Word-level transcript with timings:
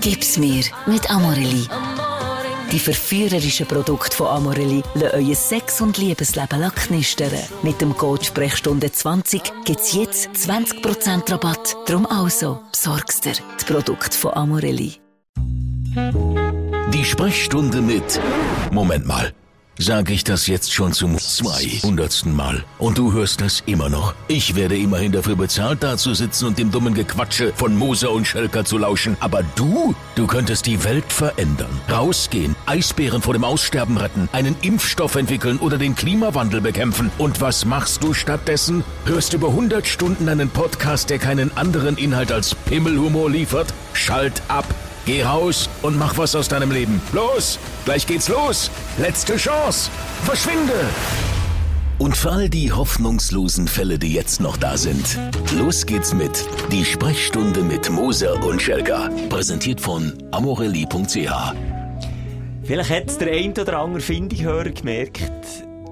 Gib's 0.00 0.38
mir 0.38 0.64
mit 0.86 1.10
Amorelli. 1.10 1.68
Die 2.72 2.78
verführerischen 2.78 3.66
Produkte 3.66 4.16
von 4.16 4.28
Amorelli 4.28 4.82
lassen 4.94 5.14
euer 5.14 5.34
Sex- 5.34 5.80
und 5.82 5.98
Liebesleben 5.98 6.70
knistern. 6.74 7.32
Mit 7.62 7.80
dem 7.82 7.94
Code 7.96 8.24
Sprechstunde 8.24 8.90
20 8.90 9.64
gibt's 9.64 9.92
jetzt 9.92 10.30
20% 10.30 11.30
Rabatt. 11.30 11.76
Drum 11.86 12.06
also, 12.06 12.60
besorgst 12.72 13.26
dir 13.26 13.32
die 13.32 13.64
Produkte 13.64 14.16
von 14.16 14.32
Amorelli. 14.32 14.94
Die 16.94 17.04
Sprechstunde 17.04 17.82
mit 17.82 18.20
Moment 18.70 19.06
mal. 19.06 19.34
Sage 19.82 20.12
ich 20.12 20.24
das 20.24 20.46
jetzt 20.46 20.74
schon 20.74 20.92
zum 20.92 21.16
200. 21.16 22.26
Mal. 22.26 22.62
Und 22.78 22.98
du 22.98 23.14
hörst 23.14 23.40
das 23.40 23.62
immer 23.64 23.88
noch. 23.88 24.12
Ich 24.28 24.54
werde 24.54 24.76
immerhin 24.76 25.10
dafür 25.10 25.36
bezahlt, 25.36 25.82
da 25.82 25.96
zu 25.96 26.12
sitzen 26.12 26.48
und 26.48 26.58
dem 26.58 26.70
dummen 26.70 26.92
Gequatsche 26.92 27.54
von 27.56 27.74
Moser 27.74 28.10
und 28.10 28.26
Schelker 28.26 28.66
zu 28.66 28.76
lauschen. 28.76 29.16
Aber 29.20 29.42
du, 29.54 29.94
du 30.16 30.26
könntest 30.26 30.66
die 30.66 30.84
Welt 30.84 31.10
verändern. 31.10 31.70
Rausgehen, 31.90 32.56
Eisbären 32.66 33.22
vor 33.22 33.32
dem 33.32 33.42
Aussterben 33.42 33.96
retten, 33.96 34.28
einen 34.32 34.54
Impfstoff 34.60 35.14
entwickeln 35.14 35.58
oder 35.58 35.78
den 35.78 35.94
Klimawandel 35.94 36.60
bekämpfen. 36.60 37.10
Und 37.16 37.40
was 37.40 37.64
machst 37.64 38.04
du 38.04 38.12
stattdessen? 38.12 38.84
Hörst 39.06 39.32
über 39.32 39.48
100 39.48 39.86
Stunden 39.86 40.28
einen 40.28 40.50
Podcast, 40.50 41.08
der 41.08 41.18
keinen 41.18 41.56
anderen 41.56 41.96
Inhalt 41.96 42.32
als 42.32 42.54
Pimmelhumor 42.54 43.30
liefert? 43.30 43.72
Schalt 43.94 44.42
ab. 44.48 44.66
Geh 45.06 45.22
raus 45.22 45.68
und 45.82 45.98
mach 45.98 46.16
was 46.18 46.34
aus 46.34 46.48
deinem 46.48 46.70
Leben. 46.70 47.00
Los, 47.12 47.58
gleich 47.84 48.06
geht's 48.06 48.28
los. 48.28 48.70
Letzte 48.98 49.36
Chance. 49.36 49.90
Verschwinde. 50.24 50.74
Und 51.98 52.16
für 52.16 52.30
all 52.30 52.48
die 52.48 52.72
hoffnungslosen 52.72 53.68
Fälle, 53.68 53.98
die 53.98 54.12
jetzt 54.12 54.40
noch 54.40 54.56
da 54.56 54.76
sind, 54.76 55.18
los 55.58 55.84
geht's 55.84 56.14
mit 56.14 56.46
Die 56.72 56.84
Sprechstunde 56.84 57.62
mit 57.62 57.90
Moser 57.90 58.42
und 58.42 58.62
Schelga. 58.62 59.10
Präsentiert 59.28 59.80
von 59.80 60.14
amorelli.ch. 60.30 61.54
Vielleicht 62.62 62.90
hat 62.90 63.20
der 63.20 63.32
ein 63.32 63.50
oder 63.50 63.80
andere 63.80 64.00
Findighörer 64.00 64.70
gemerkt, 64.70 65.20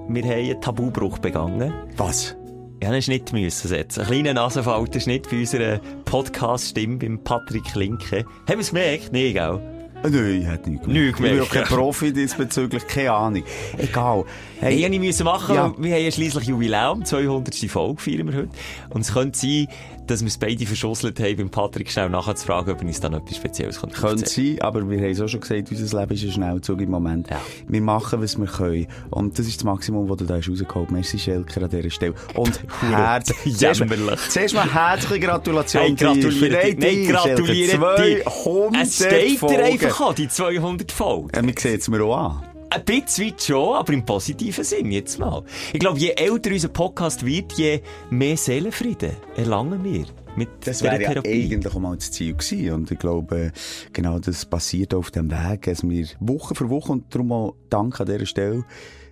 wir 0.07 0.23
haben 0.23 0.31
einen 0.31 0.61
Tabubruch 0.61 1.19
begangen. 1.19 1.73
Was? 1.97 2.35
Ja, 2.81 2.89
einen 2.89 3.01
Schnitt 3.01 3.33
müssen 3.33 3.67
setzen. 3.67 4.01
Ein 4.01 4.07
kleiner 4.07 4.33
Nasenfalterschnitt 4.33 5.29
bei 5.29 5.39
unserer 5.39 5.79
Podcast-Stimme 6.05 6.97
beim 6.97 7.19
Patrick 7.23 7.75
Linke. 7.75 8.19
Haben 8.19 8.25
wir 8.47 8.59
es 8.59 8.69
gemerkt? 8.69 9.09
Nee, 9.11 9.33
gell? 9.33 9.59
Äh, 10.01 10.09
Nein, 10.09 10.41
ich 10.41 10.47
hätte 10.47 10.69
nichts 10.69 10.87
Nichts 10.87 11.09
Ich 11.09 11.15
bin 11.17 11.25
ja 11.25 11.31
gemerkt. 11.43 11.51
kein 11.51 11.63
Profi 11.65 12.13
diesbezüglich, 12.13 12.87
keine 12.87 13.11
Ahnung. 13.11 13.43
Egal. 13.77 14.23
Hey, 14.61 14.75
ich 14.75 14.83
musste 14.87 14.99
müssen 14.99 15.23
machen, 15.25 15.55
Ja. 15.55 15.73
wir 15.77 15.93
haben 15.95 16.03
ja 16.05 16.11
schliesslich 16.11 16.45
Jubiläum, 16.47 17.03
200. 17.03 17.53
Folge 17.69 18.01
feiern 18.01 18.27
wir 18.31 18.37
heute. 18.37 18.49
Und 18.91 19.01
es 19.01 19.13
könnte 19.13 19.37
sein, 19.37 19.67
dass 20.09 20.21
wir 20.21 20.27
es 20.27 20.37
beide 20.37 20.65
verschusselt 20.65 21.19
haben, 21.19 21.35
beim 21.37 21.49
Patrick 21.49 21.91
schnell 21.91 22.09
nachzufragen, 22.09 22.73
ob 22.73 22.81
er 22.81 22.87
uns 22.87 22.99
dann 22.99 23.13
etwas 23.13 23.35
Spezielles 23.35 23.79
könnte 23.79 23.99
Könnte 23.99 24.29
sein, 24.29 24.57
aber 24.61 24.89
wir 24.89 24.97
haben 24.97 25.11
es 25.11 25.21
auch 25.21 25.27
schon 25.27 25.41
gesagt, 25.41 25.71
unser 25.71 25.99
Leben 25.99 26.13
ist 26.13 26.23
ein 26.23 26.31
Schnellzug 26.31 26.81
im 26.81 26.89
Moment. 26.89 27.29
Ja. 27.29 27.39
Wir 27.67 27.81
machen, 27.81 28.21
was 28.21 28.37
wir 28.37 28.47
können. 28.47 28.87
Und 29.11 29.37
das 29.37 29.47
ist 29.47 29.57
das 29.57 29.63
Maximum, 29.63 30.07
das 30.07 30.17
du 30.17 30.25
da 30.25 30.35
hast 30.35 30.49
rausgeholt. 30.49 30.91
Merci, 30.91 31.19
Schelker, 31.19 31.63
an 31.63 31.69
dieser 31.69 31.89
Stelle. 31.89 32.13
Und 32.35 32.59
herz... 32.81 33.33
Jämmerlich. 33.45 34.19
zuerst 34.29 34.55
mal 34.55 34.71
herzliche 34.71 35.19
Gratulation. 35.19 35.83
Hey, 35.83 35.95
gratuliere 35.95 36.75
dir. 36.75 36.75
Nein, 36.79 37.07
gratuliere 37.07 37.95
dir. 37.97 38.23
200 38.25 38.83
Es 38.83 38.95
steht 38.95 39.41
dir 39.41 39.63
einfach 39.63 40.01
an, 40.01 40.15
die 40.15 40.27
200 40.27 40.91
Folgen. 40.91 41.29
Ja, 41.35 41.45
wir 41.45 41.53
sehen 41.57 41.77
es 41.79 41.87
mir 41.87 42.03
auch 42.03 42.17
an. 42.17 42.48
Ein 42.71 42.85
bisschen 42.85 43.33
schon, 43.39 43.75
aber 43.75 43.93
im 43.93 44.05
positiven 44.05 44.63
Sinn 44.63 44.91
jetzt 44.91 45.17
mal. 45.17 45.43
Ich 45.73 45.79
glaube, 45.79 45.97
je 45.97 46.11
älter 46.11 46.51
unser 46.51 46.67
Podcast 46.67 47.25
wird, 47.25 47.53
je 47.53 47.81
mehr 48.11 48.37
Seelenfrieden 48.37 49.13
erlangen 49.35 49.83
wir 49.83 50.05
mit 50.35 50.49
Das 50.65 50.83
wäre 50.83 51.01
ja 51.01 51.09
eigentlich 51.09 51.73
auch 51.73 51.79
mal 51.79 51.95
das 51.95 52.11
Ziel 52.11 52.33
gewesen. 52.33 52.71
Und 52.73 52.91
ich 52.91 52.99
glaube, 52.99 53.51
genau 53.91 54.19
das 54.19 54.45
passiert 54.45 54.93
auf 54.93 55.09
dem 55.09 55.31
Weg, 55.31 55.63
dass 55.63 55.81
wir 55.81 56.07
Woche 56.19 56.53
für 56.53 56.69
Woche, 56.69 56.91
und 56.91 57.13
darum 57.13 57.31
auch 57.31 57.55
Dank 57.71 57.99
an 57.99 58.05
dieser 58.05 58.27
Stelle, 58.27 58.63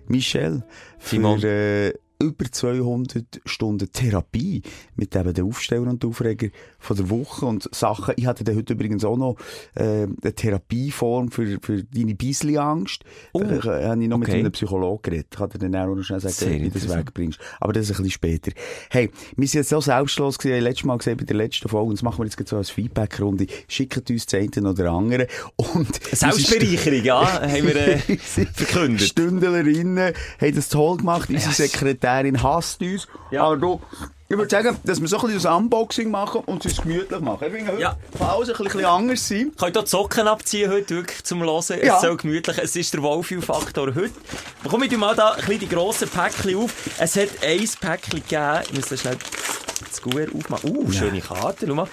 Michel, 0.06 0.62
Simon. 1.00 1.40
für 1.40 1.48
äh, 1.48 1.94
über 2.20 2.50
200 2.50 3.40
Stunden 3.44 3.92
Therapie 3.92 4.62
mit 4.96 5.14
eben 5.14 5.32
den 5.32 5.44
Aufsteller 5.44 5.88
und 5.88 6.02
den 6.02 6.10
Aufreger 6.10 6.48
von 6.80 6.96
der 6.96 7.10
Woche 7.10 7.46
und 7.46 7.72
Sachen. 7.72 8.14
Ich 8.16 8.26
hatte 8.26 8.44
heute 8.56 8.72
übrigens 8.72 9.04
auch 9.04 9.16
noch 9.16 9.36
äh, 9.74 10.02
eine 10.02 10.34
Therapieform 10.34 11.30
für, 11.30 11.58
für 11.62 11.84
deine 11.84 12.16
Beisli-Angst. 12.16 13.04
Oh, 13.32 13.40
Da 13.40 13.78
äh, 13.78 13.86
habe 13.86 14.02
ich 14.02 14.08
noch 14.08 14.18
mit 14.18 14.28
okay. 14.28 14.40
einem 14.40 14.50
Psychologen 14.50 15.02
geredet. 15.02 15.28
Ich 15.30 15.38
kann 15.38 15.50
dir 15.50 15.58
dann 15.58 15.76
auch 15.76 15.94
noch 15.94 16.02
schnell 16.02 16.18
sagen, 16.18 16.34
Sehr 16.34 16.60
wie 16.60 16.70
du 16.70 16.78
das 16.80 16.88
wegbringst. 16.88 17.38
Aber 17.60 17.72
das 17.72 17.84
ist 17.84 17.90
ein 17.90 18.02
bisschen 18.02 18.10
später. 18.10 18.50
Hey, 18.90 19.10
wir 19.36 19.46
sind 19.46 19.60
jetzt 19.60 19.68
so 19.70 19.80
selbstlos 19.80 20.38
gewesen, 20.38 20.64
letztes 20.64 20.84
Mal 20.86 20.98
gesehen 20.98 21.16
bei 21.18 21.24
der 21.24 21.36
letzten 21.36 21.68
Folge, 21.68 21.90
und 21.90 21.98
das 21.98 22.02
machen 22.02 22.18
wir 22.18 22.26
jetzt 22.26 22.48
so 22.48 22.56
als 22.56 22.70
Feedback-Runde. 22.70 23.46
Schickt 23.68 24.10
uns 24.10 24.26
das 24.26 24.40
eine 24.40 24.70
oder 24.70 24.90
andere. 24.90 25.28
Und 25.56 26.04
Selbstbereicherung, 26.04 27.04
ja, 27.04 27.42
haben 27.42 27.66
wir 27.66 27.76
äh, 27.76 27.98
verkündet. 28.16 29.02
Stündlerinnen 29.02 30.14
haben 30.40 30.54
das 30.54 30.68
toll 30.68 30.96
gemacht. 30.96 31.30
Unsere 31.30 31.48
Yes. 31.48 31.56
Sekretärin 31.56 32.07
hasst 32.42 32.80
uns. 32.80 33.06
Ja. 33.30 33.44
Aber 33.44 33.56
du, 33.56 33.80
ich 34.28 34.36
würde 34.36 34.50
sagen, 34.50 34.76
dass 34.84 35.00
wir 35.00 35.08
so 35.08 35.16
ein 35.18 35.26
bisschen 35.26 35.42
das 35.42 35.56
Unboxing 35.56 36.10
machen 36.10 36.42
und 36.46 36.64
es 36.64 36.72
uns 36.72 36.82
gemütlich 36.82 37.20
machen. 37.20 37.44
Ich 37.46 37.52
finde, 37.52 37.72
heute 37.72 37.80
Ja. 37.82 37.96
kann 38.18 38.28
alles 38.28 38.50
ein 38.50 38.64
bisschen 38.64 38.84
anders 38.84 39.28
sein. 39.28 39.52
Könnt 39.58 39.76
ihr 39.76 39.82
die 39.82 39.88
Socken 39.88 40.28
abziehen 40.28 40.70
heute 40.70 40.96
wirklich 40.96 41.24
zum 41.24 41.42
Hören? 41.42 41.62
Ja. 41.82 41.96
Es 41.96 42.02
soll 42.02 42.16
gemütlich, 42.16 42.58
es 42.58 42.76
ist 42.76 42.92
der 42.92 43.02
Wohlfühlfaktor 43.02 43.94
heute. 43.94 44.10
Bekomme 44.62 44.86
ich 44.86 44.96
mal 44.96 45.14
da 45.14 45.30
ein 45.32 45.36
bisschen 45.40 45.60
die 45.60 45.68
grossen 45.68 46.08
Päckchen 46.08 46.56
auf. 46.56 46.72
Es 46.98 47.16
hat 47.16 47.28
ein 47.42 47.68
Päckchen 47.80 48.22
gegeben, 48.22 48.60
ich 48.68 48.74
muss 48.74 48.88
das 48.88 49.00
schnell 49.00 49.16
das 49.88 50.02
Gouverneur 50.02 50.34
aufmachen. 50.36 50.76
Uh, 50.76 50.92
schöne 50.92 51.20
Karte, 51.20 51.66
schau 51.66 51.74
mal. 51.74 51.88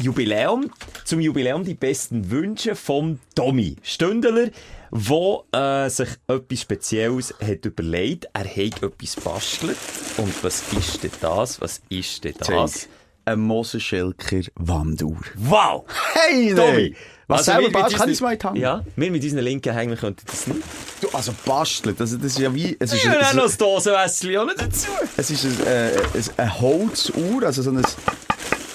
Jubiläum, 0.00 0.70
zum 1.04 1.20
Jubiläum 1.20 1.64
die 1.64 1.74
besten 1.74 2.30
Wünsche 2.30 2.76
vom 2.76 3.18
Tommy 3.34 3.76
Stündler, 3.82 4.48
wo 4.90 5.44
äh, 5.52 5.88
sich 5.88 6.08
etwas 6.26 6.60
Spezielles 6.60 7.34
hat 7.40 7.64
überlegt. 7.64 8.28
Er 8.32 8.44
hat 8.44 8.82
etwas 8.82 9.16
bastelt. 9.16 9.76
Und 10.16 10.32
was 10.42 10.62
ist 10.72 11.02
denn 11.02 11.10
das? 11.20 11.60
Was 11.60 11.80
ist 11.88 12.24
denn 12.24 12.34
das? 12.38 12.46
Zeig. 12.72 12.88
Ein 13.24 13.40
Mosenschelker 13.40 14.40
Wanduhr. 14.54 15.18
Wow! 15.36 15.84
Hey, 16.14 16.54
Tommy! 16.54 16.76
nee. 16.90 16.96
Was 17.26 17.46
Also 17.46 17.60
selber 17.60 17.80
basteln? 17.80 17.98
Kann 18.00 18.08
ich 18.08 18.14
es 18.14 18.20
mal 18.22 18.32
in 18.32 18.38
die 18.38 18.46
Hand? 18.46 18.58
Ja, 18.58 18.84
wir 18.96 19.10
mit 19.10 19.22
unseren 19.22 19.44
linken 19.44 19.74
Hängen 19.74 19.98
könnten 19.98 20.24
das 20.26 20.46
nicht. 20.46 20.62
Du, 21.02 21.08
also 21.10 21.34
bastelt. 21.44 22.00
Also, 22.00 22.16
das 22.16 22.24
ist 22.32 22.38
ja 22.38 22.54
wie... 22.54 22.74
Es 22.80 22.90
ist, 22.94 23.04
Ja, 23.04 23.12
dann 23.12 23.20
es, 23.20 23.34
noch 23.34 23.42
das 23.42 23.58
Dosenwässerchen 23.58 24.38
auch 24.38 24.46
noch 24.46 24.54
dazu. 24.54 24.88
es 25.18 25.30
ist 25.30 25.44
ein, 25.44 25.66
äh, 25.66 25.90
ein, 26.14 26.24
ein 26.38 26.60
Holzuhr, 26.60 27.42
also 27.42 27.60
so 27.60 27.70
ein... 27.70 27.82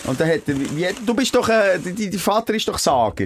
Und 0.06 0.20
da 0.20 0.26
hat 0.28 0.42
er, 0.48 0.60
wie, 0.60 0.88
du 1.04 1.14
bist 1.16 1.34
doch, 1.34 1.50
äh, 1.50 1.80
die 1.80 2.16
Vater 2.20 2.54
ist 2.54 2.68
doch 2.68 2.78
Sager. 2.78 3.26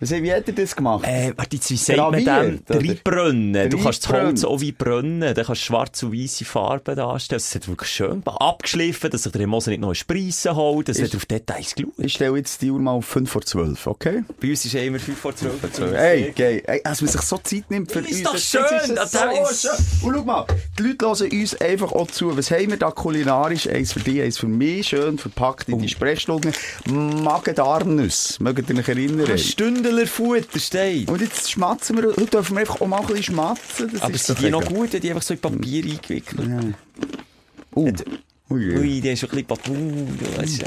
Was, 0.00 0.10
wie 0.10 0.32
hat 0.32 0.46
er 0.48 0.54
das 0.54 0.74
gemacht? 0.74 1.04
Äh, 1.06 1.32
warte, 1.36 1.56
jetzt, 1.56 1.70
wie 1.70 1.76
sagt 1.76 1.98
man 1.98 2.12
dem? 2.24 2.60
Reinbrennen. 2.68 3.68
Du 3.70 3.78
kannst 3.82 4.04
das 4.04 4.12
Holz 4.12 4.44
auch 4.44 4.60
wie 4.60 4.72
brennen. 4.72 5.20
Dann 5.34 5.44
kannst 5.44 5.60
du 5.62 5.66
schwarze 5.66 6.06
und 6.06 6.14
weiße 6.14 6.44
Farben 6.46 6.96
darstellen. 6.96 7.36
Es 7.38 7.54
hat 7.54 7.68
wirklich 7.68 7.90
schön 7.90 8.22
abgeschliffen, 8.24 9.10
dass 9.10 9.24
sich 9.24 9.32
der 9.32 9.46
Mose 9.46 9.70
nicht 9.70 9.80
noch 9.80 9.94
Spreisen 9.94 10.56
holt. 10.56 10.88
Es 10.88 10.98
Ist- 10.98 11.10
hat 11.12 11.16
auf 11.16 11.26
Details 11.26 11.74
geschaut. 11.74 11.92
Ich 11.98 12.14
stelle 12.14 12.36
jetzt 12.38 12.62
die 12.62 12.70
Uhr 12.70 12.78
mal 12.80 12.92
auf 12.92 13.04
5 13.04 13.30
vor 13.30 13.42
12, 13.42 13.86
okay? 13.86 14.24
Bei 14.40 14.48
uns 14.50 14.64
ist 14.64 14.72
ja 14.72 14.80
immer 14.82 14.98
5 14.98 15.18
vor 15.18 15.36
12. 15.36 15.52
Hey, 15.94 16.32
geil. 16.34 16.62
Hey, 16.66 16.80
als 16.84 17.02
man 17.02 17.10
sich 17.10 17.20
so 17.20 17.36
Zeit 17.38 17.70
nimmt 17.70 17.92
für 17.92 18.00
ist 18.00 18.10
uns. 18.12 18.22
doch 18.22 18.32
das 18.32 18.42
schön, 18.44 18.62
ist 18.82 18.96
das 18.96 19.12
so 19.12 19.18
ist- 19.18 19.62
schön. 19.62 20.08
Und 20.08 20.14
schau 20.16 20.24
mal, 20.24 20.46
die 20.78 20.82
Leute 20.82 21.04
hören 21.06 21.30
uns 21.40 21.54
einfach 21.60 21.92
auch 21.92 22.06
zu. 22.10 22.36
Was 22.36 22.50
haben 22.50 22.70
wir 22.70 22.76
da 22.78 22.90
kulinarisch? 22.90 23.68
Eins 23.68 23.92
für 23.92 24.00
dich, 24.00 24.22
eins 24.22 24.38
für 24.38 24.46
mich. 24.48 24.88
Schön 24.88 25.18
verpackt 25.18 25.68
in 25.68 25.78
die 25.80 25.88
Sprechstunde. 25.88 26.52
Magen-Darm-Nüsse. 26.86 28.42
Mögt 28.42 28.70
ihr 28.70 28.78
euch 28.78 28.88
erinnern? 28.88 29.26
Futter 30.06 30.58
steht. 30.58 31.08
Und 31.08 31.20
jetzt 31.20 31.50
schmatzen 31.50 31.96
wir. 31.96 32.08
Heute 32.10 32.26
dürfen 32.26 32.56
wir 32.56 32.60
einfach 32.60 32.80
auch 32.80 32.86
mal 32.86 33.00
ein 33.00 33.06
bisschen 33.06 33.22
schmatzen. 33.24 33.90
Das 33.92 34.02
Aber 34.02 34.16
sind 34.16 34.40
die 34.40 34.50
noch 34.50 34.64
gut? 34.64 34.92
Die 34.92 35.10
einfach 35.10 35.22
so 35.22 35.34
in 35.34 35.40
Papier 35.40 35.84
eingewickelt. 35.84 36.74
Uh. 37.74 37.92
Ui. 38.50 38.76
Ui, 38.78 39.00
der 39.00 39.12
ist 39.12 39.20
schon 39.20 39.30
ein 39.30 39.44
bisschen. 39.44 39.76
Uh, 39.76 40.06
das 40.36 40.50
ist- 40.50 40.64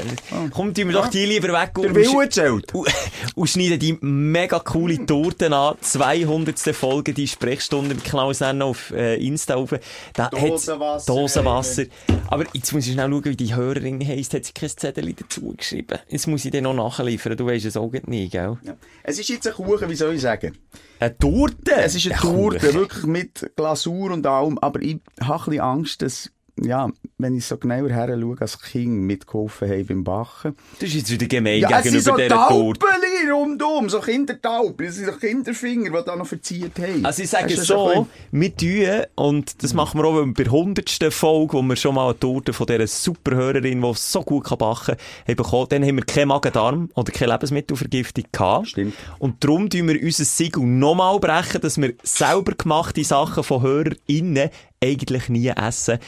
Komm, 0.50 0.72
tun 0.72 0.86
wir 0.86 0.92
doch 0.92 1.08
die 1.08 1.26
lieber 1.26 1.48
weg. 1.48 1.72
Der 1.76 1.94
Wille 1.94 2.28
zählt. 2.30 2.72
Und, 3.34 3.48
schneiden 3.50 3.78
die 3.78 3.98
mega 4.00 4.58
coole 4.58 5.04
Torten 5.04 5.52
an. 5.52 5.76
200. 5.80 6.58
Folge, 6.74 7.12
die 7.12 7.28
Sprechstunde 7.28 7.94
mit 7.94 8.04
Klaus 8.04 8.40
Enno 8.40 8.68
auf 8.70 8.90
äh, 8.92 9.16
Insta 9.16 9.56
auf. 9.56 9.74
Da 10.14 10.28
Dosenwasser. 10.30 11.12
Dosenwasser. 11.12 11.84
Aber 12.28 12.44
jetzt 12.54 12.72
muss 12.72 12.86
ich 12.86 12.94
schnell 12.94 13.10
schauen, 13.10 13.24
wie 13.26 13.36
die 13.36 13.54
Hörerin 13.54 14.06
heisst. 14.06 14.32
Hat 14.34 14.44
sie 14.46 14.52
kein 14.52 14.70
Zettel 14.70 15.12
dazu 15.12 15.54
geschrieben? 15.56 15.98
Jetzt 16.08 16.26
muss 16.26 16.44
ich 16.44 16.50
den 16.52 16.64
noch 16.64 16.74
nachliefern. 16.74 17.36
Du 17.36 17.46
weißt 17.46 17.66
es 17.66 17.76
auch 17.76 17.92
nicht, 18.06 18.32
gell? 18.32 18.56
Ja. 18.62 18.76
Es 19.02 19.18
ist 19.18 19.28
jetzt 19.28 19.46
ein 19.46 19.52
Kuchen, 19.52 19.90
wie 19.90 19.94
soll 19.94 20.14
ich 20.14 20.22
sagen? 20.22 20.56
Eine 21.00 21.18
Torte? 21.18 21.74
Es 21.76 21.94
ist 21.94 22.06
eine 22.06 22.16
Torte, 22.16 22.72
wirklich 22.72 23.04
mit 23.04 23.50
Glasur 23.56 24.10
und 24.12 24.26
allem, 24.26 24.58
aber 24.58 24.80
ich 24.80 24.98
habe 25.20 25.34
ein 25.34 25.44
bisschen 25.50 25.60
Angst, 25.60 26.02
dass 26.02 26.30
ja, 26.60 26.88
wenn 27.18 27.36
ich 27.36 27.46
so 27.46 27.56
genauer 27.56 27.88
her 27.88 28.16
schaue, 28.20 28.36
als 28.40 28.60
Kind 28.60 29.02
mitgeholfen 29.02 29.68
habe 29.68 29.84
beim 29.84 30.04
Bachen. 30.04 30.54
Das 30.78 30.88
ist 30.88 30.94
jetzt 30.94 31.10
wieder 31.10 31.26
gemein 31.26 31.58
Ja, 31.58 31.78
es 31.78 31.84
gegenüber 31.84 32.02
so 32.12 32.16
dieser 32.16 32.48
Torte. 32.48 32.80
Taubeli 32.80 33.30
rundum, 33.30 33.88
so 33.88 34.00
Kindertauben, 34.00 34.86
das 34.86 34.96
sind 34.96 35.06
so 35.06 35.12
Kinderfinger, 35.12 35.90
die 35.90 36.04
da 36.04 36.14
noch 36.14 36.26
verziert 36.26 36.78
haben. 36.78 37.04
Also 37.04 37.22
ich 37.22 37.30
sage 37.30 37.54
du 37.54 37.62
so, 37.62 38.06
wir 38.30 38.56
tun, 38.56 39.04
und 39.16 39.62
das 39.62 39.74
machen 39.74 40.00
wir 40.00 40.06
auch 40.06 40.24
bei 40.26 40.44
der 40.44 40.52
hundertsten 40.52 41.10
Folge, 41.10 41.54
wo 41.54 41.62
wir 41.62 41.76
schon 41.76 41.96
mal 41.96 42.10
eine 42.10 42.20
Torte 42.20 42.52
von 42.52 42.66
dieser 42.66 42.86
super 42.86 43.34
Hörerin, 43.34 43.82
die 43.82 43.92
so 43.94 44.22
gut 44.22 44.44
kann 44.44 44.58
backen 44.58 44.96
kann, 44.96 45.26
haben 45.26 45.36
bekommen. 45.36 45.66
Dann 45.70 45.84
haben 45.84 45.96
wir 45.96 46.04
keinen 46.04 46.28
Magen-Darm 46.28 46.90
oder 46.94 47.12
keine 47.12 47.32
Lebensmittelvergiftung 47.32 48.24
gehabt. 48.30 48.68
Stimmt. 48.68 48.94
Und 49.18 49.42
darum 49.42 49.68
tun 49.68 49.88
wir 49.88 50.00
unser 50.00 50.24
Siegel 50.24 50.62
nochmal 50.62 51.18
brechen, 51.18 51.60
dass 51.60 51.80
wir 51.80 51.94
selber 52.02 52.52
gemachte 52.52 53.02
Sachen 53.02 53.42
von 53.42 53.62
HörerInnen 53.62 54.50
eigentlich 54.82 55.28
nie 55.28 55.48
essen. 55.48 55.98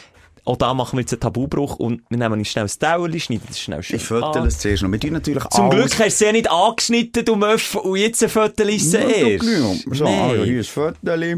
Auch 0.46 0.56
da 0.56 0.72
machen 0.74 0.96
wir 0.96 1.00
jetzt 1.00 1.12
einen 1.12 1.20
Tabubruch 1.20 1.76
und 1.76 2.02
wir 2.08 2.18
nehmen 2.18 2.38
uns 2.38 2.48
schnell 2.48 2.64
ein 2.66 2.70
Tauerli, 2.78 3.18
schneiden 3.20 3.42
das 3.48 3.58
schnell 3.60 3.82
schön 3.82 3.96
Ich 3.96 4.04
fötel 4.04 4.42
an. 4.42 4.46
es 4.46 4.58
zuerst 4.60 4.82
noch. 4.84 4.92
Wir 4.92 5.00
tun 5.00 5.12
natürlich 5.12 5.42
Zum 5.44 5.64
alles- 5.70 5.90
Glück 5.90 5.98
hast 6.06 6.14
du 6.14 6.18
sie 6.18 6.24
ja 6.26 6.32
nicht 6.32 6.50
angeschnitten, 6.50 7.24
du 7.24 7.34
Möff, 7.36 7.74
und 7.74 7.96
jetzt 7.98 8.22
ein 8.22 8.28
Viertel 8.28 8.68
ist 8.70 8.92
Ja, 8.92 9.00
erst. 9.00 9.44
So, 9.44 10.04
Nein. 10.04 10.30
also 10.30 10.44
hier 10.44 10.60
ist 10.60 10.68
ein 10.78 10.94
Föteli. 10.94 11.36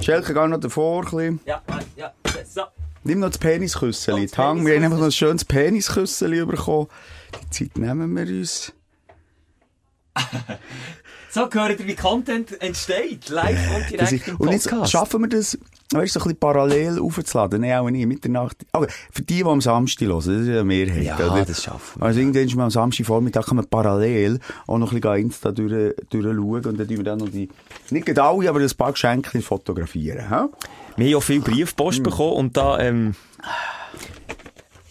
Schelke, 0.00 0.32
geh 0.34 0.46
noch 0.48 0.58
davor 0.60 1.00
ein 1.02 1.04
bisschen. 1.04 1.40
Ja, 1.44 1.62
ja, 1.96 2.12
so. 2.48 2.62
Nimm 3.04 3.20
noch 3.20 3.28
das 3.28 3.38
Penisküsseli. 3.38 4.22
das 4.22 4.30
Die 4.32 4.36
Hang, 4.38 4.64
wir 4.66 4.74
haben 4.76 4.84
einfach 4.84 4.98
noch 4.98 5.04
ein 5.06 5.12
schönes 5.12 5.44
Penisküsseli 5.44 6.44
bekommen. 6.46 6.86
Die 7.44 7.50
Zeit 7.68 7.76
nehmen 7.78 8.14
wir 8.16 8.22
uns. 8.26 8.72
So 11.32 11.48
gehört 11.48 11.78
ihr, 11.78 11.86
wie 11.86 11.94
Content 11.94 12.60
entsteht. 12.60 13.28
Live 13.28 13.56
und 13.72 14.00
Das 14.00 14.08
direkt 14.10 14.26
im 14.26 14.36
und 14.38 14.50
jetzt 14.50 14.68
Podcast. 14.68 14.90
schaffen 14.90 15.20
wir 15.20 15.28
das, 15.28 15.56
weißt 15.92 16.14
du, 16.14 16.20
so 16.20 16.24
ein 16.24 16.28
bisschen 16.28 16.38
parallel 16.38 16.98
aufzuladen. 17.00 17.62
Nein, 17.62 17.72
auch 17.78 17.90
nicht, 17.90 18.06
Mitternacht. 18.06 18.56
Aber 18.72 18.86
für 19.12 19.22
die, 19.22 19.36
die 19.36 19.44
am 19.44 19.60
Samstag 19.60 20.06
hören, 20.06 20.16
das 20.18 20.26
ist 20.26 20.46
ja 20.46 20.54
eine 20.54 20.64
Mehrheit. 20.64 21.02
Ja, 21.02 21.16
oder? 21.16 21.44
das 21.44 21.64
schaffen 21.64 22.00
wir. 22.00 22.06
Also 22.06 22.20
irgendwann 22.20 22.44
ist 22.44 22.54
man 22.54 22.64
am 22.64 22.70
Samstagvormittag 22.70 23.46
kann 23.46 23.56
man 23.56 23.66
parallel 23.66 24.38
auch 24.66 24.78
noch 24.78 24.92
ein 24.92 25.00
bisschen 25.00 25.16
Insta 25.18 25.50
durch, 25.52 25.94
durchschauen 26.10 26.64
und 26.64 26.78
dann 26.78 26.86
tun 26.88 26.96
wir 26.96 27.04
dann 27.04 27.18
noch 27.18 27.28
die, 27.28 27.48
nicht 27.90 28.06
gerade 28.06 28.22
alle, 28.22 28.48
aber 28.48 28.60
ein 28.60 28.70
paar 28.76 28.92
Geschenke 28.92 29.40
fotografieren. 29.42 30.28
Hä? 30.28 30.46
Wir 30.96 31.06
haben 31.06 31.12
ja 31.12 31.20
viel 31.20 31.40
Briefpost 31.40 31.98
Hm. 31.98 32.04
bekommen 32.04 32.32
und 32.34 32.56
da, 32.56 32.78
ähm, 32.78 33.14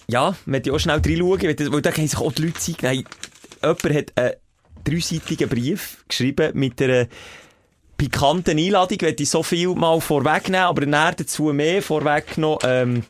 ja, 0.07 0.35
wir 0.45 0.51
möchten 0.51 0.71
auch 0.71 0.79
schnell 0.79 1.01
reinschauen, 1.05 1.41
weil 1.43 1.71
weil 1.71 1.81
da 1.81 1.91
haben 1.91 2.07
sich 2.07 2.19
auch 2.19 2.31
die 2.33 2.41
Leute 2.43 2.59
Zeit 2.59 2.77
genommen. 2.79 3.05
Jemand 3.61 3.83
hat 3.83 4.11
einen 4.17 4.33
dreiseitigen 4.83 5.49
Brief 5.49 6.03
geschrieben 6.07 6.51
mit 6.55 6.81
einer 6.81 7.07
pikanten 7.99 8.57
Einladung, 8.57 8.95
ich 8.95 9.01
möchte 9.03 9.25
so 9.25 9.43
viel 9.43 9.75
mal 9.75 9.99
vorwegnehmen, 10.01 10.65
aber 10.65 10.85
näher 10.87 11.13
dazu 11.15 11.43
mehr 11.53 11.83
vorweggenommen, 11.83 12.59
ähm, 12.63 13.03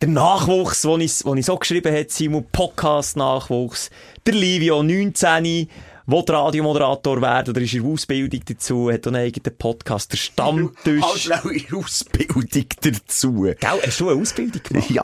der 0.00 0.08
Nachwuchs, 0.08 0.82
den 0.82 1.00
ich, 1.02 1.18
den 1.18 1.36
ich 1.36 1.44
so 1.46 1.56
geschrieben 1.56 1.92
habe, 1.94 2.06
Simon, 2.08 2.46
Podcast-Nachwuchs, 2.52 3.90
der 4.24 4.34
Livio, 4.34 4.82
19, 4.82 5.68
will 6.06 6.24
Radiomoderator 6.26 7.20
werden 7.20 7.50
oder 7.50 7.60
ist 7.60 7.74
in 7.74 7.82
der 7.82 7.90
Ausbildung 7.92 8.40
dazu, 8.46 8.90
hat 8.90 9.06
auch 9.06 9.12
einen 9.12 9.26
eigenen 9.26 9.58
Podcast, 9.58 10.12
der 10.12 10.16
Stammtisch. 10.18 11.02
Halt 11.02 11.18
schnell 11.18 11.52
in 11.68 11.76
Ausbildung 11.76 12.66
dazu. 12.80 13.32
Gell, 13.42 13.56
hast 13.84 14.00
du 14.00 14.08
eine 14.08 14.20
Ausbildung 14.20 14.62
gemacht? 14.62 14.88
Ja, 14.90 15.02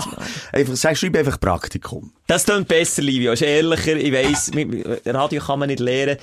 einfach, 0.53 0.77
sag, 0.77 0.97
schreib 0.97 1.17
einfach 1.17 1.39
Praktikum. 1.41 2.13
Das 2.27 2.45
klingt 2.47 2.69
besser, 2.69 3.03
Livio. 3.03 3.33
Ist 3.33 3.43
ehrlicher. 3.43 3.97
Ich 3.97 4.13
weiss, 4.13 4.55
mit- 4.55 4.87
Radio 5.05 5.43
kann 5.43 5.59
man 5.59 5.69
nicht 5.69 5.81
lernen. 5.81 6.17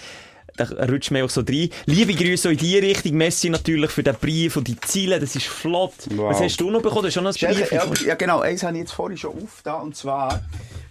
Da 0.65 0.85
rutscht 0.85 1.11
man 1.11 1.23
auch 1.23 1.29
so 1.29 1.41
rein. 1.41 1.69
Liebe 1.85 2.13
Grüße 2.13 2.51
in 2.51 2.57
die 2.57 2.77
Richtung. 2.77 3.17
Messi 3.17 3.49
natürlich 3.49 3.91
für 3.91 4.03
den 4.03 4.15
Brief 4.15 4.57
und 4.57 4.67
die 4.67 4.79
Ziele. 4.79 5.19
Das 5.19 5.35
ist 5.35 5.47
flott. 5.47 5.93
Wow. 6.11 6.31
Was 6.31 6.41
hast 6.41 6.59
du 6.59 6.69
noch 6.69 6.81
bekommen? 6.81 7.01
Du 7.01 7.07
hast 7.07 7.13
schon 7.13 7.23
noch 7.23 7.35
ein 7.35 7.55
Brief. 7.55 7.71
ja, 7.71 7.83
ja, 8.05 8.15
genau, 8.15 8.39
eins 8.39 8.63
habe 8.63 8.73
ich 8.73 8.81
jetzt 8.81 8.93
vorhin 8.93 9.17
schon 9.17 9.31
aufgetan, 9.43 9.81
und 9.81 9.95
zwar 9.95 10.41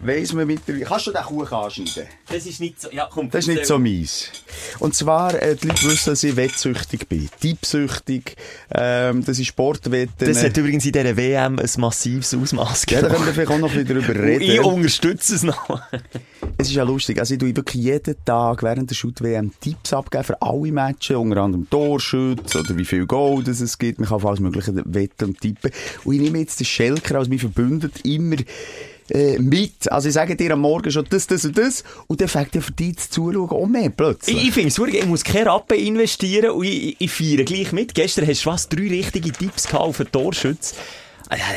weiss 0.02 0.32
man 0.32 0.47
mit 0.47 0.67
der... 0.67 0.81
Kannst 0.81 1.06
du 1.06 1.12
den 1.12 1.23
Kuchen 1.23 1.55
anschneiden? 1.55 2.05
Das 2.29 2.47
ist 2.47 2.61
nicht 2.61 2.81
so, 2.81 2.91
ja, 2.91 3.08
komm. 3.11 3.31
Das 3.31 3.47
ist 3.47 3.55
nicht 3.55 3.67
so 3.67 3.79
mies. 3.79 4.31
Und 4.79 4.94
zwar, 4.94 5.41
äh, 5.41 5.56
die 5.56 5.69
Leute 5.69 5.85
wissen, 5.85 6.11
dass 6.11 6.23
ich 6.23 6.37
wettsüchtig 6.37 7.08
bin. 7.08 7.29
Tippsüchtig, 7.41 8.37
ähm, 8.75 9.25
dass 9.25 9.38
ich 9.38 9.49
Sportwetten... 9.49 10.26
Das 10.26 10.43
hat 10.43 10.56
übrigens 10.56 10.85
in 10.87 10.93
dieser 10.93 11.17
WM 11.17 11.58
ein 11.58 11.70
massives 11.79 12.35
Ausmaß 12.35 12.87
ja, 12.91 13.02
da 13.02 13.08
können 13.08 13.26
wir 13.26 13.32
vielleicht 13.32 13.50
auch 13.50 13.58
noch 13.58 13.70
ein 13.73 13.85
bisschen 13.85 14.06
drüber 14.06 14.20
Und 14.23 14.41
ich 14.43 14.50
reden. 14.50 14.64
unterstütze 14.64 15.35
es 15.35 15.43
noch. 15.43 15.81
Es 16.58 16.69
ist 16.69 16.75
ja 16.75 16.82
lustig, 16.82 17.19
also 17.19 17.35
ich 17.35 17.41
tue 17.41 17.55
wirklich 17.55 17.82
jeden 17.82 18.14
Tag 18.25 18.62
während 18.62 18.91
der 18.91 18.94
Shoot-WM 18.94 19.53
Tipps 19.61 19.93
abgeben 19.93 20.25
für 20.25 20.43
alle 20.43 20.73
Matches, 20.73 21.17
unter 21.17 21.43
anderem 21.43 21.69
Torschütz 21.70 22.55
oder 22.56 22.76
wie 22.76 22.85
viel 22.85 23.06
Goal 23.06 23.43
das 23.43 23.61
es 23.61 23.79
gibt. 23.79 23.99
Man 23.99 24.08
kann 24.08 24.17
auf 24.17 24.26
alles 24.26 24.41
mögliche 24.41 24.73
wetten 24.85 25.26
und 25.26 25.41
tippen. 25.41 25.70
Und 26.05 26.14
ich 26.14 26.20
nehme 26.20 26.38
jetzt 26.38 26.61
den 26.61 26.67
Schelker 26.67 27.19
als 27.19 27.29
mein 27.29 27.38
Verbündet 27.38 28.05
immer 28.05 28.37
äh, 29.11 29.39
mit. 29.39 29.91
Also 29.91 30.09
ich 30.09 30.15
sage 30.15 30.37
dir 30.37 30.53
am 30.53 30.61
Morgen 30.61 30.91
schon 30.91 31.07
das, 31.09 31.27
das 31.27 31.45
und 31.45 31.57
das 31.59 31.85
und 32.07 32.21
dann 32.21 32.29
fängt 32.29 32.55
ja 32.55 32.61
für 32.61 32.73
dich 32.73 32.99
zu 32.99 33.11
zuschauen 33.11 33.51
auch 33.51 33.67
mehr 33.67 33.91
plötzlich. 33.91 34.49
Ich, 34.49 34.53
finde 34.53 34.69
es 34.69 34.75
super, 34.75 34.93
ich 34.93 35.07
muss 35.07 35.25
keine 35.25 35.47
Rappen 35.47 35.79
investieren 35.79 36.51
und 36.51 36.65
ich, 36.65 36.89
ich, 36.89 36.97
ich 37.01 37.11
feiere 37.11 37.45
gleich 37.45 37.73
mit. 37.73 37.95
Gestern 37.95 38.27
hast 38.27 38.45
du 38.45 38.51
was, 38.51 38.69
drei 38.69 38.89
richtige 38.89 39.33
Tipps 39.33 39.67
gehabt 39.67 39.85
auf 39.85 39.97
den 39.97 40.11
Torschütz. 40.11 40.75
Ah, 40.75 40.77
ja, 40.77 41.10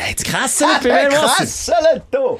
Jetzt 0.07 0.25
Kessel 0.25 0.67
bei 0.83 1.09
mir 1.09 1.17
was? 1.17 1.37
Kessel 1.37 2.03
da! 2.11 2.37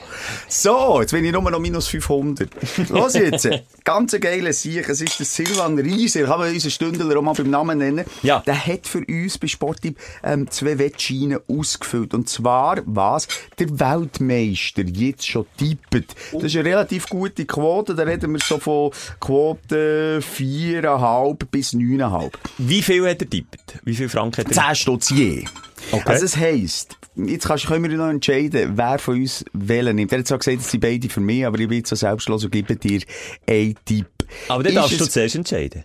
So, 0.48 1.02
jetzt 1.02 1.12
bin 1.12 1.26
ich 1.26 1.32
nur 1.32 1.42
noch 1.50 1.60
minus 1.60 1.88
500. 1.88 2.50
Los 2.90 3.16
jetzt, 3.16 3.50
ganz 3.84 4.16
geile 4.20 4.54
Sieg. 4.54 4.88
Es 4.88 5.02
ist 5.02 5.18
der 5.18 5.26
Silvan 5.26 5.80
Rieser, 5.80 6.26
kann 6.26 6.40
man 6.40 6.54
unseren 6.54 6.70
Stündler 6.70 7.18
auch 7.18 7.24
mal 7.24 7.34
beim 7.34 7.50
Namen 7.50 7.80
nennen. 7.80 8.06
Ja. 8.22 8.42
Der 8.42 8.64
hat 8.68 8.86
für 8.86 9.04
uns 9.08 9.40
bei 9.40 9.48
Sporttipp 9.48 9.98
ähm, 10.24 10.50
zwei 10.52 10.78
Wettscheine 10.78 11.42
ausgefüllt. 11.48 12.14
Und 12.14 12.30
zwar, 12.30 12.82
was? 12.86 13.28
Der 13.58 13.80
Weltmeister 13.80 14.84
jetzt 14.84 15.28
schon 15.28 15.48
tippt. 15.58 16.16
Das 16.34 16.44
ist 16.44 16.56
eine 16.56 16.66
relativ 16.66 17.08
gute 17.10 17.46
Quote. 17.46 17.96
Da 17.96 18.04
reden 18.04 18.32
wir 18.34 18.40
so 18.40 18.60
von 18.60 18.92
Quote 19.20 20.20
4,5 20.22 21.46
bis 21.50 21.74
9,5. 21.74 22.32
Wie 22.60 22.84
viel 22.84 23.10
hat 23.10 23.22
er 23.22 23.30
tippt? 23.30 23.80
Wie 23.84 23.96
viel 23.96 24.10
Franken 24.10 24.46
hat 24.46 24.56
er? 24.56 24.68
10 24.68 24.76
Stutz 24.76 25.10
je. 25.10 25.46
Okay. 25.92 26.04
Also 26.06 26.24
das 26.26 26.38
heisst, 26.38 26.98
jetzt 27.16 27.46
kannst, 27.48 27.68
können 27.68 27.90
wir 27.90 27.98
noch 27.98 28.10
entscheiden, 28.10 28.74
wer 28.76 29.00
von 29.00 29.20
uns 29.20 29.46
wählen 29.54 29.96
nimmt. 29.96 30.12
Er 30.12 30.20
hat 30.20 30.28
zwar 30.28 30.40
gesagt, 30.40 30.60
es 30.60 30.72
sind 30.72 30.82
beide 30.82 31.10
für 31.10 31.20
mich, 31.20 31.46
aber 31.46 31.60
ich 31.60 31.68
bin 31.68 31.80
jetzt 31.80 31.90
so 31.90 31.96
selbstlos 31.96 32.44
und 32.44 32.52
gebe 32.52 32.76
dir 32.76 33.02
einen 33.48 33.76
Tipp. 33.86 34.08
Aber 34.48 34.64
dann 34.64 34.72
Ist 34.74 34.76
darfst 34.78 35.00
du 35.00 35.04
es 35.04 35.12
zuerst 35.12 35.36
entscheiden. 35.36 35.84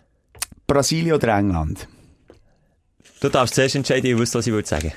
Brasilien 0.67 1.15
oder 1.15 1.37
England? 1.37 1.89
Du 3.21 3.29
darfst 3.29 3.55
zuerst 3.55 3.75
entscheiden, 3.75 4.11
ich 4.11 4.17
wüsste, 4.19 4.39
was 4.39 4.47
ich 4.47 4.53
würde 4.53 4.69
sagen. 4.69 4.93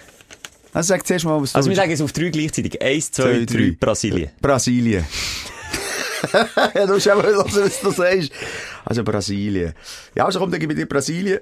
Also 0.74 0.90
sag 0.90 1.06
zuerst 1.06 1.26
mal, 1.26 1.42
was 1.42 1.54
Also 1.56 1.70
wir 1.70 1.76
du 1.76 1.82
sagen 1.82 1.92
es 1.92 2.02
auf 2.02 2.14
drei 2.14 2.30
gleichzeitig. 2.30 2.82
Eins, 2.82 3.12
zwei, 3.12 3.24
Zwei, 3.24 3.46
drei, 3.46 3.58
drei. 3.58 3.78
Brasilien. 3.80 4.30
Brasilien. 4.42 5.06
ja, 6.76 6.86
du 6.86 6.94
musst 6.94 7.08
einfach 7.08 7.24
hören, 7.24 7.52
was 7.52 7.82
du 7.82 7.92
sagst. 7.92 8.32
Also 8.86 9.04
Brasilien. 9.04 9.74
Ja, 10.16 10.26
also 10.26 10.40
komm, 10.40 10.52
dann 10.52 10.60
gebe 10.60 10.74
ich 10.74 10.80
dir 10.80 10.86
Brasilien. 10.86 11.40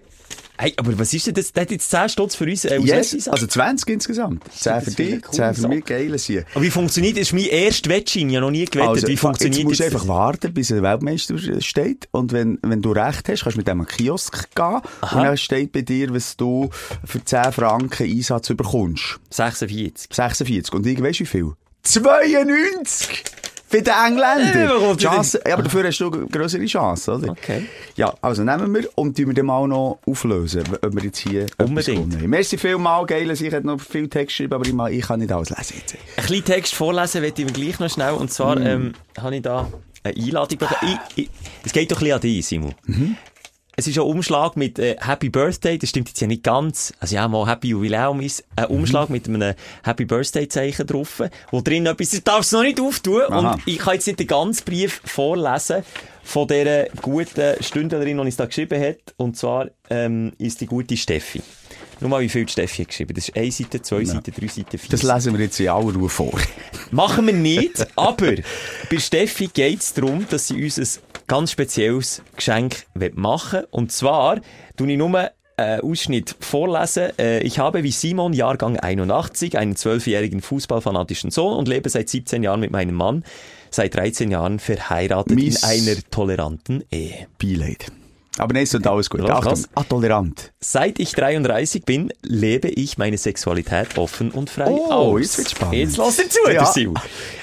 Hey, 0.61 0.73
aber 0.75 0.99
was 0.99 1.13
ist 1.13 1.25
denn 1.25 1.35
das? 1.35 1.53
Der 1.53 1.61
hat 1.61 1.71
jetzt 1.71 1.89
10 1.89 2.09
Stutz 2.09 2.35
für 2.35 2.43
uns 2.43 2.65
äh, 2.65 2.79
Yes, 2.81 3.13
Wessis- 3.13 3.29
also 3.29 3.47
20 3.47 3.89
insgesamt. 3.93 4.43
10 4.53 4.81
für 4.81 4.91
dich, 4.91 5.21
coole 5.21 5.53
10 5.53 5.53
für 5.53 5.67
mich, 5.69 5.85
geile 5.85 6.17
sie. 6.19 6.39
Aber 6.53 6.61
wie 6.61 6.69
funktioniert 6.69 7.15
das? 7.15 7.21
ist 7.27 7.33
mein 7.33 7.45
erster 7.45 7.89
Wettschein, 7.89 8.29
ja 8.29 8.41
noch 8.41 8.51
nie 8.51 8.65
gewettet. 8.65 8.89
Also, 8.89 9.07
wie 9.07 9.15
funktioniert 9.15 9.55
jetzt 9.59 9.63
musst 9.65 9.79
du 9.79 9.83
jetzt 9.85 9.93
einfach 9.93 10.05
das? 10.05 10.09
warten, 10.09 10.53
bis 10.53 10.69
ein 10.73 10.83
Weltmeister 10.83 11.37
steht. 11.61 12.09
Und 12.11 12.33
wenn, 12.33 12.59
wenn 12.61 12.81
du 12.81 12.91
recht 12.91 13.29
hast, 13.29 13.43
kannst 13.43 13.55
du 13.55 13.59
mit 13.59 13.69
dem 13.69 13.85
Kiosk 13.87 14.53
gehen. 14.53 14.81
Und 15.01 15.23
dann 15.23 15.37
steht 15.37 15.71
bei 15.71 15.81
dir, 15.81 16.13
was 16.13 16.35
du 16.35 16.69
für 17.05 17.23
10 17.23 17.53
Franken 17.53 18.11
Einsatz 18.11 18.49
bekommst. 18.49 19.17
46. 19.29 20.13
46. 20.13 20.73
Und 20.73 20.85
ich 20.85 21.01
weiss 21.01 21.21
wie 21.21 21.25
viel? 21.25 21.53
92! 21.83 23.23
Für 23.69 23.81
den 23.81 23.93
Engländer! 23.93 24.97
Chance, 24.97 25.41
ja, 25.47 25.53
aber 25.53 25.63
dafür 25.63 25.85
hast 25.85 25.99
du 25.99 26.11
eine 26.11 26.25
grössere 26.27 26.65
Chance, 26.65 27.11
oder? 27.13 27.29
Okay. 27.31 27.65
Ja, 27.95 28.13
also 28.21 28.43
nehmen 28.43 28.73
wir 28.73 28.89
und 28.95 29.15
tun 29.15 29.27
wir 29.27 29.33
den 29.35 29.45
mal 29.45 29.67
noch 29.67 29.99
auflösen, 30.07 30.63
ob 30.81 30.95
wir 30.95 31.03
jetzt 31.03 31.19
hier 31.19 31.45
Unbedingt. 31.57 32.27
Merci 32.27 32.57
vielmal, 32.57 33.05
geil. 33.05 33.29
Ich 33.29 33.41
hätte 33.41 33.67
noch 33.67 33.79
viel 33.79 34.07
Text 34.09 34.29
geschrieben, 34.37 34.53
aber 34.53 34.65
ich, 34.65 34.73
mal- 34.73 34.91
ich 34.91 35.03
kann 35.05 35.19
nicht 35.19 35.31
alles 35.31 35.49
lesen 35.51 35.75
jetzt. 35.79 35.95
Ein 36.17 36.25
kleinen 36.25 36.45
Text 36.45 36.73
vorlesen 36.73 37.21
möchte 37.21 37.41
ich 37.43 37.47
mir 37.47 37.53
gleich 37.53 37.79
noch 37.79 37.89
schnell. 37.91 38.13
Und 38.13 38.31
zwar 38.31 38.59
ähm, 38.59 38.93
habe 39.19 39.35
ich 39.35 39.41
da 39.43 39.71
eine 40.03 40.15
Einladung 40.17 40.57
bekommen. 40.57 40.97
Ich, 41.15 41.23
ich, 41.25 41.29
es 41.65 41.71
geht 41.71 41.91
doch 41.91 41.97
ein 41.97 41.99
bisschen 41.99 42.15
an 42.15 42.21
dich, 42.21 42.45
Simon. 42.47 42.73
Es 43.79 43.87
ist 43.87 43.97
ein 43.97 44.03
Umschlag 44.03 44.57
mit 44.57 44.77
äh, 44.77 44.97
Happy 44.99 45.29
Birthday, 45.29 45.77
das 45.77 45.91
stimmt 45.91 46.09
jetzt 46.09 46.19
ja 46.19 46.27
nicht 46.27 46.43
ganz. 46.43 46.93
Also 46.99 47.15
ja, 47.15 47.25
mal 47.29 47.47
Happy 47.47 47.69
Jubiläum 47.69 48.19
ist 48.19 48.43
ein 48.57 48.65
Umschlag 48.65 49.09
mit 49.09 49.25
einem 49.25 49.53
Happy 49.85 50.03
Birthday 50.03 50.49
Zeichen 50.49 50.85
drauf, 50.85 51.21
wo 51.49 51.61
drin 51.61 51.85
etwas, 51.85 52.11
ich 52.11 52.21
darf 52.25 52.41
es 52.41 52.51
noch 52.51 52.63
nicht 52.63 52.81
auftun. 52.81 53.21
Aha. 53.29 53.53
Und 53.53 53.61
ich 53.65 53.77
kann 53.77 53.93
jetzt 53.93 54.05
nicht 54.05 54.19
den 54.19 54.27
ganzen 54.27 54.65
Brief 54.65 54.99
vorlesen 55.05 55.83
von 56.23 56.45
dieser 56.49 56.87
guten 57.01 57.63
Stündlerin, 57.63 58.17
die 58.17 58.23
uns 58.23 58.35
da 58.35 58.47
geschrieben 58.47 58.83
hat. 58.83 59.15
Und 59.15 59.37
zwar 59.37 59.69
ähm, 59.89 60.33
ist 60.37 60.59
die 60.59 60.65
gute 60.65 60.97
Steffi. 60.97 61.41
Nur 62.01 62.09
mal, 62.09 62.21
wie 62.21 62.29
viel 62.29 62.45
die 62.45 62.51
Steffi 62.51 62.83
hat 62.83 62.89
geschrieben. 62.89 63.13
Das 63.13 63.27
ist 63.27 63.35
eine 63.35 63.51
Seite, 63.51 63.81
zwei 63.81 64.05
Seiten, 64.05 64.31
drei 64.31 64.47
Seiten, 64.47 64.77
vier 64.77 64.89
Das 64.89 65.03
lesen 65.03 65.37
wir 65.37 65.43
jetzt 65.43 65.59
in 65.59 65.67
aller 65.67 65.93
Ruhe 65.93 66.09
vor. 66.09 66.31
Machen 66.91 67.27
wir 67.27 67.33
nicht, 67.33 67.85
aber 67.95 68.35
bei 68.89 68.99
Steffi 68.99 69.47
geht 69.47 69.81
es 69.81 69.93
darum, 69.93 70.25
dass 70.29 70.47
sie 70.47 70.63
uns 70.63 70.77
ein 70.77 70.87
ganz 71.27 71.51
spezielles 71.51 72.21
Geschenk 72.35 72.85
machen 73.15 73.59
will. 73.59 73.67
Und 73.71 73.91
zwar 73.91 74.39
tue 74.77 74.91
ich 74.91 74.97
nur 74.97 75.29
äh, 75.57 75.81
Ausschnitt 75.81 76.35
vorlesen. 76.39 77.09
Äh, 77.19 77.41
ich 77.41 77.59
habe 77.59 77.83
wie 77.83 77.91
Simon, 77.91 78.31
Jahrgang 78.31 78.77
81, 78.77 79.57
einen 79.57 79.75
zwölfjährigen 79.75 80.41
fußballfanatischen 80.41 81.31
Sohn 81.31 81.57
und 81.57 81.67
lebe 81.67 81.89
seit 81.89 82.07
17 82.07 82.43
Jahren 82.43 82.61
mit 82.61 82.71
meinem 82.71 82.95
Mann, 82.95 83.25
seit 83.69 83.95
13 83.95 84.31
Jahren 84.31 84.59
verheiratet 84.59 85.35
Mies- 85.37 85.63
in 85.63 85.87
einer 85.89 86.01
toleranten 86.09 86.83
Ehe. 86.91 87.27
Beileid. 87.37 87.91
Aber 88.39 88.53
nein, 88.53 88.63
ist 88.63 88.73
und 88.75 88.87
alles 88.87 89.09
gut. 89.09 89.21
Achtung, 89.29 89.65
ah, 89.75 89.83
tolerant. 89.83 90.51
Seit 90.59 90.99
ich 90.99 91.11
33 91.11 91.83
bin, 91.85 92.11
lebe 92.21 92.69
ich 92.69 92.97
meine 92.97 93.17
Sexualität 93.17 93.97
offen 93.97 94.31
und 94.31 94.49
frei 94.49 94.67
Oh, 94.69 94.91
aus. 94.91 95.21
jetzt 95.21 95.37
wird's 95.37 95.51
spannend. 95.51 95.75
Jetzt 95.75 95.97
lass 95.97 96.15
dir 96.17 96.29
zu, 96.29 96.39
Ja. 96.49 96.93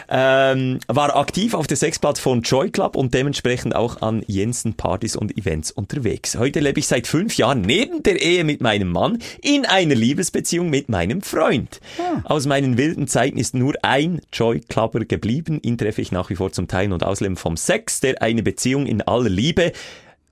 Ähm, 0.09 0.79
war 0.87 1.17
aktiv 1.17 1.53
auf 1.55 1.67
der 1.67 1.77
Sexplattform 1.77 2.43
Joy 2.43 2.71
Club 2.71 2.95
und 2.95 3.13
dementsprechend 3.13 3.75
auch 3.75 4.03
an 4.03 4.23
Jensen 4.29 4.75
Partys 4.75 5.17
und 5.17 5.37
Events 5.37 5.73
unterwegs. 5.73 6.37
Heute 6.39 6.61
lebe 6.61 6.79
ich 6.79 6.87
seit 6.87 7.09
fünf 7.09 7.37
Jahren 7.37 7.63
neben 7.63 8.05
der 8.05 8.23
Ehe 8.23 8.45
mit 8.45 8.61
meinem 8.61 8.93
Mann 8.93 9.19
in 9.43 9.67
einer 9.67 9.97
Liebesbeziehung 9.97 10.71
mit 10.71 10.89
meinem 10.89 11.23
Freund. 11.23 11.81
Aus 12.23 12.47
meinen 12.47 12.79
wilden 12.79 13.09
Zeiten 13.09 13.37
ist 13.37 13.55
nur 13.55 13.75
ein 13.83 14.21
Joy 14.33 14.61
Clubber 14.61 15.01
geblieben. 15.05 15.59
Ihn 15.63 15.77
treffe 15.77 16.03
ich 16.03 16.13
nach 16.13 16.31
wie 16.31 16.37
vor 16.37 16.53
zum 16.53 16.69
Teilen 16.69 16.93
und 16.93 17.03
Ausleben 17.03 17.37
vom 17.37 17.57
Sex, 17.57 17.99
der 18.01 18.23
eine 18.23 18.45
Beziehung 18.45 18.87
in 18.87 19.03
aller 19.03 19.29
Liebe 19.29 19.73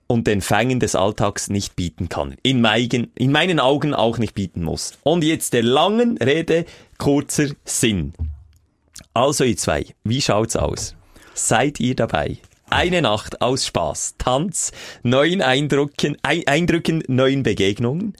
und 0.07 0.27
den 0.27 0.41
Fängen 0.41 0.79
des 0.79 0.95
Alltags 0.95 1.49
nicht 1.49 1.75
bieten 1.75 2.09
kann. 2.09 2.35
In, 2.43 2.61
meigen, 2.61 3.11
in 3.15 3.31
meinen 3.31 3.59
Augen 3.59 3.93
auch 3.93 4.17
nicht 4.17 4.33
bieten 4.35 4.63
muss. 4.63 4.93
Und 5.03 5.23
jetzt 5.23 5.53
der 5.53 5.63
langen 5.63 6.17
Rede 6.19 6.65
kurzer 6.97 7.47
Sinn. 7.63 8.13
Also 9.13 9.43
ihr 9.43 9.57
zwei, 9.57 9.85
wie 10.03 10.21
schaut's 10.21 10.55
aus? 10.55 10.95
Seid 11.33 11.79
ihr 11.79 11.95
dabei? 11.95 12.37
Eine 12.69 13.01
Nacht 13.01 13.41
aus 13.41 13.65
Spaß, 13.67 14.15
Tanz, 14.17 14.71
neuen 15.03 15.41
Eindrücken, 15.41 16.17
Ei- 16.23 16.43
Eindrücken, 16.47 17.03
neuen 17.07 17.43
Begegnungen. 17.43 18.13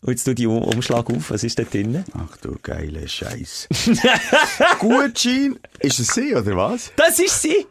Und 0.00 0.10
jetzt 0.12 0.24
tu 0.24 0.34
die 0.34 0.46
um 0.46 0.62
Umschlag 0.62 1.10
auf, 1.10 1.30
was 1.30 1.42
ist 1.44 1.58
da 1.58 1.64
drin? 1.64 2.04
Ach 2.16 2.36
du 2.38 2.56
geile 2.62 3.06
Scheiß. 3.08 3.68
Gutschein, 4.78 5.58
ist 5.80 5.98
es 5.98 6.08
sie, 6.08 6.34
oder 6.34 6.56
was? 6.56 6.92
Das 6.96 7.18
ist 7.18 7.42
sie! 7.42 7.66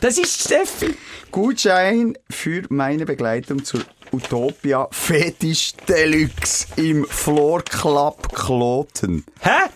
Das 0.00 0.18
ist 0.18 0.42
Steffi! 0.42 0.94
Gutschein 1.30 2.18
für 2.28 2.64
meine 2.68 3.06
Begleitung 3.06 3.64
zur 3.64 3.80
Utopia 4.12 4.88
Fetisch 4.90 5.72
Deluxe 5.88 6.66
im 6.76 7.06
Floor 7.06 7.62
Club 7.62 8.28
Kloten. 8.34 9.24
Hä? 9.40 9.70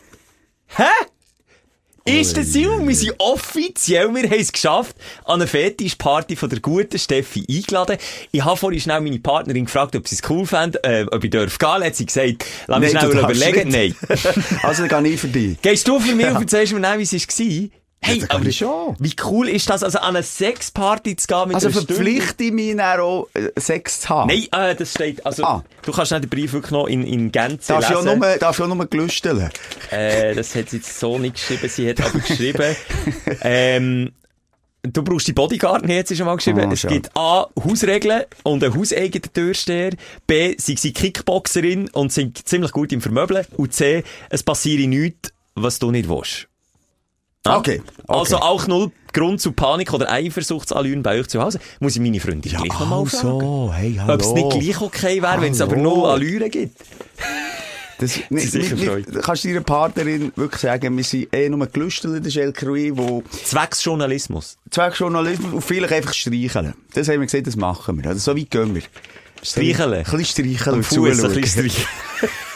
Hä? 0.76 0.82
Ist 2.04 2.36
das 2.36 2.52
so? 2.52 2.86
Wir 2.86 2.94
sind 2.96 3.14
offiziell, 3.18 4.14
wir 4.14 4.24
haben 4.24 4.40
es 4.40 4.52
geschafft, 4.52 4.96
an 5.24 5.40
eine 5.40 5.46
Fetischparty 5.46 6.36
von 6.36 6.48
der 6.50 6.60
guten 6.60 6.98
Steffi 6.98 7.44
eingeladen. 7.48 7.96
Ich 8.30 8.44
habe 8.44 8.56
vorhin 8.56 8.80
schnell 8.80 9.00
meine 9.00 9.20
Partnerin 9.20 9.66
gefragt, 9.66 9.94
ob 9.96 10.08
sie 10.08 10.16
es 10.16 10.22
cool 10.28 10.46
fände, 10.46 10.82
äh, 10.82 11.06
ob 11.10 11.22
ich 11.24 11.30
darf 11.30 11.58
gehen. 11.58 11.84
Hat 11.84 11.94
sie 11.94 12.06
gesagt, 12.06 12.44
lass 12.66 12.80
mich 12.80 12.92
Nein, 12.92 13.10
schnell 13.10 13.18
überlegen. 13.18 13.68
Nein. 13.68 13.94
Also, 14.62 14.86
dann 14.86 15.04
gehe 15.04 15.14
ich 15.14 15.20
für 15.20 15.28
dich. 15.28 15.60
Gehst 15.62 15.86
du 15.88 15.98
für 15.98 16.14
mich 16.14 16.26
und 16.26 16.40
erzählst 16.40 16.72
mir 16.72 16.98
wie 16.98 17.02
es 17.02 17.12
war? 17.12 17.79
Hey, 18.02 18.24
aber 18.30 18.46
ich 18.46 18.56
schon. 18.56 18.96
wie 18.98 19.14
cool 19.26 19.46
ist 19.48 19.68
das, 19.68 19.82
also 19.82 19.98
an 19.98 20.16
eine 20.16 20.22
Sexparty 20.22 21.16
zu 21.16 21.26
gehen 21.26 21.48
mit 21.48 21.54
Also 21.56 21.70
verpflichte 21.70 22.44
ich 22.44 22.52
mich 22.52 22.74
dann 22.74 22.98
auch, 23.00 23.28
äh, 23.34 23.50
Sex 23.60 24.00
zu 24.00 24.08
haben? 24.08 24.28
Nein, 24.28 24.46
äh, 24.52 24.74
das 24.74 24.92
steht, 24.92 25.24
also, 25.26 25.44
Ah. 25.44 25.62
du 25.82 25.92
kannst 25.92 26.10
nicht 26.10 26.24
den 26.24 26.30
Brief 26.30 26.52
wirklich 26.54 26.70
noch 26.72 26.86
in, 26.86 27.04
in 27.04 27.30
Gänze 27.30 27.74
Darfst 27.74 27.90
du 27.90 27.94
ja 27.94 28.00
lesen. 28.00 28.18
nur, 28.18 28.36
darfst 28.38 28.58
du 28.58 28.64
ja 28.64 28.74
nur 28.74 28.86
gelüsteln. 28.86 29.50
Äh, 29.90 30.34
das 30.34 30.54
hat 30.54 30.70
sie 30.70 30.78
jetzt 30.78 30.98
so 30.98 31.18
nicht 31.18 31.34
geschrieben. 31.34 31.68
Sie 31.68 31.88
hat 31.90 32.00
aber 32.00 32.18
geschrieben, 32.20 32.76
ähm, 33.42 34.12
du 34.82 35.02
brauchst 35.02 35.28
die 35.28 35.34
Bodyguard 35.34 35.84
nicht, 35.84 35.98
hat 35.98 36.08
sie 36.08 36.16
schon 36.16 36.24
mal 36.26 36.36
geschrieben. 36.36 36.60
Ah, 36.60 36.72
es 36.72 36.80
schade. 36.80 36.94
gibt 36.94 37.10
A, 37.16 37.48
Hausregeln 37.62 38.22
und 38.44 38.64
einen 38.64 38.74
hauseigenen 38.76 39.30
Türsteher. 39.32 39.90
B, 40.26 40.54
sie 40.58 40.76
sind 40.76 40.96
Kickboxerin 40.96 41.90
und 41.90 42.12
sind 42.14 42.48
ziemlich 42.48 42.72
gut 42.72 42.92
im 42.92 43.02
Vermöbeln. 43.02 43.44
Und 43.58 43.74
C, 43.74 44.04
es 44.30 44.42
passiere 44.42 44.88
nichts, 44.88 45.32
was 45.54 45.78
du 45.78 45.90
nicht 45.90 46.08
willst. 46.08 46.46
Ah. 47.44 47.56
Okay, 47.56 47.80
okay. 47.80 48.04
Also 48.06 48.36
auch 48.36 48.66
null 48.66 48.92
Grund 49.12 49.40
zu 49.40 49.52
Panik 49.52 49.92
oder 49.92 50.10
Eifersuchtsallüren 50.10 51.02
bei 51.02 51.18
euch 51.18 51.28
zu 51.28 51.42
Hause. 51.42 51.58
Muss 51.80 51.96
ich 51.96 52.02
meine 52.02 52.20
Freundin 52.20 52.52
gleich 52.52 52.68
nochmal 52.68 53.06
fragen. 53.06 53.26
also, 53.26 53.72
hey, 53.74 53.96
hallo. 53.98 54.14
Ob 54.14 54.20
es 54.20 54.32
nicht 54.32 54.50
gleich 54.50 54.80
okay 54.80 55.22
wäre, 55.22 55.40
wenn 55.40 55.52
es 55.52 55.60
aber 55.60 55.76
null 55.76 56.08
Allüren 56.08 56.50
gibt. 56.50 56.76
Das, 57.98 58.18
nicht, 58.30 58.50
sicher 58.50 58.76
nicht, 58.76 59.22
kannst 59.22 59.44
du 59.44 59.48
deiner 59.48 59.62
Partnerin 59.62 60.32
wirklich 60.36 60.60
sagen, 60.60 60.96
wir 60.96 61.04
sind 61.04 61.34
eh 61.34 61.48
nur 61.48 61.66
gelüstelt, 61.66 62.24
der 62.24 62.30
Schelke 62.30 62.66
Rui, 62.66 62.92
wo 62.94 63.22
Zwecks 63.44 63.84
Journalismus. 63.84 64.56
Zweckjournalismus 64.70 65.52
und 65.52 65.62
vielleicht 65.62 65.92
einfach 65.92 66.14
streicheln. 66.14 66.74
Das 66.94 67.08
haben 67.08 67.20
wir 67.20 67.26
gesagt, 67.26 67.46
das 67.46 67.56
machen 67.56 68.02
wir. 68.02 68.10
Also 68.10 68.32
so 68.32 68.38
weit 68.38 68.50
gehen 68.50 68.74
wir. 68.74 68.82
Streicheln. 69.42 69.92
Ein 69.92 70.04
bisschen 70.04 70.24
streicheln 70.24 70.76
und 70.76 70.86
zuschauen. 70.86 71.34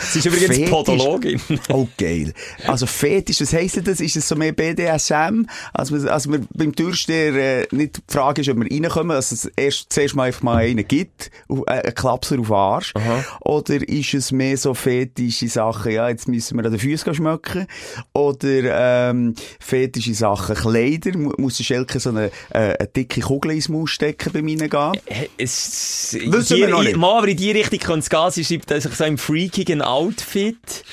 Sie 0.00 0.18
ist 0.18 0.26
übrigens 0.26 0.46
Fetisch. 0.48 0.70
Podologin. 0.70 1.40
Oh, 1.70 1.86
geil. 1.98 2.32
Also 2.66 2.86
Fetisch, 2.86 3.40
was 3.40 3.52
heisst 3.52 3.86
das? 3.86 4.00
Ist 4.00 4.16
es 4.16 4.28
so 4.28 4.36
mehr 4.36 4.52
BDSM? 4.52 5.46
Also, 5.72 5.94
man- 5.96 6.08
also 6.08 6.30
man 6.30 6.46
beim 6.54 6.74
Türsteher 6.74 7.34
äh, 7.62 7.66
nicht 7.70 7.96
die 7.98 8.00
Frage 8.12 8.40
ist, 8.42 8.48
ob 8.48 8.58
wir 8.58 8.70
reinkommen, 8.70 9.16
dass 9.16 9.32
es 9.32 9.46
erst, 9.56 9.92
zuerst 9.92 10.14
mal 10.14 10.24
einfach 10.24 10.42
mal 10.42 10.56
einen 10.58 10.86
gibt, 10.86 11.30
äh, 11.48 11.70
einen 11.70 11.94
Klapser 11.94 12.38
auf 12.38 12.46
den 12.46 12.54
Arsch. 12.54 12.94
Oder 13.40 13.88
ist 13.88 14.14
es 14.14 14.32
mehr 14.32 14.56
so 14.56 14.74
fetische 14.74 15.48
Sachen, 15.48 15.92
ja, 15.92 16.08
jetzt 16.08 16.28
müssen 16.28 16.56
wir 16.58 16.64
an 16.64 16.70
den 16.72 16.80
Füßen 16.80 17.14
schmecken. 17.14 17.66
Oder 18.12 19.10
ähm, 19.10 19.34
fetische 19.60 20.14
Sachen, 20.14 20.54
Kleider, 20.56 21.16
Mu- 21.16 21.32
muss 21.38 21.56
der 21.58 21.64
Schelke 21.64 22.00
so 22.00 22.10
eine, 22.10 22.26
äh, 22.50 22.76
eine 22.78 22.88
dicke 22.94 23.20
Kugel 23.20 23.52
ins 23.52 23.68
Maus 23.68 23.90
stecken 23.90 24.32
bei 24.32 24.42
mir 24.42 24.56
gehen? 24.56 24.92
Es, 25.38 26.16
Wissen 26.20 26.56
wir 26.58 26.68
noch 26.68 26.82
nicht. 26.82 26.96
Mal, 26.96 27.18
aber 27.18 27.28
in 27.28 27.36
die 27.36 27.50
Richtung 27.50 27.78
könnte 27.78 28.00
es 28.00 28.10
gehen. 28.10 28.30
Sie 28.30 28.44
schreibt, 28.44 28.70
dass 28.70 28.84
ich 28.84 28.94
so 28.94 29.04
im 29.04 29.18
freakigen 29.46 29.80
Outfit. 29.80 30.84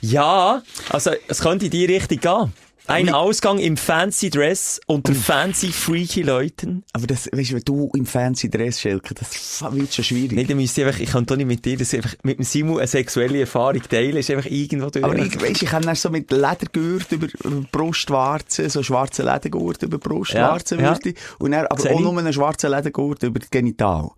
Ja, 0.00 0.62
also, 0.90 1.10
es 1.26 1.40
könnte 1.40 1.64
in 1.64 1.70
die 1.72 1.86
Richtung 1.86 2.20
gehen. 2.20 2.52
Ein 2.88 3.08
Ausgang 3.12 3.58
im 3.58 3.76
fancy 3.76 4.30
Dress 4.30 4.80
unter 4.86 5.12
fancy 5.12 5.72
freaky 5.72 6.22
Leuten. 6.22 6.84
Aber 6.92 7.08
das, 7.08 7.28
weißt 7.32 7.50
du, 7.50 7.54
wenn 7.56 7.62
du 7.64 7.90
im 7.96 8.06
fancy 8.06 8.48
Dress, 8.48 8.80
Schelke, 8.80 9.12
das 9.12 9.64
wird 9.72 9.92
schon 9.92 10.04
schwierig. 10.04 10.30
Nicht, 10.30 10.48
dann 10.48 10.56
müsste 10.56 10.82
ich 10.82 10.86
einfach, 10.86 11.00
ich 11.00 11.10
kann 11.10 11.26
doch 11.26 11.34
nicht 11.34 11.46
mit 11.46 11.64
dir, 11.64 11.76
das 11.76 11.92
einfach, 11.94 12.14
mit 12.22 12.38
dem 12.38 12.44
Simu 12.44 12.78
eine 12.78 12.86
sexuelle 12.86 13.40
Erfahrung 13.40 13.82
teilen, 13.82 14.18
ist 14.18 14.30
einfach 14.30 14.48
irgendwo 14.48 14.88
durch. 14.90 15.04
Aber 15.04 15.16
ich, 15.16 15.34
weißt, 15.34 15.62
ich 15.62 15.68
kann 15.68 15.82
dann 15.82 15.96
so 15.96 16.10
mit 16.10 16.30
Ledergurt 16.30 17.10
über, 17.10 17.26
über 17.26 17.56
die 17.56 17.66
Brustwarzen, 17.72 18.70
so 18.70 18.84
schwarzen 18.84 19.24
Ledergurt 19.24 19.82
über 19.82 19.98
die 19.98 20.08
Brustwarzen 20.08 20.78
Ja, 20.78 20.92
würde 20.92 21.08
ich. 21.08 21.16
Und 21.40 21.50
dann, 21.50 21.66
aber 21.66 21.80
Sehe 21.80 21.90
auch 21.90 21.98
ich. 21.98 22.04
nur 22.04 22.16
einen 22.16 22.32
schwarzen 22.32 22.70
Ledergurt 22.70 23.24
über 23.24 23.40
die 23.40 23.48
Genital. 23.50 24.10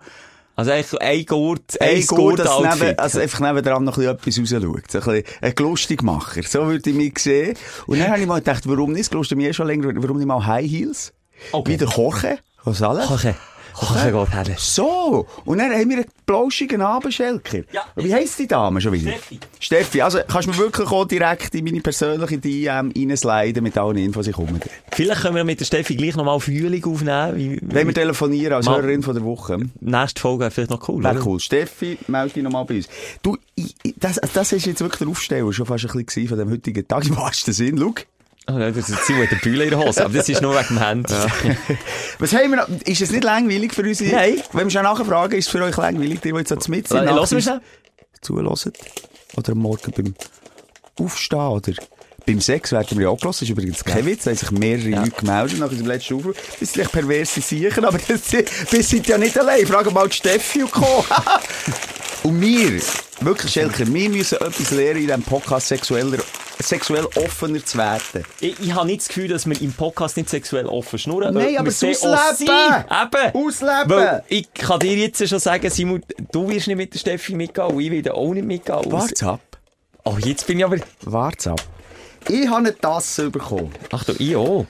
Also 0.59 0.73
eigentlich 0.73 0.89
so 0.89 0.99
ein 0.99 1.25
Gurt, 1.25 1.81
ein 1.81 1.89
Ein 1.89 2.07
Gurt, 2.07 2.39
dass 2.41 2.49
Gurt-Outfit. 2.49 2.81
neben, 2.89 2.99
also 2.99 3.21
einfach 3.21 3.41
nebenan 3.41 3.85
noch 3.85 3.97
ein 3.97 4.17
bisschen 4.17 4.45
etwas 4.45 4.55
rausschaut. 4.55 4.91
So 4.91 4.99
ein 4.99 5.23
bisschen 5.23 5.25
ein 5.41 5.55
Lustigmacher. 5.57 6.43
So 6.43 6.67
würde 6.67 6.91
ich 6.91 6.97
mich 6.97 7.17
sehen. 7.21 7.57
Und 7.87 8.01
dann 8.01 8.09
habe 8.11 8.21
ich 8.21 8.27
mal 8.27 8.41
gedacht, 8.41 8.69
warum 8.69 8.93
nicht? 8.93 9.15
Lustet 9.15 9.39
mich 9.39 9.47
eh 9.47 9.53
schon 9.53 9.69
länger, 9.69 9.93
warum 9.95 10.17
nicht 10.17 10.27
mal 10.27 10.45
High 10.45 10.69
Heels? 10.69 11.13
Okay. 11.53 11.73
Wie 11.73 11.77
der 11.77 11.89
Jorge. 11.89 12.39
Was 12.65 12.83
alles? 12.83 13.07
Koche. 13.07 13.37
Koche 13.75 14.13
geht 14.13 14.33
her. 14.49 14.57
So, 14.59 15.27
und 15.45 15.59
dann 15.59 15.73
haben 15.73 15.89
wir 15.91 15.99
einen 15.99 16.07
blauschigen 16.27 16.81
Abend, 16.83 17.15
Schelker. 17.15 17.59
Ja. 17.73 17.83
Wie 17.97 18.13
heisst 18.13 18.39
die 18.39 18.47
Dame 18.47 18.81
schon 18.81 18.93
wieder? 18.93 19.13
Steffi. 19.13 19.39
Steffi, 19.61 20.03
also 20.03 20.19
kannst 20.29 20.49
du 20.49 20.53
mir 20.53 20.59
wirklich 20.59 20.91
auch 20.91 21.05
direkt 21.07 21.55
in 21.55 21.65
meine 21.65 21.81
persönliche 21.81 22.39
DM 22.39 22.93
reinsliden 22.97 23.63
mit 23.63 23.77
allen 23.79 23.97
Infos, 23.97 24.25
die 24.25 24.31
ich 24.31 24.37
komme. 24.37 24.61
Vielleicht 24.93 25.23
können 25.23 25.37
wir 25.37 25.45
mit 25.45 25.61
der 25.61 25.65
Steffi 25.65 25.97
gleich 25.97 26.17
nochmal 26.17 26.39
Fühlung 26.41 26.85
aufnehmen. 26.95 27.37
Wie, 27.37 27.59
Wenn 27.63 27.87
wir 27.87 27.95
telefonieren 27.95 28.53
als 28.55 28.67
Mal- 28.67 28.83
Hörerin 28.83 29.03
von 29.03 29.15
der 29.15 29.25
Woche. 29.25 29.59
nächste 29.81 30.21
Folge 30.21 30.41
wäre 30.41 30.51
vielleicht 30.51 30.71
noch 30.71 30.89
cool, 30.89 31.03
Wäre 31.03 31.23
cool. 31.25 31.41
Steffi, 31.41 31.99
melde 32.09 32.35
dich 32.35 32.43
nochmal 32.43 32.65
bei 32.65 32.77
uns. 32.77 32.89
Du, 33.23 33.37
ich, 33.55 33.75
das, 33.97 34.21
das 34.35 34.53
ist 34.53 34.67
jetzt 34.67 34.81
wirklich 34.81 34.99
der 34.99 35.09
Aufsteller 35.09 35.53
schon 35.53 35.67
fast 35.67 35.85
ein 35.95 36.05
bisschen 36.05 36.29
von 36.29 36.39
dem 36.39 36.51
heutigen 36.51 36.87
Tag. 36.87 37.07
Im 37.07 37.17
wahrsten 37.17 37.55
Sinn, 37.55 37.79
schau. 37.79 37.95
Oh, 38.51 38.53
nein, 38.53 38.73
das 38.75 38.89
ist 38.89 38.99
hat 38.99 39.11
eine 39.11 39.41
Bühle 39.43 39.65
in 39.65 39.71
der 39.71 39.79
Hose, 39.79 40.03
aber 40.03 40.15
das 40.15 40.29
ist 40.29 40.41
nur 40.41 40.55
wegen 40.55 40.69
dem 40.69 40.79
Handy. 40.79 41.13
Was 42.19 42.33
haben 42.33 42.51
wir 42.51 42.57
noch? 42.57 42.69
Ist 42.87 43.03
es 43.03 43.11
nicht 43.11 43.23
langweilig 43.23 43.75
für 43.75 43.83
uns? 43.83 44.01
Nein. 44.01 44.43
Wenn 44.53 44.67
wir 44.67 44.71
schon 44.71 44.85
nachher 44.85 45.05
fragen, 45.05 45.37
ist 45.37 45.47
es 45.47 45.51
für 45.51 45.63
euch 45.63 45.77
langweilig, 45.77 46.21
die, 46.21 46.33
die 46.33 46.39
jetzt 46.39 46.49
so 46.49 46.71
mit 46.71 46.89
sind? 46.89 47.05
Lass 47.05 47.31
mich. 47.33 47.47
Zuhören. 48.23 48.73
Oder 49.37 49.53
am 49.53 49.59
Morgen 49.59 49.93
beim 49.95 50.15
Aufstehen 50.99 51.39
oder 51.41 51.73
beim 52.29 52.41
Sex 52.41 52.73
werden 52.73 52.99
wir 52.99 53.05
ja 53.05 53.09
auch 53.11 53.19
gelassen. 53.19 53.41
Das 53.41 53.43
ist 53.43 53.51
übrigens 53.51 53.85
kein 53.85 54.05
Witz. 54.07 54.25
Da 54.25 54.31
haben 54.31 54.39
sich 54.39 54.51
mehrere 54.51 54.89
Leute 54.89 55.11
gemeldet 55.11 55.59
nach 55.59 55.71
unserem 55.71 55.87
letzten 55.87 56.15
Aufruf. 56.15 56.37
Das 56.59 56.73
sind 56.73 56.91
perverse 56.91 57.41
Sicher, 57.41 57.87
aber 57.87 57.99
das, 58.09 58.33
wir 58.33 58.83
sind 58.83 59.07
ja 59.07 59.19
nicht 59.19 59.39
allein. 59.39 59.67
Frag 59.67 59.93
mal 59.93 60.09
die 60.09 60.17
Steffi 60.17 60.63
und 60.63 60.73
Co. 60.73 61.05
und 62.23 62.41
wir, 62.41 62.81
wirklich, 63.21 63.53
Schelker, 63.53 63.87
wir 63.87 64.11
müssen 64.11 64.37
etwas 64.37 64.71
lernen 64.71 65.01
in 65.01 65.07
diesem 65.07 65.23
Podcast 65.23 65.69
sexueller, 65.69 66.19
sexuell 66.59 67.07
offener 67.17 67.65
zu 67.65 67.79
werden. 67.79 68.25
Ich, 68.41 68.59
ich 68.61 68.75
habe 68.75 68.87
nicht 68.87 69.01
das 69.01 69.09
Gefühl, 69.09 69.29
dass 69.29 69.47
wir 69.47 69.61
im 69.61 69.73
Podcast 69.73 70.17
nicht 70.17 70.29
sexuell 70.29 70.67
offen 70.67 70.99
schnurren. 70.99 71.35
Nein, 71.35 71.57
aber 71.57 71.69
es 71.69 71.83
ausleben. 71.83 72.49
Eben. 72.49 73.47
Ausleben. 73.47 73.91
Weil 73.91 74.25
ich 74.29 74.53
kann 74.53 74.81
dir 74.81 74.97
jetzt 74.97 75.27
schon 75.29 75.39
sagen, 75.39 75.71
Simon, 75.71 76.03
du 76.33 76.49
wirst 76.49 76.67
nicht 76.67 76.77
mit 76.77 76.95
der 76.95 76.99
Steffi 76.99 77.35
mitgehen 77.35 77.67
und 77.69 77.81
ich 77.81 77.91
werde 77.91 78.15
auch 78.15 78.33
nicht 78.33 78.47
mitgehen. 78.47 78.91
Wart's 78.91 79.23
ab. 79.23 79.41
Oh, 80.05 80.17
jetzt 80.25 80.47
bin 80.47 80.59
ich 80.59 80.65
aber... 80.65 80.79
Wart's 81.03 81.47
ab. 81.47 81.61
Ich 82.29 82.47
habe 82.49 82.59
eine 82.59 82.77
Tasse 82.77 83.31
bekommen. 83.31 83.73
Ach 83.93 84.05
du, 84.05 84.13
ich 84.19 84.35
auch. 84.37 84.67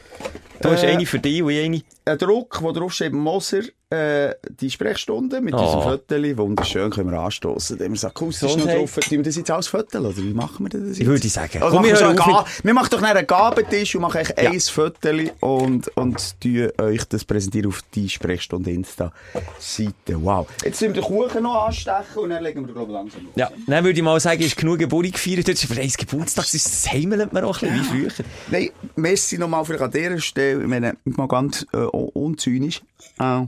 Du 0.61 0.71
hast 0.71 0.83
Äh, 0.83 0.89
eine 0.89 1.07
für 1.07 1.19
dich 1.19 1.43
und 1.43 1.51
ich 1.51 1.65
eine... 1.65 1.83
Ein 2.05 2.19
Druck, 2.19 2.59
wo 2.63 2.73
drauf 2.73 2.93
steht 2.93 3.13
Moser 3.13 3.63
äh, 3.91 4.35
die 4.61 4.71
Sprechstunde 4.71 5.41
mit 5.41 5.55
Oh. 5.55 5.59
unserem 5.59 5.83
Viertel. 5.83 6.37
Wunderschön, 6.37 6.91
können 6.91 7.11
wir 7.11 7.21
anstoßen. 7.21 7.79
Dann 7.79 7.87
haben 7.87 7.93
wir 7.93 7.95
gesagt, 7.95 8.21
es 8.23 8.43
ist 8.43 8.57
noch 8.59 8.67
drauf. 8.67 8.95
Tun 8.97 9.11
wir 9.11 9.23
das 9.23 9.37
jetzt 9.37 9.51
als 9.51 9.69
Viertel, 9.69 10.05
oder 10.05 10.17
wie 10.17 10.35
machen 10.35 10.67
wir 10.67 10.69
das 10.71 10.89
jetzt? 10.89 11.01
Ich 11.01 11.07
würde 11.07 11.27
sagen, 11.29 11.63
Also 11.63 11.77
komm, 11.77 11.87
machen 11.87 11.99
wir, 12.01 12.17
wir 12.17 12.45
so 12.45 12.45
wir 12.65 12.75
machen 12.75 12.89
doch 12.91 13.03
einen 13.03 13.27
Gabentisch 13.27 13.95
und 13.95 14.03
machen 14.03 14.21
Ja. 14.37 14.51
ein 14.51 14.61
Viertel 14.61 15.31
und, 15.41 15.89
und 15.97 16.41
tun 16.41 16.69
euch 16.81 17.05
das 17.09 17.25
präsentieren 17.25 17.69
auf 17.69 17.81
die 17.95 18.09
Sprechstunde 18.09 18.71
Insta-Seite. 18.71 20.23
Wow. 20.23 20.47
Jetzt 20.65 20.81
müssen 20.83 20.95
wir 20.95 21.03
den 21.03 21.05
Kuchen 21.09 21.43
noch 21.43 21.67
anstechen 21.67 22.19
und 22.23 22.31
dann 22.31 22.43
legen 22.43 22.67
wir, 22.67 22.75
glaube 22.75 22.93
ich, 22.93 22.95
langsam 22.95 23.23
los. 23.25 23.33
Ja, 23.37 23.51
dann 23.67 23.85
würde 23.85 23.99
ich 23.99 24.05
mal 24.05 24.19
sagen, 24.21 24.41
ist 24.43 24.57
genug 24.57 24.79
Geburt 24.79 25.13
gefeiert. 25.13 25.49
Jetzt 25.49 25.65
ist 25.65 25.73
für 25.73 25.81
eins 25.81 25.97
Geburtstag, 25.97 26.45
das 26.53 26.87
heimelt 26.93 27.33
man 27.33 27.45
auch 27.45 27.63
ein 27.63 27.79
bisschen 27.79 28.03
wie 28.05 28.11
früher. 28.11 28.25
Nein, 28.51 28.71
merci 28.97 29.39
nochmal 29.39 29.65
für 29.65 29.81
an 29.81 29.91
dieser 29.91 30.19
Stelle. 30.19 30.61
Ich 30.63 30.69
meine, 30.69 30.97
mal 31.05 31.29
ganz 31.29 31.67
äh, 31.73 31.77
un- 31.79 32.09
unzynisch. 32.13 32.83
Äh, 33.19 33.47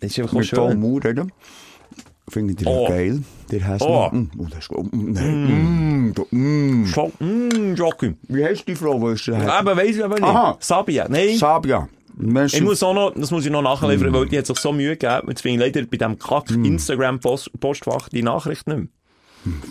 Das 0.00 0.10
ist 0.10 0.18
einfach 0.18 0.32
auch 0.34 0.38
mit 0.38 0.50
Tom 0.50 0.70
schön. 0.70 0.80
Moore 0.80 1.04
reden. 1.04 1.32
Finde 2.28 2.54
ich 2.58 2.66
Oh. 2.66 2.86
geil. 2.88 3.22
Der 3.50 3.66
heißt 3.66 3.82
Oh. 3.82 3.88
noch. 4.04 4.12
Mm, 4.12 4.30
oh, 4.38 4.46
das 4.48 4.58
ist 4.60 4.68
gut. 4.68 4.92
Mm, 4.92 5.12
nein. 5.12 6.06
Mm, 6.10 6.14
du- 6.14 6.26
mm. 6.30 6.86
Schon, 6.86 7.12
mm, 7.18 7.74
Joachim. 7.74 8.16
Wie 8.28 8.44
heißt 8.44 8.68
die 8.68 8.76
Frau, 8.76 8.98
die 9.00 9.14
ist 9.14 9.26
der 9.26 9.52
Aber 9.52 9.76
weiss 9.76 9.96
ich 9.96 10.04
aber 10.04 10.14
nicht. 10.14 10.24
Aha. 10.24 10.56
Sabia, 10.60 11.06
nein. 11.08 11.36
Sabia. 11.36 11.88
Ich 12.46 12.60
muss 12.62 12.82
auch 12.82 12.92
noch, 12.94 13.14
das 13.14 13.30
muss 13.30 13.44
ich 13.46 13.50
noch 13.50 13.62
nachliefern, 13.62 14.12
weil 14.12 14.26
die 14.26 14.38
hat 14.38 14.46
sich 14.46 14.58
so 14.58 14.72
Mühe 14.72 14.96
gegeben. 14.96 15.26
Jetzt 15.28 15.40
finde 15.40 15.66
ich 15.66 15.74
leider 15.74 15.86
bei 15.88 15.96
dem 15.96 16.18
Kack 16.18 16.50
Mm. 16.50 16.76
Die 18.12 18.22
Nachricht 18.22 18.66
nicht 18.68 18.76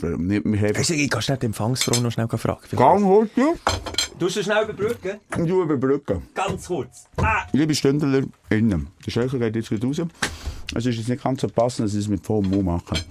mehr. 0.02 0.18
Nicht 0.18 0.46
mehr. 0.46 0.76
Weisst 0.76 0.90
du, 0.90 0.96
ich 0.96 1.10
kann 1.10 1.22
schnell 1.22 1.38
die 1.38 1.46
Empfangsfrau 1.46 2.02
noch 2.02 2.12
schnell 2.12 2.28
fragen. 2.28 2.60
Gang 2.76 3.06
heute 3.06 3.30
Du 3.36 3.56
musst 4.26 4.44
schnell 4.44 4.64
überbrücken. 4.64 5.20
du 5.38 5.62
überbrücken. 5.64 6.24
Ganz 6.34 6.68
kurz. 6.68 7.06
Ah. 7.18 7.46
Liebe 7.52 7.74
Stündler 7.76 8.24
innen, 8.50 8.88
der 9.06 9.12
Schelker 9.12 9.40
geht 9.40 9.56
jetzt 9.56 9.72
raus. 9.84 10.02
Es 10.76 10.86
ist 10.86 10.98
jetzt 10.98 11.10
nicht 11.10 11.24
ganz 11.24 11.42
so 11.42 11.48
passend, 11.48 11.88
dass 11.88 11.94
ich 11.94 12.02
es 12.02 12.08
mit 12.08 12.26
vollem 12.26 12.50
Mund 12.50 12.66
mache. 12.66 13.04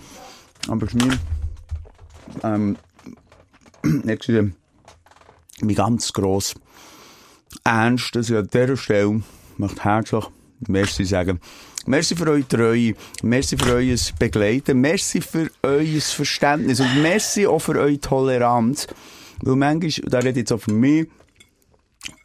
Aber 0.69 0.87
ist 0.87 0.95
mir, 0.95 1.19
ähm, 2.43 2.77
nicht 3.83 4.27
gesehen, 4.27 4.55
mir 5.61 5.75
ganz 5.75 6.13
gross 6.13 6.55
ernst, 7.65 8.15
dass 8.15 8.31
ich 8.31 8.37
an 8.37 8.49
dieser 8.53 8.77
Stelle 8.77 9.23
möchte 9.57 9.83
herzlich 9.83 10.25
Merci 10.67 11.05
sagen. 11.05 11.41
Merci 11.87 12.17
für 12.17 12.29
eure 12.29 12.47
Treue, 12.47 12.95
merci 13.23 13.57
für 13.57 13.75
euer 13.75 13.97
Begleiten, 14.19 14.81
merci 14.81 15.21
für 15.21 15.51
euer 15.63 16.01
Verständnis 16.01 16.81
und 16.81 17.01
merci 17.01 17.47
auch 17.47 17.61
für 17.61 17.79
eure 17.79 18.01
Toleranz. 18.01 18.89
Weil 19.43 19.57
manchmal, 19.57 20.05
und 20.05 20.13
da 20.13 20.19
rede 20.19 20.31
ich 20.31 20.37
jetzt 20.37 20.53
auch 20.53 20.61
für 20.61 20.73
mich, 20.73 21.07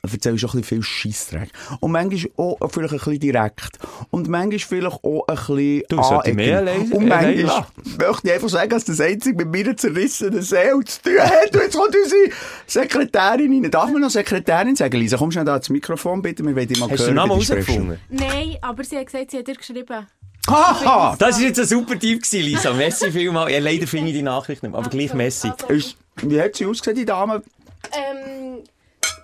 erzählst 0.03 0.43
du 0.43 0.47
auch 0.47 0.53
ein 0.53 0.61
bisschen 0.61 0.81
viel 0.81 0.83
Scheissdreck. 0.83 1.49
Und 1.79 1.91
manchmal 1.91 2.31
auch 2.37 2.57
vielleicht 2.71 2.93
ein 2.93 2.99
bisschen 2.99 3.19
direkt. 3.19 3.79
Und 4.11 4.27
manchmal 4.29 4.59
vielleicht 4.59 5.03
auch 5.03 5.27
ein 5.27 5.35
bisschen 5.35 5.83
Du, 5.89 6.03
sollte 6.03 6.29
ich 6.29 6.35
mehr 6.35 6.61
leise- 6.61 6.93
Und 6.93 7.11
allein 7.11 7.25
manchmal 7.37 7.43
lassen? 7.43 7.97
möchte 7.99 8.27
ich 8.27 8.33
einfach 8.33 8.49
sagen, 8.49 8.69
dass 8.69 8.85
das 8.85 8.99
einzige 9.01 9.45
mit 9.45 9.51
meiner 9.51 9.75
zerrissenen 9.77 10.41
Seele 10.41 10.83
zu 10.85 11.01
tun 11.01 11.19
hat. 11.19 11.53
Jetzt 11.55 11.75
kommt 11.75 11.95
unsere 11.95 12.29
Sekretärin 12.67 13.63
rein. 13.63 13.71
Darf 13.71 13.91
man 13.91 14.01
noch 14.01 14.09
Sekretärin 14.09 14.75
sagen? 14.75 14.97
Lisa, 14.99 15.17
komm 15.17 15.31
schnell 15.31 15.45
da 15.45 15.53
ans 15.53 15.69
Mikrofon, 15.69 16.21
bitte. 16.21 16.43
Wir 16.45 16.55
wollen 16.55 16.67
dich 16.67 16.79
mal 16.79 16.89
Hast 16.89 16.99
du 16.99 17.03
hören 17.05 17.09
den 17.11 17.15
Namen 17.15 17.29
bei 17.39 17.45
der 17.45 17.55
herausgefunden? 17.55 17.99
Nein, 18.09 18.57
aber 18.61 18.83
sie 18.83 18.97
hat 18.97 19.05
gesagt, 19.07 19.31
sie 19.31 19.37
hat 19.39 19.47
dir 19.47 19.55
geschrieben. 19.55 20.07
Haha! 20.49 21.15
Das 21.17 21.37
war 21.37 21.41
jetzt 21.47 21.59
ein 21.59 21.65
super 21.65 21.97
Typ, 21.97 22.21
Lisa. 22.31 22.73
Messi 22.73 23.11
vielmal. 23.11 23.49
Ja, 23.49 23.59
leider 23.59 23.87
finde 23.87 24.09
ich 24.09 24.13
die 24.13 24.21
Nachricht 24.23 24.61
nicht 24.61 24.71
mehr, 24.71 24.79
aber 24.79 24.89
gleich 24.89 25.13
Messi. 25.13 25.49
Ist- 25.69 25.95
Wie 26.21 26.41
hat 26.41 26.55
sie 26.55 26.65
ausgesehen, 26.65 26.97
die 26.97 27.05
Dame? 27.05 27.43
Ähm, 27.91 28.63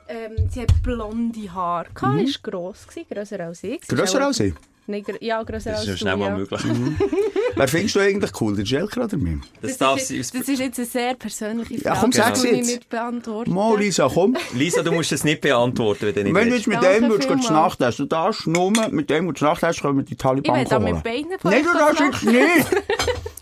ähm, 0.07 0.49
sie 0.49 0.61
hat 0.61 0.73
blonde 0.83 1.53
Haare. 1.53 1.87
Mhm. 2.01 2.19
Ist 2.19 2.43
gross 2.43 2.87
grösser 2.87 3.39
als 3.39 3.63
ich. 3.63 3.81
Grösser 3.81 4.25
als 4.25 4.39
ich. 4.39 4.53
Nein, 4.89 5.03
ja, 5.21 5.43
grösser 5.43 5.71
Das 5.71 5.79
als 5.81 5.81
ist 5.81 5.87
ja 5.87 5.93
du, 5.93 5.97
schnell 5.99 6.17
mal 6.17 6.29
ja. 6.31 6.37
möglich. 6.37 6.61
Wer 7.55 7.67
findest 7.67 7.95
du 7.95 7.99
eigentlich 7.99 8.31
cool? 8.41 8.55
Der 8.55 8.63
Jelker 8.65 9.03
oder 9.03 9.17
mir? 9.17 9.39
Das 9.61 9.71
Das, 9.71 9.77
darf 9.79 9.97
ist, 9.97 10.07
sie 10.07 10.17
das 10.19 10.47
ist 10.47 10.59
jetzt 10.59 10.79
eine 10.79 10.87
sehr 10.87 11.13
persönliche 11.15 11.77
Frage. 11.79 11.83
Ja, 11.95 12.01
komm, 12.01 12.11
das 12.11 12.25
sag's 12.25 12.41
kann 12.43 12.51
ich 12.51 12.57
jetzt. 12.57 12.67
nicht 12.67 12.89
beantworten. 12.89 13.51
Mo, 13.51 13.75
Lisa, 13.75 14.09
komm. 14.13 14.35
Lisa, 14.55 14.81
du 14.81 14.91
musst 14.91 15.11
es 15.11 15.23
nicht 15.23 15.41
beantworten, 15.41 16.07
wenn 16.07 16.13
du 16.15 16.23
nicht 16.23 16.33
Wenn 16.35 16.45
du 16.45 16.51
willst. 16.53 16.65
jetzt 16.67 16.67
mit 16.67 16.83
Danke 16.83 17.27
dem 17.27 17.41
du. 17.41 17.53
Nacht 17.53 17.81
essen, 17.81 17.97
du 18.03 18.05
darfst 18.07 18.47
nur 18.47 18.71
mit 18.91 19.09
dem, 19.09 19.27
wo 19.27 19.31
du 19.31 19.43
Nacht 19.45 19.61
hast, 19.63 19.81
können 19.81 19.97
wir 19.97 20.03
die 20.05 20.13
Ich 20.13 20.17
Taliban 20.17 20.55
will 20.57 20.65
da 20.65 20.79
holen. 20.81 20.93
mit 20.95 21.03
Beinen 21.03 21.39
von 21.39 21.51
Nein, 21.51 21.63
du 21.63 21.77
darfst 21.77 21.99
jetzt 21.99 22.23
nicht. 22.25 22.67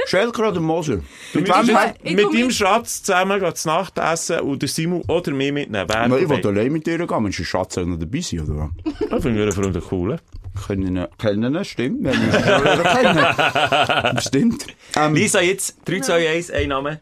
Schelker 0.07 0.49
oder 0.49 0.61
Moser? 0.61 0.99
Mit 1.33 1.47
wem 1.47 1.65
Ja, 1.67 1.93
ich 2.01 2.15
mit 2.15 2.23
komm 2.25 2.33
deinem 2.33 2.47
mit- 2.47 2.55
Schatz 2.55 3.03
zusammen 3.03 3.39
gehen 3.39 3.55
zu 3.55 3.67
Nacht 3.67 3.97
essen 3.97 4.39
und 4.39 4.61
der 4.61 4.69
Simon 4.69 5.03
oder 5.07 5.31
mich 5.31 5.51
mitnehmen. 5.51 5.85
Wer 5.87 6.07
du? 6.09 6.15
Ich 6.17 6.29
will 6.29 6.45
allein 6.47 6.71
mit 6.71 6.87
dir 6.87 6.97
gehen, 7.05 7.23
Mensch, 7.23 7.37
der 7.37 7.43
Schatz 7.43 7.75
noch 7.75 7.97
dabei 7.99 8.21
sein, 8.21 8.39
oder 8.39 8.71
was? 8.85 9.09
Das 9.09 9.21
finde 9.21 9.39
ich 9.45 9.57
einen 9.57 9.73
Freund 9.73 9.83
cool. 9.91 10.17
Können 10.65 10.97
ihn, 10.97 11.07
kennen 11.17 11.65
stimmt. 11.65 12.03
Wir 12.03 12.13
ihn 12.13 12.83
kennen. 12.83 14.17
Stimmt. 14.21 14.65
Ähm, 14.95 15.13
Lisa, 15.15 15.41
jetzt 15.41 15.77
3, 15.85 15.99
2, 16.01 16.29
1, 16.29 16.51
ein 16.51 16.69
Name. 16.69 16.99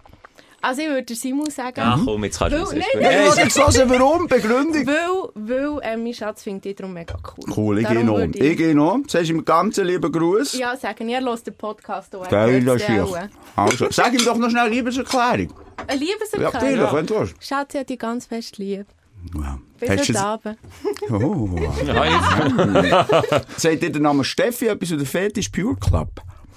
Also 0.62 0.82
ich 0.82 0.88
würde 0.88 1.14
Simon 1.14 1.50
sagen, 1.52 1.78
Ja, 1.78 2.00
komm, 2.04 2.24
jetzt 2.24 2.40
kannst 2.40 2.58
du 2.58 2.64
es. 2.64 2.72
nein, 2.72 2.82
gut. 2.94 3.02
nein, 3.04 3.48
ich 3.48 3.56
wollte 3.56 3.90
warum? 3.90 4.28
Begründung. 4.28 4.88
weil, 4.88 5.30
weil 5.36 5.80
äh, 5.84 5.96
mein 5.98 6.12
Schatz 6.14 6.42
findet 6.42 6.66
ich 6.66 6.76
darum 6.76 6.94
mega 6.94 7.16
cool. 7.38 7.54
Cool, 7.56 7.80
ich 7.82 7.88
gehe 7.88 8.04
noch. 8.04 8.18
würde 8.18 8.40
Ich 8.40 8.58
gehe 8.58 8.74
noch. 8.74 8.98
Sagst 9.08 9.30
du 9.30 9.34
ihm 9.36 9.46
ganz 9.46 9.78
lieben 9.78 10.12
Gruß? 10.12 10.58
Ja, 10.58 10.76
sagen, 10.76 11.08
ihr 11.08 11.22
hört 11.22 11.46
den 11.46 11.54
Podcast 11.54 12.16
auch. 12.16 12.28
Geil, 12.28 12.64
das 12.66 12.82
ist 12.82 12.90
auch. 12.90 13.16
Also, 13.56 13.88
sag 13.92 14.12
ihm 14.14 14.26
doch 14.26 14.38
noch 14.38 14.50
schnell 14.50 14.64
eine 14.66 14.74
Liebeserklärung. 14.74 15.54
Eine 15.88 16.04
Ja, 16.04 16.08
Liebeserklärung. 16.14 16.54
natürlich, 16.54 16.94
wenn 16.94 17.06
du 17.06 17.20
willst. 17.20 17.36
Schatz, 17.46 17.74
ich 17.74 17.78
habe 17.78 17.86
dich 17.86 18.00
ganz 18.00 18.26
fest 18.26 18.58
lieb. 18.58 18.88
Ja. 19.34 19.60
Bis 19.80 19.90
du 19.90 20.14
heute 20.14 20.20
Abend. 20.22 20.58
Oh. 21.10 21.50
Ja, 21.86 22.06
jetzt. 23.22 23.62
Sagt 23.62 23.84
dir 23.84 23.92
der 23.92 24.02
Name 24.02 24.24
Steffi 24.24 24.68
etwas 24.68 24.92
oder 24.92 25.06
Fetisch 25.06 25.50
Pure 25.50 25.76
Club? 25.76 26.10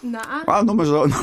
Nein. 0.02 0.22
Ah, 0.46 0.62
nur 0.62 0.84
so. 0.86 1.06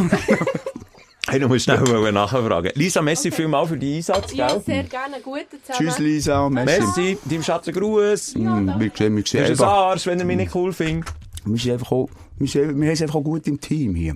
Hey, 1.27 1.39
du 1.39 1.47
musst 1.47 1.63
schnell 1.63 2.11
nachfragen. 2.11 2.71
Lisa, 2.75 3.01
Messi, 3.01 3.31
vielmal 3.31 3.65
für 3.65 3.75
deinen 3.79 3.95
Einsatz, 3.95 4.31
Ja, 4.33 4.47
gell? 4.47 4.61
sehr 4.63 4.83
gerne. 4.83 5.15
Guten 5.23 5.57
zusammen. 5.63 5.89
Tschüss, 5.89 5.97
Lisa. 5.97 6.49
Merci. 6.49 6.81
Merci, 6.81 7.17
deinem 7.25 7.41
Schatz 7.41 7.67
einen 7.67 7.77
Gruß. 7.77 8.35
Mm, 8.35 8.67
wir 8.79 8.91
sehen, 8.95 9.15
wir 9.15 9.23
Du 9.23 9.29
sehen 9.31 9.47
bist 9.47 9.61
ein 9.61 9.67
Arsch, 9.67 10.05
wenn 10.05 10.19
er 10.19 10.25
mich 10.25 10.37
nicht 10.37 10.53
cool 10.53 10.71
findet. 10.71 11.11
wir 11.45 11.57
sind 11.59 11.71
einfach 11.71 11.91
auch, 11.91 12.09
wir, 12.37 12.47
sind, 12.47 12.79
wir 12.79 12.85
haben 12.87 12.93
es 12.93 13.01
einfach 13.01 13.15
auch 13.15 13.23
gut 13.23 13.47
im 13.47 13.59
Team 13.59 13.95
hier. 13.95 14.15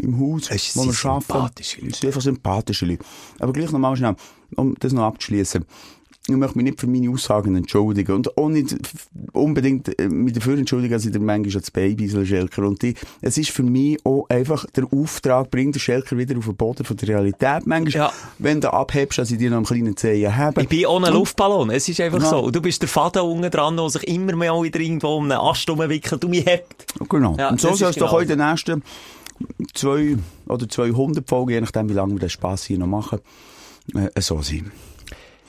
Im 0.00 0.20
Haus, 0.20 0.50
Es 0.50 0.76
wo 0.76 0.84
wir 0.84 0.92
sind 0.92 1.06
arbeiten. 1.06 1.22
sympathische 1.32 1.80
Leute. 1.80 1.90
Es 1.94 2.00
sind 2.00 2.08
einfach 2.08 2.20
sympathische 2.20 2.84
Leute. 2.86 3.04
Aber 3.38 3.52
gleich 3.54 3.72
nochmal 3.72 3.96
schnell, 3.96 4.14
um 4.56 4.74
das 4.78 4.92
noch 4.92 5.04
abzuschließen. 5.04 5.64
Ich 6.28 6.36
möchte 6.36 6.56
mich 6.56 6.64
nicht 6.64 6.80
für 6.80 6.86
meine 6.86 7.10
Aussagen 7.10 7.56
entschuldigen. 7.56 8.12
Und 8.14 8.38
auch 8.38 8.48
nicht 8.48 8.76
unbedingt 9.32 9.98
äh, 9.98 10.08
mich 10.08 10.32
dafür 10.34 10.56
entschuldigen, 10.56 10.92
dass 10.94 11.04
ich 11.04 11.10
der 11.10 11.20
manchmal 11.20 11.56
als 11.56 11.70
Baby 11.72 12.08
Schelker. 12.24 12.62
Und 12.62 12.80
die, 12.82 12.94
es 13.20 13.38
ist 13.38 13.50
für 13.50 13.64
mich 13.64 13.98
auch 14.06 14.28
einfach 14.28 14.64
der 14.76 14.84
Auftrag, 14.92 15.50
bringt 15.50 15.74
den 15.74 15.80
Schelker 15.80 16.16
wieder 16.16 16.38
auf 16.38 16.44
den 16.44 16.54
Boden 16.54 16.84
von 16.84 16.96
der 16.96 17.08
Realität. 17.08 17.66
Manchmal, 17.66 17.92
Ja. 18.06 18.12
wenn 18.38 18.60
du 18.60 18.72
abhebst, 18.72 19.18
dass 19.18 19.32
ich 19.32 19.38
dir 19.38 19.50
noch 19.50 19.56
einen 19.56 19.66
kleinen 19.66 19.96
Zehen 19.96 20.36
habe. 20.36 20.62
Ich 20.62 20.68
bin 20.68 20.86
ohne 20.86 21.10
Luftballon. 21.10 21.70
Es 21.70 21.88
ist 21.88 22.00
einfach 22.00 22.22
Ja. 22.22 22.30
so. 22.30 22.38
Und 22.38 22.54
du 22.54 22.62
bist 22.62 22.80
der 22.82 22.88
Faden 22.88 23.22
unten 23.22 23.50
dran, 23.50 23.76
der 23.76 23.90
sich 23.90 24.06
immer 24.06 24.36
mal 24.36 24.62
wieder 24.62 24.78
irgendwo 24.78 25.16
um 25.16 25.24
einen 25.24 25.32
Ast 25.40 25.68
rumwickelt 25.68 26.24
und 26.24 26.30
mich 26.30 26.46
hebt. 26.46 26.86
Genau. 27.08 27.34
Ja, 27.36 27.48
und 27.50 27.60
so 27.60 27.74
soll 27.74 27.90
es 27.90 27.96
doch 27.96 28.06
genau 28.06 28.12
heute 28.12 28.34
in 28.34 28.38
den 28.38 28.48
nächsten 28.48 28.82
zwei 29.74 30.16
oder 30.46 30.68
200 30.68 31.28
Folgen, 31.28 31.50
je 31.50 31.60
nachdem, 31.60 31.88
wie 31.88 31.94
lange 31.94 32.12
wir 32.12 32.20
den 32.20 32.30
Spass 32.30 32.64
hier 32.64 32.78
noch 32.78 32.86
machen, 32.86 33.18
äh, 33.94 34.20
so 34.20 34.40
sein. 34.40 34.70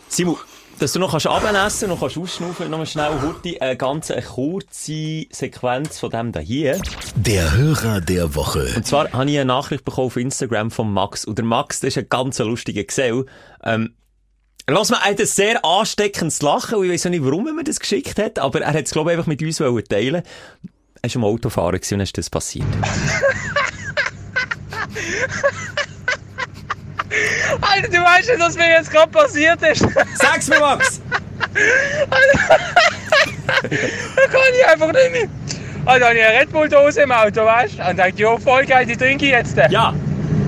Simon, 0.07 0.37
dass 0.79 0.93
du 0.93 0.99
noch 0.99 1.11
kannst 1.11 1.27
abessen 1.27 1.89
noch 1.89 1.99
kannst 1.99 2.17
ausschnaufen, 2.17 2.69
noch 2.69 2.77
mal 2.77 2.85
schnell 2.85 3.21
Hurti, 3.21 3.59
eine 3.59 3.77
ganz 3.77 4.11
eine 4.11 4.21
kurze 4.21 5.25
Sequenz 5.31 5.99
von 5.99 6.09
dem 6.09 6.31
da 6.31 6.39
hier. 6.39 6.81
Der 7.15 7.55
Hörer 7.55 8.01
der 8.01 8.35
Woche. 8.35 8.67
Und 8.75 8.85
zwar 8.85 9.11
habe 9.11 9.29
ich 9.29 9.37
eine 9.37 9.45
Nachricht 9.45 9.85
bekommen 9.85 10.07
auf 10.07 10.17
Instagram 10.17 10.71
von 10.71 10.91
Max. 10.91 11.25
Und 11.25 11.37
der 11.37 11.45
Max, 11.45 11.79
das 11.79 11.89
ist 11.89 11.97
ein 11.97 12.09
ganz 12.09 12.39
lustiger 12.39 12.83
Gesell. 12.83 13.25
Ähm, 13.63 13.93
Lass 14.69 14.91
mal, 14.91 14.99
er 15.03 15.11
hat 15.11 15.19
ein 15.19 15.25
sehr 15.25 15.65
ansteckendes 15.65 16.41
Lachen, 16.41 16.77
und 16.77 16.85
ich 16.85 16.91
weiß 16.91 17.07
auch 17.07 17.09
nicht, 17.09 17.25
warum 17.25 17.47
er 17.47 17.53
mir 17.53 17.65
das 17.65 17.81
geschickt 17.81 18.17
hat, 18.17 18.39
aber 18.39 18.61
er 18.61 18.73
hat 18.73 18.85
es, 18.85 18.91
glaube 18.91 19.11
ich, 19.11 19.17
einfach 19.17 19.27
mit 19.27 19.41
uns 19.41 19.59
wollen 19.59 19.83
teilen. 19.83 20.23
Er 21.01 21.09
war 21.09 21.15
am 21.17 21.25
Autofahren 21.25 21.75
gewesen 21.75 21.95
und 21.95 21.99
dann 21.99 22.03
ist 22.03 22.17
das 22.17 22.29
passiert. 22.29 22.65
Alter, 27.61 27.87
du 27.87 27.97
weißt 27.97 28.29
nicht, 28.29 28.39
was 28.39 28.55
mir 28.55 28.69
jetzt 28.69 28.91
gerade 28.91 29.11
passiert 29.11 29.61
ist. 29.61 29.85
Sag's 30.15 30.47
mir, 30.47 30.59
Max! 30.59 31.01
Da 33.45 34.27
kann 34.27 34.41
ich 34.57 34.67
einfach 34.67 34.91
nicht 34.91 35.11
mehr. 35.11 35.27
Also 35.85 36.05
habe 36.05 36.15
ich 36.15 36.23
eine 36.23 36.39
Red 36.39 36.51
Bull 36.51 36.69
Dose 36.69 37.01
im 37.01 37.11
Auto, 37.11 37.45
weißt 37.45 37.77
du? 37.77 37.89
Und 37.89 37.97
dachte, 37.97 38.13
jo, 38.15 38.37
voll 38.37 38.65
geil, 38.65 38.85
die 38.85 38.95
trinke 38.95 39.25
ich 39.25 39.31
jetzt. 39.31 39.57
Ja! 39.69 39.93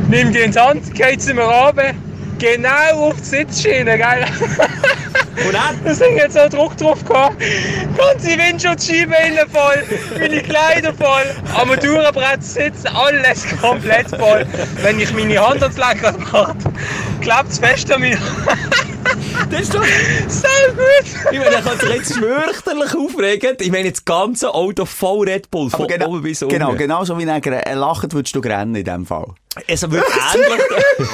Nimm 0.08 0.32
die 0.32 0.39
in 0.39 0.51
die 0.51 0.60
Hand, 0.60 0.93
geht 0.93 1.21
sie 1.21 1.34
mir 1.34 1.43
runter. 1.43 1.93
Genau 2.39 3.10
auf 3.10 3.15
die 3.17 3.23
Sitzschiene, 3.23 3.97
geil. 3.97 4.25
Und 5.45 5.53
dann? 5.53 5.79
Das 5.83 5.99
Ding 5.99 6.19
hat 6.21 6.33
so 6.33 6.47
Druck 6.49 6.77
drauf 6.77 7.03
gehabt. 7.03 7.41
Ganze 7.97 8.37
Windschutzscheibe 8.37 9.15
innen 9.27 9.49
voll, 9.49 9.83
meine 10.17 10.41
Kleider 10.41 10.93
voll, 10.93 11.23
Armaturenbrett 11.53 12.43
sitzen, 12.43 12.87
alles 12.87 13.45
komplett 13.61 14.09
voll. 14.09 14.45
Wenn 14.81 14.99
ich 14.99 15.13
meine 15.13 15.37
Hand 15.39 15.61
ans 15.61 15.77
Lenkrad 15.77 16.19
mache, 16.19 16.55
klappt 17.21 17.51
es 17.51 17.59
fest 17.59 17.91
an 17.91 18.01
mir. 18.01 18.17
Das 19.49 19.61
ist 19.61 19.73
doch... 19.73 19.83
So 20.27 20.47
gut! 20.73 21.31
Ich 21.31 21.37
meine, 21.37 21.51
der 21.51 21.61
kann 21.61 21.79
sich 21.79 21.89
jetzt 21.89 22.13
fürchterlich 22.13 22.95
aufregen. 22.95 23.57
Ich 23.59 23.71
meine, 23.71 23.91
das 23.91 24.03
ganze 24.03 24.53
Auto 24.53 24.85
voll 24.85 25.29
Red 25.29 25.51
Bull, 25.51 25.69
von 25.69 25.87
genau, 25.87 26.07
oben 26.07 26.23
bis 26.23 26.41
unten. 26.41 26.53
genau, 26.53 26.73
genau 26.73 27.03
so 27.03 27.17
wie 27.17 27.25
er 27.25 27.75
lacht, 27.75 28.13
würdest 28.13 28.35
du 28.35 28.39
rennen 28.39 28.75
in 28.75 28.83
dem 28.83 29.05
Fall. 29.05 29.27
Also 29.69 29.89
wirklich 29.89 30.15
ähnlich. 30.33 30.61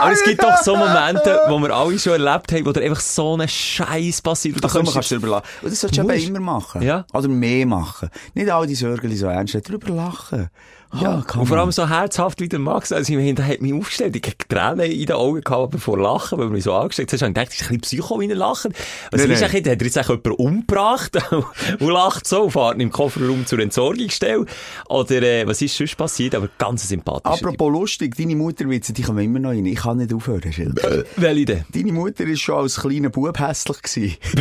Aber 0.00 0.12
es 0.12 0.24
gibt 0.24 0.42
doch 0.42 0.56
so 0.58 0.76
Momente, 0.76 1.40
wo 1.48 1.58
wir 1.58 1.70
alle 1.70 1.98
schon 1.98 2.12
erlebt 2.12 2.52
haben, 2.52 2.59
wo 2.66 2.72
da 2.72 2.80
einfach 2.80 3.00
so 3.00 3.36
ein 3.36 3.48
Scheiß 3.48 4.22
passiert. 4.22 4.56
Und 4.56 4.64
du 4.64 4.68
Ach, 4.68 4.72
komm, 4.72 4.86
kannst- 4.86 5.10
du 5.10 5.14
drüber 5.16 5.28
lachen. 5.28 5.44
Und 5.62 5.72
das 5.72 5.80
solltest 5.80 6.02
du 6.02 6.10
eben 6.12 6.36
immer 6.36 6.40
machen. 6.40 6.82
Ja. 6.82 7.04
Oder 7.12 7.28
mehr 7.28 7.66
machen. 7.66 8.08
Nicht 8.34 8.50
all 8.50 8.66
die 8.66 8.74
Sorgen 8.74 9.16
so 9.16 9.26
ernst. 9.26 9.56
Drüber 9.68 9.92
lachen. 9.92 10.48
Ja, 10.92 11.22
kann 11.26 11.42
Und 11.42 11.46
vor 11.46 11.56
allem 11.56 11.70
so 11.70 11.88
herzhaft 11.88 12.40
wie 12.40 12.48
der 12.48 12.58
Max. 12.58 12.90
Also, 12.90 13.12
ich 13.12 13.34
der 13.34 13.46
hat 13.46 13.60
mich 13.60 13.72
aufgestellt. 13.72 14.16
Ich 14.16 14.22
hatte 14.26 14.48
Tränen 14.48 14.90
in 14.90 15.06
den 15.06 15.14
Augen 15.14 15.40
gehabt, 15.40 15.70
bevor 15.70 15.96
Lachen, 15.98 16.38
weil 16.38 16.46
er 16.46 16.50
mich 16.50 16.64
so 16.64 16.72
angestellt 16.72 17.12
hat. 17.12 17.22
Ich 17.22 17.32
dachte, 17.32 17.46
das 17.46 17.54
ist 17.54 17.62
ein 17.70 17.78
bisschen 17.78 18.00
Psycho, 18.02 18.20
wie 18.20 18.28
er 18.28 18.34
lacht. 18.34 18.70
Was 19.10 19.20
Nein, 19.20 19.30
ist 19.30 19.42
eigentlich, 19.42 19.60
hat 19.60 19.66
er 19.66 19.86
jetzt 19.86 19.96
eigentlich 19.96 20.08
jemanden 20.08 20.32
umgebracht 20.32 21.16
und 21.78 21.88
lacht 21.88 22.26
so 22.26 22.42
und 22.44 22.50
fährt 22.50 22.80
im 22.80 22.90
Kofferraum 22.90 23.46
zur 23.46 23.60
Entsorgungsstelle? 23.60 24.46
Oder, 24.88 25.22
äh, 25.22 25.46
was 25.46 25.62
ist 25.62 25.76
sonst 25.76 25.96
passiert? 25.96 26.34
Aber 26.34 26.48
ganz 26.58 26.88
sympathisch. 26.88 27.30
Apropos 27.30 27.70
lustig, 27.70 28.16
deine 28.16 28.34
Mutterwitze, 28.34 28.92
die 28.92 29.02
kommen 29.02 29.24
immer 29.24 29.38
noch 29.38 29.50
rein. 29.50 29.66
Ich 29.66 29.78
kann 29.78 29.98
nicht 29.98 30.12
aufhören, 30.12 30.52
Schild. 30.52 30.80
Welche 31.16 31.44
denn? 31.44 31.64
Deine 31.72 31.92
Mutter 31.92 32.26
war 32.26 32.36
schon 32.36 32.56
als 32.56 32.80
kleiner 32.80 33.10
Bub 33.10 33.38
hässlich. 33.38 33.80
gewesen. 33.82 34.16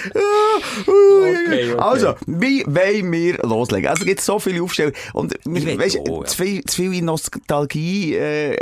okay. 0.86 1.74
Also, 1.78 2.14
wie 2.26 2.64
wollen 2.80 3.12
wir 3.12 3.34
loslegen? 3.38 3.88
Also, 3.88 4.02
es 4.02 4.06
gibt 4.06 4.20
so 4.20 4.38
viele 4.38 4.62
Aufstellungen. 4.62 4.96
Und, 5.12 5.34
weißt, 5.44 5.98
auch, 6.08 6.20
ja. 6.20 6.24
zu, 6.26 6.36
viel, 6.42 6.64
zu 6.64 6.76
viel 6.82 6.94
in 6.94 7.04
Nostalgie, 7.06 8.14
äh, 8.14 8.54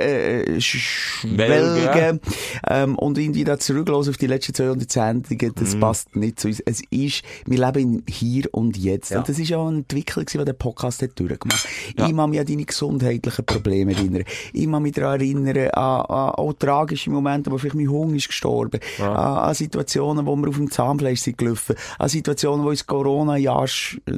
äh, 0.54 0.61
schwelgen. 0.61 1.38
Welgen. 1.38 2.20
Ähm, 2.68 2.96
und 2.96 3.18
irgendwie 3.18 3.44
da 3.44 3.59
zurücklassen 3.59 4.11
auf 4.11 4.16
die 4.16 4.26
letzten 4.26 4.54
200 4.54 4.90
Sendungen, 4.90 5.52
das 5.54 5.74
Mhm. 5.74 5.81
passt 5.81 6.16
nicht 6.16 6.40
zu 6.40 6.48
uns. 6.48 6.61
Es 6.61 6.83
ist, 6.90 7.22
wir 7.46 7.59
leben 7.66 8.02
Hier 8.09 8.44
und 8.52 8.76
Jetzt. 8.76 9.11
Ja. 9.11 9.18
Und 9.18 9.28
das 9.28 9.38
ist 9.38 9.48
ja 9.48 9.61
eine 9.61 9.78
Entwicklung, 9.78 10.26
die 10.26 10.44
der 10.44 10.52
Podcast 10.52 11.02
hat 11.02 11.18
durchgemacht. 11.18 11.66
Ich 11.96 12.12
mag 12.12 12.28
mich 12.31 12.40
an 12.40 12.46
deine 12.46 12.64
gesundheitlichen 12.64 13.44
Probleme 13.44 13.92
erinnern. 13.92 14.24
Ich 14.52 14.66
mag 14.66 14.83
mich 14.83 14.92
daran 14.92 15.20
erinnern, 15.20 15.57
an, 15.70 16.00
an 16.02 16.31
auch 16.31 16.52
tragische 16.59 17.11
Momente, 17.11 17.50
wo 17.50 17.59
vielleicht 17.59 17.76
mein 17.76 17.88
Hunger 17.88 18.16
ist 18.16 18.28
gestorben. 18.28 18.81
An, 18.98 19.07
an 19.09 19.54
Situationen, 19.54 20.26
wo 20.26 20.37
wir 20.37 20.48
auf 20.48 20.57
dem 20.57 20.70
Zahnfleisch 20.70 21.20
sind 21.20 21.38
gelaufen. 21.38 21.76
An 21.98 22.09
Situationen, 22.09 22.64
wo 22.64 22.70
uns 22.70 22.87
Corona 22.87 23.37
Jahr, 23.37 23.66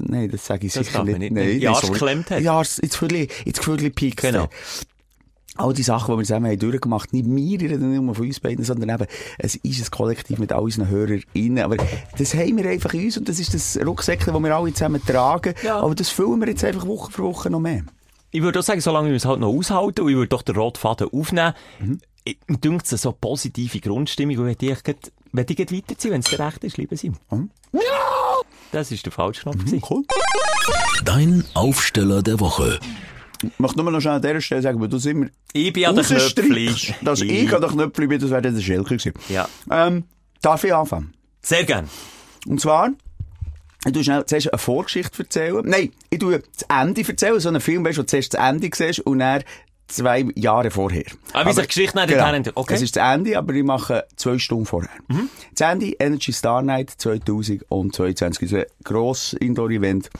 nein, 0.07 0.31
das 0.31 0.47
sage 0.47 0.67
ich 0.67 0.73
Das 0.73 0.87
sicher 0.87 1.05
nicht. 1.05 1.19
nicht. 1.19 1.33
Nein, 1.33 1.61
Jahrs 1.61 1.81
sorry. 1.81 1.93
geklemmt 1.93 2.31
hat. 2.31 2.41
Jahrs, 2.43 2.79
ins 2.79 2.93
Gefühl, 2.93 3.29
ins 3.45 3.59
Gefühl 3.59 3.91
piekst. 3.91 4.27
Genau. 4.27 4.49
All 5.57 5.75
die 5.75 5.83
Sachen, 5.83 6.15
die 6.15 6.19
wir 6.19 6.25
zusammen 6.25 6.51
haben 6.51 6.59
durchgemacht 6.59 7.13
nicht 7.13 7.27
wir 7.61 7.71
reden 7.71 7.91
nicht 7.91 8.01
nur 8.01 8.15
von 8.15 8.25
uns 8.27 8.41
beiden, 8.41 8.65
sondern 8.65 8.89
eben, 8.89 9.07
es 9.39 9.57
ist 9.57 9.85
ein 9.85 9.91
Kollektiv 9.91 10.39
mit 10.39 10.53
all 10.53 10.63
unseren 10.63 10.89
HörerInnen. 10.89 11.59
Aber 11.65 11.77
das 12.17 12.35
haben 12.35 12.57
wir 12.57 12.71
einfach 12.71 12.95
in 12.95 13.05
uns 13.05 13.19
und 13.19 13.29
das 13.29 13.39
ist 13.41 13.53
das 13.53 13.79
Rucksäckchen, 13.85 14.33
das 14.33 14.43
wir 14.43 14.57
alle 14.57 14.73
zusammen 14.73 15.03
tragen. 15.05 15.55
Ja. 15.63 15.81
Aber 15.81 15.95
das 15.95 16.09
füllen 16.09 16.41
wir 16.41 16.49
jetzt 16.49 16.65
einfach 16.65 16.87
Woche 16.87 17.11
für 17.13 17.23
Woche 17.25 17.51
noch 17.51 17.61
mehr. 17.61 17.83
Ich 18.31 18.43
würde 18.43 18.61
auch 18.61 18.63
sagen, 18.63 18.81
solange 18.81 19.09
wir 19.11 19.17
es 19.17 19.25
halt 19.25 19.41
noch 19.41 19.49
aushalten, 19.53 20.03
und 20.03 20.09
ich 20.11 20.15
würde 20.17 20.29
doch 20.29 20.43
den 20.43 20.55
Rotfaden 20.57 21.09
aufnehmen, 21.13 21.53
Mhm. 21.81 21.99
mir 22.47 22.57
dünkt 22.59 22.91
es 22.91 23.03
so 23.03 23.13
positive 23.13 23.81
Grundstimmung, 23.81 24.39
und 24.39 24.49
ich 24.49 24.57
wenn 25.33 25.47
ich 25.49 25.57
weiterziehen, 25.59 26.13
wenn 26.13 26.21
es 26.21 26.27
dir 26.27 26.39
recht 26.39 26.63
ist, 26.63 26.77
lieber 26.77 26.97
Simon. 26.97 27.19
Mhm. 27.31 27.51
Das 28.73 28.93
ist 28.93 29.05
der 29.05 29.13
falsche 29.13 29.43
Knopf. 29.43 29.59
gewesen. 29.59 29.83
Cool. 29.89 30.05
Dein 31.05 31.45
Aufsteller 31.55 32.23
der 32.23 32.39
Woche. 32.41 32.79
Ich 33.43 33.59
möchte 33.59 33.83
nur 33.83 33.91
noch 33.91 34.01
schnell 34.01 34.15
an 34.15 34.23
dieser 34.23 34.41
Stelle 34.41 34.63
sagen, 34.63 34.81
weil 34.81 34.89
du 34.89 34.97
immer 35.09 35.27
Ich 35.53 35.73
bin 35.73 35.87
an 35.87 35.95
der 35.95 36.05
Knöpfli. 36.05 36.75
dass 37.03 37.21
ich 37.23 37.55
an 37.55 37.61
der 37.61 37.71
Knöpfli 37.71 38.07
bin, 38.07 38.21
das 38.21 38.31
wäre 38.31 38.43
dann 38.43 38.55
der 38.55 38.61
Schelker 38.63 38.97
gewesen. 38.97 39.15
Ja. 39.29 39.49
Ähm, 39.71 40.05
darf 40.43 40.63
ich 40.65 40.75
anfangen? 40.75 41.15
Sehr 41.43 41.65
gern. 41.65 41.89
Und 42.47 42.61
zwar, 42.61 42.91
ich 43.87 43.93
tu 43.93 44.03
schnell 44.03 44.27
zuerst 44.27 44.53
eine 44.53 44.59
Vorgeschichte 44.59 45.23
erzählen. 45.23 45.63
Nein, 45.65 45.93
ich 46.11 46.19
tu 46.19 46.31
das 46.31 46.43
Ende 46.69 47.01
erzählen, 47.07 47.41
so 47.41 47.49
einen 47.49 47.63
Film, 47.63 47.85
weißt, 47.85 47.99
wo 47.99 48.03
du 48.03 48.07
zuerst 48.07 48.35
das 48.35 48.47
Ende 48.47 48.71
siehst 48.75 49.01
und 49.01 49.21
dann 49.21 49.43
zwei 49.91 50.27
Jahre 50.35 50.71
vorher. 50.71 51.05
Ah, 51.33 51.47
wie 51.47 51.53
sich 51.53 51.67
Geschichte 51.67 51.97
nachher 51.97 52.17
genau, 52.17 52.27
entwickelt. 52.27 52.57
Okay. 52.57 52.75
Das 52.75 52.83
ist 52.83 52.97
das 52.97 53.15
Ende, 53.15 53.37
aber 53.37 53.55
ich 53.55 53.65
mache 53.65 54.05
zwei 54.17 54.39
Stunden 54.39 54.67
vorher. 54.67 54.91
Das 55.55 55.71
Ende, 55.71 55.93
Energy 55.99 56.33
Star 56.33 56.63
Night 56.63 56.91
2022, 56.91 58.43
ist 58.43 58.55
ein 58.55 58.65
grosses 58.85 59.35
Indoor-Event, 59.35 60.11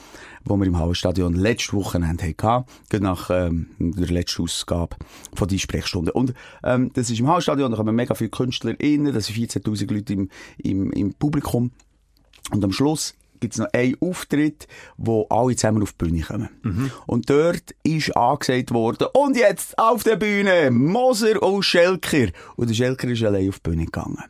wo 0.45 0.57
wir 0.57 0.67
im 0.67 0.79
Hallenstadion 0.79 1.35
letztes 1.35 1.73
Wochenende 1.73 2.25
hatten, 2.25 2.37
gerade 2.37 3.05
nach 3.05 3.31
ähm, 3.31 3.71
der 3.79 4.09
letzten 4.09 4.43
Ausgabe 4.43 4.97
von 5.35 5.49
die 5.49 5.59
Sprechstunde. 5.59 6.13
Und 6.13 6.35
ähm, 6.65 6.91
das 6.95 7.11
ist 7.11 7.21
im 7.21 7.29
Hallenstadion, 7.29 7.71
da 7.71 7.77
kommen 7.77 7.95
mega 7.95 8.15
viele 8.15 8.31
Künstler 8.31 8.75
rein, 8.81 9.13
das 9.13 9.27
sind 9.27 9.37
14'000 9.37 9.93
Leute 9.93 10.13
im, 10.13 10.31
im, 10.59 10.93
im 10.93 11.15
Publikum. 11.15 11.73
Und 12.51 12.65
am 12.65 12.73
Schluss 12.73 13.15
gibt's 13.41 13.59
noch 13.59 13.73
einen 13.73 13.97
Auftritt, 14.01 14.69
wo 14.97 15.27
alle 15.31 15.57
zusammen 15.57 15.83
auf 15.83 15.93
die 15.93 16.05
Bühne 16.05 16.23
kommen. 16.23 16.49
Und 17.07 17.31
dort 17.31 17.75
ist 17.83 18.17
angesagt 18.17 18.71
worden, 18.73 19.09
und 19.15 19.37
jetzt 19.37 19.79
auf 19.79 20.03
der 20.03 20.17
Bühne 20.17 20.71
Moser 20.71 21.43
und 21.43 21.63
Schelker. 21.63 22.29
Und 22.57 22.71
der 22.71 22.75
Schelker 22.75 23.09
ist 23.09 23.23
allein 23.23 23.49
auf 23.49 23.61
die 23.61 23.71
Bühne 23.71 23.85
gegangen. 23.87 24.23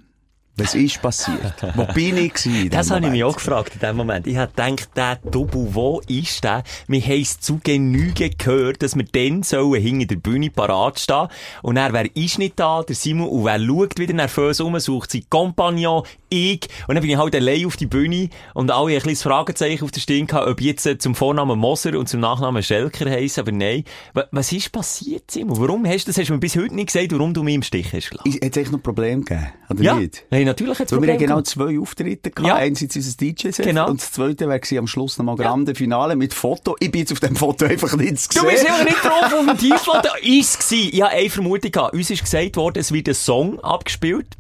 Was 0.61 0.75
ist 0.75 1.01
passiert? 1.01 1.55
Wo 1.75 1.87
bin 1.87 2.18
ich 2.18 2.35
gewesen? 2.35 2.70
Das 2.70 2.90
habe 2.90 3.07
ich 3.07 3.11
mich 3.11 3.25
auch 3.25 3.35
gefragt 3.35 3.75
in 3.75 3.81
dem 3.81 3.96
Moment. 3.96 4.27
Ich 4.27 4.37
habe 4.37 4.53
gedacht, 4.53 4.90
der 4.94 5.16
Double, 5.16 5.75
wo 5.75 6.03
ist 6.07 6.44
der? 6.44 6.64
Wir 6.87 7.01
haben 7.01 7.23
es 7.23 7.40
zu 7.40 7.61
Genüge 7.62 8.31
gehört, 8.31 8.83
dass 8.83 8.94
wir 8.94 9.05
dann 9.05 9.42
sollen 9.42 9.81
hinter 9.81 10.07
der 10.07 10.16
Bühne 10.16 10.51
parat 10.51 10.99
stehen. 10.99 11.29
Und 11.62 11.79
er, 11.79 11.92
wer 11.94 12.14
ist 12.14 12.38
nicht 12.38 12.61
da? 12.61 12.83
Der 12.83 12.94
Simon. 12.94 13.29
Und 13.29 13.44
wer 13.44 13.59
schaut 13.59 13.99
wieder 13.99 14.12
nervös 14.12 14.61
um, 14.61 14.79
sucht 14.79 15.12
sein 15.12 15.25
Kompagnon, 15.31 16.05
ich. 16.31 16.69
Und 16.88 16.95
dann 16.95 17.03
bin 17.03 17.11
ich 17.11 17.16
halt 17.16 17.35
allein 17.35 17.66
auf 17.66 17.77
die 17.77 17.87
Bühne 17.87 18.29
und 18.55 18.71
alle 18.71 18.95
ein 18.95 19.01
kleines 19.01 19.23
Fragezeichen 19.23 19.85
auf 19.85 19.90
der 19.90 20.01
Stirn 20.01 20.27
gehabt, 20.27 20.47
ob 20.49 20.61
jetzt 20.61 20.87
äh, 20.87 20.97
zum 20.99 21.14
Vornamen 21.14 21.59
Moser 21.59 21.99
und 21.99 22.09
zum 22.09 22.21
Nachnamen 22.21 22.62
Schelker 22.62 23.11
heiße, 23.11 23.40
aber 23.40 23.53
nein. 23.53 23.85
Wa- 24.14 24.27
Was 24.31 24.53
ist 24.53 24.73
passiert, 24.73 25.31
Simon? 25.31 25.61
Warum 25.61 25.87
hast 25.87 26.07
du 26.07 26.11
das? 26.11 26.19
Hast 26.19 26.29
du 26.29 26.33
mir 26.35 26.38
bis 26.40 26.57
heute 26.57 26.75
nicht 26.75 26.87
gesagt, 26.93 27.12
warum 27.12 27.35
du 27.35 27.43
mich 27.43 27.55
im 27.57 27.62
Stich 27.62 27.93
hast 27.93 28.11
gelassen? 28.11 28.33
Hat 28.43 28.51
es 28.51 28.57
echt 28.57 28.73
noch 28.73 28.83
Probleme 28.83 29.23
gegeben? 29.23 29.53
Oder 29.69 29.83
Ja, 29.83 29.95
nicht? 29.97 30.25
hey, 30.31 30.45
natürlich 30.45 30.79
hat 30.79 30.87
es 30.87 30.93
Weil 30.93 31.03
wir 31.03 31.09
haben 31.09 31.19
Probleme 31.19 31.35
genau 31.35 31.43
zwei 31.43 31.79
Auftritte 31.81 32.31
gehabt. 32.31 32.47
Ja. 32.49 32.55
Einerseits 32.57 32.97
unser 32.97 33.16
DJ-Set 33.16 33.64
Genau. 33.64 33.88
und 33.88 34.01
das 34.01 34.12
zweite 34.12 34.47
gewesen 34.47 34.79
am 34.79 34.87
Schluss 34.87 35.19
nochmal 35.19 35.37
grande 35.37 35.75
Finale 35.75 36.16
mit 36.16 36.35
Foto. 36.35 36.77
Ich 36.81 36.90
bin 36.90 37.01
jetzt 37.01 37.12
auf 37.12 37.21
dem 37.21 37.37
Foto 37.37 37.64
einfach 37.66 37.97
nicht 37.97 38.19
zu 38.19 38.40
Du 38.40 38.47
bist 38.47 38.64
immer 38.64 38.85
nicht 38.85 39.03
drauf 39.05 39.33
auf 39.33 39.47
dem 39.47 39.59
Tiefland. 39.59 40.07
Ist 40.23 40.59
gsi. 40.61 40.90
Ich 40.93 41.03
habe 41.03 41.12
eine 41.12 41.31
Vermutung 41.31 41.71
gehabt. 41.71 41.95
Uns 41.95 42.11
ist 42.11 42.23
gesagt 42.23 42.57
worden, 42.57 42.79
es 42.79 42.93
wird 42.93 43.09
ein 43.09 43.14
Song 43.14 43.59
abgespielt. 43.61 44.37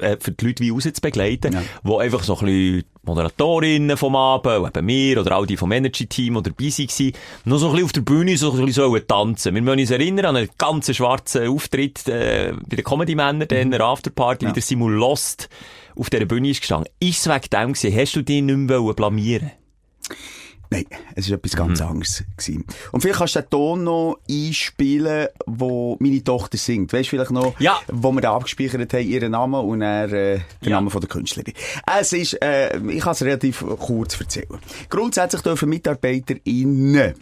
Äh, 0.00 0.16
für 0.18 0.32
die 0.32 0.44
Leute 0.46 0.64
wie 0.64 0.70
raus 0.70 0.82
zu 0.82 1.00
begleiten, 1.00 1.52
Ja. 1.52 1.62
wo 1.84 1.98
einfach 1.98 2.24
so 2.24 2.36
ein 2.38 2.44
bisschen 2.46 2.84
Moderatorinnen 3.04 3.96
vom 3.96 4.16
Abend, 4.16 4.76
eben 4.76 4.86
wir 4.88 5.20
oder 5.20 5.36
all 5.36 5.46
die 5.46 5.56
vom 5.56 5.70
Energy-Team 5.70 6.36
oder 6.36 6.50
dabei 6.50 6.64
waren, 6.70 7.12
noch 7.44 7.58
so 7.58 7.66
ein 7.66 7.72
bisschen 7.72 7.84
auf 7.84 7.92
der 7.92 8.00
Bühne 8.00 8.36
so 8.36 8.50
ein 8.50 8.56
bisschen 8.66 8.72
sollen 8.90 9.06
tanzen. 9.06 9.54
Wir 9.54 9.62
müssen 9.62 9.78
uns 9.78 9.90
erinnern 9.92 10.24
an 10.26 10.36
einen 10.38 10.48
ganz 10.58 10.92
schwarzen 10.92 11.46
Auftritt 11.46 12.08
äh, 12.08 12.52
bei 12.68 12.74
den 12.76 12.84
Comedy-Männern, 12.84 13.46
dann 13.46 13.72
eine 13.72 13.84
Afterparty, 13.84 14.46
Ja. 14.46 14.50
wie 14.50 14.54
der 14.54 14.62
Simon 14.64 14.92
Lost 14.96 15.48
auf 15.94 16.10
dieser 16.10 16.24
Bühne 16.24 16.50
ist 16.50 16.60
gestanden. 16.62 16.92
Ist 16.98 17.20
es 17.24 17.32
wegen 17.32 17.48
dem 17.52 17.72
gewesen? 17.72 17.96
Hast 17.96 18.16
du 18.16 18.22
dich 18.22 18.42
nicht 18.42 18.56
mehr 18.56 18.82
wollen 18.82 18.96
blamieren 18.96 19.52
Nein, 20.70 20.84
es 21.14 21.30
war 21.30 21.36
etwas 21.38 21.54
ganz 21.56 21.80
Mhm. 21.80 21.86
anderes. 21.86 22.24
Gewesen. 22.36 22.64
Und 22.92 23.00
vielleicht 23.00 23.18
kannst 23.18 23.36
du 23.36 23.40
den 23.40 23.50
Ton 23.50 23.84
noch 23.84 24.18
einspielen, 24.28 25.28
wo 25.46 25.96
meine 26.00 26.22
Tochter 26.24 26.58
singt. 26.58 26.92
Weißt 26.92 27.06
du 27.06 27.10
vielleicht 27.10 27.30
noch, 27.30 27.58
Ja. 27.60 27.78
wo 27.88 28.10
wir 28.12 28.20
da 28.20 28.34
abgespeichert 28.34 28.92
haben, 28.92 29.06
ihren 29.06 29.32
Namen 29.32 29.64
und 29.64 29.80
dann, 29.80 30.10
äh, 30.12 30.34
den 30.36 30.44
Ja. 30.62 30.70
Namen 30.70 30.90
von 30.90 31.00
der 31.00 31.08
Künstlerin. 31.08 31.54
Es 31.98 32.12
ist, 32.12 32.42
äh, 32.42 32.76
ich 32.88 33.00
kann 33.00 33.12
es 33.12 33.22
relativ 33.22 33.64
kurz 33.78 34.18
erzählen. 34.20 34.58
Grundsätzlich 34.88 35.42
dürfen 35.42 35.68
MitarbeiterInnen 35.68 37.14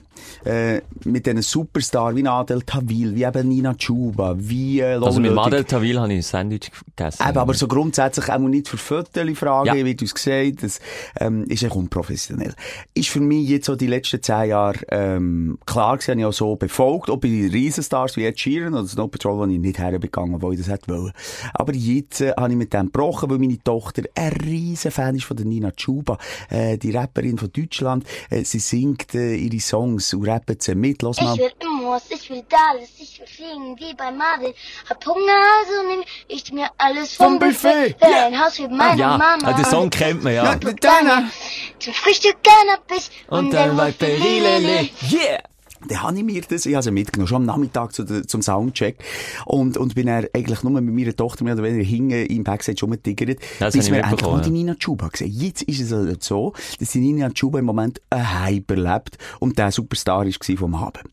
äh, 0.45 0.81
mit 1.05 1.27
diesen 1.27 1.43
Superstars 1.43 2.17
wie 2.17 2.23
Nadel 2.23 2.63
Tawil, 2.63 3.15
wie 3.15 3.25
eben 3.25 3.49
Nina 3.49 3.75
Chuba, 3.75 4.35
wie 4.39 4.81
äh, 4.81 4.95
Also 4.95 5.21
mit 5.21 5.33
Madel 5.33 5.65
Tawil 5.65 6.01
habe 6.01 6.13
ich 6.13 6.19
ein 6.19 6.23
Sandwich 6.23 6.71
gegessen. 6.97 7.23
Eben, 7.29 7.39
aber 7.39 7.55
so 7.55 7.69
grundsätzlich 7.69 8.29
auch 8.31 8.39
nicht 8.39 8.69
für 8.69 8.77
Fotos-Fragen, 8.77 9.67
Ja. 9.79 9.85
wie 9.85 9.95
du 9.95 10.05
es 10.05 10.15
gesagt 10.15 10.63
das 10.63 10.81
ähm, 11.21 11.45
ist 11.45 11.63
echt 11.63 11.75
unprofessionell. 11.75 12.55
Ist 12.95 13.09
für 13.09 13.21
mich 13.21 13.49
jetzt 13.49 13.67
so 13.67 13.77
die 13.77 13.87
letzten 13.87 14.23
zehn 14.23 14.49
Jahre 14.51 14.79
ähm, 14.89 15.59
klar 15.67 15.97
gewesen, 15.97 16.13
habe 16.13 16.21
ich 16.21 16.27
auch 16.27 16.33
so 16.33 16.57
befolgt, 16.57 17.11
auch 17.11 17.19
bei 17.19 17.29
Riesenstars 17.29 18.17
wie 18.17 18.25
Ed 18.25 18.39
Sheeran 18.39 18.75
oder 18.75 18.87
Snow 18.87 19.11
Patrol, 19.11 19.39
wo 19.39 19.45
ich 19.51 19.59
nicht 19.59 19.79
herbegangen 19.79 20.41
wo 20.41 20.53
ich 20.53 20.59
das 20.59 20.69
hätte 20.69 20.89
wollen. 20.89 21.13
Aber 21.53 21.75
jetzt 21.75 22.21
äh, 22.21 22.33
habe 22.37 22.51
ich 22.51 22.57
mit 22.57 22.73
dem 22.73 22.87
gebrochen, 22.87 23.31
weil 23.31 23.39
meine 23.39 23.59
Tochter 23.63 24.03
ein 24.15 24.33
riesen 24.33 24.91
Fan 24.91 25.17
ist 25.17 25.25
von 25.25 25.37
der 25.37 25.47
Nina 25.47 25.73
Chuba, 25.73 26.19
äh, 26.51 26.79
die 26.79 26.91
Rapperin 26.93 27.39
von 27.39 27.51
Deutschland. 27.53 28.05
Äh, 28.31 28.45
sie 28.45 28.59
singt 28.59 29.15
äh, 29.15 29.35
ihre 29.35 29.61
Songs 29.61 30.14
und 30.15 30.29
rappt 30.29 30.63
sie 30.63 30.75
mit. 30.75 31.03
Los 31.03 31.21
mal. 31.21 31.35
Ich 31.35 31.41
will 31.41 31.53
Immos, 31.61 32.03
ich 32.11 32.31
will 32.31 32.45
Dallas, 32.49 32.89
ich 32.99 33.19
will 33.21 33.27
fliegen 33.27 33.77
wie 33.79 33.95
bei 33.95 34.11
Marvel. 34.11 34.55
Hab 34.89 35.05
Hunger, 35.07 35.41
also 35.61 35.89
nehm 35.89 36.05
ich 36.29 36.53
mir 36.53 36.69
alles 36.79 37.15
vom, 37.15 37.39
Vom 37.39 37.39
Buffet. 37.39 37.97
Will 38.01 38.11
Ja. 38.11 38.27
ein 38.27 38.39
Haus 38.45 38.59
wie 38.59 38.69
meine 38.69 39.01
ja, 39.01 39.19
Mama. 39.19 39.39
ah, 39.49 39.53
den 39.53 39.65
Song 39.65 39.91
kennt 39.91 40.23
man 40.25 40.35
ja. 40.35 40.55
Deiner. 40.57 41.31
Zum 41.79 41.93
Frühstück 41.95 42.37
Cannabis 42.43 43.11
Und 43.29 43.53
dann 43.53 43.77
bei 43.77 43.93
Perilele. 43.93 44.89
Yeah! 45.11 45.43
Dann 45.89 46.03
habe 46.03 46.17
ich 46.17 46.25
mir 46.25 46.41
das, 46.43 46.67
ich 46.67 46.75
habe 46.75 46.83
sie 46.83 46.91
mitgenommen, 46.91 47.29
schon 47.29 47.37
am 47.37 47.47
Nachmittag 47.47 47.93
zu 47.93 48.05
zum 48.27 48.43
Soundcheck. 48.43 48.99
Und, 49.45 49.77
und 49.77 49.95
bin 49.95 50.07
dann 50.07 50.27
eigentlich 50.33 50.63
nur 50.63 50.81
mit 50.81 50.95
meiner 50.95 51.15
Tochter 51.15 51.45
mehr 51.45 51.55
oder 51.55 51.63
weniger 51.63 51.85
hinten 51.85 52.27
im 52.27 52.45
Backstage 52.45 52.81
rumgetigert, 52.83 53.39
Das 53.59 53.75
bis 53.75 53.91
wir 53.91 53.99
endlich 53.99 54.05
mal 54.05 54.11
mitbekommen, 54.11 54.43
die 54.43 54.51
Nina 54.51 54.75
Chuba 54.75 55.09
gesehen. 55.09 55.33
Jetzt 55.33 55.63
ist 55.63 55.81
es 55.81 55.93
also 55.93 56.15
so, 56.19 56.53
dass 56.79 56.91
die 56.91 57.01
Nina 57.01 57.31
Chuba 57.31 57.59
im 57.59 57.65
Moment 57.65 58.01
ein 58.11 58.43
Hype 58.43 58.71
erlebt 58.71 59.19
und 59.41 59.59
der 59.59 59.71
Superstar 59.71 60.25
war 60.27 60.57
vom 60.57 60.75
Abend. 60.75 61.05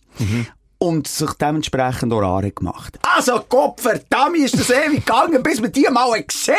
Und 0.84 1.08
sich 1.08 1.30
dementsprechend 1.34 2.12
auch 2.12 2.24
Haare 2.24 2.50
gemacht. 2.50 2.98
Also, 3.04 3.40
Gott 3.48 3.80
verdammt, 3.80 4.38
ist 4.38 4.60
das 4.60 4.72
ewig 4.72 5.06
gegangen, 5.06 5.44
bis 5.44 5.62
wir 5.62 5.70
die 5.70 5.88
mal 5.92 6.12
haben 6.12 6.26
gesehen 6.26 6.56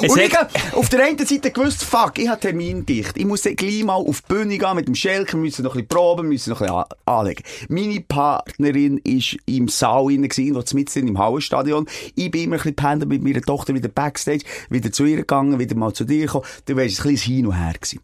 Es 0.00 0.08
Und 0.08 0.20
ich 0.20 0.32
hab 0.32 0.48
auf 0.76 0.88
der 0.90 1.04
einen 1.04 1.18
Seite 1.18 1.50
gewusst, 1.50 1.82
fuck, 1.82 2.18
ich 2.18 2.28
habe 2.28 2.38
Termindicht. 2.38 3.16
Ich 3.16 3.24
muss 3.24 3.42
gleich 3.42 3.82
mal 3.82 3.94
auf 3.94 4.22
die 4.22 4.32
Bühne 4.32 4.58
gehen 4.58 4.76
mit 4.76 4.86
dem 4.86 4.94
Schelker, 4.94 5.36
müssen 5.36 5.64
noch 5.64 5.72
ein 5.72 5.86
bisschen 5.86 5.88
proben, 5.88 6.28
müssen 6.28 6.50
noch 6.50 6.60
ein 6.60 6.68
bisschen 6.68 6.84
anlegen. 7.06 7.42
Meine 7.68 8.00
Partnerin 8.00 8.98
ist 8.98 9.38
im 9.46 9.66
Saal 9.66 10.06
gewesen, 10.06 10.54
wo 10.54 10.76
mit 10.76 10.94
im 10.94 11.18
Hallenstadion. 11.18 11.88
Ich 12.14 12.30
bin 12.30 12.44
immer 12.44 12.54
ein 12.54 12.58
bisschen 12.58 12.76
pendelt 12.76 13.08
mit 13.08 13.24
meiner 13.24 13.42
Tochter 13.42 13.74
wieder 13.74 13.88
Backstage, 13.88 14.44
wieder 14.70 14.92
zu 14.92 15.04
ihr 15.04 15.16
gegangen, 15.16 15.58
wieder 15.58 15.74
mal 15.74 15.92
zu 15.92 16.04
dir 16.04 16.26
gekommen. 16.26 16.44
Du 16.66 16.76
weißt, 16.76 17.00
ein 17.00 17.02
kleines 17.02 17.22
Hin 17.22 17.46
und 17.48 17.54
Her 17.54 17.72
gewesen. 17.72 18.00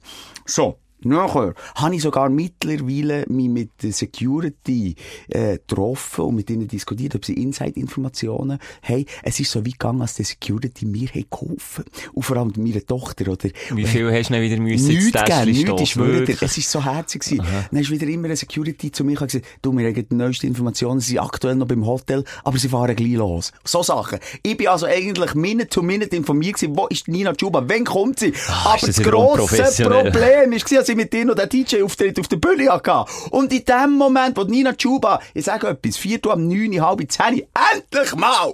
So. 0.46 0.78
Nachher 1.02 1.54
habe 1.74 1.94
ich 1.94 2.02
sogar 2.02 2.28
mittlerweile 2.28 3.24
mich 3.28 3.48
mit 3.48 3.70
der 3.82 3.92
Security 3.92 4.94
äh, 5.28 5.58
getroffen 5.58 6.24
und 6.24 6.36
mit 6.36 6.50
ihnen 6.50 6.68
diskutiert, 6.68 7.14
ob 7.14 7.24
sie 7.24 7.34
Inside-Informationen 7.34 8.58
haben. 8.82 9.04
Es 9.22 9.40
ist 9.40 9.50
so 9.50 9.60
weit 9.60 9.72
gegangen, 9.72 10.00
dass 10.00 10.14
die 10.14 10.24
Security 10.24 10.86
mir 10.86 11.08
hat 11.08 11.30
geholfen 11.30 11.84
Und 12.12 12.22
vor 12.22 12.36
allem 12.36 12.52
meiner 12.56 12.84
Tochter. 12.84 13.30
Oder, 13.30 13.48
Wie 13.74 13.86
viel 13.86 14.10
hast 14.12 14.28
du 14.28 14.34
denn 14.34 14.42
wieder 14.42 14.60
müssen 14.60 14.88
Nichts 14.88 15.12
gegeben, 15.12 15.50
nichts, 15.50 15.80
ich 15.80 15.90
schwöre 15.90 16.24
dir. 16.24 16.36
Es 16.40 16.56
ist 16.58 16.70
so 16.70 16.84
herzig 16.84 17.22
gewesen. 17.22 17.44
Dann 17.70 17.80
ist 17.80 17.90
wieder 17.90 18.06
immer 18.06 18.26
eine 18.26 18.36
Security 18.36 18.92
zu 18.92 19.04
mir 19.04 19.20
und 19.20 19.28
gesagt, 19.28 19.46
du, 19.62 19.76
wir 19.76 19.86
haben 19.86 19.94
die 19.94 20.14
neuesten 20.14 20.46
Informationen, 20.46 21.00
sie 21.00 21.12
sind 21.12 21.20
aktuell 21.20 21.54
noch 21.54 21.66
beim 21.66 21.86
Hotel, 21.86 22.24
aber 22.44 22.58
sie 22.58 22.68
fahren 22.68 22.94
gleich 22.96 23.12
los. 23.12 23.52
So 23.64 23.82
Sachen. 23.82 24.18
Ich 24.42 24.56
bin 24.56 24.68
also 24.68 24.86
eigentlich 24.86 25.34
minute 25.34 25.68
to 25.68 25.82
minute 25.82 26.14
informiert 26.14 26.56
gewesen, 26.56 26.76
wo 26.76 26.86
ist 26.88 27.08
Nina 27.08 27.32
Chuba, 27.32 27.64
wann 27.66 27.84
kommt 27.84 28.20
sie? 28.20 28.28
Ist 28.28 28.50
aber 28.50 28.86
das 28.86 28.96
das 28.96 29.02
grosse. 29.02 29.84
Problem 29.84 30.52
ist, 30.52 30.64
gewesen, 30.64 30.89
ich 30.90 30.96
mit 30.96 31.12
dir 31.12 31.24
noch 31.24 31.34
den 31.34 31.48
DJ-Auftritt 31.48 32.18
auf 32.20 32.28
der 32.28 32.36
Bühne 32.36 32.68
hatte. 32.70 33.04
Und 33.30 33.52
in 33.52 33.64
dem 33.64 33.92
Moment, 33.96 34.36
wo 34.36 34.42
Nina 34.44 34.72
Chuba, 34.74 35.20
ich 35.34 35.44
sage 35.44 35.68
etwas, 35.68 35.96
vier 35.96 36.18
Uhr 36.26 36.32
am 36.32 36.46
neun, 36.48 36.80
halb 36.80 37.00
zehn, 37.10 37.42
endlich 37.72 38.14
mal 38.16 38.50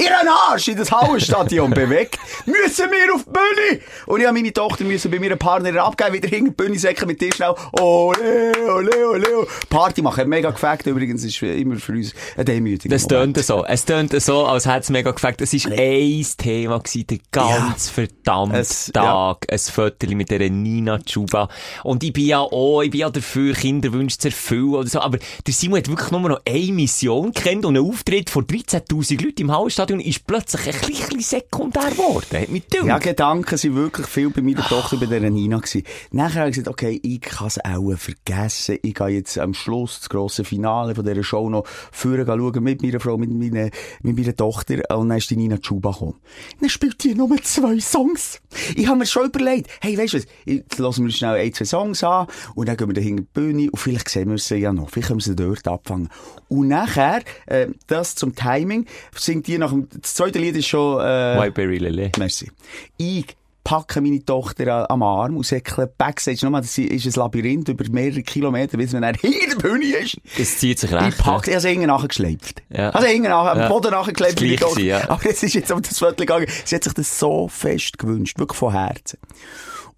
ihren 0.00 0.28
Arsch 0.48 0.68
in 0.68 0.76
das 0.76 0.92
Hallenstadion 0.92 1.70
bewegt, 1.74 2.18
müssen 2.46 2.90
wir 2.90 3.14
auf 3.14 3.24
die 3.24 3.30
Bühne. 3.30 3.80
Und 4.06 4.20
ich 4.20 4.26
habe 4.26 4.36
meine 4.38 4.52
Tochter 4.52 4.84
müssen 4.84 5.10
bei 5.10 5.18
mir 5.18 5.34
Partner 5.36 5.82
abgeben, 5.84 6.14
wieder 6.14 6.28
hinter 6.28 6.50
die 6.50 6.56
Bühne 6.64 6.78
säcken 6.78 7.06
mit 7.06 7.20
dir 7.20 7.32
schnell. 7.32 7.54
Ole, 7.72 8.52
ole, 8.74 9.08
ole. 9.08 9.46
Party 9.68 10.02
machen, 10.02 10.28
mega 10.28 10.50
gefällt 10.50 10.86
übrigens, 10.86 11.24
ist 11.24 11.40
immer 11.42 11.76
für 11.76 11.92
uns 11.92 12.12
ein 12.36 12.44
demütiger 12.44 12.94
Das 12.94 13.06
tönt 13.06 13.38
so. 13.44 13.64
Es 13.64 13.84
tönt 13.84 14.20
so, 14.20 14.46
als 14.46 14.66
hätte 14.66 14.80
es 14.80 14.90
mega 14.90 15.10
gefällt. 15.10 15.40
Es 15.40 15.52
war 15.52 15.72
ein 15.72 16.26
Thema 16.36 16.78
gewesen, 16.78 17.06
den 17.06 17.20
ganzen 17.32 17.92
verdammten 17.92 18.58
Es- 18.58 18.90
Tag. 18.92 19.46
Ein 19.50 19.58
Foto 19.58 20.06
mit 20.14 20.30
dieser 20.30 20.48
Nina 20.48 20.98
Chuba. 20.98 21.48
Und 21.84 22.02
ich 22.04 22.12
bin 22.12 22.26
ja 22.26 22.40
auch, 22.40 22.82
ich 22.82 22.90
bin 22.90 23.00
ja 23.00 23.10
dafür, 23.10 23.54
Kinderwünsche 23.54 24.18
zu 24.18 24.28
erfüllen 24.28 24.74
oder 24.74 24.88
so. 24.88 25.00
Aber 25.00 25.18
der 25.46 25.54
Simon 25.54 25.78
hat 25.78 25.88
wirklich 25.88 26.10
nur 26.10 26.20
noch 26.20 26.40
eine 26.46 26.72
Mission 26.72 27.32
kennt 27.32 27.64
und 27.64 27.76
ein 27.76 27.82
Auftritt 27.82 28.30
vor 28.30 28.42
13.000 28.42 29.24
Leuten 29.24 29.42
im 29.42 29.52
Hallenstadion 29.52 30.00
ist 30.00 30.26
plötzlich 30.26 30.66
ein 30.66 30.80
bisschen 30.80 31.20
sekundär 31.20 31.90
geworden. 31.90 32.40
Hat 32.40 32.48
mich. 32.48 32.64
Ja, 32.84 32.98
Gedanken 32.98 33.56
sind 33.56 33.74
wirklich 33.74 34.06
viel 34.06 34.30
bei 34.30 34.42
meiner 34.42 34.66
Tochter, 34.66 34.96
bei 34.96 35.06
der 35.06 35.30
Nina 35.30 35.58
gewesen. 35.58 35.82
Nachher 36.10 36.40
habe 36.40 36.50
ich 36.50 36.56
gesagt, 36.56 36.68
okay, 36.68 37.00
ich 37.02 37.20
kann 37.20 37.48
es 37.48 37.58
auch 37.64 37.92
vergessen. 37.96 38.78
Ich 38.82 38.94
gehe 38.94 39.08
jetzt 39.08 39.38
am 39.38 39.54
Schluss, 39.54 40.00
das 40.00 40.08
grosse 40.08 40.44
Finale 40.44 40.94
von 40.94 41.04
dieser 41.04 41.22
Show 41.22 41.48
noch 41.48 41.64
vorher 41.92 42.26
schauen 42.26 42.62
mit 42.62 42.82
meiner 42.82 43.00
Frau, 43.00 43.16
mit 43.16 43.30
meiner, 43.30 43.70
mit 44.02 44.16
meiner 44.16 44.36
Tochter. 44.36 44.76
Und 44.96 45.08
dann 45.08 45.18
ist 45.18 45.30
die 45.30 45.36
Nina 45.36 45.58
Chuba 45.58 45.92
gekommen. 45.92 46.16
Dann 46.60 46.70
spielt 46.70 47.02
die 47.04 47.14
nur 47.14 47.36
zwei 47.42 47.78
Songs. 47.80 48.40
Ich 48.76 48.86
habe 48.86 48.98
mir 48.98 49.06
schon 49.06 49.26
überlegt, 49.26 49.70
hey, 49.80 49.96
weißt 49.96 50.14
du 50.14 50.18
was, 50.18 50.26
jetzt 50.44 50.78
lassen 50.78 51.04
wir 51.04 51.12
schnell 51.12 51.34
ein, 51.34 51.52
zwei 51.60 51.78
Songs 51.78 52.04
an 52.04 52.26
und 52.54 52.68
dann 52.68 52.76
gehen 52.76 52.88
wir 52.88 52.94
da 52.94 53.00
hinter 53.00 53.22
die 53.22 53.28
Bühne 53.32 53.70
und 53.70 53.78
vielleicht 53.78 54.08
sehen 54.08 54.30
wir 54.30 54.38
sie 54.38 54.56
ja 54.56 54.72
noch. 54.72 54.90
Vielleicht 54.90 55.08
können 55.08 55.20
wir 55.20 55.24
sie 55.24 55.36
dort 55.36 55.66
abfangen. 55.68 56.08
Und 56.48 56.68
nachher, 56.68 57.20
äh, 57.46 57.68
das 57.86 58.14
zum 58.14 58.34
Timing, 58.34 58.86
singt 59.14 59.46
die 59.46 59.58
nach 59.58 59.70
dem, 59.70 59.88
das 60.00 60.14
zweite 60.14 60.38
Lied 60.38 60.56
ist 60.56 60.66
schon, 60.66 61.00
äh, 61.00 61.38
Whiteberry 61.40 61.78
Lily. 61.78 62.12
Merci. 62.18 62.50
Ich 62.96 63.26
packe 63.62 64.00
meine 64.00 64.24
Tochter 64.24 64.90
am 64.90 65.02
Arm 65.02 65.36
und 65.36 65.44
säckle 65.44 65.86
Backstage. 65.86 66.38
Nochmal, 66.42 66.62
das 66.62 66.76
ist 66.78 67.06
ein 67.06 67.12
Labyrinth 67.14 67.68
über 67.68 67.84
mehrere 67.90 68.22
Kilometer, 68.22 68.78
bis 68.78 68.92
man 68.94 69.02
dann 69.02 69.14
hinter 69.20 69.54
der 69.54 69.56
Bühne 69.56 69.84
ist. 69.96 70.16
Das 70.38 70.58
zieht 70.58 70.78
sich 70.78 70.90
Ich 70.90 70.96
recht. 70.96 71.18
packe, 71.18 71.50
ich 71.50 71.54
habe 71.56 71.60
sie 71.60 71.68
hinten 71.68 71.86
nachgeschleift. 71.86 72.62
Ja. 72.70 72.90
Also 72.90 73.06
hinten 73.06 73.28
nach, 73.28 73.46
am 73.52 73.58
Ja. 73.58 73.68
Boden 73.68 73.90
Gleiche 73.90 74.34
Tochter. 74.56 74.74
gewesen, 74.74 74.86
ja. 74.86 75.08
Aber 75.10 75.24
es 75.26 75.42
ist 75.42 75.54
jetzt 75.54 75.70
um 75.70 75.82
das 75.82 75.98
Viertel 75.98 76.16
gegangen. 76.26 76.46
Sie 76.64 76.74
hat 76.74 76.84
sich 76.84 76.94
das 76.94 77.18
so 77.18 77.48
fest 77.48 77.98
gewünscht. 77.98 78.38
Wirklich 78.38 78.58
von 78.58 78.72
Herzen. 78.72 79.18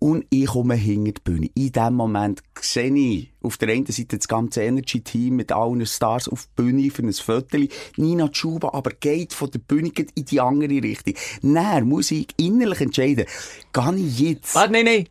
Und 0.02 0.26
ich 0.30 0.46
komme 0.46 0.74
hinter 0.74 1.12
die 1.12 1.20
Bühne. 1.22 1.50
In 1.54 1.70
dem 1.70 1.94
Moment 1.94 2.42
sehe 2.60 2.92
ich 2.92 3.32
auf 3.40 3.56
der 3.56 3.68
einen 3.68 3.86
Seite 3.86 4.18
das 4.18 4.26
ganze 4.26 4.62
Energy-Team 4.62 5.36
mit 5.36 5.52
allen 5.52 5.86
Stars 5.86 6.26
auf 6.26 6.46
die 6.46 6.60
Bühne 6.60 6.90
für 6.90 7.02
ein 7.02 7.12
Viertel. 7.12 7.68
Nina 7.96 8.28
Chuba 8.28 8.70
aber 8.72 8.90
geht 8.98 9.32
von 9.32 9.52
der 9.52 9.60
Bühne 9.60 9.92
in 10.16 10.24
die 10.24 10.40
andere 10.40 10.82
Richtung. 10.82 11.14
Dann 11.42 11.88
muss 11.88 12.10
ich 12.10 12.26
innerlich 12.36 12.80
entscheiden, 12.80 13.26
gehe 13.72 13.94
ich 13.94 14.18
jetzt... 14.18 14.56
Warte, 14.56 14.72
nein, 14.72 14.86
nein. 14.86 15.06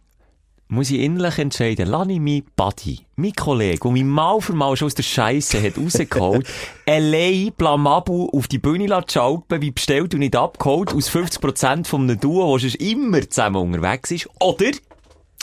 Muss 0.74 0.90
ich 0.90 1.02
innerlich 1.02 1.38
entscheiden, 1.38 1.86
lass 1.90 2.08
ich 2.08 2.22
meinen 2.22 2.44
Buddy, 2.56 3.02
mein 3.18 3.34
Kollege, 3.34 3.78
der 3.84 3.92
mich 3.92 4.06
mal 4.06 4.40
für 4.40 4.54
mal 4.54 4.74
schon 4.78 4.86
aus 4.86 4.96
der 4.96 5.04
Scheisse 5.04 5.62
hat 5.62 5.78
rausgeholt, 5.78 6.48
allein 6.88 7.52
blamabel 7.58 8.30
auf 8.32 8.48
die 8.48 8.58
Bühne 8.58 8.88
schalten, 9.06 9.62
wie 9.62 9.72
bestellt 9.72 10.14
und 10.14 10.22
nicht 10.22 10.34
abgeholt, 10.34 10.94
aus 10.94 11.10
50% 11.10 11.86
von 11.86 12.04
einem 12.04 12.18
Duo, 12.22 12.58
das 12.58 12.76
immer 12.76 13.20
zusammen 13.30 13.58
unterwegs 13.58 14.12
ist, 14.12 14.30
oder? 14.40 14.72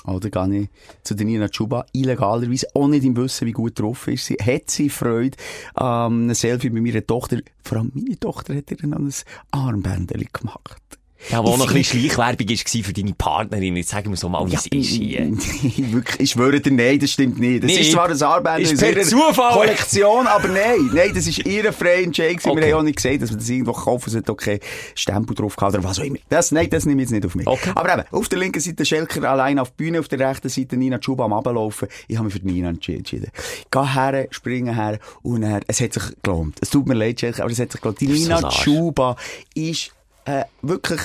Oder 0.07 0.31
gehe 0.31 0.63
ich 0.63 0.69
zu 1.03 1.15
der 1.15 1.27
Nina 1.27 1.49
Chuba, 1.49 1.85
illegalerweise, 1.93 2.69
auch 2.73 2.89
nicht 2.89 3.05
im 3.05 3.15
Wissen, 3.15 3.47
wie 3.47 3.53
gut 3.53 3.79
drauf 3.79 4.09
ist 4.09 4.25
sie. 4.25 4.37
Hat 4.37 4.71
sie 4.71 4.89
Freude 4.89 5.37
an 5.75 6.23
einem 6.23 6.35
Selfie 6.35 6.71
mit 6.71 6.83
meiner 6.83 7.07
Tochter. 7.07 7.41
Vor 7.63 7.77
allem 7.77 7.93
meine 7.95 8.19
Tochter 8.19 8.55
hat 8.57 8.71
ihr 8.71 8.87
noch 8.87 8.97
ein 8.99 9.13
Armbändchen 9.51 10.29
gemacht. 10.33 10.98
Ja, 11.31 11.45
wo 11.45 11.53
Ich 11.53 11.59
noch 11.59 11.69
ein 11.69 11.75
bisschen 11.75 12.01
Schleichwerbung 12.11 12.49
war 12.49 12.85
für 12.85 12.93
deine 12.93 13.13
Partnerin, 13.13 13.77
jetzt 13.77 13.91
sagen 13.91 14.11
wir 14.11 14.17
so 14.17 14.29
mal, 14.29 14.49
wie 14.49 14.55
es 14.55 14.67
ist 14.67 14.87
hier. 14.89 15.21
Wirklich, 15.93 16.21
ich 16.21 16.31
schwöre 16.31 16.61
dir, 16.61 16.71
nein, 16.71 16.99
das 17.01 17.11
stimmt 17.11 17.39
nicht. 17.41 17.65
Das 17.65 17.71
Nee, 17.71 17.81
ist 17.81 17.93
zwar 17.93 18.07
ein 18.07 18.13
ist 18.13 18.23
aus 18.23 18.83
ihrer 18.83 19.03
Zufall. 19.03 19.53
Kollektion, 19.53 20.27
aber 20.29 20.49
nein, 20.49 20.91
nein, 20.95 21.11
das 21.15 21.27
ist 21.27 21.45
ihre 21.45 21.73
freie 21.73 22.05
Entscheidung. 22.05 22.39
Okay. 22.45 22.61
Wir 22.61 22.73
haben 22.73 22.81
auch 22.81 22.85
nicht 22.85 22.97
gesagt, 22.97 23.23
dass 23.23 23.31
wir 23.31 23.37
das 23.37 23.49
irgendwo 23.49 23.73
kaufen, 23.73 24.09
es 24.11 24.17
hat 24.17 24.31
auch 24.31 24.37
keinen 24.37 24.61
Stempel 24.95 25.35
drauf 25.35 25.57
gehabt 25.57 25.75
oder 25.75 25.85
was 25.85 25.99
auch 25.99 26.05
immer. 26.05 26.19
Das, 26.29 26.53
nein, 26.53 26.71
das 26.71 26.87
nehme 26.87 27.03
ich 27.03 27.11
jetzt 27.11 27.13
nicht 27.15 27.27
auf 27.27 27.35
mich. 27.35 27.47
Okay. 27.47 27.73
Aber 27.75 27.93
eben, 27.93 28.05
auf 28.13 28.29
der 28.29 28.39
linken 28.39 28.61
Seite 28.61 28.85
Schelker 28.85 29.29
allein 29.29 29.59
auf 29.59 29.71
die 29.71 29.85
Bühne, 29.85 30.01
auf 30.01 30.09
der 30.09 30.21
rechten 30.21 30.49
Seite 30.49 30.77
Nina 30.77 30.99
Chuba 30.99 31.25
am 31.25 31.33
Ablaufen. 31.33 31.89
Ich 32.07 32.17
habe 32.17 32.27
mich 32.27 32.35
für 32.35 32.47
Nina 32.47 32.69
entschieden. 32.69 33.03
Ich 33.03 33.71
gehe 33.71 33.95
her, 33.95 34.29
springe 34.31 34.75
her 34.75 34.99
und 35.23 35.43
her. 35.43 35.61
Es 35.67 35.81
hat 35.81 35.93
sich 35.93 36.05
gelohnt. 36.23 36.57
Es 36.61 36.71
tut 36.71 36.87
mir 36.87 36.95
leid, 36.95 37.19
Schelker, 37.21 37.43
aber 37.43 37.53
es 37.53 37.59
hat 37.59 37.73
sich 37.73 37.81
gelohnt. 37.81 38.01
Die 38.01 38.07
so 38.07 38.13
Nina 38.13 38.37
Arsch. 38.37 38.63
Chuba 38.63 39.17
ist 39.55 39.91
äh, 40.29 40.45
wirklich 40.63 41.01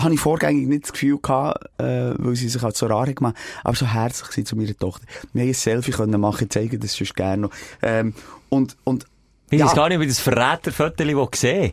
habe 0.00 0.14
ich 0.14 0.20
vorgängig 0.20 0.66
nicht 0.66 0.84
das 0.84 0.92
Gefühl 0.92 1.18
gehabt, 1.20 1.64
äh, 1.78 2.14
weil 2.16 2.34
sie 2.34 2.48
sich 2.48 2.62
halt 2.62 2.76
so 2.76 2.86
rar 2.86 3.12
gemacht, 3.12 3.36
aber 3.62 3.76
so 3.76 3.86
herzlich 3.86 4.30
sie 4.30 4.44
zu 4.44 4.56
meiner 4.56 4.76
Tochter. 4.76 5.04
Wir 5.32 5.42
haben 5.42 5.48
ein 5.48 5.54
Selfie 5.54 5.90
können 5.90 6.20
machen, 6.20 6.48
zeigen 6.48 6.80
das 6.80 6.94
sonst 6.94 7.14
gerne 7.14 7.42
noch. 7.42 7.50
Ähm, 7.82 8.14
und, 8.48 8.76
und, 8.84 9.06
Ich 9.50 9.58
ja. 9.58 9.66
weiß 9.66 9.74
gar 9.74 9.88
nicht, 9.88 10.00
wie 10.00 10.06
das 10.06 10.18
Verräterfoto 10.18 11.26
gesehen 11.26 11.72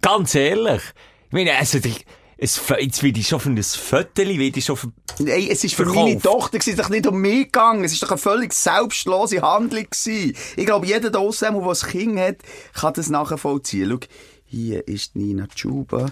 Ganz 0.00 0.34
ehrlich. 0.34 0.82
Ich 1.28 1.32
meine, 1.32 1.56
also, 1.56 1.80
die, 1.80 1.94
es, 2.36 2.60
jetzt 2.78 3.02
will 3.02 3.18
ich 3.18 3.26
schon 3.26 3.40
für 3.40 3.50
ein 3.50 3.60
Foto, 3.62 4.22
will 4.22 4.56
ich 4.56 4.64
schon 4.64 4.76
für, 4.76 4.92
Ey, 5.24 5.50
es 5.50 5.64
ist 5.64 5.74
für 5.74 5.84
Verkauft. 5.84 6.06
meine 6.06 6.20
Tochter, 6.20 6.58
es 6.58 6.68
ist 6.68 6.78
doch 6.78 6.88
nicht 6.88 7.06
um 7.06 7.18
mich 7.20 7.46
gegangen. 7.46 7.82
Es 7.82 7.92
ist 7.92 8.02
doch 8.02 8.10
eine 8.10 8.18
völlig 8.18 8.52
selbstlose 8.52 9.42
Handlung 9.42 9.86
gewesen. 9.90 10.36
Ich 10.56 10.66
glaube, 10.66 10.86
jeder 10.86 11.10
da 11.10 11.18
draussen, 11.18 11.52
der 11.52 11.66
ein 11.66 11.74
Kind 11.74 12.18
hat, 12.20 12.36
kann 12.74 12.94
das 12.94 13.08
nachvollziehen. 13.08 13.90
Schau, 13.90 14.06
hier 14.48 14.88
ist 14.88 15.14
Nina 15.16 15.46
Chuba. 15.46 16.10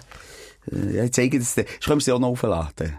Äh, 0.71 0.97
ja, 0.97 1.03
ich 1.03 1.11
zeige 1.11 1.39
das 1.39 1.55
dir. 1.55 1.65
Ich 1.79 1.85
kann 1.85 1.99
sie 1.99 2.11
auch 2.11 2.19
noch 2.19 2.29
aufladen. 2.29 2.97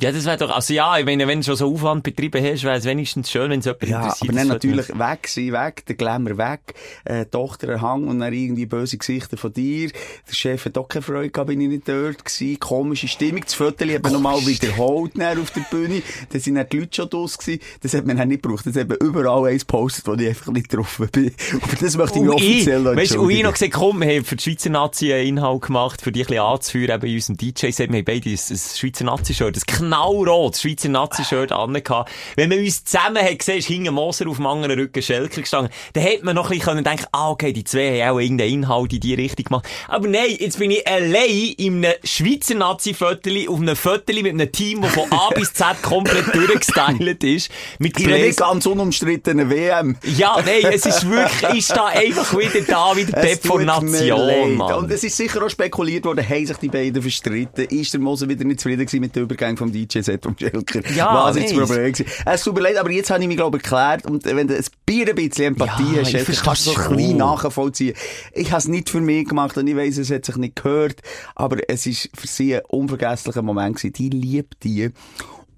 Ja, 0.00 0.10
das 0.10 0.24
wäre 0.24 0.38
doch, 0.38 0.50
also 0.50 0.72
ja, 0.72 0.96
ich 0.98 1.04
meine, 1.04 1.26
wenn 1.26 1.40
du 1.40 1.44
schon 1.44 1.56
so 1.56 1.72
Aufwand 1.74 2.02
betrieben 2.02 2.42
hast, 2.42 2.64
wäre 2.64 2.76
es 2.76 2.86
wenigstens 2.86 3.30
schön, 3.30 3.50
wenn 3.50 3.60
es 3.60 3.66
jemand 3.66 3.82
Ja, 3.82 3.98
interessiert. 4.04 4.30
aber 4.30 4.38
dann 4.38 4.48
natürlich 4.48 4.88
weg 4.88 5.28
sein, 5.28 5.52
weg, 5.52 5.84
der 5.86 5.96
Glamour 5.96 6.38
weg, 6.38 6.60
äh, 7.04 7.26
Tochter 7.26 7.68
ein 7.68 7.82
Hang 7.82 8.08
und 8.08 8.20
dann 8.20 8.32
irgendwie 8.32 8.64
böse 8.64 8.96
Gesichter 8.96 9.36
von 9.36 9.52
dir. 9.52 9.90
Der 10.26 10.32
Chef 10.34 10.64
hat 10.64 10.78
auch 10.78 10.88
keine 10.88 11.02
Freude 11.02 11.28
gehabt, 11.28 11.48
bin 11.48 11.60
ich 11.60 11.68
nicht 11.68 11.88
dort 11.88 12.24
gewesen. 12.24 12.58
Komische 12.58 13.06
Stimmung. 13.06 13.42
Das 13.44 13.60
hat 13.60 13.80
man 14.02 14.12
nochmal 14.12 14.38
wiederholt 14.46 15.12
auf 15.20 15.50
der 15.50 15.60
Bühne. 15.70 16.02
Da 16.30 16.38
sind 16.38 16.54
dann 16.54 16.66
die 16.70 16.78
Leute 16.80 16.96
schon 16.96 17.10
draus 17.10 17.36
gewesen. 17.36 17.60
Das 17.82 17.92
hat 17.92 18.06
man 18.06 18.16
dann 18.16 18.28
nicht 18.28 18.42
gebraucht. 18.42 18.66
Das 18.66 18.74
hat 18.76 18.88
man 18.88 18.96
überall 18.98 19.50
eins 19.52 19.66
gepostet, 19.66 20.06
wo 20.06 20.14
ich 20.14 20.26
einfach 20.28 20.52
nicht 20.52 20.74
drauf 20.74 21.02
bin. 21.12 21.34
Aber 21.60 21.76
das 21.78 21.96
möchte 21.98 22.18
ich 22.18 22.24
ich, 22.24 22.30
offiziell 22.30 22.80
noch 22.80 22.96
weißt, 22.96 23.16
und 23.16 23.30
ich 23.30 23.42
noch 23.42 23.52
gesagt, 23.52 23.72
komm, 23.72 24.00
wir 24.00 24.08
haben 24.08 24.24
für 24.24 24.36
die 24.36 24.42
Schweizer 24.42 24.70
Nazi 24.70 25.12
einen 25.12 25.36
Inhalt 25.36 25.62
gemacht, 25.62 26.00
für 26.00 26.12
die 26.12 26.22
ein 26.22 26.26
bisschen 26.28 26.42
anzuführen, 26.42 26.94
eben 26.94 27.06
in 27.06 27.14
unserem 27.16 27.36
DJ-Set. 27.36 27.90
Wir 27.90 27.98
haben 27.98 28.04
beide 28.06 28.30
ein, 28.30 28.32
ein 28.32 28.58
Schweizer 28.58 29.04
Nazi-Shirt, 29.04 29.56
ein 29.56 29.62
knallrot 29.86 30.56
Schweizer 30.56 30.88
Nazi-Shirt 30.88 31.52
angehabt. 31.52 32.10
Wenn 32.36 32.48
man 32.48 32.58
uns 32.58 32.84
zusammen 32.84 33.22
hat 33.22 33.38
gesehen, 33.38 33.58
ist 33.58 33.66
hinten 33.66 33.94
Moser 33.94 34.28
auf 34.28 34.36
dem 34.36 34.46
anderen 34.46 34.78
Rücken 34.78 35.02
Schelker 35.02 35.40
gestanden, 35.40 35.72
dann 35.92 36.02
hätte 36.02 36.24
man 36.24 36.34
noch 36.34 36.50
ein 36.50 36.58
bisschen 36.58 36.84
denken 36.84 37.06
ah, 37.12 37.30
okay, 37.30 37.52
die 37.52 37.64
zwei 37.64 38.00
haben 38.00 38.14
auch 38.14 38.20
irgendeinen 38.20 38.52
Inhalt 38.52 38.92
in 38.92 39.00
die 39.00 39.14
Richtung 39.14 39.44
gemacht. 39.44 39.66
Aber 39.88 40.08
nein, 40.08 40.36
jetzt 40.38 40.58
bin 40.58 40.70
ich 40.70 40.86
allein 40.86 41.54
in 41.56 41.84
einem 41.84 41.94
Schweizer 42.04 42.54
Nazi-Viertel, 42.54 43.48
auf 43.48 43.60
einem 43.60 43.76
Viertel 43.76 44.22
mit 44.22 44.32
einem 44.32 44.50
Team, 44.50 44.82
das 44.82 44.92
von 44.92 45.10
A 45.10 45.30
bis 45.34 45.52
Z 45.52 45.82
komplett 45.82 46.34
durchgestylt 46.34 47.24
ist. 47.24 47.50
Mit 47.78 47.98
In 48.00 48.08
einer 48.08 48.18
nicht 48.18 48.38
ganz 48.38 48.66
unumstrittenen 48.66 49.50
WM. 49.50 49.96
Ja, 50.04 50.36
nein, 50.44 50.72
es 50.72 50.86
ist 50.86 51.08
wirklich, 51.08 51.58
ist 51.58 51.70
da 51.70 51.86
einfach 51.86 52.36
wieder 52.36 52.60
da, 52.66 52.96
wie 52.96 53.04
der 53.04 53.22
Depp 53.22 53.46
von 53.46 53.64
Nation. 53.64 54.56
Mann. 54.56 54.74
Und 54.74 54.90
es 54.90 55.04
ist 55.04 55.16
sicher 55.16 55.42
auch 55.42 55.50
spekuliert 55.50 56.04
worden, 56.04 56.28
haben 56.28 56.46
sich 56.46 56.56
die 56.58 56.68
beiden 56.68 57.02
verstritten. 57.02 57.64
Ist 57.66 57.92
der 57.92 58.00
Moser 58.00 58.28
wieder 58.28 58.44
nicht 58.44 58.60
zufrieden 58.60 58.86
gewesen 58.86 59.00
mit 59.00 59.16
dem 59.16 59.24
Übergang 59.24 59.56
vom 59.56 59.71
DJ-Set 59.72 60.22
vom 60.22 60.36
Schelker? 60.38 60.80
Ja, 60.94 61.14
Was 61.14 61.36
ist 61.36 61.56
das. 61.56 61.68
Problem? 61.68 61.94
Es 62.26 62.44
tut 62.44 62.54
mir 62.54 62.60
leid, 62.60 62.76
aber 62.76 62.90
jetzt 62.90 63.10
habe 63.10 63.22
ich 63.22 63.28
mich, 63.28 63.36
glaube 63.36 63.58
ich, 63.58 63.64
erklärt. 63.64 64.06
Und 64.06 64.24
wenn 64.24 64.46
du 64.48 64.56
ein 64.56 64.64
Bier 64.86 65.08
ein 65.08 65.14
bisschen 65.14 65.46
Empathie 65.46 65.94
Ja, 65.96 66.00
hast, 66.02 66.10
Schelker, 66.10 66.32
kannst 66.44 66.66
du 66.66 66.70
so 66.70 66.76
schon. 66.80 66.96
klein 66.96 67.16
nachvollziehen. 67.16 67.94
Ich 68.32 68.50
habe 68.50 68.58
es 68.58 68.68
nicht 68.68 68.90
für 68.90 69.00
mich 69.00 69.26
gemacht 69.28 69.56
und 69.56 69.66
ich 69.66 69.76
weiss, 69.76 69.96
es 69.96 70.10
hat 70.10 70.24
sich 70.24 70.36
nicht 70.36 70.56
gehört. 70.56 71.00
Aber 71.34 71.58
es 71.68 71.86
ist 71.86 72.08
für 72.14 72.26
sie 72.26 72.54
ein 72.56 72.62
unvergesslicher 72.68 73.42
Moment 73.42 73.76
gewesen. 73.76 73.92
Die 73.92 74.08
liebt 74.10 74.62
die. 74.64 74.90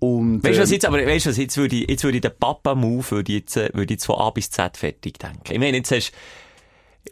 Und, 0.01 0.45
Weißt 0.45 0.59
du, 0.59 0.63
was 0.63 0.69
ähm, 0.69 0.75
jetzt, 0.75 0.85
aber, 0.85 0.99
weißt 1.07 1.27
du, 1.27 1.31
was, 1.31 1.37
jetzt 1.39 1.57
würde 1.57 1.77
ich, 1.77 1.89
jetzt 1.89 2.05
würde 2.05 2.17
ich 2.19 2.23
den 2.23 2.33
Papa-Move, 2.39 3.11
würde 3.11 3.33
ich 3.33 3.39
jetzt, 3.41 3.57
äh, 3.57 3.71
würde 3.73 3.85
ich 3.85 3.91
jetzt 3.91 4.05
von 4.07 4.17
A 4.17 4.31
bis 4.31 4.51
Z 4.51 4.77
fertig 4.77 5.19
denken. 5.19 5.41
Ich 5.51 5.59
meine, 5.59 5.79
jetzt 5.79 5.93
hast, 5.93 6.13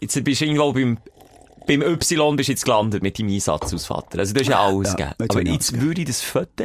jetzt 0.01 0.23
bist 0.25 0.41
du 0.43 0.45
irgendwo 0.45 0.73
beim, 0.75 0.99
beim 1.67 1.81
Y 1.81 2.37
bist 2.37 2.49
du 2.49 2.53
jetzt 2.53 2.65
gelandet 2.65 3.03
mit 3.03 3.19
deinem 3.19 3.33
Einsatz 3.33 3.73
als 3.73 3.87
Vater. 3.87 4.19
Also, 4.19 4.35
du 4.35 4.41
hast 4.41 4.49
ja 4.49 4.61
alles 4.61 4.95
Ja, 4.99 5.13
gegeben. 5.15 5.31
Aber 5.31 5.43
jetzt 5.53 5.81
würde 5.81 6.03
ich 6.03 6.07
das 6.09 6.21
Foto 6.21 6.65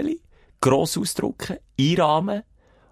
gross 0.61 0.97
ausdrucken, 0.97 1.57
einrahmen 1.79 2.43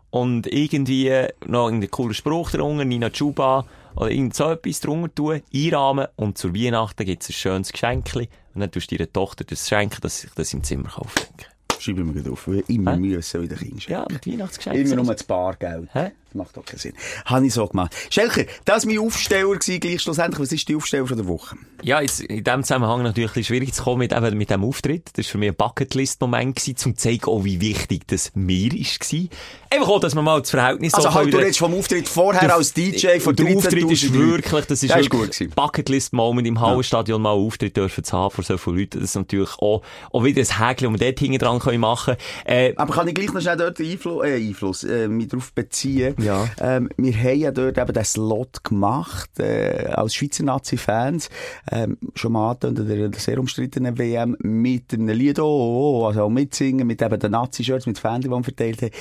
und 0.09 0.47
irgendwie 0.47 1.11
noch 1.45 1.67
einen 1.67 1.89
coolen 1.89 2.13
Spruch 2.13 2.51
drunter, 2.51 2.85
Nina 2.85 3.09
Chuba, 3.09 3.65
oder 3.95 4.11
irgend 4.11 4.35
so 4.35 4.51
etwas 4.51 4.79
drunter 4.81 5.13
tun, 5.13 5.41
einrahmen 5.53 6.07
und 6.15 6.37
zur 6.37 6.53
Weihnachten 6.53 7.05
gibt's 7.05 7.29
ein 7.29 7.33
schönes 7.33 7.71
Geschenkli 7.71 8.29
und 8.53 8.61
dann 8.61 8.71
tust 8.71 8.91
du 8.91 8.97
deiner 8.97 9.11
Tochter 9.11 9.43
das 9.43 9.67
schenken, 9.67 10.01
dass 10.01 10.21
sie 10.21 10.27
sich 10.27 10.35
das 10.35 10.53
im 10.53 10.63
Zimmer 10.63 10.89
kaufen 10.89 11.23
kann. 11.37 11.79
Schreibe 11.79 12.01
ich 12.01 12.07
mir 12.07 12.13
gleich 12.13 12.31
auf. 12.31 12.47
Immer 12.47 12.93
Hä? 12.93 12.99
müssen 12.99 13.41
wieder 13.41 13.55
Kinder 13.55 13.81
schenken. 13.81 13.91
Ja, 13.91 14.05
mit 14.09 14.27
Weihnachtsgeschenk. 14.27 14.77
Immer 14.77 14.95
nur 14.95 15.13
das 15.13 15.23
Bargeld. 15.23 15.89
Hä? 15.93 16.11
Das 16.35 16.47
macht 16.47 16.57
doch 16.57 16.65
keinen 16.65 16.79
Sinn. 16.79 16.93
Habe 17.23 17.47
ich 17.47 17.53
so 17.53 17.65
gemacht. 17.65 17.95
Schelker, 18.09 18.43
das 18.65 18.85
war 18.85 18.93
mein 18.93 19.01
Aufsteller 19.01 19.53
gewesen, 19.53 19.79
gleich 19.79 20.01
schlussendlich. 20.01 20.41
Was 20.41 20.51
ist 20.51 20.67
die 20.67 20.75
Aufsteller 20.75 21.07
von 21.07 21.15
der 21.15 21.27
Woche? 21.27 21.55
Ja, 21.81 22.01
jetzt, 22.01 22.19
in 22.19 22.43
dem 22.43 22.63
Zusammenhang 22.63 23.03
natürlich 23.03 23.29
ein 23.29 23.33
bisschen 23.35 23.55
schwierig 23.55 23.73
zu 23.73 23.83
kommen 23.83 23.99
mit, 23.99 24.11
eben 24.11 24.37
mit 24.37 24.49
dem 24.49 24.63
Auftritt. 24.63 25.11
Das 25.13 25.25
war 25.27 25.31
für 25.31 25.37
mich 25.37 25.49
ein 25.49 25.55
Bucketlist-Moment 25.55 26.57
gewesen, 26.57 26.75
zum 26.75 26.97
zu 26.97 27.01
zeigen, 27.01 27.25
auch 27.25 27.45
wie 27.45 27.61
wichtig 27.61 28.07
das 28.07 28.31
mir 28.35 28.71
war. 28.71 29.29
Einfach 29.69 29.87
auch, 29.87 29.99
dass 29.99 30.15
man 30.15 30.25
mal 30.25 30.41
das 30.41 30.49
Verhältnis 30.49 30.93
Also 30.93 31.09
so 31.09 31.13
halt, 31.13 31.33
du 31.33 31.37
redest 31.37 31.59
vom 31.59 31.73
Auftritt 31.73 32.07
vorher 32.07 32.53
als 32.53 32.73
DJ 32.73 33.19
von 33.19 33.35
der 33.35 33.55
Auftritt 33.55 33.91
ist 33.91 34.03
13'000 34.05 34.13
wirklich, 34.13 34.65
das 34.65 34.83
ist 34.83 34.89
Der 34.89 34.99
ist 34.99 35.13
wirklich. 35.13 35.49
Bucketlist-Moment 35.51 36.47
im 36.47 36.59
Hallenstadion 36.59 37.21
mal 37.21 37.33
einen 37.33 37.45
Auftritt 37.45 37.77
dürfen 37.77 38.03
zu 38.03 38.17
haben 38.17 38.31
vor 38.31 38.43
so 38.43 38.57
vielen 38.57 38.77
Leuten. 38.77 38.99
Das 38.99 39.09
ist 39.09 39.15
natürlich 39.15 39.57
auch, 39.59 39.81
auch 40.11 40.23
wieder 40.23 40.41
ein 40.41 40.67
Häkchen, 40.67 40.91
das 40.91 40.99
wir 40.99 41.07
dort 41.07 41.19
hinten 41.19 41.37
dran 41.39 41.59
können 41.59 41.79
machen 41.79 42.15
äh, 42.45 42.73
Aber 42.75 42.93
kann 42.93 43.07
ich 43.07 43.15
gleich 43.15 43.31
noch 43.31 43.41
schnell 43.41 43.57
dort 43.57 43.79
Einfluss, 43.79 44.23
äh, 44.23 44.35
Einfluss 44.35 44.83
äh, 44.83 45.07
mich 45.07 45.27
darauf 45.27 45.53
beziehen? 45.53 46.15
Ja. 46.25 46.49
Ähm, 46.59 46.89
wir 46.97 47.15
haben 47.15 47.39
ja 47.39 47.51
dort 47.51 47.77
eben 47.77 47.93
den 47.93 48.03
Slot 48.03 48.63
gemacht, 48.63 49.39
äh, 49.39 49.87
als 49.93 50.15
Schweizer 50.15 50.43
Nazi-Fans, 50.43 51.29
ähm, 51.71 51.97
schon 52.15 52.33
mal 52.33 52.51
angetönt, 52.51 52.79
an 52.79 52.87
der 53.11 53.19
sehr 53.19 53.39
umstrittenen 53.39 53.97
WM, 53.97 54.35
mit 54.41 54.93
einem 54.93 55.07
Lied, 55.09 55.39
oh, 55.39 55.43
oh, 55.43 56.01
oh, 56.01 56.07
also 56.07 56.23
auch 56.23 56.29
mitsingen, 56.29 56.87
mit 56.87 57.01
eben 57.01 57.19
den 57.19 57.31
Nazi-Shirts, 57.31 57.85
mit 57.85 57.99
Fans, 57.99 58.23
die 58.23 58.29
wir 58.29 58.43
verteilt 58.43 58.81
haben, 58.81 58.91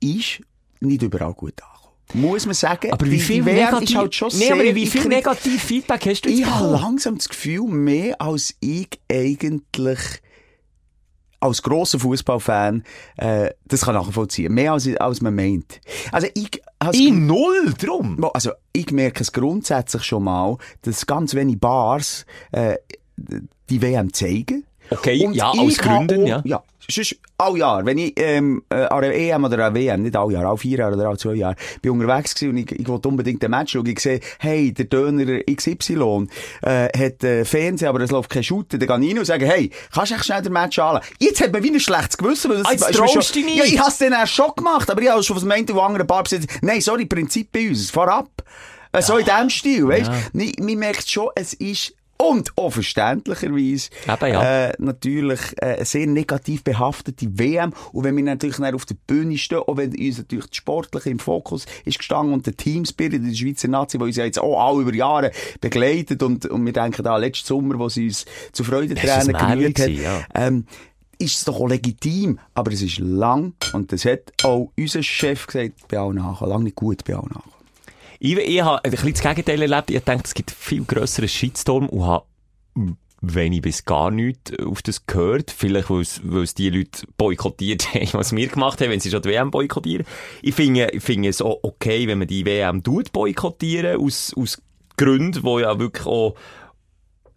ist 0.00 0.40
nicht 0.80 1.02
überall 1.02 1.34
gut 1.34 1.54
angekommen. 1.62 1.72
Muss 2.14 2.44
man 2.44 2.54
sagen. 2.54 2.92
aber 2.92 3.06
wie 3.06 3.20
viel 3.20 3.42
negativ, 3.42 3.96
halt 3.96 4.14
schon 4.14 4.30
nee, 4.34 4.50
aber 4.50 4.74
wie 4.74 4.86
viel 4.86 5.06
negativ 5.06 5.62
Feedback 5.62 6.04
hast 6.06 6.22
du 6.22 6.28
jetzt 6.28 6.40
Ich 6.40 6.46
habe 6.46 6.72
langsam 6.72 7.16
das 7.16 7.28
Gefühl, 7.28 7.68
mehr 7.68 8.20
als 8.20 8.54
ich 8.60 8.88
eigentlich 9.10 9.98
als 11.42 11.62
grosser 11.62 11.98
Fußballfan 11.98 12.84
äh, 13.16 13.50
das 13.66 13.82
kann 13.82 13.94
nachvollziehen. 13.94 14.52
Mehr 14.52 14.72
als, 14.72 14.88
als 14.96 15.20
man 15.20 15.34
meint. 15.34 15.80
Also 16.10 16.28
ich, 16.34 16.62
Ich 16.92 17.12
null 17.12 17.74
drum. 17.78 18.24
Also 18.34 18.52
ich 18.72 18.90
merke 18.90 19.22
es 19.22 19.32
grundsätzlich 19.32 20.04
schon 20.04 20.24
mal, 20.24 20.56
dass 20.82 21.06
ganz 21.06 21.34
wenige 21.34 21.58
Bars 21.58 22.26
äh, 22.52 22.76
die 23.70 23.82
WM 23.82 24.12
zeigen. 24.12 24.64
Okay, 24.92 25.26
Und 25.26 25.34
ja, 25.34 25.50
aus 25.50 25.78
Gründen, 25.78 26.22
auch- 26.24 26.28
ja. 26.28 26.42
Ja, 26.44 26.62
sonst, 26.88 27.16
all 27.38 27.56
Jahr, 27.56 27.84
wenn 27.86 27.98
ich 27.98 28.12
ähm, 28.16 28.62
äh, 28.68 28.74
an 28.84 29.04
einer 29.04 29.14
EM 29.14 29.44
oder 29.44 29.54
einer 29.66 29.74
WM, 29.74 30.02
nicht 30.02 30.16
all 30.16 30.30
Jahr, 30.32 30.44
all 30.46 30.56
vier 30.58 30.78
Jahre 30.78 30.94
oder 30.96 31.08
all 31.08 31.16
zwei 31.18 31.34
Jahre, 31.34 31.54
bin 31.80 31.92
unterwegs 31.92 32.34
gewesen 32.34 32.50
und 32.50 32.56
ich, 32.58 32.72
ich 32.72 32.88
wollte 32.88 33.08
unbedingt 33.08 33.42
ein 33.44 33.50
Match 33.50 33.72
schauen. 33.72 33.86
Ich 33.86 34.00
sehe, 34.00 34.20
hey, 34.38 34.72
der 34.72 34.84
Döner 34.86 35.40
XY 35.44 36.26
äh, 36.62 36.88
hat 36.98 37.24
äh, 37.24 37.44
Fernsehen, 37.44 37.88
aber 37.88 38.00
es 38.00 38.10
läuft 38.10 38.30
kein 38.30 38.42
Shooter. 38.42 38.78
Dann 38.78 39.00
gehe 39.00 39.08
ich 39.08 39.12
rein 39.14 39.18
und 39.20 39.24
sage, 39.24 39.46
hey, 39.46 39.70
kannst 39.94 40.10
du 40.10 40.16
echt 40.16 40.24
schnell 40.24 40.42
den 40.42 40.52
Match 40.52 40.78
anschauen? 40.78 41.00
Jetzt 41.18 41.40
hat 41.40 41.52
man 41.52 41.62
wie 41.62 41.70
ein 41.70 41.80
schlechtes 41.80 42.16
Gewissen. 42.18 42.50
Weil 42.50 42.58
das 42.58 42.66
Ah, 42.66 42.72
jetzt 42.72 42.90
ist 42.90 42.96
traust 42.96 43.34
schon- 43.34 43.48
Ja, 43.48 43.64
ich 43.64 43.78
habe 43.78 43.88
es 43.90 43.98
dann 43.98 44.12
erst 44.12 44.32
schon 44.34 44.50
gemacht, 44.56 44.90
aber 44.90 45.00
ich 45.02 45.08
habe 45.08 45.22
schon 45.22 45.36
von 45.38 45.48
dem 45.48 45.52
einen 45.52 45.70
oder 45.70 45.82
anderen 45.82 46.06
Bar 46.06 46.24
gesagt, 46.24 46.46
nein, 46.62 46.80
sorry, 46.80 47.06
Prinzip 47.06 47.50
bei 47.52 47.68
uns, 47.68 47.90
vorab. 47.90 48.28
Äh, 48.92 49.00
so 49.02 49.16
in 49.16 49.24
diesem 49.24 49.48
Stil, 49.50 49.88
weißt 49.88 50.10
du? 50.32 50.38
Ja. 50.44 50.52
Man 50.60 50.78
merkt 50.78 51.08
schon, 51.08 51.28
es 51.34 51.54
ist 51.54 51.94
und 52.22 52.56
auch 52.56 52.70
verständlicherweise 52.70 53.90
Eben, 54.06 54.32
ja. 54.32 54.66
äh, 54.68 54.72
natürlich 54.78 55.40
äh, 55.56 55.76
eine 55.76 55.84
sehr 55.84 56.06
negativ 56.06 56.62
behaftete 56.62 57.26
WM. 57.38 57.72
Und 57.92 58.04
wenn 58.04 58.16
wir 58.16 58.22
natürlich 58.22 58.56
dann 58.56 58.74
auf 58.74 58.86
der 58.86 58.96
Bühne 59.06 59.36
stehen, 59.38 59.58
auch 59.58 59.76
wenn 59.76 59.90
uns 59.90 60.18
natürlich 60.18 60.46
das 60.46 60.56
Sportliche 60.56 61.10
im 61.10 61.18
Fokus 61.18 61.66
ist 61.84 61.98
gestanden 61.98 62.32
und 62.32 62.46
der 62.46 62.56
Teamspirit 62.56 63.24
der 63.24 63.34
Schweizer 63.34 63.68
Nazi, 63.68 63.98
der 63.98 64.06
uns 64.06 64.16
ja 64.16 64.24
jetzt 64.24 64.38
auch 64.38 64.60
alle 64.60 64.82
über 64.82 64.94
Jahre 64.94 65.32
begleitet 65.60 66.22
und, 66.22 66.46
und 66.46 66.64
wir 66.64 66.72
denken 66.72 67.02
da 67.02 67.16
letzten 67.16 67.46
Sommer, 67.46 67.78
wo 67.78 67.88
sie 67.88 68.06
uns 68.06 68.24
zu 68.52 68.62
Freudentränen 68.62 69.32
gemüht 69.32 69.80
hat, 69.80 69.88
ja. 69.88 70.20
ähm, 70.34 70.66
ist 71.18 71.38
es 71.38 71.44
doch 71.44 71.60
auch 71.60 71.68
legitim, 71.68 72.38
aber 72.54 72.72
es 72.72 72.82
ist 72.82 72.98
lang, 72.98 73.54
und 73.72 73.92
das 73.92 74.04
hat 74.04 74.32
auch 74.44 74.70
unser 74.76 75.02
Chef 75.02 75.46
gesagt, 75.46 75.88
bei 75.88 75.98
allen 75.98 76.16
nachher, 76.16 76.46
lang 76.46 76.62
nicht 76.62 76.76
gut 76.76 77.04
bei 77.04 77.14
allen 77.14 77.30
nachher. 77.30 77.61
Ich, 78.24 78.36
ich 78.36 78.62
habe 78.62 78.84
ein 78.84 78.90
bisschen 78.92 79.14
das 79.14 79.20
Gegenteil 79.20 79.62
erlebt. 79.62 79.90
Ich 79.90 80.00
denke, 80.04 80.22
es 80.26 80.34
gibt 80.34 80.52
viel 80.52 80.84
grösseren 80.84 81.28
Shitstorm 81.28 81.88
und 81.88 82.06
habe 82.06 82.24
wenig 83.20 83.62
bis 83.62 83.84
gar 83.84 84.12
nichts 84.12 84.56
auf 84.60 84.80
das 84.80 85.06
gehört. 85.06 85.50
Vielleicht, 85.50 85.90
weil 85.90 86.02
es, 86.02 86.20
weil 86.22 86.44
es 86.44 86.54
die 86.54 86.70
Leute 86.70 87.04
boykottiert 87.18 87.92
haben, 87.94 88.12
was 88.12 88.30
wir 88.30 88.46
gemacht 88.46 88.80
haben, 88.80 88.90
wenn 88.90 89.00
sie 89.00 89.10
schon 89.10 89.22
die 89.22 89.30
WM 89.30 89.50
boykottieren. 89.50 90.06
Ich 90.40 90.54
finde, 90.54 90.90
ich 90.92 91.02
finde 91.02 91.30
es 91.30 91.42
auch 91.42 91.58
okay, 91.64 92.06
wenn 92.06 92.18
man 92.18 92.28
die 92.28 92.46
WM 92.46 92.84
tut 92.84 93.10
boykottieren, 93.10 94.00
aus, 94.00 94.32
aus 94.36 94.62
Gründen, 94.96 95.42
wo 95.42 95.58
ja 95.58 95.80
wirklich 95.80 96.06
auch 96.06 96.36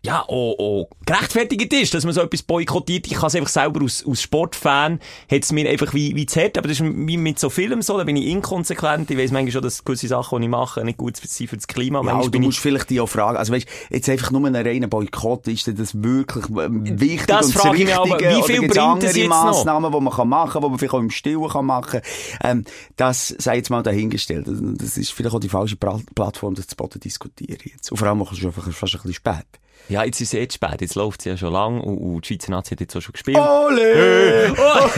ja, 0.06 0.22
auch, 0.24 0.56
auch 0.60 0.90
gerechtfertigt 1.06 1.72
ist, 1.74 1.94
dass 1.94 2.04
man 2.06 2.14
so 2.14 2.22
etwas 2.22 2.44
boykottiert. 2.44 3.08
Ich 3.08 3.14
kann 3.14 3.28
es 3.28 3.36
einfach 3.36 3.50
selber 3.50 3.84
aus, 3.84 4.06
aus 4.06 4.22
Sportfan, 4.22 5.00
hat 5.32 5.44
es 5.44 5.52
mir 5.52 5.70
einfach 5.70 5.94
wie, 5.94 6.16
wie 6.16 6.26
zerrt. 6.26 6.58
Aber 6.58 6.68
das 6.68 6.80
ist 6.80 6.86
wie 6.86 7.18
mit 7.18 7.40
so 7.40 7.50
Filmen 7.50 7.82
so, 7.82 7.98
da 7.98 8.04
bin 8.04 8.16
ich 8.16 8.28
inkonsequent. 8.28 9.10
Ich 9.12 9.18
weiss 9.18 9.32
manchmal 9.32 9.52
schon, 9.52 9.62
dass 9.62 9.84
gewisse 9.84 10.08
Sachen, 10.08 10.40
die 10.40 10.46
ich 10.46 10.50
mache, 10.52 10.84
nicht 10.84 10.98
gut 10.98 11.18
sind 11.18 11.50
für 11.50 11.56
das 11.58 11.68
Klima. 11.68 12.02
Ja, 12.06 12.22
du 12.22 12.32
bin 12.32 12.42
ich 12.44 12.48
musst 12.48 12.60
vielleicht 12.60 12.90
die 12.90 13.00
auch 13.02 13.08
fragen, 13.08 13.38
also 13.38 13.52
weißt, 13.54 13.68
jetzt 13.90 14.10
einfach 14.10 14.32
nur 14.32 14.46
ein 14.48 14.56
reiner 14.56 14.88
Boykott, 14.88 15.48
ist 15.48 15.68
denn 15.68 15.76
das 15.76 16.02
wirklich 16.02 16.46
wichtig 16.50 17.28
Das 17.28 17.48
und 17.48 17.54
frage 17.54 17.78
ich 17.80 17.86
mich 17.86 17.96
aber, 17.96 18.20
wie 18.20 18.44
viel 18.44 18.60
bringt 18.60 18.76
das 18.76 18.84
andere 18.84 19.12
jetzt 19.18 19.30
noch? 19.30 19.44
Massnahmen, 19.46 19.92
die 19.92 20.00
man 20.00 20.14
kann 20.14 20.30
machen 20.30 20.52
kann, 20.54 20.62
die 20.64 20.70
man 20.70 20.80
vielleicht 20.80 20.94
auch 20.94 21.00
im 21.00 21.10
Stillen 21.12 21.48
kann 21.50 21.66
machen 21.66 22.02
ähm, 22.44 22.64
Das 22.96 23.28
sei 23.38 23.58
jetzt 23.58 23.70
mal 23.70 23.84
dahingestellt. 23.84 24.48
Das- 24.48 24.60
Das 24.62 24.98
ist 24.98 25.12
vielleicht 25.12 25.36
auch 25.36 25.40
die 25.40 25.50
falsche 25.50 25.76
Plattform, 25.78 26.56
das 26.56 26.68
zu 26.68 26.76
Boden 26.76 27.00
diskutieren 27.00 27.60
jetzt. 27.64 27.92
Und 27.92 27.98
vor 27.98 28.08
allem 28.08 28.22
auch 28.22 28.34
schon 28.34 28.52
fast 28.52 28.68
ein 28.68 28.72
bisschen 29.02 29.14
spät. 29.14 29.46
Ja, 29.90 30.04
jetzt 30.04 30.20
ist 30.22 30.34
es 30.34 30.40
eh 30.40 30.48
zu 30.48 30.56
spät. 30.56 30.82
Jetzt 30.82 30.96
läuft 30.96 31.22
es 31.22 31.26
ja 31.26 31.38
schon 31.38 31.54
lang 31.54 31.80
und, 31.80 31.98
und 31.98 32.22
die 32.22 32.28
Schweizer 32.34 32.52
Nazi 32.52 32.72
hat 32.72 32.82
jetzt 32.82 32.96
auch 32.96 33.02
schon 33.02 33.14
gespielt. 33.14 33.38
Ole! 33.38 34.54
Oh. 34.58 34.90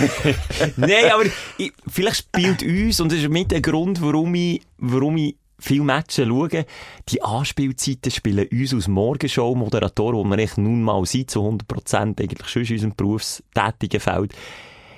Nein, 0.77 1.11
aber 1.11 1.25
ich, 1.57 1.73
vielleicht 1.87 2.17
spielt 2.17 2.63
uns, 2.63 2.99
und 2.99 3.11
das 3.11 3.19
ist 3.19 3.29
mit 3.29 3.51
der 3.51 3.61
Grund, 3.61 4.01
warum 4.01 4.33
ich, 4.35 4.61
warum 4.77 5.17
ich 5.17 5.35
viele 5.59 5.83
Matches 5.83 6.27
schaue, 6.27 6.65
die 7.09 7.21
Anspielzeiten 7.21 8.11
spielen 8.11 8.47
uns 8.51 8.73
als 8.73 8.87
Morgenshow-Moderatoren, 8.87 10.17
wo 10.17 10.23
wir 10.23 10.37
echt 10.37 10.57
nun 10.57 10.83
mal 10.83 11.05
sind, 11.05 11.31
zu 11.31 11.41
100% 11.41 12.21
eigentlich 12.21 12.47
schon 12.47 12.63
in 12.63 12.73
unserem 12.73 12.95
berufstätigen 12.95 13.99
Feld, 13.99 14.33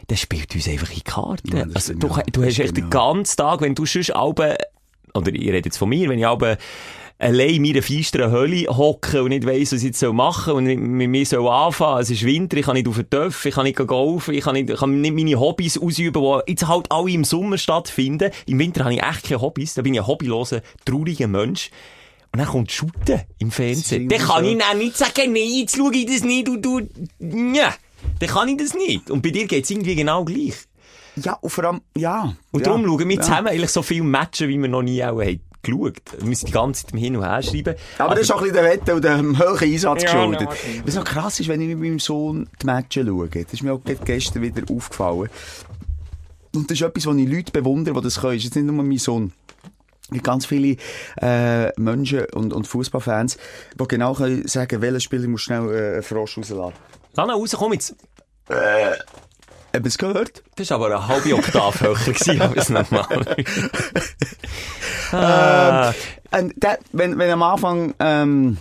das 0.07 0.19
spielt 0.19 0.53
uns 0.55 0.67
einfach 0.67 0.89
in 0.89 0.95
die 0.95 1.01
Karten. 1.01 1.57
Ja, 1.57 1.65
also, 1.73 1.93
du, 1.93 2.09
du 2.31 2.43
hast 2.43 2.59
echt 2.59 2.69
stimmt, 2.69 2.77
den 2.77 2.89
ganzen 2.89 3.37
Tag, 3.37 3.61
wenn 3.61 3.75
du 3.75 3.85
sonst 3.85 4.11
alle, 4.11 4.57
oder 5.13 5.31
ich 5.31 5.47
rede 5.47 5.67
jetzt 5.69 5.77
von 5.77 5.89
mir, 5.89 6.09
wenn 6.09 6.19
ich 6.19 6.27
alle 6.27 6.57
allein 7.19 7.55
in 7.55 7.61
meiner 7.61 7.83
feisteren 7.83 8.31
Hölle 8.31 8.65
hocke 8.69 9.21
und 9.21 9.29
nicht 9.29 9.45
weiss, 9.45 9.73
was 9.73 9.79
ich 9.79 9.87
jetzt 9.87 10.01
machen 10.01 10.45
soll 10.45 10.55
und 10.55 10.65
mit 10.65 11.09
mir 11.09 11.25
soll 11.25 11.47
anfangen. 11.47 12.01
Es 12.01 12.09
ist 12.09 12.25
Winter, 12.25 12.57
ich 12.57 12.65
kann 12.65 12.75
nicht 12.75 12.87
auf 12.87 12.95
den 12.95 13.09
Töpf, 13.09 13.45
ich 13.45 13.53
kann 13.53 13.65
nicht 13.65 13.77
golfen, 13.77 14.33
ich 14.33 14.43
kann 14.43 14.53
nicht, 14.53 14.69
ich 14.69 14.79
kann 14.79 15.01
nicht 15.01 15.13
meine 15.13 15.39
Hobbys 15.39 15.77
ausüben, 15.77 16.23
die 16.23 16.51
jetzt 16.51 16.67
halt 16.67 16.89
alle 16.91 17.11
im 17.11 17.25
Sommer 17.25 17.57
stattfinden. 17.57 18.31
Im 18.45 18.57
Winter 18.57 18.85
habe 18.85 18.93
ich 18.93 19.03
echt 19.03 19.23
keine 19.23 19.41
Hobbys, 19.41 19.73
da 19.73 19.81
bin 19.81 19.93
ich 19.93 19.99
ein 19.99 20.07
hobbyloser, 20.07 20.61
trauriger 20.85 21.27
Mensch. 21.27 21.69
Und 22.31 22.39
dann 22.39 22.47
kommt 22.47 22.71
Shooten 22.71 23.21
im 23.39 23.51
Fernsehen. 23.51 24.07
Dann 24.07 24.19
kann 24.19 24.45
ich 24.45 24.57
dann 24.57 24.77
nicht 24.77 24.95
sagen, 24.95 25.33
nein, 25.33 25.49
jetzt 25.49 25.75
schaue 25.75 25.93
ich 25.95 26.05
das 26.05 26.23
nicht 26.23 26.47
und 26.47 26.61
du, 26.63 26.79
ja. 27.19 27.73
Dann 28.19 28.29
kann 28.29 28.47
ich 28.47 28.57
das 28.57 28.75
nicht. 28.75 29.11
Und 29.11 29.21
bei 29.21 29.31
dir 29.31 29.45
geht's 29.45 29.69
irgendwie 29.69 29.95
genau 29.95 30.23
gleich. 30.23 30.53
Ja, 31.17 31.33
und 31.33 31.49
vor 31.49 31.65
allem, 31.65 31.81
ja. 31.97 32.33
Und 32.51 32.61
ja, 32.61 32.65
darum 32.65 32.85
schauen 32.85 33.09
wir 33.09 33.15
ja. 33.15 33.21
zusammen 33.21 33.47
eigentlich 33.47 33.71
so 33.71 33.81
viele 33.81 34.03
Matches, 34.03 34.47
wie 34.47 34.57
wir 34.57 34.69
noch 34.69 34.83
nie 34.83 35.03
auch 35.03 35.19
haben 35.21 35.41
geschaut. 35.61 35.95
Wir 36.17 36.25
müssen 36.27 36.45
die 36.47 36.51
ganze 36.51 36.85
Zeit 36.87 36.99
hin 36.99 37.15
und 37.17 37.23
her 37.23 37.41
schreiben. 37.43 37.75
Aber 37.97 38.15
das 38.15 38.23
ist 38.23 38.31
auch 38.31 38.37
ein 38.37 38.43
bisschen 38.51 38.55
der 38.55 38.63
Wette 38.65 38.95
und 38.95 39.03
dem 39.03 39.37
hohen 39.39 39.57
Einsatz 39.59 40.03
Ja, 40.03 40.11
geschuldet. 40.13 40.41
ja, 40.49 40.81
Was 40.85 40.95
noch 40.95 41.03
krass 41.03 41.39
ist, 41.39 41.47
wenn 41.49 41.61
ich 41.61 41.67
mit 41.67 41.79
meinem 41.79 41.99
Sohn 41.99 42.49
die 42.61 42.65
Matches 42.65 43.05
schaue, 43.07 43.27
das 43.29 43.53
ist 43.53 43.63
mir 43.63 43.73
auch 43.73 43.81
gestern 44.05 44.41
wieder 44.41 44.63
aufgefallen. 44.73 45.29
Und 46.55 46.71
das 46.71 46.79
ist 46.79 46.85
etwas, 46.87 47.05
was 47.05 47.15
ich 47.15 47.27
Leute 47.29 47.51
bewundere, 47.51 47.95
die 47.95 48.01
das 48.01 48.19
können. 48.21 48.33
Das 48.33 48.37
ist 48.37 48.43
jetzt 48.45 48.55
nicht 48.55 48.65
nur 48.65 48.83
mein 48.83 48.97
Sohn. 48.97 49.31
Es 50.03 50.09
gibt 50.13 50.23
ganz 50.23 50.47
viele 50.47 50.77
äh, 51.21 51.71
Menschen 51.79 52.25
und, 52.33 52.51
und 52.53 52.65
Fußballfans, 52.67 53.37
die 53.79 53.87
genau 53.87 54.13
können 54.15 54.47
sagen, 54.47 54.81
welcher 54.81 54.99
Spieler 54.99 55.27
muss 55.27 55.41
schnell 55.41 55.69
äh, 55.69 55.93
einen 55.95 56.03
Frosch 56.03 56.37
rauslassen. 56.37 56.73
Lass 57.15 57.27
ihn 57.27 57.31
raus, 57.31 57.55
komm 57.57 57.73
jetzt. 57.73 57.95
Haben 58.49 59.83
Sie 59.83 59.87
es 59.89 59.97
gehört? 59.99 60.41
Das 60.55 60.71
war 60.71 60.77
aber 60.77 60.87
eine 60.87 61.07
halbe 61.07 61.35
Oktave 61.35 61.79
höher 61.95 62.51
als 62.57 62.69
normal. 62.69 63.35
Ähm, 65.11 65.93
und 66.31 66.63
der, 66.63 66.79
wenn, 66.91 67.17
wenn 67.17 67.31
am 67.31 67.43
Anfang 67.43 67.93
ähm, 67.99 68.57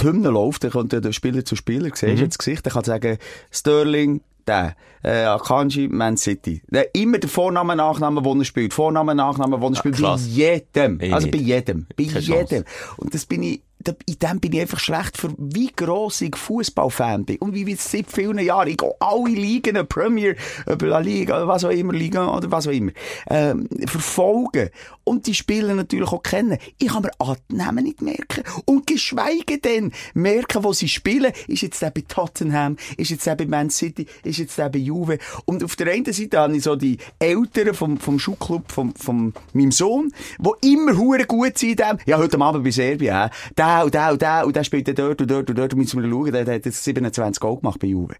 die 0.00 0.04
Hymne 0.04 0.30
läuft, 0.30 0.64
dann 0.64 0.70
kommt 0.70 0.92
ja 0.92 1.00
der 1.00 1.12
Spieler 1.12 1.44
zu 1.44 1.56
Spieler, 1.56 1.90
siehst 1.94 2.20
du 2.20 2.26
das 2.26 2.38
Gesicht, 2.38 2.64
der 2.64 2.72
kann 2.72 2.84
sagen, 2.84 3.18
Sterling, 3.50 4.20
der, 4.46 4.76
äh, 5.02 5.24
Akanji, 5.24 5.88
Man 5.88 6.16
City. 6.16 6.62
Der, 6.68 6.94
immer 6.94 7.18
der 7.18 7.28
Vorname, 7.28 7.76
Nachname, 7.76 8.24
wo 8.24 8.34
er 8.34 8.44
spielt. 8.44 8.74
Vorname, 8.74 9.14
Nachname, 9.14 9.60
wo 9.60 9.68
er 9.68 9.76
spielt. 9.76 9.96
Bei 9.96 10.02
krass. 10.02 10.26
jedem. 10.26 11.00
Ich 11.00 11.12
also 11.12 11.26
nicht. 11.26 11.36
bei 11.36 11.44
jedem. 11.44 11.86
Bei 11.96 12.04
Keine 12.04 12.20
jedem. 12.20 12.46
Chance. 12.46 12.64
Und 12.96 13.14
das 13.14 13.26
bin 13.26 13.42
ich, 13.42 13.62
in 14.06 14.18
dem 14.18 14.40
bin 14.40 14.52
ich 14.52 14.60
einfach 14.60 14.80
schlecht 14.80 15.16
für, 15.16 15.30
wie 15.38 15.70
gross 15.74 16.20
ich 16.20 16.34
Fußballfan 16.34 17.24
bin. 17.24 17.38
Und 17.38 17.54
wie, 17.54 17.66
wie 17.66 17.74
seit 17.74 18.10
vielen 18.10 18.38
Jahren. 18.38 18.68
Ich 18.68 18.78
gehe 18.78 18.94
alle 19.00 19.30
Ligen, 19.30 19.86
Premier, 19.86 20.34
La 20.66 20.98
Liga, 20.98 21.46
was 21.46 21.64
auch 21.64 21.70
immer, 21.70 21.92
Liga, 21.92 22.34
oder 22.34 22.50
was 22.50 22.66
auch 22.66 22.72
immer, 22.72 22.92
ähm, 23.28 23.68
verfolgen. 23.86 24.70
Und 25.04 25.26
die 25.26 25.34
Spieler 25.34 25.74
natürlich 25.74 26.10
auch 26.10 26.22
kennen. 26.22 26.58
Ich 26.78 26.88
kann 26.88 27.02
mir 27.02 27.36
Namen 27.48 27.84
nicht 27.84 28.02
merken. 28.02 28.42
Und 28.64 28.86
geschweige 28.86 29.58
denn 29.58 29.92
merken, 30.14 30.64
wo 30.64 30.72
sie 30.72 30.88
spielen. 30.88 31.32
Ist 31.46 31.62
jetzt 31.62 31.80
der 31.80 31.90
bei 31.90 32.02
Tottenham, 32.06 32.76
ist 32.96 33.10
jetzt 33.10 33.26
der 33.26 33.36
bei 33.36 33.46
Man 33.46 33.70
City, 33.70 34.06
ist 34.24 34.38
jetzt 34.38 34.58
der 34.58 34.68
bei 34.68 34.78
Juve. 34.78 35.18
Und 35.44 35.62
auf 35.62 35.76
der 35.76 35.92
einen 35.92 36.12
Seite 36.12 36.38
habe 36.38 36.56
ich 36.56 36.64
so 36.64 36.74
die 36.74 36.98
Eltern 37.18 37.74
vom, 37.74 37.98
vom 37.98 38.18
Schulclub 38.18 38.72
von, 38.72 38.94
von 38.94 39.32
meinem 39.52 39.70
Sohn, 39.70 40.12
die 40.38 40.72
immer 40.72 40.96
hure 40.96 41.24
gut 41.24 41.58
sind 41.58 41.66
in 41.70 41.76
dem. 41.76 41.98
Ja, 42.06 42.18
heute 42.18 42.40
Abend 42.40 42.64
bei 42.64 42.70
Serbien, 42.70 43.14
hä? 43.14 43.30
Der 43.76 43.84
und 43.84 43.94
der 43.94 44.12
und 44.12 44.22
der 44.22 44.46
und 44.46 44.56
der 44.56 44.64
spielt 44.64 44.88
dann 44.88 44.94
dort 44.94 45.20
und 45.20 45.30
dort 45.30 45.50
und 45.50 45.58
dort. 45.58 45.72
Und 45.72 45.80
müssen 45.80 46.02
wir 46.02 46.08
schauen, 46.08 46.32
der, 46.32 46.54
hat 46.54 46.64
jetzt 46.64 46.84
27 46.84 47.40
Goal 47.40 47.58
gemacht 47.58 47.78
bei 47.78 47.88
Juve. 47.88 48.14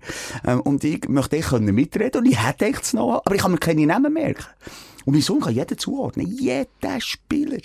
Ähm, 0.46 0.60
und 0.60 0.84
ich 0.84 1.08
möchte 1.08 1.36
ich 1.36 1.46
können 1.46 1.74
mitreden 1.74 2.20
und 2.20 2.26
ich 2.26 2.44
hätte 2.44 2.66
echt 2.66 2.92
noch, 2.94 3.22
aber 3.24 3.34
ich 3.34 3.42
kann 3.42 3.52
mir 3.52 3.58
keine 3.58 3.86
Namen 3.86 4.12
merken. 4.12 4.46
Und 5.04 5.14
mein 5.14 5.22
Sohn 5.22 5.40
kann 5.40 5.54
jeden 5.54 5.78
zuordnen. 5.78 6.26
Jeden 6.26 7.00
Spieler. 7.00 7.58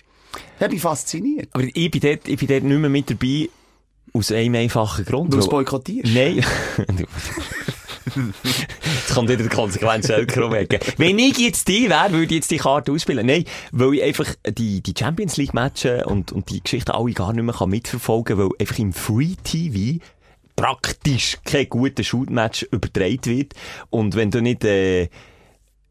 Das 0.58 0.66
hat 0.66 0.72
mich 0.72 0.82
fasziniert. 0.82 1.50
aber 1.52 1.66
ich 1.66 1.92
bin, 1.92 2.02
dort, 2.02 2.28
ich 2.28 2.38
bin 2.38 2.48
dort 2.48 2.64
nicht 2.64 2.80
mehr 2.80 2.90
mit 2.90 3.10
dabei, 3.10 3.50
aus 4.14 4.32
einem 4.32 4.56
einfachen 4.56 5.06
Grund. 5.06 5.34
Du 5.34 5.38
es 5.38 5.50
boykottierst. 5.50 6.14
Nein. 6.14 6.46
Jetzt 9.12 9.18
kommt 9.18 9.30
wieder 9.30 9.44
der 9.44 9.52
Konsequenz 9.52 10.08
selber 10.08 10.46
umwegen. 10.46 10.80
Wenn 10.96 11.20
ich 11.20 11.38
jetzt 11.38 11.68
die 11.68 11.90
wäre, 11.90 12.14
würde 12.14 12.24
ich 12.24 12.32
jetzt 12.32 12.50
die 12.50 12.58
Karte 12.60 12.94
ausspielen. 12.94 13.26
Nein, 13.28 13.44
weil 13.74 13.96
ich 13.96 14.04
einfach 14.04 14.34
die, 14.48 14.80
die 14.80 14.94
Champions 14.98 15.36
League 15.36 15.54
Matches 15.54 16.06
und, 16.06 16.32
und 16.32 16.50
die 16.50 16.64
Geschichten 16.64 16.92
alle 16.92 17.12
gar 17.12 17.34
nicht 17.34 17.44
mehr 17.44 17.54
kann 17.54 17.70
mitverfolgen 17.70 18.38
kann, 18.38 18.46
weil 18.46 18.56
einfach 18.58 18.80
im 18.80 18.94
Free 18.94 19.36
TV 19.44 20.02
praktisch 20.56 21.40
kein 21.44 21.68
guter 21.68 22.04
Shootmatch 22.06 22.64
übertragen 22.72 23.26
wird. 23.26 23.54
Und 23.90 24.16
wenn 24.16 24.32
du 24.32 24.42
nicht, 24.42 24.64
äh, 24.64 25.10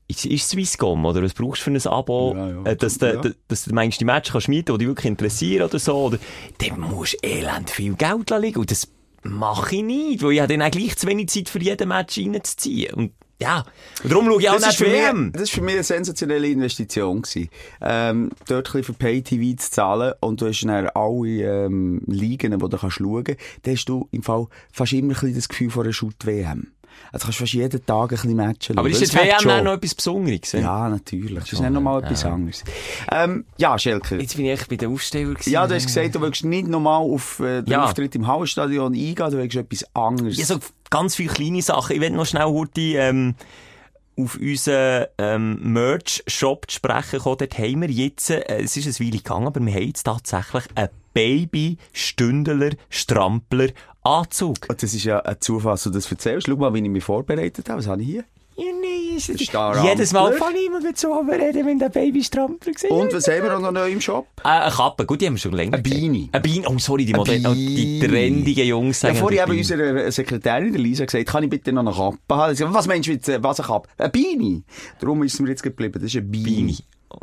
ist, 0.09 0.25
ist 0.25 0.49
Swisscom, 0.49 1.05
oder 1.05 1.23
was 1.23 1.35
brauchst 1.35 1.61
du 1.61 1.65
für 1.65 1.71
ein 1.73 1.93
Abo, 1.93 2.35
Ja, 2.35 2.49
ja. 2.49 2.63
äh, 2.65 2.77
dass, 2.77 2.97
du, 2.97 3.07
Ja. 3.07 3.23
dass 3.49 3.65
du 3.65 3.75
meinst, 3.75 4.01
die 4.01 4.07
Matches 4.07 4.33
kannst 4.33 4.49
mieten, 4.49 4.73
die 4.73 4.79
dich 4.79 4.89
wirklich 4.89 5.07
interessieren 5.11 5.69
oder 5.69 5.79
so, 5.79 5.95
oder, 6.07 6.19
dann 6.57 6.81
musst 6.81 7.19
du 7.23 7.29
elend 7.29 7.69
viel 7.69 7.93
Geld 7.97 8.31
liegen. 8.31 8.61
Und 8.61 8.71
das 8.71 8.89
mache 9.23 9.77
ich 9.77 9.83
nicht, 9.83 10.23
weil 10.23 10.33
ich 10.33 10.41
habe 10.41 10.57
dann 10.57 10.67
auch 10.67 10.71
gleich 10.71 10.97
zu 10.97 11.07
wenig 11.07 11.29
Zeit 11.29 11.49
für 11.49 11.61
jeden 11.61 11.89
Match 11.89 12.19
reinzuziehen. 12.19 12.95
Und, 12.95 13.13
ja. 13.41 13.65
Und 14.03 14.13
darum 14.13 14.27
schaue 14.27 14.41
ich 14.41 14.49
auch 14.51 14.55
Das 14.61 14.67
nicht 14.79 14.81
WM. 14.81 15.33
das 15.33 15.43
ist 15.43 15.51
für 15.53 15.63
mich 15.63 15.75
eine 15.75 15.83
sensationelle 15.85 16.49
Investition 16.49 17.23
gewesen. 17.23 17.49
Ähm, 17.81 18.31
dort 18.49 18.69
ein 18.69 18.73
bisschen 18.73 18.85
für 18.85 18.93
Pay-TV 18.95 19.57
zu 19.61 19.71
zahlen 19.71 20.15
und 20.21 20.41
du 20.41 20.47
hast 20.49 20.61
dann 20.63 20.89
alle 20.89 21.65
ähm, 21.67 22.03
Ligen, 22.07 22.53
die 22.53 22.59
du 22.59 22.77
kannst 22.77 22.97
schauen 22.97 23.25
kannst, 23.25 23.41
dann 23.63 23.75
hast 23.75 23.85
du 23.87 24.09
im 24.11 24.23
Fall 24.23 24.47
fast 24.73 24.93
immer 24.93 25.09
ein 25.09 25.09
bisschen 25.09 25.35
das 25.35 25.49
Gefühl 25.49 25.71
von 25.71 25.85
einer 25.85 25.93
Shoot-WM. 25.93 26.69
Also 27.13 27.25
kannst 27.25 27.39
du 27.41 27.43
fast 27.45 27.53
jeden 27.55 27.85
Tag 27.85 28.03
ein 28.03 28.09
bisschen 28.09 28.37
Matchen 28.37 28.79
Aber 28.79 28.89
ist 28.89 29.03
Das 29.03 29.15
WM 29.15 29.37
dann 29.45 29.65
noch 29.65 29.73
etwas 29.75 29.95
Besonderes? 29.95 30.55
eh? 30.55 30.61
Ja, 30.61 30.89
natürlich. 30.89 31.35
Das 31.35 31.45
ist 31.45 31.51
schon, 31.51 31.63
nicht 31.63 31.73
nochmal 31.73 32.01
ja. 32.01 32.07
etwas 32.07 32.25
anderes. 32.25 32.65
Ähm, 33.11 33.45
ja, 33.57 33.79
Schelker. 33.79 34.19
Jetzt 34.19 34.37
bin 34.37 34.47
ich 34.47 34.53
echt 34.53 34.69
bei 34.69 34.77
den 34.77 34.93
Aufsteller 34.93 35.35
gewesen. 35.35 35.51
Ja, 35.51 35.67
du 35.67 35.75
hast 35.75 35.87
gesagt, 35.87 36.15
du 36.15 36.21
willst 36.21 36.45
nicht 36.45 36.69
nochmal 36.69 37.01
auf 37.03 37.41
äh, 37.41 37.63
den 37.63 37.73
Ja. 37.73 37.85
Auftritt 37.85 38.15
im 38.15 38.27
Hallenstadion 38.27 38.93
eingehen, 38.93 39.15
du 39.17 39.33
willst 39.39 39.57
etwas 39.57 39.85
anderes. 39.95 40.37
Ja, 40.39 40.45
so 40.45 40.59
ganz 40.91 41.17
viele 41.17 41.33
kleine 41.33 41.63
Sachen. 41.63 41.97
Ich 41.97 42.01
will 42.01 42.11
noch 42.11 42.27
schnell 42.27 42.45
heute, 42.45 42.81
ähm, 42.81 43.35
auf 44.17 44.37
unseren 44.37 45.07
ähm, 45.19 45.73
Merch-Shop 45.73 46.71
zu 46.71 46.77
sprechen 46.77 47.21
kommen. 47.21 47.39
Dort 47.39 47.59
haben 47.59 47.81
wir 47.81 47.91
jetzt, 47.91 48.29
äh, 48.31 48.43
es 48.63 48.77
ist 48.77 48.87
ein 48.87 49.07
Weile 49.07 49.17
gegangen, 49.19 49.47
aber 49.47 49.65
wir 49.65 49.73
haben 49.73 49.83
jetzt 49.87 50.03
tatsächlich 50.03 50.65
einen 50.75 50.91
Baby-Stündler, 51.15 52.71
Strampler 52.89 53.69
Anzug. 54.03 54.57
Und 54.69 54.83
das 54.83 54.95
ist 54.95 55.05
ja 55.05 55.21
ein 55.21 55.37
Zufall, 55.41 55.73
dass 55.73 55.85
du 55.85 55.91
das 55.91 56.11
erzählst. 56.11 56.47
Schau 56.47 56.57
mal, 56.57 56.73
wie 56.75 56.81
ich 56.81 56.89
mich 56.89 57.05
vorbereitet 57.05 57.69
habe. 57.69 57.79
Was 57.79 57.87
habe 57.87 58.03
ich 58.03 58.09
hier? 58.09 58.25
Ja, 58.57 58.67
nee, 58.79 59.17
ist 59.17 59.29
Jedes 59.29 60.13
Mal 60.13 60.35
fange 60.35 60.59
ich 60.59 60.67
immer 60.67 60.81
so 60.95 61.19
reden, 61.21 61.67
wenn 61.67 61.79
der 61.79 61.89
Baby-Strampler 61.89 62.73
gesehen 62.73 62.91
Und 62.91 63.13
was 63.15 63.27
haben 63.27 63.43
wir 63.43 63.59
noch 63.59 63.73
neu 63.73 63.91
im 63.91 64.03
Shop? 64.03 64.27
Äh, 64.45 64.49
eine 64.49 64.71
Kappe, 64.71 65.07
gut, 65.07 65.21
die 65.21 65.27
haben 65.27 65.35
wir 65.35 65.39
schon 65.39 65.53
länger. 65.53 65.75
Eine 65.75 65.83
Beanie. 65.83 66.29
Eine 66.31 66.43
Beanie, 66.43 66.67
oh 66.67 66.79
sorry, 66.79 67.07
die, 67.07 67.15
Modell, 67.15 67.43
oh, 67.47 67.55
die 67.55 68.01
trendigen 68.01 68.67
Jungs 68.67 69.01
Ja, 69.01 69.09
sagen 69.09 69.19
vorhin 69.19 69.37
die 69.37 69.43
haben 69.43 69.57
unsere 69.57 70.13
Sekretärin, 70.13 70.73
der 70.73 70.81
Lisa, 70.83 71.07
gesagt, 71.07 71.27
kann 71.27 71.45
ich 71.45 71.49
bitte 71.49 71.73
noch 71.73 71.87
eine 71.87 71.93
Kappe 71.93 72.37
haben? 72.37 72.75
Was 72.75 72.87
meinst 72.87 73.09
du 73.09 73.13
jetzt, 73.13 73.31
äh, 73.31 73.43
was 73.43 73.61
eine 73.61 73.69
Kappe? 73.69 73.89
Eine 73.97 74.11
Beanie. 74.11 74.63
Darum 74.99 75.23
ist 75.23 75.35
es 75.35 75.41
mir 75.41 75.49
jetzt 75.49 75.63
geblieben. 75.63 75.95
Das 75.95 76.03
ist 76.03 76.17
eine 76.17 76.27
Beanie. 76.27 76.45
Beanie. 76.45 76.79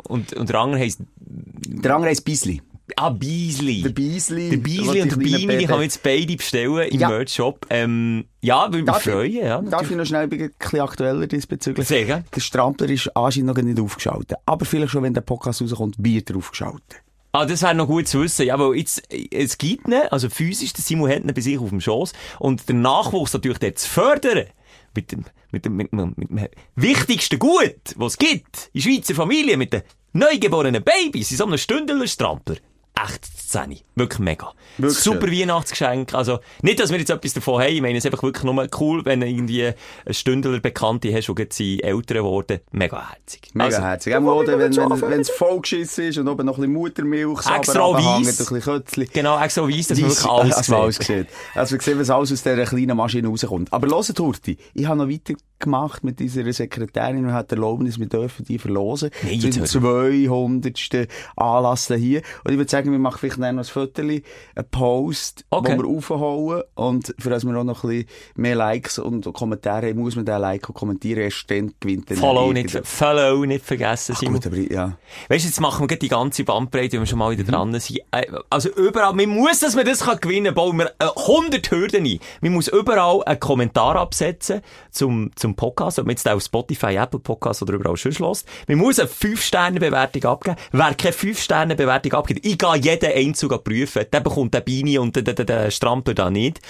Und, 0.08 0.32
und 0.34 0.48
der 0.48 0.58
andere 0.58 0.80
heisst, 0.80 1.00
Der 1.18 1.94
andere 1.94 2.10
heisst 2.10 2.24
Beasley. 2.24 2.62
Ah, 2.96 3.10
Beasley. 3.10 3.82
Der 3.82 3.90
Beasley. 3.90 4.50
Der 4.50 4.56
Beasley 4.58 5.02
und 5.02 5.10
der 5.12 5.18
die 5.58 5.66
kann 5.66 5.82
jetzt 5.82 6.02
beide 6.02 6.36
bestellen 6.36 6.88
im 6.88 7.00
Ja. 7.00 7.08
Merch-Shop. 7.08 7.66
Ähm, 7.70 8.24
ja, 8.40 8.64
würde 8.66 8.78
mich 8.78 8.86
Darf 8.86 9.06
ich- 9.06 9.12
freuen, 9.12 9.32
ja. 9.32 9.60
Darf 9.62 9.90
ich 9.90 9.96
noch 9.96 10.04
schnell 10.06 10.22
ein 10.22 10.28
bisschen 10.30 10.80
aktueller 10.80 11.26
diesbezüglich? 11.26 11.86
Sehr 11.86 12.04
gerne. 12.04 12.24
Der 12.34 12.40
Strampler 12.40 12.88
ist 12.88 13.14
anscheinend 13.16 13.56
noch 13.56 13.62
nicht 13.62 13.80
aufgeschaltet. 13.80 14.38
Aber 14.46 14.64
vielleicht 14.64 14.92
schon, 14.92 15.02
wenn 15.02 15.14
der 15.14 15.20
Podcast 15.22 15.60
rauskommt, 15.62 15.96
wird 15.98 16.30
er 16.30 16.36
aufgeschaltet. 16.36 17.02
Ah, 17.32 17.44
das 17.44 17.62
wäre 17.62 17.74
noch 17.74 17.86
gut 17.86 18.08
zu 18.08 18.22
wissen. 18.22 18.46
Ja, 18.46 18.58
weil 18.58 18.74
jetzt, 18.76 19.02
es 19.30 19.58
gibt 19.58 19.86
ihn, 19.86 19.94
also 20.10 20.30
physisch, 20.30 20.72
der 20.72 20.82
Simon 20.82 21.10
hat 21.10 21.20
ihn 21.24 21.34
bei 21.34 21.40
sich 21.40 21.58
auf 21.58 21.68
dem 21.68 21.80
Schoss. 21.80 22.12
Und 22.38 22.66
der 22.68 22.74
Nachwuchs 22.76 23.34
natürlich 23.34 23.58
dort 23.58 23.78
zu 23.78 23.88
fördern. 23.88 24.46
Mit 24.94 25.12
dem, 25.12 25.24
mit 25.52 25.64
dem, 25.64 25.76
mit 25.76 25.92
dem, 25.92 26.14
mit 26.16 26.30
dem 26.30 26.48
wichtigsten 26.74 27.38
Gut, 27.38 27.76
was 27.96 28.12
es 28.14 28.18
gibt. 28.18 28.70
In 28.72 28.80
Schweizer 28.80 29.14
Familie, 29.14 29.56
mit 29.58 29.72
den 29.74 29.82
neugeborenen 30.14 30.82
Babys, 30.82 31.30
in 31.30 31.36
so 31.36 31.44
einem 31.44 31.58
Stündeler-Strampler. 31.58 32.56
Echt 33.04 33.38
Szene. 33.48 33.78
Wirklich 33.94 34.18
mega. 34.18 34.52
Wirklich 34.76 34.98
Super 34.98 35.26
schön. 35.26 35.40
Weihnachtsgeschenk. 35.40 36.14
Also, 36.14 36.38
nicht, 36.62 36.78
dass 36.80 36.90
wir 36.90 36.98
jetzt 36.98 37.10
etwas 37.10 37.32
davon 37.32 37.62
haben. 37.62 37.72
Ich 37.72 37.80
meine, 37.80 37.96
es 37.96 38.04
ist 38.04 38.12
einfach 38.12 38.22
wirklich 38.22 38.44
nur 38.44 38.68
cool, 38.78 39.04
wenn 39.06 39.20
du 39.20 39.26
irgendwie 39.26 39.64
einen 39.64 39.74
Stündler 40.10 40.60
Bekannte 40.60 41.12
hast, 41.14 41.26
gerade 41.26 41.48
sie 41.50 41.82
Eltern 41.82 42.18
geworden. 42.18 42.60
Mega 42.72 43.08
herzig. 43.10 43.48
Mega 43.54 43.64
Also, 43.64 43.82
herzig. 43.82 44.14
Auch 44.14 44.20
wir 44.20 44.58
wenn, 44.58 44.70
nicht 44.70 45.02
wenn, 45.10 45.20
es 45.20 45.30
vollgeschissen 45.30 46.08
ist 46.08 46.18
und 46.18 46.28
oben 46.28 46.44
noch 46.44 46.58
ein 46.58 46.60
bisschen 46.60 46.74
Muttermilch, 46.74 47.46
Extra 47.46 47.92
weiss. 47.92 48.04
ein 48.04 48.24
bisschen 48.24 48.60
Kötzli. 48.60 49.06
Genau, 49.06 49.42
extra 49.42 49.66
weiss, 49.66 49.88
dass 49.88 49.98
man 49.98 50.10
wirklich 50.10 50.30
alles 50.30 50.56
also 50.56 50.76
alles 50.76 50.96
sieht. 50.96 51.26
Also 51.54 51.74
wir 51.74 51.80
sehen, 51.80 51.98
was 51.98 52.10
alles 52.10 52.32
aus 52.32 52.42
dieser 52.42 52.64
kleinen 52.64 52.96
Maschine 52.96 53.28
rauskommt. 53.28 53.72
Aber 53.72 53.88
hört, 53.88 54.18
Hurti, 54.18 54.58
ich 54.74 54.86
habe 54.86 54.98
noch 54.98 55.08
weitergemacht 55.08 56.04
mit 56.04 56.20
dieser 56.20 56.52
Sekretärin 56.52 57.24
und 57.24 57.32
hat 57.32 57.50
Erlaubnis, 57.50 57.98
wir 57.98 58.06
dürfen 58.06 58.44
die 58.44 58.58
verlosen. 58.58 59.10
Nein, 59.22 59.40
Zu 59.40 59.46
jetzt 59.46 59.56
dem 59.56 59.82
hör 59.82 60.10
200. 60.10 61.08
Anlass 61.36 61.86
hier. 61.86 62.22
Und 62.44 62.52
ich 62.52 62.58
würde 62.58 62.70
sagen, 62.70 62.87
wir 62.92 62.98
machen 62.98 63.18
vielleicht 63.18 63.38
noch 63.38 63.46
ein 63.48 63.64
Foto, 63.64 64.02
einen 64.02 64.22
Post, 64.70 65.44
Okay. 65.50 65.76
wo 65.78 65.82
wir 65.82 65.88
aufholen. 65.88 66.62
Und 66.74 67.14
für 67.18 67.30
das 67.30 67.44
wir 67.44 67.56
auch 67.56 67.64
noch 67.64 67.84
ein 67.84 67.90
bisschen 67.90 68.08
mehr 68.36 68.54
Likes 68.56 68.98
und 68.98 69.32
Kommentare 69.32 69.88
haben, 69.88 69.98
muss 69.98 70.16
man 70.16 70.24
den 70.24 70.40
liken 70.40 70.68
und 70.68 70.74
kommentieren. 70.74 71.20
Erst 71.22 71.50
dann 71.50 71.72
gewinnt 71.80 72.10
dann 72.10 72.16
Follow 72.18 72.52
nicht, 72.52 72.70
Follow 72.84 73.44
nicht 73.44 73.64
vergessen, 73.64 74.14
Ach, 74.16 74.24
gut, 74.24 74.46
aber 74.46 74.56
ja. 74.56 74.96
Weißt 75.28 75.44
du, 75.44 75.48
jetzt 75.48 75.60
machen 75.60 75.88
wir 75.88 75.96
die 75.98 76.08
ganze 76.08 76.44
Bandbreite, 76.44 76.92
wenn 76.94 77.00
wir 77.00 77.06
schon 77.06 77.18
mal 77.18 77.32
Mhm. 77.34 77.38
wieder 77.38 77.52
dran 77.52 77.78
sind. 77.80 78.00
Äh, 78.10 78.26
Also 78.50 78.68
überall, 78.70 79.12
man 79.14 79.28
muss, 79.28 79.60
dass 79.60 79.74
man 79.74 79.84
das 79.84 80.00
kann 80.00 80.18
gewinnen, 80.20 80.54
bauen 80.54 80.78
wir 80.78 80.86
äh, 80.98 81.04
100 81.16 81.70
Hürden 81.70 82.04
ein. 82.06 82.18
Man 82.40 82.52
muss 82.52 82.68
überall 82.68 83.22
einen 83.24 83.40
Kommentar 83.40 83.96
absetzen 83.96 84.60
zum, 84.90 85.30
zum 85.36 85.54
Podcast, 85.54 85.98
ob 85.98 86.06
man 86.06 86.12
jetzt 86.12 86.28
auch 86.28 86.34
auf 86.34 86.42
Spotify, 86.42 86.96
Apple 86.96 87.20
Podcast 87.20 87.62
oder 87.62 87.74
überall 87.74 87.96
schon 87.96 88.12
schloss. 88.12 88.44
Man 88.66 88.78
muss 88.78 88.98
eine 88.98 89.08
5-Sterne-Bewertung 89.08 90.24
abgeben. 90.24 90.56
Wer 90.72 90.94
keine 90.94 91.14
5-Sterne-Bewertung 91.14 92.12
abgibt, 92.12 92.44
ich 92.44 92.58
gehe 92.58 92.77
kann 92.80 92.98
jeden 92.98 93.12
Einzug 93.12 93.64
prüfen. 93.64 94.04
Der 94.12 94.20
bekommt 94.20 94.54
den 94.54 94.64
Beine 94.64 95.00
und 95.00 95.14
den, 95.16 95.24
den, 95.24 95.46
den 95.46 95.70
Strampler 95.70 96.14
da 96.14 96.30
nicht. 96.30 96.60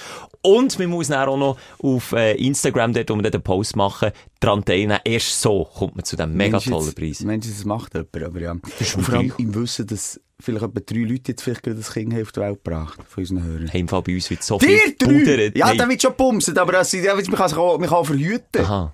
Und 0.41 0.77
man 0.79 0.89
muss 0.89 1.07
dann 1.09 1.27
auch 1.27 1.37
noch 1.37 1.57
auf 1.83 2.13
äh, 2.13 2.33
Instagram, 2.35 2.93
dort, 2.93 3.09
wo 3.09 3.15
wir 3.15 3.23
dann 3.23 3.31
den 3.33 3.41
Post 3.41 3.75
machen, 3.75 4.11
dran 4.39 4.63
teilnehmen. 4.63 4.99
Erst 5.03 5.41
so 5.41 5.65
kommt 5.65 5.95
man 5.95 6.05
zu 6.05 6.15
diesem 6.15 6.33
mega 6.33 6.59
tollen 6.59 6.93
Preis. 6.93 7.21
Meinst 7.21 7.47
du, 7.49 7.53
das 7.53 7.65
macht 7.65 7.93
jemand, 7.93 8.23
aber 8.23 8.39
ja. 8.39 8.51
Und 8.51 8.63
vor 9.01 9.13
allem 9.15 9.33
im 9.37 9.53
Wissen, 9.55 9.87
dass 9.87 10.19
vielleicht 10.39 10.63
etwa 10.65 10.79
drei 10.79 10.99
Leute 10.99 11.31
jetzt 11.31 11.41
vielleicht 11.43 11.63
gerade 11.63 11.77
das 11.77 11.91
Kind 11.93 12.13
auf 12.13 12.31
die 12.31 12.39
Welt 12.39 12.63
gebracht, 12.63 12.99
von 13.07 13.21
unseren 13.21 13.43
Hörern. 13.43 13.67
Hey, 13.67 13.81
im 13.81 13.87
Fall 13.89 14.01
bei 14.01 14.15
uns 14.15 14.29
wird 14.29 14.43
so 14.43 14.57
Dir 14.57 14.77
viel 14.79 14.95
pudert. 14.95 15.57
Ja, 15.57 15.67
Hey. 15.67 15.77
der 15.77 15.89
wird 15.89 16.01
schon 16.01 16.15
bumsen, 16.15 16.57
aber 16.57 16.71
das, 16.71 16.91
ja, 16.93 17.13
man 17.13 17.23
kann 17.25 17.53
auch, 17.53 17.77
man 17.77 17.89
kann 17.89 17.97
auch 17.97 18.05
verhüten. 18.05 18.61
Aha. 18.61 18.93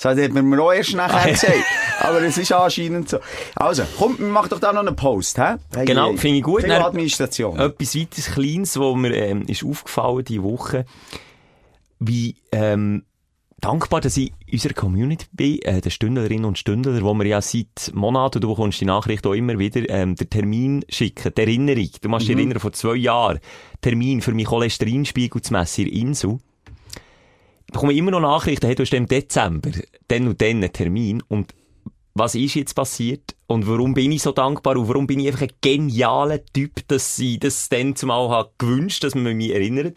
Das 0.00 0.18
hat 0.18 0.32
man 0.32 0.46
mir 0.46 0.62
auch 0.62 0.72
erst 0.74 0.94
nachher 0.94 1.32
gesagt. 1.32 1.54
Aber 2.00 2.20
es 2.22 2.36
ist 2.36 2.52
anscheinend 2.52 3.08
so. 3.08 3.18
Also, 3.54 3.82
komm, 3.98 4.16
mach 4.30 4.48
doch 4.48 4.60
da 4.60 4.72
noch 4.72 4.80
einen 4.80 4.94
Post, 4.94 5.38
hä? 5.38 5.56
Hey, 5.74 5.86
Genau, 5.86 6.10
hey. 6.10 6.18
finde 6.18 6.36
ich 6.38 6.42
gut. 6.42 6.60
Viel 6.60 6.68
Dann- 6.70 6.82
Administration. 6.82 7.58
Etwas 7.58 7.96
weiteres 7.96 8.26
Kleines, 8.32 8.78
was 8.78 8.94
mir 8.96 9.14
ähm, 9.14 9.42
ist 9.46 9.64
aufgefallen 9.64 10.24
diese 10.24 10.42
Woche, 10.42 10.84
wie 11.98 12.36
ähm, 12.52 13.04
dankbar, 13.60 14.02
dass 14.02 14.18
ich 14.18 14.32
in 14.46 14.52
unserer 14.52 14.74
Community 14.74 15.24
bin, 15.32 15.62
äh, 15.62 15.80
den 15.80 15.90
Stündlerinnen 15.90 16.44
und 16.44 16.58
Stündler, 16.58 17.00
wo 17.02 17.14
wir 17.14 17.24
ja 17.26 17.40
seit 17.40 17.92
Monaten, 17.94 18.40
du 18.42 18.48
bekommst 18.50 18.80
die 18.82 18.84
Nachricht 18.84 19.26
auch 19.26 19.32
immer 19.32 19.58
wieder, 19.58 19.88
ähm, 19.88 20.14
den 20.14 20.28
Termin 20.28 20.84
schicken, 20.90 21.32
die 21.34 21.40
Erinnerung. 21.40 21.88
Du 22.02 22.08
machst 22.10 22.28
dich 22.28 22.36
erinnern, 22.36 22.60
vor 22.60 22.72
zwei 22.72 22.96
Jahren, 22.96 23.38
Termin 23.80 24.20
für 24.20 24.32
meinen 24.32 24.44
Cholesterinspiegel 24.44 25.40
zu 25.40 25.54
messen 25.54 25.86
in 25.86 26.12
der 26.12 26.38
Insel. 27.66 27.68
Ich 27.68 27.72
bekomme 27.72 27.94
immer 27.94 28.10
noch 28.12 28.20
Nachrichten, 28.20 28.66
hey, 28.66 28.74
du 28.74 28.82
hast 28.82 28.94
im 28.94 29.06
Dezember, 29.06 29.70
dann 30.08 30.28
und 30.28 30.40
dann 30.40 30.48
einen 30.48 30.72
Termin 30.72 31.22
und 31.28 31.54
was 32.14 32.34
ist 32.34 32.54
jetzt 32.54 32.74
passiert 32.74 33.36
und 33.46 33.66
warum 33.68 33.92
bin 33.92 34.10
ich 34.10 34.22
so 34.22 34.32
dankbar 34.32 34.76
und 34.76 34.88
warum 34.88 35.06
bin 35.06 35.20
ich 35.20 35.26
einfach 35.26 35.42
ein 35.42 35.52
genialer 35.60 36.44
Typ, 36.46 36.88
dass 36.88 37.18
ich 37.18 37.38
das 37.38 37.68
dann 37.68 37.94
zumal 37.94 38.30
habe 38.30 38.50
gewünscht, 38.56 39.04
dass 39.04 39.14
man 39.14 39.36
mich 39.36 39.52
erinnert. 39.52 39.96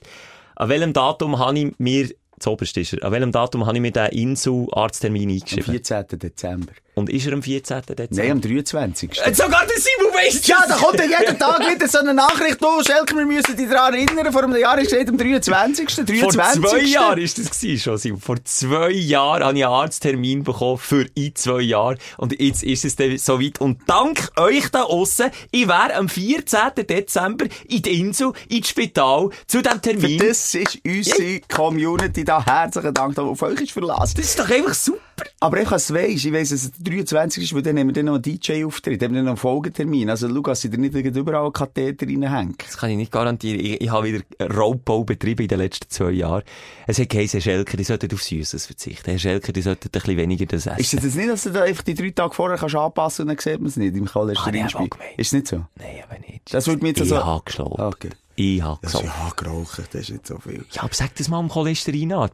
An 0.55 0.67
welchem 0.67 0.91
Datum 0.91 1.39
habe 1.39 1.57
ich 1.57 1.73
mir, 1.77 2.09
zuoberst 2.39 2.75
ist 2.75 2.93
er, 2.93 3.05
an 3.05 3.13
welchem 3.13 3.31
Datum 3.31 3.65
habe 3.65 3.77
ich 3.77 3.81
mir 3.81 3.91
den 3.91 4.07
Insel-Arzttermin 4.07 5.29
Am 5.29 5.35
eingeschrieben? 5.35 5.71
14. 5.71 6.19
Dezember. 6.19 6.73
Und 6.99 7.09
ist 7.09 7.25
er 7.25 7.33
am 7.33 7.41
14. 7.41 7.81
Dezember? 7.87 8.07
Nein, 8.11 8.31
am 8.31 8.41
23. 8.41 9.21
Äh, 9.25 9.33
Sogar 9.33 9.65
der 9.65 9.77
Simon 9.77 10.13
weiss 10.13 10.45
Ja, 10.45 10.57
da 10.67 10.75
kommt 10.75 10.99
ja 10.99 11.05
jeden 11.05 11.39
Tag 11.39 11.59
wieder 11.61 11.87
so 11.87 11.99
eine 11.99 12.13
Nachricht, 12.13 12.61
du, 12.61 12.83
Schelke, 12.83 13.15
wir 13.15 13.25
müssen 13.25 13.55
dich 13.55 13.69
daran 13.69 13.93
erinnern, 13.93 14.31
vor 14.33 14.43
einem 14.43 14.55
Jahr 14.57 14.77
ist 14.79 14.91
es 14.91 15.07
am 15.07 15.17
23. 15.17 15.87
23. 15.87 16.19
Vor 16.19 16.69
zwei 16.69 16.79
Jahren 16.81 17.19
ist 17.19 17.37
das 17.37 17.49
gewesen, 17.49 17.79
schon. 17.81 17.97
Simon. 17.97 18.19
Vor 18.19 18.43
zwei 18.43 18.89
Jahren 18.91 19.43
habe 19.45 19.57
ich 19.57 19.65
einen 19.65 19.73
Arzttermin 19.73 20.43
bekommen 20.43 20.77
für 20.77 21.05
in 21.15 21.33
zwei 21.35 21.61
Jahre. 21.61 21.97
Und 22.17 22.37
jetzt 22.39 22.63
ist 22.63 22.83
es 22.83 22.97
dann 22.97 23.17
soweit. 23.17 23.61
Und 23.61 23.79
dank 23.87 24.31
euch 24.37 24.69
da 24.69 24.83
aussen, 24.83 25.31
ich 25.51 25.67
wäre 25.69 25.95
am 25.95 26.09
14. 26.09 26.59
Dezember 26.87 27.45
in 27.69 27.81
die 27.81 27.99
Insel, 27.99 28.33
ins 28.49 28.67
Spital, 28.67 29.29
zu 29.47 29.61
diesem 29.61 29.77
Für 29.77 29.81
Termin. 29.81 30.19
das 30.19 30.53
ist 30.53 30.79
unsere 30.85 31.39
Community 31.41 32.25
da. 32.25 32.45
Herzlichen 32.45 32.93
Dank, 32.93 33.15
da 33.15 33.21
auf 33.21 33.41
euch 33.41 33.61
ist 33.61 33.71
verlassen. 33.71 34.15
Das 34.17 34.25
ist 34.25 34.37
doch 34.37 34.49
einfach 34.49 34.73
super. 34.73 34.99
Aber 35.39 35.61
ich 35.61 35.71
es 35.71 35.93
weiss, 35.93 36.25
ich 36.25 36.33
weiss, 36.33 36.49
dass 36.49 36.63
es 36.63 36.71
der 36.71 36.93
23 36.93 37.43
ist, 37.43 37.53
weil 37.53 37.61
dann 37.61 37.77
haben 37.77 37.87
wir 37.87 37.93
dann 37.93 38.05
noch 38.05 38.15
einen 38.15 38.21
DJ-Auftritt, 38.23 39.01
haben 39.01 39.11
wir 39.13 39.17
dann 39.19 39.25
noch 39.25 39.31
einen 39.31 39.37
Folgetermin. 39.37 40.09
Also, 40.09 40.27
dass 40.41 40.61
sie 40.61 40.69
da 40.69 40.77
nicht 40.77 40.93
überall 40.93 41.43
einen 41.43 41.53
Katheter 41.53 42.05
reinhängen. 42.05 42.55
Das 42.57 42.77
kann 42.77 42.89
ich 42.89 42.97
nicht 42.97 43.11
garantieren. 43.11 43.59
Ich, 43.59 43.81
ich 43.81 43.89
habe 43.89 44.07
wieder 44.07 44.23
Raubbau 44.55 45.03
betrieben 45.03 45.43
in 45.43 45.47
den 45.47 45.59
letzten 45.59 45.89
zwei 45.89 46.11
Jahren. 46.11 46.43
Es 46.87 46.99
hat 46.99 47.09
geheißen, 47.09 47.39
Herr 47.39 47.53
Schelker, 47.53 47.77
die 47.77 47.83
sollten 47.83 48.13
auf 48.13 48.21
Süßes 48.23 48.65
verzichten. 48.65 49.11
Herr 49.11 49.19
Schelker, 49.19 49.53
die 49.53 49.61
sollten 49.61 49.87
ein 49.87 49.91
bisschen 49.91 50.17
weniger 50.17 50.45
das 50.45 50.65
essen. 50.65 50.79
Ist 50.79 51.05
das 51.05 51.15
nicht, 51.15 51.29
dass 51.29 51.43
du 51.43 51.51
da 51.51 51.63
einfach 51.63 51.83
die 51.83 51.93
drei 51.93 52.09
Tage 52.09 52.33
vorher 52.33 52.57
kannst 52.57 52.75
anpassen 52.75 53.23
und 53.23 53.27
dann 53.29 53.37
sieht 53.37 53.59
man 53.59 53.67
es 53.69 53.77
nicht 53.77 53.95
im 53.95 54.05
Cholesterinspiegel? 54.05 54.99
Ah, 54.99 55.03
Ist 55.17 55.27
es 55.27 55.33
nicht 55.33 55.47
so? 55.47 55.65
Nein, 55.75 56.03
aber 56.07 56.19
nicht. 56.19 56.53
Das 56.53 56.67
würde 56.67 56.81
mich 56.83 56.97
jetzt 56.97 57.05
ich 57.07 57.13
also- 57.13 57.25
habe 57.25 57.43
geschlafen. 57.45 57.81
Okay. 57.81 58.09
Ich 58.41 58.61
habe 58.61 58.79
gesagt. 58.79 59.03
ja, 59.03 59.31
geraucht, 59.35 59.79
das 59.91 60.01
ist 60.01 60.09
nicht 60.11 60.25
so 60.27 60.37
viel. 60.39 60.63
Ja, 60.71 60.83
aber 60.83 60.93
sag 60.93 61.13
das 61.15 61.27
mal 61.27 61.39
am 61.39 61.49
Cholesterin 61.49 62.13
an. 62.13 62.29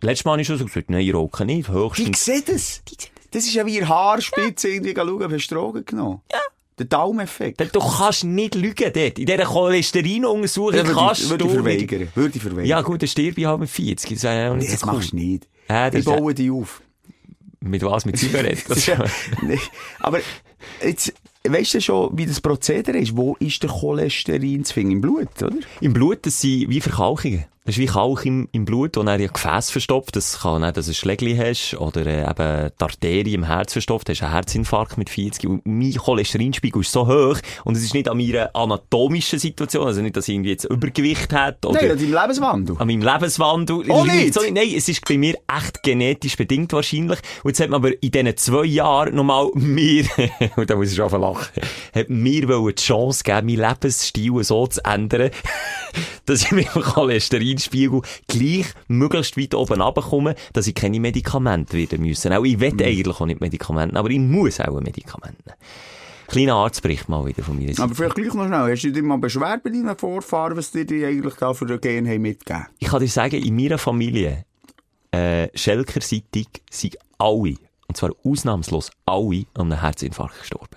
Letztes 0.00 0.24
Mal 0.24 0.32
habe 0.32 0.40
ich 0.40 0.46
schon 0.46 0.56
so 0.56 0.64
gesagt, 0.64 0.88
nein, 0.88 1.02
ich 1.02 1.12
rauche 1.12 1.44
nicht. 1.44 1.68
Ich 1.68 1.74
Höchstens. 1.74 2.24
sehe 2.24 2.40
das. 2.40 2.82
Das 3.30 3.44
ist 3.44 3.52
ja 3.52 3.66
wie 3.66 3.76
ihr 3.76 3.86
Haarspitze 3.88 4.68
irgendwie 4.68 4.94
schauen, 4.96 5.22
ob 5.22 5.32
hast 5.32 5.48
du 5.50 5.54
Drogen 5.54 5.84
genommen. 5.84 6.22
Ja. 6.32 6.38
Der 6.78 6.86
Daumeneffekt. 6.86 7.60
Du 7.74 7.78
kannst 7.80 8.24
nicht 8.24 8.54
lügen 8.54 8.90
dort. 8.92 9.18
In 9.18 9.26
dieser 9.26 9.44
Cholesterinuntersuchung 9.44 10.74
Ja, 10.74 10.86
würde 10.86 10.94
kannst 10.98 11.22
ich, 11.24 11.30
würde 11.30 11.44
du 11.44 11.50
ich 11.50 11.56
nicht. 11.62 11.90
verweigern. 11.90 12.08
Würde 12.14 12.36
ich 12.36 12.42
verweigern. 12.42 12.64
Ja 12.66 12.80
gut, 12.80 13.02
dann 13.02 13.08
stirb 13.08 13.36
ich 13.38 13.44
halt 13.44 13.60
mit 13.60 13.68
40. 13.70 14.10
Das 14.14 14.22
wäre 14.22 14.40
ja 14.42 14.50
auch 14.50 14.54
nee, 14.54 14.60
nicht 14.62 14.72
das 14.72 14.80
so 14.80 14.86
cool. 14.88 14.92
machst 14.94 15.12
du 15.12 15.16
nicht. 15.16 15.44
Äh, 15.68 15.90
das 15.90 16.00
ich 16.00 16.06
ja- 16.06 16.16
baue 16.16 16.34
dich 16.34 16.50
auf. 16.50 16.80
Mit 17.60 17.82
was? 17.82 18.04
Mit 18.06 18.18
Zigaretten? 18.18 18.74
Ja, 18.86 19.04
nee. 19.42 19.58
Aber 20.00 20.20
jetzt, 20.82 21.12
weißt 21.52 21.74
du 21.74 21.80
schon, 21.80 22.16
wie 22.16 22.26
das 22.26 22.40
Prozedere 22.40 22.98
ist? 22.98 23.16
Wo 23.16 23.36
ist 23.38 23.62
der 23.62 23.70
Cholesterin 23.70 24.64
zu 24.64 24.74
finden? 24.74 24.92
Im 24.92 25.00
Blut, 25.00 25.42
oder? 25.42 25.56
Im 25.80 25.92
Blut, 25.92 26.24
das 26.26 26.40
sind 26.40 26.68
wie 26.70 26.80
Verkalkungen. 26.80 27.44
Das 27.66 27.76
ist 27.76 27.80
wie 27.80 27.86
Kalk 27.86 28.26
im, 28.26 28.46
im 28.52 28.66
Blut, 28.66 28.94
wo 28.98 29.02
dann 29.02 29.18
ja 29.18 29.26
Gefäß 29.26 29.70
verstopft. 29.70 30.16
Das 30.16 30.40
kann 30.40 30.62
auch, 30.62 30.72
dass 30.72 30.84
du 30.84 30.90
ein 30.90 30.94
Schlägli 30.94 31.34
hast 31.34 31.74
oder 31.80 32.04
äh, 32.04 32.20
eben 32.20 32.70
die 32.78 32.84
Arterie 32.84 33.32
im 33.32 33.44
Herz 33.44 33.72
verstopft. 33.72 34.10
Hast 34.10 34.22
einen 34.22 34.32
Herzinfarkt 34.32 34.98
mit 34.98 35.08
40. 35.08 35.48
Und 35.48 35.62
mein 35.64 35.94
Cholesterinspiegel 35.94 36.82
ist 36.82 36.92
so 36.92 37.06
hoch. 37.06 37.38
Und 37.64 37.74
es 37.74 37.82
ist 37.82 37.94
nicht 37.94 38.06
an 38.10 38.18
meiner 38.18 38.54
anatomischen 38.54 39.38
Situation. 39.38 39.86
Also 39.86 40.02
nicht, 40.02 40.14
dass 40.14 40.28
ich 40.28 40.34
irgendwie 40.34 40.50
jetzt 40.50 40.64
Übergewicht 40.64 41.32
hat 41.32 41.64
oder 41.64 41.80
Nein, 41.80 41.92
an 41.92 41.98
deinem 41.98 42.12
Lebenswandel. 42.12 42.76
an 42.78 42.86
meinem 42.86 43.00
Lebenswandel. 43.00 43.90
Oh, 43.90 44.04
nicht? 44.04 44.34
so 44.34 44.42
Nein, 44.42 44.74
es 44.76 44.90
ist 44.90 45.02
bei 45.08 45.16
mir 45.16 45.34
echt 45.56 45.82
genetisch 45.82 46.36
bedingt 46.36 46.70
wahrscheinlich. 46.74 47.20
Und 47.44 47.48
jetzt 47.48 47.60
hat 47.60 47.70
man 47.70 47.80
aber 47.82 48.02
in 48.02 48.10
diesen 48.10 48.36
zwei 48.36 48.66
Jahren 48.66 49.14
nochmal 49.14 49.48
mir, 49.54 50.04
und 50.56 50.68
da 50.68 50.76
muss 50.76 50.90
ich 50.90 50.96
schon 50.96 51.18
lachen, 51.18 51.62
hat 51.94 52.10
mir 52.10 52.46
die 52.46 52.74
Chance 52.74 53.24
gegeben, 53.24 53.46
meinen 53.46 53.70
Lebensstil 53.70 54.44
so 54.44 54.66
zu 54.66 54.84
ändern, 54.84 55.30
dass 56.26 56.42
ich 56.42 56.52
mit 56.52 56.74
dem 56.74 56.82
Cholesterinspiegel 56.82 58.02
gleich 58.28 58.66
möglichst 58.88 59.36
weit 59.36 59.54
oben 59.54 59.80
runterkomme, 59.80 60.34
dass 60.52 60.66
ich 60.66 60.74
keine 60.74 61.00
Medikamente 61.00 61.76
wieder 61.76 61.98
müssen. 61.98 62.32
Auch 62.32 62.44
ich 62.44 62.58
will 62.60 62.72
Mhm. 62.72 62.80
eigentlich 62.80 63.20
auch 63.20 63.26
nicht 63.26 63.40
Medikamente, 63.40 63.96
aber 63.96 64.10
ich 64.10 64.18
muss 64.18 64.60
auch 64.60 64.80
Medikamente. 64.80 65.54
Kleiner 66.26 66.54
Arztbericht 66.54 67.08
mal 67.08 67.24
wieder 67.26 67.42
von 67.42 67.56
mir. 67.58 67.72
Aber 67.78 67.94
vielleicht 67.94 68.14
gleich 68.14 68.32
noch 68.32 68.46
schnell. 68.46 68.72
Hast 68.72 68.82
du 68.82 68.90
dich 68.92 69.02
mal 69.02 69.18
beschwert 69.18 69.62
bei 69.62 69.70
deinen 69.70 69.96
Vorfahren, 69.96 70.56
was 70.56 70.70
die 70.70 70.86
dir 70.86 71.06
eigentlich 71.08 71.34
da 71.34 71.52
für 71.52 71.66
ein 71.66 71.80
Gen 71.80 72.08
haben 72.08 72.22
mitgegeben? 72.22 72.66
ich 72.78 72.88
kann 72.88 73.00
dir 73.00 73.08
sagen, 73.08 73.36
in 73.42 73.54
meiner 73.54 73.76
Familie, 73.78 74.44
äh, 75.10 75.48
Schelker-seitig, 75.54 76.48
sind 76.70 76.96
alle, 77.18 77.56
und 77.88 77.96
zwar 77.96 78.10
ausnahmslos 78.24 78.90
alle, 79.04 79.44
an 79.54 79.70
einem 79.70 79.80
Herzinfarkt 79.80 80.38
gestorben. 80.40 80.76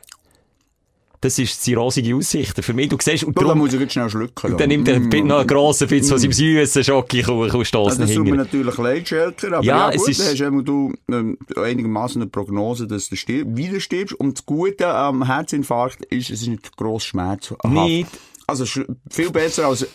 Das 1.20 1.40
ist 1.40 1.66
die 1.66 1.74
rosige 1.74 2.16
Aussicht 2.16 2.64
für 2.64 2.74
mich. 2.74 2.90
Du 2.90 2.98
siehst, 3.02 3.24
und 3.24 3.36
Da 3.36 3.42
darum, 3.42 3.58
muss 3.58 3.74
ich 3.74 3.80
jetzt 3.80 3.94
schnell 3.94 4.08
schlucken. 4.10 4.56
dann 4.56 4.70
nimmt 4.70 4.88
er 4.88 5.00
Mm. 5.00 5.10
noch 5.26 5.40
einen 5.40 5.48
grossen 5.48 5.88
Fitz 5.88 6.10
von 6.10 6.20
seinem 6.20 6.32
süßen 6.32 6.84
Schokokuchen 6.84 7.34
und 7.56 7.66
stößt 7.66 7.76
Also, 7.76 8.02
das 8.02 8.14
tut 8.14 8.26
mir 8.26 8.36
natürlich 8.36 8.78
leid, 8.78 9.08
Schelker, 9.08 9.54
aber 9.54 9.64
Ja, 9.66 9.78
ja, 9.78 9.90
es 9.90 9.98
gut, 10.02 10.10
ist- 10.10 10.40
dann 10.40 10.56
hast 10.58 10.68
du 10.68 10.94
ähm, 11.12 11.38
einigermaßen 11.56 12.22
eine 12.22 12.30
Prognose, 12.30 12.86
dass 12.86 13.10
du 13.10 13.16
stirb, 13.16 13.48
wieder 13.58 13.80
stirbst. 13.80 14.14
Und 14.14 14.38
das 14.38 14.46
Gute 14.46 14.88
am 14.88 15.26
Herzinfarkt 15.26 16.06
ist, 16.06 16.30
es 16.30 16.42
ist 16.44 16.48
nicht 16.50 16.78
gross 16.78 17.06
schmerzhaft. 17.06 17.66
Nicht. 17.66 18.10
Also 18.46 18.66
viel 19.10 19.32
besser 19.32 19.66
als 19.68 19.82
äh, 19.82 19.88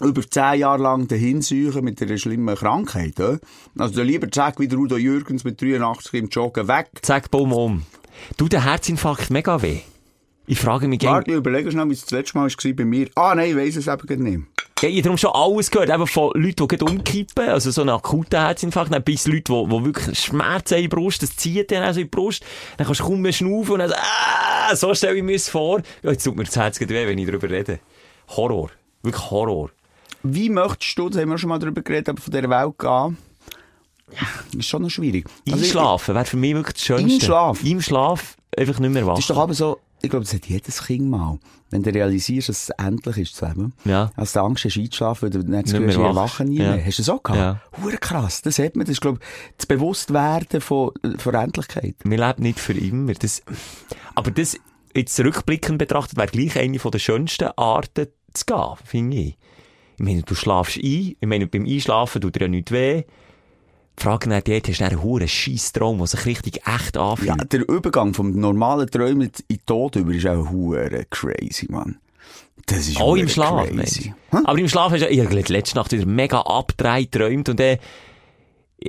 über 0.00 0.22
zehn 0.22 0.60
Jahre 0.60 0.80
lang 0.80 1.08
dahinsuchen 1.08 1.84
mit 1.84 2.00
einer 2.00 2.16
schlimmen 2.18 2.54
Krankheit. 2.54 3.18
Ja? 3.18 3.36
Also 3.76 3.94
dann 3.96 4.06
lieber 4.06 4.30
zack, 4.30 4.60
wie 4.60 4.68
der 4.68 4.78
Udo 4.78 4.96
Jürgens 4.96 5.42
mit 5.42 5.60
83 5.60 6.14
im 6.14 6.28
Joggen 6.28 6.68
weg. 6.68 6.88
Zack, 7.02 7.30
bumm, 7.32 7.52
um. 7.52 7.82
Du, 8.36 8.46
der 8.48 8.64
Herzinfarkt 8.64 9.30
mega 9.30 9.60
weh. 9.60 9.80
Ich 10.50 10.58
frage 10.58 10.88
mich, 10.88 10.98
gern- 10.98 11.12
Warte, 11.14 11.30
ich 11.30 11.36
überlege 11.36 11.70
schnell, 11.70 11.88
wie 11.88 11.92
es 11.92 12.00
das 12.00 12.10
letzte 12.10 12.36
Mal 12.36 12.50
war 12.50 12.72
bei 12.72 12.84
mir. 12.84 13.08
Ah, 13.14 13.36
nein, 13.36 13.50
ich 13.50 13.56
weiss 13.56 13.76
es 13.76 13.86
eben 13.86 14.22
nicht. 14.24 14.40
Ja, 14.82 14.88
ich 14.88 14.94
habe 14.96 15.02
darum 15.02 15.16
schon 15.18 15.30
alles 15.32 15.70
gehört, 15.70 15.90
eben 15.90 16.06
von 16.08 16.32
Leuten, 16.34 16.66
die 16.66 16.76
umkippen, 16.82 17.48
also 17.50 17.70
so 17.70 17.82
einen 17.82 17.90
akuten 17.90 18.40
Herzinfarkt, 18.40 18.92
dann 18.92 19.04
bis 19.04 19.28
Leute, 19.28 19.42
die, 19.52 19.64
die 19.68 19.84
wirklich 19.84 20.18
Schmerzen 20.18 20.74
in 20.74 20.82
die 20.82 20.88
Brust, 20.88 21.22
das 21.22 21.36
zieht 21.36 21.70
dann 21.70 21.84
also 21.84 22.00
in 22.00 22.06
die 22.06 22.10
Brust, 22.10 22.42
dann 22.78 22.86
kannst 22.86 22.98
du 23.00 23.04
kaum 23.04 23.20
mehr 23.20 23.32
schnaufen 23.32 23.74
und 23.74 23.78
dann 23.78 23.90
so, 23.90 23.94
ah, 23.96 24.74
so 24.74 24.92
stelle 24.94 25.18
ich 25.18 25.22
mir 25.22 25.34
das 25.34 25.48
vor. 25.48 25.82
Ja, 26.02 26.10
jetzt 26.10 26.24
tut 26.24 26.34
mir 26.36 26.42
das 26.44 26.56
Herz 26.56 26.80
weh, 26.80 26.88
wenn 26.88 27.18
ich 27.18 27.26
darüber 27.26 27.48
rede. 27.48 27.78
Horror. 28.30 28.70
Wirklich 29.04 29.30
Horror. 29.30 29.70
Wie 30.24 30.48
möchtest 30.50 30.98
du, 30.98 31.08
da 31.10 31.20
haben 31.20 31.28
wir 31.28 31.38
schon 31.38 31.50
mal 31.50 31.58
darüber 31.60 31.82
geredet, 31.82 32.08
aber 32.08 32.20
von 32.20 32.32
dieser 32.32 32.50
Welt 32.50 32.76
gehen? 32.78 33.18
Ja, 34.12 34.58
ist 34.58 34.68
schon 34.68 34.82
noch 34.82 34.90
schwierig. 34.90 35.26
Also 35.48 35.62
Einschlafen 35.62 36.14
wäre 36.16 36.24
für 36.24 36.36
mich 36.36 36.54
wirklich 36.54 36.74
das 36.74 36.84
Schönste. 36.84 37.12
Im 37.14 37.20
Schlaf? 37.20 37.62
Im 37.64 37.80
Schlaf 37.80 38.36
einfach 38.58 38.80
nicht 38.80 38.90
mehr 38.92 39.06
wach. 39.06 39.14
Das 39.14 39.20
ist 39.24 39.30
doch 39.30 39.36
aber 39.38 39.54
so, 39.54 39.78
ich 40.02 40.10
glaube, 40.10 40.24
das 40.24 40.34
hat 40.34 40.46
jedes 40.46 40.84
Kind 40.84 41.08
mal. 41.10 41.38
Wenn 41.70 41.82
du 41.82 41.90
realisierst, 41.92 42.48
dass 42.48 42.68
es 42.68 42.70
endlich 42.70 43.16
ist, 43.18 43.40
das 43.40 43.48
Leben. 43.50 43.72
Ja. 43.84 44.10
Als 44.16 44.32
du 44.32 44.40
Angst 44.40 44.64
hast, 44.64 44.76
einzuschlafen, 44.76 45.22
weil 45.22 45.30
du 45.30 45.48
nicht 45.48 45.64
das 45.66 45.72
Gefühl 45.72 45.88
hast, 45.88 45.96
mehr 45.98 46.10
ich 46.10 46.16
wach. 46.16 46.22
wache 46.22 46.44
nie 46.44 46.56
Ja. 46.58 46.74
mehr. 46.76 46.84
Hast 46.84 46.98
du 46.98 47.02
das 47.02 47.08
auch 47.10 47.22
gehabt? 47.22 47.38
Ja. 47.40 47.82
Hure 47.82 47.96
krass. 47.98 48.42
Das 48.42 48.58
hat 48.58 48.76
man. 48.76 48.86
Das 48.86 48.92
ist, 48.92 49.00
glaube 49.00 49.18
ich, 49.20 49.54
das 49.56 49.66
Bewusstwerden 49.66 50.60
von, 50.60 50.90
von 51.18 51.34
Endlichkeit. 51.34 51.94
Wir 52.04 52.18
leben 52.18 52.42
nicht 52.42 52.58
für 52.60 52.72
immer. 52.72 53.12
Das, 53.14 53.42
aber 54.14 54.30
das, 54.30 54.56
jetzt 54.94 55.18
rückblickend 55.20 55.78
betrachtet, 55.78 56.16
wäre 56.18 56.26
gleich 56.28 56.58
eine 56.58 56.78
von 56.78 56.90
der 56.90 56.98
schönsten 56.98 57.50
Arten 57.56 58.08
zu 58.32 58.44
gehen, 58.46 58.74
finde 58.84 59.16
ich. 59.16 59.38
Ich 59.98 60.04
meine, 60.04 60.22
du 60.22 60.34
schlafst 60.34 60.76
ein. 60.78 60.82
Ich 60.82 61.16
meine, 61.26 61.46
beim 61.46 61.66
Einschlafen 61.66 62.20
tut 62.22 62.34
dir 62.36 62.42
ja 62.42 62.48
nichts 62.48 62.72
weh. 62.72 63.04
Frage 64.00 64.28
nach 64.28 64.42
dort, 64.42 64.68
hast 64.68 64.80
du 64.80 64.84
einen 64.84 65.02
hohen 65.02 65.28
Scheisstraum, 65.28 65.98
der 65.98 66.06
sich 66.06 66.26
richtig 66.26 66.66
echt 66.66 66.96
anfühlt. 66.96 67.28
Ja, 67.28 67.36
der 67.36 67.68
Übergang 67.68 68.14
vom 68.14 68.32
normalen 68.32 68.90
Träumen 68.90 69.30
in 69.48 69.56
den 69.56 69.66
Tod 69.66 69.96
über 69.96 70.12
ist 70.12 70.26
auch 70.26 70.50
hure 70.50 71.06
crazy, 71.10 71.66
Mann. 71.70 71.98
Das 72.66 72.88
ist 72.88 73.00
Auch 73.00 73.16
im 73.16 73.28
Schlaf, 73.28 73.68
crazy. 73.68 74.14
Aber 74.30 74.58
im 74.58 74.68
Schlaf 74.68 74.92
hast 74.92 75.02
du, 75.02 75.08
ich 75.08 75.20
habe 75.20 75.34
letzte 75.34 75.76
Nacht 75.76 75.92
wieder 75.92 76.06
mega 76.06 76.40
abgedreht 76.40 77.12
geträumt 77.12 77.48
und 77.48 77.60
dann 77.60 77.78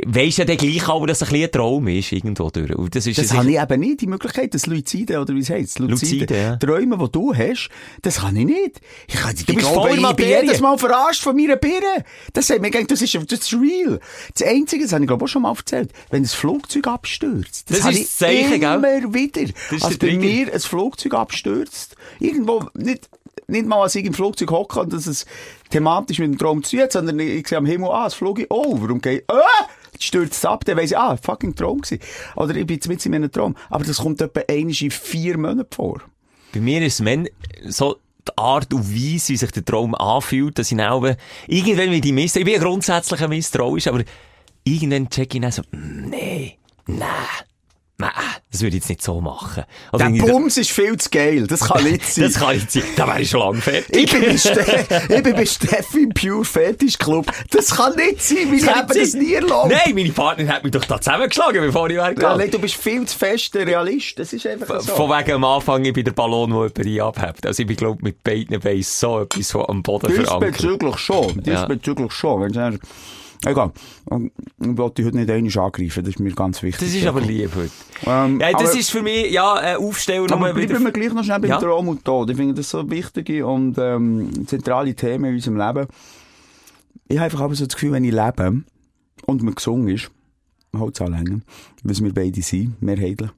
weisst 0.06 0.38
ja 0.38 0.46
dann 0.46 0.58
gleich 0.58 0.88
aber, 0.88 1.08
dass 1.08 1.22
es 1.22 1.30
ein 1.30 1.42
ein 1.42 1.52
Traum 1.52 1.88
ist, 1.88 2.12
irgendwo 2.12 2.50
durch. 2.50 2.74
Und 2.76 2.96
das 2.96 3.08
ist 3.08 3.18
Das 3.18 3.32
ja 3.32 3.38
habe 3.38 3.52
ich 3.52 3.60
eben 3.60 3.80
nicht, 3.80 4.02
die 4.02 4.08
Möglichkeit, 4.08 4.54
das 4.54 4.66
Luzide, 4.66 5.20
oder 5.20 5.36
wie 5.36 5.40
es 5.40 5.50
heisst, 5.50 5.80
Luzide, 5.80 6.22
Luzide, 6.22 6.38
ja. 6.38 6.56
Träume, 6.56 6.98
die 6.98 7.12
du 7.12 7.34
hast, 7.36 7.70
das 8.02 8.20
kann 8.20 8.36
ich 8.38 8.46
nicht. 8.46 8.82
Ich, 9.08 9.16
kann, 9.16 9.36
ich 9.36 9.46
bist 9.46 9.60
glaube, 9.60 9.90
voll 9.90 10.00
ich 10.00 10.16
bin 10.16 10.28
jedes 10.28 10.62
Mal 10.62 10.78
verarscht 10.78 11.22
von 11.22 11.36
meiner 11.36 11.58
Birne. 11.58 12.06
Das 12.34 12.48
sagt 12.48 12.62
mir, 12.62 12.72
das 12.72 13.02
ist, 13.02 13.16
das 13.16 13.40
ist 13.40 13.54
real. 13.54 14.00
Das 14.34 14.48
Einzige, 14.48 14.84
das 14.84 14.94
habe 14.94 15.04
ich 15.04 15.08
glaube 15.08 15.26
auch 15.26 15.28
schon 15.28 15.42
mal 15.42 15.54
erzählt, 15.54 15.92
wenn 16.10 16.24
das 16.24 16.34
Flugzeug 16.34 16.88
abstürzt, 16.88 17.70
das, 17.70 17.80
Das 17.80 17.86
habe 17.88 17.96
ist 17.96 18.04
das 18.04 18.18
Zeichen, 18.18 18.60
gell? 18.60 18.76
immer 18.76 19.14
wieder. 19.14 19.42
ist 19.42 19.84
Als 19.84 19.98
bei 19.98 20.16
mir 20.16 20.54
ein 20.54 20.60
Flugzeug 20.60 21.14
abstürzt, 21.16 21.96
irgendwo, 22.20 22.64
nicht, 22.76 23.10
nicht 23.48 23.66
mal 23.66 23.82
als 23.82 23.96
ich 23.96 24.06
im 24.06 24.14
Flugzeug 24.14 24.52
hocke 24.52 24.80
und 24.80 24.94
dass 24.94 25.06
es 25.06 25.26
thematisch 25.70 26.20
mit 26.20 26.30
dem 26.32 26.38
Traum 26.38 26.64
zu 26.64 26.72
tun 26.72 26.82
hat, 26.82 26.94
sondern 26.94 27.20
ich 27.20 27.48
sehe 27.48 27.58
am 27.58 27.66
Himmel, 27.66 27.90
ah, 27.90 28.06
das 28.06 28.14
flog 28.14 28.40
ich, 28.40 28.48
oh, 28.50 28.78
warum 28.80 29.02
geht, 29.02 29.26
jetzt 29.30 29.81
stürzt 30.04 30.34
es 30.36 30.46
ab, 30.46 30.66
dann 30.66 30.78
weiss 30.78 30.92
ich, 30.92 30.98
ah, 30.98 31.18
fucking 31.18 31.56
Traum 31.56 31.82
gewesen. 31.82 32.02
Oder 32.36 32.56
ich 32.56 32.66
bin 32.66 32.76
jetzt 32.76 32.88
mit 32.88 33.06
in 33.06 33.16
einem 33.16 33.32
Traum. 33.32 33.56
Aber 33.70 33.84
das 33.84 33.98
kommt 33.98 34.22
etwa 34.22 34.42
einmal 34.48 34.76
in 34.80 34.92
vier 34.92 35.38
Monaten 35.38 35.74
vor. 35.74 36.02
Bei 36.54 36.60
mir 36.60 36.82
ist 36.82 37.00
es 37.00 37.76
so 37.76 37.98
die 38.28 38.38
Art 38.38 38.74
und 38.74 38.88
Weise, 38.94 39.30
wie 39.30 39.38
sich 39.38 39.52
der 39.52 39.66
Traum 39.66 39.96
anfühlt, 39.96 40.60
dass 40.60 40.72
ich 40.72 40.78
dann 40.78 41.16
irgendwann 41.48 41.92
wieder 41.92 42.14
misst. 42.14 42.38
Ich 42.38 42.46
bin 42.46 42.60
grundsätzlich 42.60 43.22
ein 43.22 43.30
misstrauisch, 43.30 43.88
aber 43.88 44.04
irgendwann 44.64 45.10
check 45.10 45.34
ich 45.34 45.42
dann 45.42 45.52
so, 45.52 45.64
mm, 45.72 46.10
nee, 46.10 46.58
nein, 48.02 48.12
nein, 48.16 48.36
das 48.52 48.62
würde 48.62 48.76
ich 48.76 48.82
jetzt 48.84 48.90
nicht 48.90 49.02
so 49.02 49.22
machen. 49.22 49.64
Oder 49.94 50.10
Der 50.10 50.24
Bums 50.24 50.58
ist 50.58 50.72
viel 50.72 50.98
zu 50.98 51.10
geil. 51.10 51.48
Das 51.48 51.62
kann 51.62 51.84
nicht 51.84 52.06
sein. 52.14 52.26
das 52.26 52.34
kann 52.36 52.56
nicht 52.56 52.72
sein. 52.72 52.84
Da 52.96 53.08
wäre 53.08 53.22
ich 53.22 53.30
schon 53.30 53.40
lange 53.40 53.62
fertig. 53.62 53.96
ich 53.96 54.12
bin 54.12 54.24
ich 55.18 55.24
bin 55.24 55.34
bei 55.34 55.46
Steffi 55.46 56.04
im 56.04 56.10
Pure 56.10 56.46
Fetish 56.46 56.98
Club. 56.98 57.32
Das 57.52 57.76
kann 57.76 57.96
nicht 57.96 58.22
sein. 58.22 58.52
Wir 58.52 58.52
nicht 58.52 58.96
das 58.96 59.14
nie 59.14 59.34
erlaubt. 59.34 59.72
Nein, 59.72 59.96
meine 59.96 60.12
Partnerin 60.12 60.52
hat 60.52 60.64
mich 60.64 60.72
doch 60.72 60.86
da 60.86 61.00
zusammengeschlagen, 61.00 61.62
bevor 61.62 61.90
ich 61.90 61.96
Ja, 61.96 62.10
weggegangen 62.10 62.40
nein, 62.40 62.52
du 62.52 62.60
bist 62.60 62.76
viel 62.76 63.06
zu 63.06 63.18
fest 63.18 63.54
der 63.56 63.68
Realist. 63.68 64.20
Das 64.20 64.34
ist 64.34 64.46
einfach 64.46 64.82
so. 64.82 64.94
Von 64.96 65.10
wegen 65.10 65.32
am 65.34 65.44
Anfang, 65.44 65.86
ich 65.86 65.94
bin 65.94 66.04
der 66.04 66.12
Ballon, 66.12 66.72
der 66.74 66.86
jemand 66.86 67.18
abhebt. 67.18 67.46
Also 67.46 67.62
ich 67.62 67.68
bin, 67.68 67.78
glaub 67.78 68.02
mit 68.02 68.24
beiden 68.24 68.60
Beinen 68.60 68.84
so 68.84 69.22
etwas 69.22 69.48
so 69.48 69.68
am 69.68 69.82
Boden 69.84 70.12
verankert. 70.12 70.56
Diesbezüglich 70.56 70.98
schon. 70.98 71.42
Ja. 71.44 71.66
Diesbezüglich 71.66 72.12
schon. 72.12 72.42
Wenn 72.42 72.54
du 72.54 72.80
Egal. 73.44 73.72
Ich 74.06 74.78
wollte 74.78 74.96
dich 75.02 75.06
heute 75.08 75.18
nicht 75.18 75.30
einmal 75.32 75.66
angreifen. 75.66 76.04
Das 76.04 76.14
ist 76.14 76.20
mir 76.20 76.32
ganz 76.34 76.62
wichtig. 76.62 76.88
Das 76.88 76.96
ist 76.96 77.08
aber 77.08 77.22
lieb 77.22 77.50
heute. 77.56 77.72
Ähm, 78.06 78.40
Ja, 78.40 78.52
das 78.52 78.70
aber- 78.70 78.80
ist 78.80 78.92
für 78.92 79.02
mich, 79.02 79.32
ja, 79.32 79.54
ein 79.56 79.78
Aufsteller 79.78 80.32
Aber 80.32 80.54
bleiben 80.54 80.84
wir 80.84 80.92
gleich 80.92 81.12
noch 81.14 81.24
schnell 81.24 81.40
beim 81.40 81.50
Ja. 81.50 81.58
Traum 81.60 81.88
und 81.88 82.06
Tod. 82.06 82.30
Ich 82.30 82.38
finde 82.38 82.54
das 82.54 82.70
so 82.70 82.88
wichtige 82.90 83.46
und 83.48 83.78
ähm, 83.80 84.46
zentrale 84.48 84.94
Themen 84.94 85.26
in 85.26 85.36
unserem 85.36 85.58
Leben. 85.58 85.88
Ich 87.08 87.18
habe 87.18 87.26
einfach 87.26 87.42
aber 87.42 87.56
so 87.56 87.66
das 87.66 87.74
Gefühl, 87.74 87.94
wenn 87.94 88.04
ich 88.04 88.12
lebe 88.14 88.62
und 89.26 89.42
mir 89.44 89.54
gesungen 89.54 89.88
ist, 89.90 90.12
Holzanlängen, 90.78 91.44
was 91.84 92.02
wir 92.04 92.14
beide 92.14 92.42
sind, 92.44 92.80
mehrheitlich, 92.82 93.30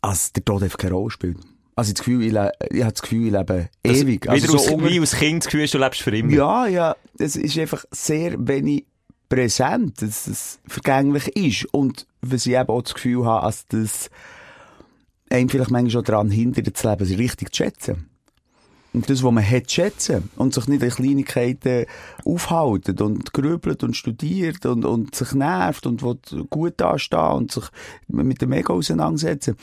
als 0.00 0.32
der 0.32 0.44
Tod 0.44 0.62
einfach 0.62 0.76
keine 0.78 0.94
Rolle 0.94 1.10
spielt. 1.10 1.38
Also 1.74 1.90
ich, 1.90 1.94
das 1.94 2.04
Gefühl, 2.04 2.22
ich, 2.22 2.32
ich 2.32 2.82
habe 2.82 2.92
das 2.92 3.02
Gefühl, 3.02 3.26
ich 3.26 3.32
lebe 3.32 3.68
ewig. 3.84 4.28
Also 4.28 4.42
Wieder 4.48 4.54
aus, 4.56 4.68
unter- 4.68 4.88
wie 4.90 5.00
aus 5.00 5.12
Kind 5.12 5.44
das 5.44 5.50
Gefühl, 5.50 5.66
du 5.66 5.78
lebst 5.78 6.02
für 6.02 6.16
immer. 6.16 6.32
ja, 6.32 6.66
ja, 6.66 6.96
es 7.18 7.36
ist 7.36 7.58
einfach 7.58 7.84
sehr 7.90 8.34
wenig 8.46 8.84
präsent, 9.28 10.02
dass 10.02 10.26
es 10.26 10.60
vergänglich 10.66 11.28
ist. 11.36 11.66
Und 11.72 12.06
was 12.20 12.44
ich 12.46 12.52
eben 12.52 12.68
auch 12.68 12.82
das 12.82 12.94
Gefühl 12.94 13.24
habe, 13.24 13.46
als 13.46 13.66
das 13.68 14.10
einem 15.30 15.48
vielleicht 15.48 15.70
manchmal 15.70 15.90
schon 15.90 16.04
daran 16.04 16.30
hindert, 16.30 16.74
das 16.74 16.84
Leben 16.84 17.16
richtig 17.16 17.54
zu 17.54 17.62
schätzen. 17.64 18.08
Und 18.92 19.08
das, 19.08 19.22
was 19.22 19.32
man 19.32 19.48
hat, 19.48 19.68
zu 19.70 19.76
schätzen. 19.76 20.28
Und 20.36 20.52
sich 20.52 20.68
nicht 20.68 20.82
an 20.82 20.90
Kleinigkeiten 20.90 21.86
aufhalten 22.26 23.00
und 23.00 23.32
grübelt 23.32 23.82
und 23.82 23.96
studiert 23.96 24.66
und, 24.66 24.84
und 24.84 25.14
sich 25.14 25.32
nervt 25.32 25.86
und 25.86 26.02
will 26.02 26.18
gut 26.50 26.74
dastehen 26.76 27.32
und 27.32 27.52
sich 27.52 27.64
mit 28.08 28.42
dem 28.42 28.50
Mega 28.50 28.74
auseinandersetzen. 28.74 29.56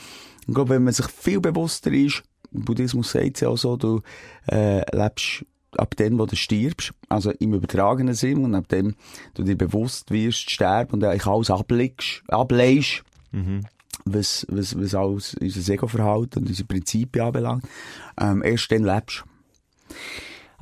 Ich 0.46 0.54
glaube, 0.54 0.70
wenn 0.70 0.84
man 0.84 0.92
sich 0.92 1.06
viel 1.06 1.40
bewusster 1.40 1.92
ist, 1.92 2.22
Buddhismus 2.52 3.12
sagt 3.12 3.36
es 3.36 3.40
ja 3.40 3.48
auch 3.48 3.56
so, 3.56 3.76
du 3.76 4.02
äh, 4.50 4.80
lebst 4.96 5.44
ab 5.76 5.94
dem, 5.96 6.18
wo 6.18 6.26
du 6.26 6.34
stirbst, 6.34 6.92
also 7.08 7.30
im 7.30 7.54
übertragenen 7.54 8.14
Sinn, 8.14 8.44
und 8.44 8.54
ab 8.54 8.68
dem 8.68 8.96
du 9.34 9.44
dir 9.44 9.56
bewusst 9.56 10.10
wirst, 10.10 10.50
sterben 10.50 10.94
und 10.94 11.04
eigentlich 11.04 11.26
alles 11.26 11.50
ablegst, 11.50 12.22
ableist, 12.28 13.04
was, 14.04 14.46
was, 14.50 14.76
was 14.78 14.94
alles 14.94 15.34
unser 15.34 15.72
Ego-Verhalten 15.72 16.40
und 16.40 16.48
unsere 16.48 16.66
Prinzipien 16.66 17.26
anbelangt, 17.26 17.64
ähm, 18.20 18.42
erst 18.42 18.72
dann 18.72 18.84
lebst 18.84 19.24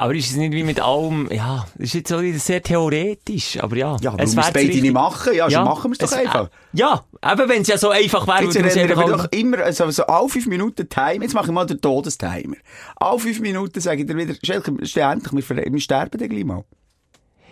Aber 0.01 0.15
ist 0.15 0.31
es 0.31 0.37
nicht 0.37 0.53
wie 0.53 0.63
mit 0.63 0.79
allem, 0.79 1.29
ja, 1.33 1.67
ist 1.77 1.93
jetzt 1.93 2.13
auch 2.13 2.21
wieder 2.21 2.39
sehr 2.39 2.63
theoretisch, 2.63 3.59
aber 3.61 3.77
ja. 3.77 3.97
Ja, 4.01 4.13
warum 4.17 4.19
wir 4.37 4.43
es 4.43 4.53
beide 4.53 4.69
nicht 4.69 4.93
machen? 4.93 5.35
Ja, 5.35 5.51
so 5.51 5.61
machen 5.63 5.91
wir 5.91 5.97
es 6.01 6.11
doch 6.11 6.17
einfach. 6.17 6.45
Äh, 6.45 6.79
ja, 6.79 7.05
eben 7.33 7.49
wenn 7.49 7.63
es 7.63 7.69
ja 7.69 7.79
so 7.79 7.91
einfach 7.91 8.25
wäre, 8.29 8.45
Jetzt 8.45 8.55
es 8.55 8.77
erinnern 8.77 8.97
wir 8.97 9.17
doch 9.17 9.33
immer, 9.33 9.59
also, 9.59 9.87
also 9.87 10.07
alle 10.07 10.29
fünf 10.29 10.47
Minuten 10.47 10.89
Timer, 10.89 11.23
jetzt 11.23 11.35
mache 11.35 11.47
ich 11.47 11.53
mal 11.53 11.67
den 11.67 11.81
Todestimer. 11.81 12.55
Alle 12.95 13.19
fünf 13.19 13.41
Minuten 13.41 13.81
sage 13.81 14.03
ich 14.03 14.07
dir 14.07 14.17
wieder, 14.17 14.35
Schelke, 14.41 14.73
steh 14.87 15.01
endlich, 15.01 15.33
wir, 15.49 15.65
wir 15.69 15.81
sterben 15.81 16.17
dann 16.17 16.29
gleich 16.29 16.45
mal. 16.45 16.65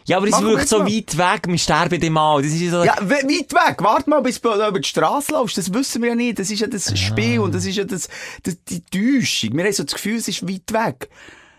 Ja, 0.05 0.19
aber 0.19 0.29
es 0.29 0.41
wirkt 0.41 0.69
so 0.69 0.79
mal. 0.79 0.87
weit 0.87 1.19
weg, 1.19 1.49
wir 1.49 1.59
sterben 1.59 2.01
dem 2.01 2.13
mal. 2.13 2.41
Das 2.41 2.53
ist 2.53 2.61
ja 2.61 2.71
so... 2.71 2.85
Ja, 2.85 2.95
we- 3.01 3.25
weit 3.25 3.53
weg, 3.53 3.77
warte 3.83 4.09
mal, 4.09 4.23
bis 4.23 4.41
du 4.41 4.55
über 4.55 4.79
die 4.79 4.89
Straße 4.89 5.33
laufst, 5.33 5.59
das 5.59 5.75
wissen 5.75 6.01
wir 6.01 6.11
ja 6.11 6.15
nicht, 6.15 6.39
das 6.39 6.49
ist 6.49 6.61
ja 6.61 6.69
das 6.69 6.97
Spiel 6.97 7.41
und 7.41 7.53
das 7.53 7.67
ist 7.67 7.75
ja 7.75 7.83
das, 7.83 8.09
das, 8.45 8.57
die 8.69 8.83
Täuschung. 8.83 9.57
Wir 9.57 9.65
haben 9.65 9.73
so 9.73 9.83
das 9.83 9.95
Gefühl, 9.95 10.19
es 10.19 10.29
ist 10.29 10.49
weit 10.49 10.73
weg. 10.73 11.09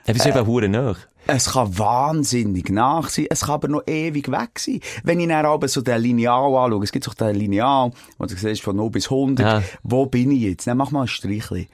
Ja, 0.08 0.14
wir 0.16 0.22
sind 0.22 0.36
eben 0.36 0.48
hure 0.48 0.70
nach. 0.70 0.98
Es 1.30 1.52
kann 1.52 1.78
wahnsinnig 1.78 2.70
nach 2.70 3.10
sein, 3.10 3.26
es 3.30 3.42
kann 3.42 3.56
aber 3.56 3.68
noch 3.68 3.86
ewig 3.86 4.32
weg 4.32 4.58
sein. 4.58 4.80
Wenn 5.04 5.20
ich 5.20 5.28
dann 5.28 5.46
aber 5.46 5.68
so 5.68 5.82
den 5.82 6.02
Lineal 6.02 6.56
anschaue, 6.56 6.84
es 6.86 6.92
gibt 6.94 7.06
doch 7.06 7.14
den 7.14 7.36
Lineal, 7.36 7.92
wo 8.18 8.26
du 8.26 8.34
siehst, 8.36 8.62
von 8.62 8.78
0 8.78 8.90
bis 8.92 9.12
100, 9.12 9.46
Ja. 9.46 9.64
wo 9.84 10.06
bin 10.06 10.32
ich 10.32 10.42
jetzt? 10.44 10.68
Dann 10.68 10.78
mach 10.78 10.92
mal 10.92 11.02
ein 11.02 11.08
Strichli. 11.10 11.68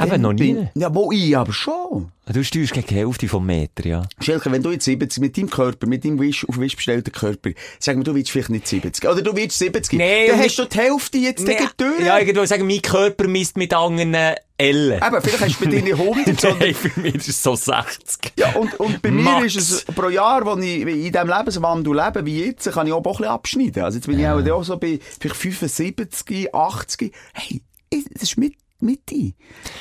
Eben, 0.00 0.22
noch 0.22 0.32
nie. 0.32 0.68
Ja, 0.74 0.94
wo 0.94 1.12
ich 1.12 1.36
aber 1.36 1.52
schon. 1.52 2.12
Du 2.26 2.42
steuerst 2.44 2.72
gegen 2.72 2.86
die 2.86 2.94
Hälfte 2.94 3.28
vom 3.28 3.44
Meter, 3.44 3.84
ja. 3.84 4.02
Schelke, 4.20 4.50
wenn 4.52 4.62
du 4.62 4.70
jetzt 4.70 4.84
70 4.84 5.20
mit 5.20 5.36
deinem 5.36 5.50
Körper, 5.50 5.86
mit 5.86 6.04
deinem 6.04 6.20
Wisch, 6.20 6.48
auf 6.48 6.58
Wisch 6.58 6.76
bestellten 6.76 7.12
Körper, 7.12 7.50
sag 7.78 7.96
mir, 7.96 8.04
du 8.04 8.14
willst 8.14 8.30
vielleicht 8.30 8.50
nicht 8.50 8.66
70. 8.66 9.04
Oder 9.10 9.22
du 9.22 9.34
willst 9.36 9.58
70. 9.58 9.98
Nee, 9.98 10.28
dann 10.28 10.38
hast 10.38 10.56
du 10.56 10.64
die 10.64 10.78
Hälfte 10.78 11.18
jetzt 11.18 11.46
nee, 11.46 11.58
durch. 11.76 12.00
Ja, 12.00 12.18
ich 12.18 12.26
würde 12.26 12.46
sagen, 12.46 12.66
mein 12.66 12.80
Körper 12.80 13.26
misst 13.26 13.56
mit 13.56 13.74
anderen 13.74 14.14
Ellen. 14.56 15.02
Eben, 15.02 15.22
vielleicht 15.22 15.40
hast 15.40 15.60
du 15.60 15.64
bei 15.64 15.80
dir 15.80 15.98
100, 15.98 16.40
sondern 16.40 16.58
Nein, 16.60 16.74
für 16.74 17.00
mich 17.00 17.14
ist 17.16 17.28
es 17.28 17.42
so 17.42 17.56
60. 17.56 18.32
Ja, 18.36 18.52
und, 18.52 18.78
und 18.78 19.02
bei 19.02 19.10
mir 19.10 19.22
Max. 19.22 19.56
ist 19.56 19.70
es 19.70 19.84
pro 19.84 20.08
Jahr, 20.08 20.46
wo 20.46 20.56
ich 20.58 20.80
in 20.82 21.12
diesem 21.12 21.28
Lebenswandel 21.28 21.96
lebe, 21.96 22.24
wie 22.24 22.44
jetzt, 22.44 22.70
kann 22.70 22.86
ich 22.86 22.92
auch 22.92 22.98
ein 22.98 23.02
bisschen 23.02 23.24
abschneiden. 23.26 23.82
Also 23.82 23.98
jetzt 23.98 24.06
bin 24.06 24.18
ich 24.18 24.26
auch, 24.28 24.62
so 24.62 24.76
bei 24.76 25.00
vielleicht 25.18 25.36
75, 25.36 26.54
80. 26.54 27.12
Hey, 27.34 27.62
das 27.90 28.22
ist 28.22 28.38
mit, 28.38 28.54
Mitte. 28.82 29.34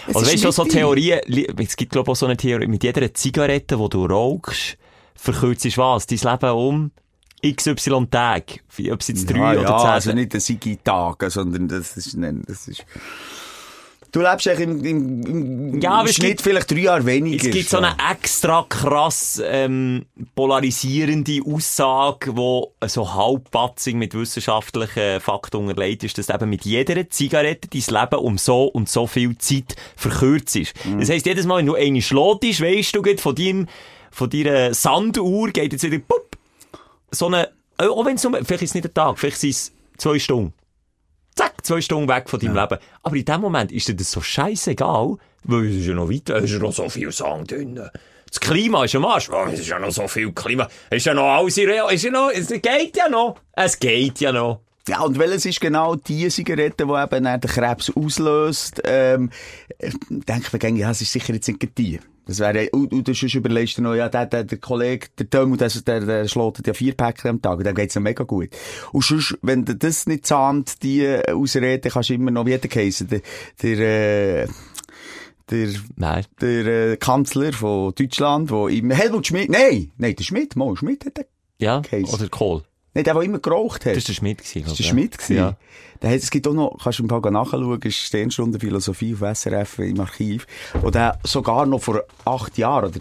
Es 0.07 0.15
Also 0.15 0.31
weißt 0.31 0.43
du, 0.43 0.51
so. 0.51 0.65
Theorien, 0.65 1.19
es 1.57 1.75
gibt 1.75 1.91
glaube 1.91 2.07
ich 2.07 2.11
auch 2.11 2.15
so 2.15 2.25
eine 2.25 2.37
Theorie, 2.37 2.67
mit 2.67 2.83
jeder 2.83 3.13
Zigarette, 3.13 3.77
die 3.77 3.89
du 3.89 4.05
rauchst, 4.05 4.77
verkürzt 5.15 5.65
ist 5.65 5.77
was? 5.77 6.07
Dein 6.07 6.19
Leben 6.19 6.51
um 6.51 6.91
XY 7.43 8.07
Tage. 8.09 8.59
Ob 8.91 9.01
es 9.01 9.07
jetzt 9.07 9.29
drei 9.29 9.55
Ja, 9.55 9.59
oder 9.59 9.69
ja, 9.69 9.77
zehn 9.77 9.89
also 9.89 10.13
nicht 10.13 10.33
ein 10.33 10.39
Sigi-Tag, 10.39 11.25
sondern 11.29 11.67
das 11.67 11.97
ist, 11.97 12.15
nein, 12.15 12.43
das 12.45 12.67
ist... 12.67 12.85
Du 14.11 14.19
lebst 14.19 14.45
eigentlich 14.47 14.61
im, 14.67 14.83
im, 14.85 15.25
im 15.75 15.81
Ja, 15.81 16.05
Schnitt 16.05 16.27
gibt- 16.27 16.41
vielleicht 16.41 16.69
drei 16.69 16.79
Jahre 16.79 17.05
weniger. 17.05 17.47
Es 17.47 17.53
gibt 17.53 17.69
so 17.69 17.77
eine 17.77 17.95
extra 18.11 18.65
krass 18.67 19.41
ähm, 19.43 20.05
polarisierende 20.35 21.39
Aussage, 21.45 22.35
wo 22.35 22.73
so 22.85 23.13
halbpatzig 23.13 23.95
mit 23.95 24.13
wissenschaftlichen 24.13 25.21
Fakten 25.21 25.57
unterlegt 25.57 26.03
ist, 26.03 26.17
dass 26.17 26.29
eben 26.29 26.49
mit 26.49 26.65
jeder 26.65 27.09
Zigarette 27.09 27.69
dein 27.69 28.01
Leben 28.01 28.15
um 28.19 28.37
so 28.37 28.65
und 28.65 28.89
so 28.89 29.07
viel 29.07 29.37
Zeit 29.37 29.75
verkürzt 29.95 30.55
ist. 30.57 30.73
Mhm. 30.85 30.99
Das 30.99 31.09
heisst, 31.09 31.25
jedes 31.25 31.45
Mal, 31.45 31.59
wenn 31.59 31.67
du 31.67 31.75
eine 31.75 32.01
schlotisch, 32.01 32.59
weisst 32.61 32.93
du, 32.95 33.01
gerade 33.01 33.21
von 33.21 33.33
deinem, 33.33 33.67
von 34.11 34.29
deiner 34.29 34.73
Sanduhr 34.73 35.49
geht 35.51 35.71
jetzt 35.71 35.83
wieder, 35.83 35.99
pup, 35.99 36.35
so 37.11 37.27
eine, 37.27 37.49
auch 37.77 38.05
wenn 38.05 38.15
es 38.15 38.23
nur, 38.23 38.33
vielleicht 38.43 38.63
ist 38.63 38.71
es 38.71 38.75
nicht 38.75 38.85
ein 38.87 38.93
Tag, 38.93 39.17
vielleicht 39.17 39.39
sind 39.39 39.51
es 39.51 39.71
zwei 39.97 40.19
Stunden. 40.19 40.53
Zack, 41.41 41.65
zwei 41.65 41.81
Stunden 41.81 42.07
weg 42.07 42.29
von 42.29 42.39
deinem 42.39 42.55
Leben. 42.55 42.77
Aber 43.01 43.15
in 43.15 43.25
dem 43.25 43.41
Moment 43.41 43.71
ist 43.71 43.87
dir 43.87 43.95
das 43.95 44.11
so 44.11 44.21
scheißegal, 44.21 45.17
weil 45.43 45.65
es 45.65 45.77
ist 45.77 45.87
ja 45.87 45.95
noch 45.95 46.09
weiter, 46.09 46.35
es 46.35 46.43
ist 46.43 46.51
ja 46.51 46.59
noch 46.59 46.71
so 46.71 46.87
viel 46.87 47.11
Sand 47.11 47.49
drin. 47.49 47.81
Das 48.29 48.39
Klima 48.39 48.85
ist 48.85 48.95
am 48.95 49.05
Arsch. 49.05 49.29
Oh, 49.31 49.45
es 49.51 49.59
ist 49.59 49.67
ja 49.67 49.79
noch 49.79 49.91
so 49.91 50.07
viel 50.07 50.31
Klima. 50.33 50.67
Es 50.89 50.97
ist 50.97 51.05
ja 51.05 51.13
noch 51.15 51.23
alles 51.23 51.57
irreal. 51.57 51.87
Es, 51.87 51.95
ist 51.95 52.03
ja 52.03 52.11
noch, 52.11 52.29
es 52.29 52.47
geht 52.47 52.95
ja 52.95 53.09
noch. 53.09 53.37
Es 53.53 53.79
geht 53.79 54.19
ja 54.19 54.31
noch. 54.31 54.61
Ja, 54.87 55.01
und 55.01 55.17
welches 55.17 55.45
ist 55.45 55.59
genau 55.59 55.95
die 55.95 56.27
Zigarette, 56.29 56.85
die 56.85 56.93
eben 56.93 57.23
den 57.23 57.41
Krebs 57.41 57.91
auslöst? 57.95 58.81
Ähm, 58.85 59.31
ich 59.79 59.93
denke 60.09 60.49
mir, 60.51 60.59
gängig, 60.59 60.81
ja, 60.81 60.91
es 60.91 61.01
ist 61.01 61.11
sicher 61.11 61.33
jetzt 61.33 61.47
nicht 61.47 61.77
die. 61.77 61.99
Das 62.25 62.39
wäre, 62.39 62.69
und, 62.71 62.93
und 62.93 63.07
du 63.07 63.13
sonst 63.13 63.33
überlegst 63.33 63.77
dir 63.77 63.81
noch, 63.81 63.95
ja, 63.95 64.07
der, 64.07 64.25
der, 64.27 64.43
der 64.43 64.57
Kollege, 64.59 65.07
der 65.17 65.29
Tömmel, 65.29 65.57
der, 65.57 65.69
der, 65.69 65.99
der 66.01 66.27
schlägt 66.27 66.67
ja 66.67 66.73
vier 66.73 66.93
Päckchen 66.93 67.29
am 67.31 67.41
Tag, 67.41 67.57
und 67.57 67.65
dem 67.65 67.75
geht's 67.75 67.95
ja 67.95 68.01
mega 68.01 68.23
gut. 68.23 68.49
Und 68.91 69.03
sonst, 69.03 69.37
wenn 69.41 69.65
du 69.65 69.75
das 69.75 70.05
nicht 70.05 70.25
zahnt, 70.25 70.83
die 70.83 71.01
äh, 71.01 71.31
Ausrede, 71.31 71.89
kannst 71.89 72.09
du 72.09 72.13
immer 72.13 72.31
noch, 72.31 72.45
wie 72.45 72.57
der 72.57 72.69
geheissen, 72.69 73.07
der, 73.07 73.21
der, 73.61 74.43
äh, 74.43 74.47
der, 75.49 75.69
Nein. 75.95 76.25
der 76.39 76.91
äh, 76.91 76.97
Kanzler 76.97 77.53
von 77.53 77.93
Deutschland, 77.95 78.51
wo 78.51 78.67
im 78.67 78.91
Helmut 78.91 79.27
Schmidt, 79.27 79.49
nein, 79.49 79.91
nein, 79.97 80.15
der 80.15 80.23
Schmidt, 80.23 80.55
Mo, 80.55 80.75
Schmidt 80.75 81.05
hat 81.05 81.17
der, 81.17 81.25
Ja? 81.57 81.81
Case. 81.81 82.13
Oder 82.13 82.29
Kohl. 82.29 82.63
Nein, 82.93 83.03
der, 83.03 83.13
der 83.13 83.23
immer 83.23 83.39
geraucht 83.39 83.85
hat. 83.85 83.95
Das 83.95 84.03
war 84.03 84.07
der 84.07 84.13
Schmidt. 84.13 84.37
gewesen, 84.39 84.61
Das 84.61 84.69
war 84.71 84.75
der 84.77 84.83
Schmidt. 84.83 85.17
gewesen. 85.17 85.35
Ja. 85.35 85.55
Der 86.01 86.09
hat, 86.09 86.17
es 86.17 86.31
gibt 86.31 86.47
auch 86.47 86.53
noch, 86.53 86.79
kannst 86.83 86.97
du 86.97 87.03
im 87.03 87.09
Fall 87.09 87.21
nachschauen, 87.31 87.79
ist 87.83 87.95
Sternstunde 87.97 88.59
Philosophie 88.59 89.15
auf 89.19 89.37
SRF 89.37 89.79
im 89.79 89.99
Archiv, 89.99 90.47
wo 90.81 90.89
der 90.89 91.19
sogar 91.23 91.67
noch 91.67 91.79
vor 91.83 92.03
acht 92.25 92.57
Jahren, 92.57 92.89
oder 92.89 92.99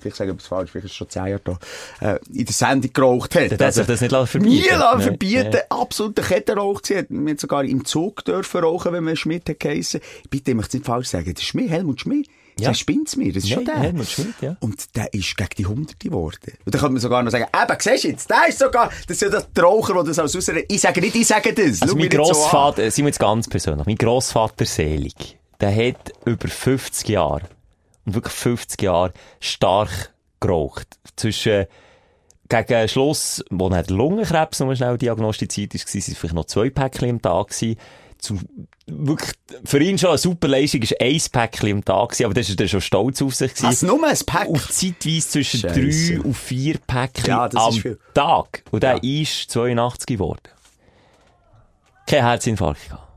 vielleicht 0.00 0.16
sage 0.16 0.30
ich 0.30 0.34
etwas 0.34 0.48
falsch, 0.48 0.70
vielleicht 0.72 0.86
ist 0.86 0.90
es 0.90 0.96
schon 0.96 1.08
zehn 1.08 1.26
Jahre 1.26 1.40
da, 1.44 1.58
äh, 2.00 2.18
in 2.34 2.44
der 2.44 2.52
Sendung 2.52 2.92
geraucht 2.92 3.36
hat. 3.36 3.42
Also, 3.42 3.56
Der 3.56 3.66
hat 3.68 3.74
sich 3.74 3.86
das 3.86 4.00
nicht 4.00 4.10
lassen 4.10 4.26
verbieten. 4.26 4.54
Nie 4.54 4.68
lassen 4.70 5.02
verbieten, 5.02 5.50
Nein. 5.52 5.62
absoluter 5.70 6.22
Kettenrauch 6.22 6.82
gewesen. 6.82 7.06
Wir 7.10 7.30
haben 7.30 7.38
sogar 7.38 7.64
im 7.64 7.84
Zug 7.84 8.24
dürfen 8.24 8.60
rauchen, 8.60 8.92
wenn 8.92 9.04
man 9.04 9.14
Schmidt 9.14 9.48
hat 9.48 9.60
geheissen. 9.60 10.00
Bitte, 10.28 10.50
ich 10.50 10.56
möchte 10.56 10.70
es 10.70 10.74
nicht 10.74 10.86
falsch 10.86 11.06
sagen. 11.08 11.32
Das 11.32 11.42
ist 11.42 11.48
Schmidt, 11.48 11.70
Helmut 11.70 12.00
Schmidt. 12.00 12.28
Ja. 12.58 12.68
Der 12.68 12.74
spinnt's 12.74 13.16
mir, 13.16 13.32
das 13.32 13.44
ist 13.44 13.50
schon 13.50 13.64
Nein, 13.64 13.74
der. 13.74 13.82
Helmut 13.84 14.08
Schmidt, 14.08 14.34
ja. 14.40 14.56
Und 14.60 14.94
der 14.94 15.12
ist 15.14 15.36
gegen 15.36 15.50
die 15.56 15.66
Hunderte 15.66 15.96
geworden. 15.96 16.52
Und 16.64 16.74
dann 16.74 16.80
könnte 16.80 16.92
man 16.92 17.00
sogar 17.00 17.22
noch 17.22 17.30
sagen, 17.30 17.46
eben, 17.46 17.76
siehst 17.80 18.04
du 18.04 18.08
jetzt, 18.08 18.30
der 18.30 18.48
ist 18.48 18.58
sogar, 18.58 18.90
das 19.06 19.22
ist 19.22 19.32
ja 19.32 19.40
der 19.40 19.64
Raucher, 19.64 19.94
der 19.94 20.04
das 20.04 20.18
als 20.18 20.36
Ausrede, 20.36 20.64
ich 20.68 20.80
sage 20.80 21.00
nicht, 21.00 21.16
ich 21.16 21.26
sage 21.26 21.52
das. 21.54 21.82
Also 21.82 21.86
Schau 21.86 21.92
mein 21.94 22.02
nicht 22.02 22.12
so. 22.12 22.18
Grossvater, 22.18 22.90
sind 22.90 23.04
wir 23.04 23.08
jetzt 23.08 23.18
ganz 23.18 23.48
persönlich, 23.48 23.86
mein 23.86 23.96
Grossvater 23.96 24.66
Selig, 24.66 25.38
der 25.60 25.74
hat 25.74 26.12
über 26.26 26.48
50 26.48 27.08
Jahre, 27.08 27.42
und 28.04 28.14
wirklich 28.14 28.34
50 28.34 28.82
Jahre, 28.82 29.12
stark 29.40 30.12
geraucht. 30.40 30.86
Zwischen, 31.16 31.66
gegen 32.48 32.88
Schluss, 32.88 33.42
wo 33.50 33.68
der 33.70 33.84
Lungenkrebs 33.86 34.60
noch 34.60 34.66
mal 34.66 34.76
schnell 34.76 34.98
diagnostiziert 34.98 35.74
ist, 35.74 35.86
waren 35.86 36.14
vielleicht 36.14 36.34
noch 36.34 36.44
zwei 36.44 36.68
Päckchen 36.68 37.10
am 37.10 37.22
Tag 37.22 37.48
gewesen. 37.48 37.78
Zu, 38.22 38.38
wirklich, 38.86 39.32
für 39.64 39.80
ihn 39.82 39.98
schon 39.98 40.10
eine 40.10 40.18
super 40.18 40.46
Leistung 40.46 40.80
ist 40.82 40.94
ein 41.00 41.20
Päckchen 41.32 41.72
am 41.72 41.84
Tag 41.84 42.10
gewesen, 42.10 42.24
aber 42.26 42.34
das 42.34 42.48
ist 42.48 42.60
er 42.60 42.68
schon 42.68 42.80
stolz 42.80 43.20
auf 43.20 43.34
sich. 43.34 43.50
Was, 43.62 43.82
nur 43.82 44.06
ein 44.06 44.16
Pack? 44.24 44.48
Und 44.48 44.60
zeitweise 44.72 45.28
zwischen 45.28 45.60
Scheisse. 45.60 46.14
drei 46.14 46.20
und 46.20 46.34
vier 46.34 46.78
Päckchen 46.86 47.26
Ja, 47.26 47.50
am. 47.52 47.82
Tag. 48.14 48.62
Und 48.70 48.84
der 48.84 49.00
Ja. 49.02 49.22
ist 49.22 49.50
82 49.50 50.06
geworden. 50.06 50.40
Kein 52.06 52.24
Herzinfarkt 52.24 52.84
gehabt. 52.88 53.11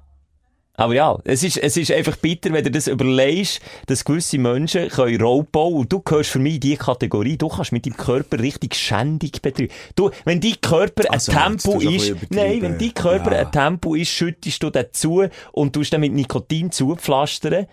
Aber 0.77 0.93
ja, 0.93 1.17
es 1.23 1.43
ist, 1.43 1.57
es 1.57 1.77
ist 1.77 1.91
einfach 1.91 2.17
bitter, 2.17 2.51
wenn 2.51 2.63
du 2.63 2.71
das 2.71 2.87
überlegst, 2.87 3.61
dass 3.87 4.03
gewisse 4.03 4.37
Menschen 4.37 4.89
können 4.89 5.21
Raubbau 5.21 5.69
und 5.69 5.91
du 5.91 6.01
gehörst 6.01 6.31
für 6.31 6.39
mich 6.39 6.55
in 6.55 6.59
die 6.59 6.75
Kategorie, 6.77 7.37
du 7.37 7.47
kannst 7.47 7.71
mit 7.71 7.85
deinem 7.85 7.97
Körper 7.97 8.39
richtig 8.39 8.75
Schändung 8.75 9.31
betreiben. 9.41 9.71
Du, 9.95 10.11
wenn 10.25 10.41
dein 10.41 10.59
Körper 10.61 11.03
Also, 11.11 11.31
ein 11.31 11.57
Tempo 11.57 11.79
ein 11.79 11.93
ist, 11.93 12.13
nein, 12.29 12.61
wenn 12.61 12.77
dein 12.77 12.93
Körper 12.93 13.31
Ja. 13.33 13.39
ein 13.45 13.51
Tempo 13.51 13.95
ist, 13.95 14.09
schüttest 14.09 14.61
du 14.63 14.69
dazu 14.69 15.25
und 15.51 15.73
tust 15.73 15.93
dann 15.93 16.01
mit 16.01 16.13
Nikotin 16.13 16.71
zupflastern 16.71 17.67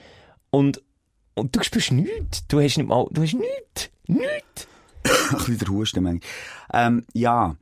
und, 0.51 0.83
und 1.35 1.57
du 1.57 1.63
spürst 1.63 1.93
nichts. 1.93 2.47
Du 2.47 2.61
hast 2.61 2.77
nicht 2.77 2.89
mal, 2.89 3.07
du 3.11 3.23
hast 3.23 3.35
nichts. 3.35 3.91
Nichts. 4.07 4.69
ein 5.31 5.37
bisschen 5.37 5.59
der 5.59 5.69
Husten, 5.69 6.03
manchmal. 6.05 6.31
Ähm, 6.73 7.05
ja. 7.15 7.57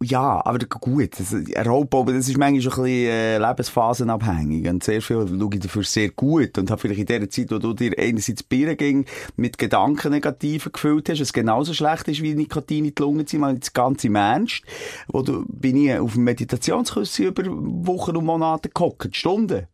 Ja, 0.00 0.40
aber 0.44 0.60
gut, 0.60 1.18
das, 1.18 1.34
Raubbau, 1.66 2.04
das 2.04 2.28
ist 2.28 2.38
manchmal 2.38 2.62
schon 2.62 2.72
ein 2.72 2.82
bisschen 2.84 3.10
äh, 3.10 3.38
lebensphasenabhängig 3.38 4.68
und 4.68 4.84
sehr 4.84 5.02
viel 5.02 5.26
schaue 5.26 5.50
ich 5.52 5.60
dafür 5.60 5.82
sehr 5.82 6.10
gut 6.10 6.56
und 6.56 6.70
habe 6.70 6.80
vielleicht 6.80 7.00
in 7.00 7.06
der 7.06 7.28
Zeit, 7.28 7.50
wo 7.50 7.58
du 7.58 7.74
dir 7.74 7.98
einerseits 7.98 8.44
Bier 8.44 8.76
ging, 8.76 9.06
mit 9.34 9.58
Gedanken 9.58 10.12
negativen 10.12 10.70
gefüllt 10.70 11.08
hast, 11.08 11.20
was 11.20 11.32
genauso 11.32 11.74
schlecht 11.74 12.06
ist 12.06 12.22
wie 12.22 12.36
Nikotin 12.36 12.84
in 12.84 12.94
die 12.94 13.02
Lunge 13.02 13.24
zu 13.24 13.38
mal 13.38 13.58
das 13.58 13.72
ganze 13.72 14.06
Ernst, 14.14 14.62
wo 15.08 15.22
du, 15.22 15.44
bin 15.48 15.76
ich 15.76 15.98
auf 15.98 16.14
einem 16.14 16.24
Meditationskurs 16.24 17.18
über 17.18 17.42
Wochen 17.48 18.16
und 18.16 18.24
Monate 18.24 18.68
gehockt, 18.68 19.16
Stunden. 19.16 19.66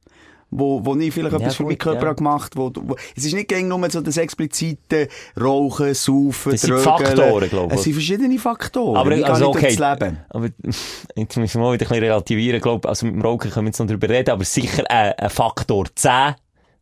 Wo, 0.57 0.84
wo 0.84 0.94
ich 0.96 1.12
vielleicht 1.12 1.32
Ja, 1.32 1.40
etwas 1.40 1.57
für 1.57 1.64
gut, 1.64 1.72
meinen 1.72 1.78
Körper 1.78 2.02
ja. 2.02 2.07
habe 2.07 2.16
gemacht 2.16 2.52
wo, 2.55 2.70
wo, 2.74 2.94
es 3.16 3.24
ist 3.24 3.34
nicht 3.34 3.48
gegen 3.48 3.66
nur 3.66 3.90
so 3.90 4.00
das 4.00 4.16
explizite 4.16 5.09
Rauchen, 5.40 5.94
Saufen, 5.94 6.52
Das 6.52 6.61
sind. 6.61 6.78
Faktoren, 6.78 7.48
glaube 7.48 7.74
ich. 7.74 7.78
Es 7.78 7.84
sind 7.84 7.94
verschiedene 7.94 8.38
Faktoren. 8.38 8.96
Aber, 8.96 9.16
Wie 9.16 9.24
also, 9.24 9.50
ich 9.50 9.57
okay. 9.57 9.68
Leben? 9.70 10.18
Aber, 10.28 10.48
jetzt 11.16 11.36
müssen 11.36 11.61
wir 11.61 11.66
mal 11.66 11.72
wieder 11.72 11.86
ein 11.86 11.88
bisschen 11.88 12.05
relativieren, 12.05 12.61
glaube 12.61 12.88
Also, 12.88 13.07
mit 13.07 13.16
dem 13.16 13.22
Rauchen 13.22 13.50
können 13.50 13.66
wir 13.66 13.70
jetzt 13.70 13.80
noch 13.80 13.86
drüber 13.88 14.09
reden, 14.09 14.30
aber 14.30 14.44
sicher 14.44 14.84
ein, 14.88 15.12
ein 15.12 15.30
Faktor 15.30 15.86
10. 15.92 16.34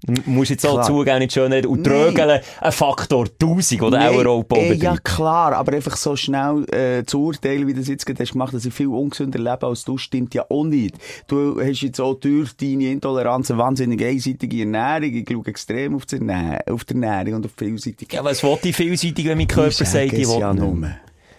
Du 0.04 0.20
musst 0.26 0.50
jetzt 0.50 0.66
auch 0.66 0.82
zugeben, 0.82 1.20
nicht 1.20 1.32
schön 1.32 1.52
reden. 1.52 1.68
Und 1.68 1.86
Nein. 1.86 1.92
Drögeln 1.92 2.40
ein 2.60 2.72
Faktor 2.72 3.26
1000 3.40 3.82
oder 3.82 3.98
auch 4.10 4.18
ein 4.18 4.26
Raubbau 4.26 4.56
äh, 4.56 4.74
Ja, 4.74 4.96
klar, 4.96 5.52
aber 5.54 5.74
einfach 5.74 5.96
so 5.96 6.16
schnell 6.16 6.64
äh, 6.72 7.04
zu 7.04 7.22
urteilen, 7.22 7.68
wie 7.68 7.72
du 7.72 7.80
das 7.80 7.88
jetzt 7.88 8.04
gerade 8.04 8.20
hast 8.22 8.32
gemacht, 8.32 8.52
dass 8.52 8.64
ich 8.64 8.74
viel 8.74 8.88
ungesünder 8.88 9.38
lebe 9.38 9.64
als 9.64 9.84
du, 9.84 9.98
stimmt 9.98 10.34
ja 10.34 10.44
auch 10.48 10.64
nicht. 10.64 10.96
Du 11.28 11.60
hast 11.60 11.82
jetzt 11.82 12.00
auch 12.00 12.14
durch 12.14 12.56
deine 12.56 12.90
Intoleranz 12.90 13.50
eine 13.50 13.60
wahnsinnig 13.60 14.04
einseitige 14.04 14.60
Ernährung. 14.60 15.14
Ich 15.14 15.28
schaue 15.30 15.46
extrem 15.46 15.94
auf 15.94 16.06
die 16.06 16.16
Ernährung, 16.16 16.58
auf 16.70 16.84
die 16.84 16.94
Ernährung 16.94 17.34
und 17.34 17.46
auf 17.46 17.52
die 17.52 17.64
Vielseitigkeit. 17.66 18.18
Ja, 18.18 18.24
was 18.24 18.42
will 18.42 18.58
ich 18.62 18.74
vielseitig, 18.74 19.24
wenn 19.26 19.38
mein 19.38 19.46
Körper 19.46 19.70
sagt, 19.70 20.12
ich 20.12 20.28
will 20.28 20.40
ja 20.40 20.52
nicht? 20.52 20.62
nur. 20.62 20.90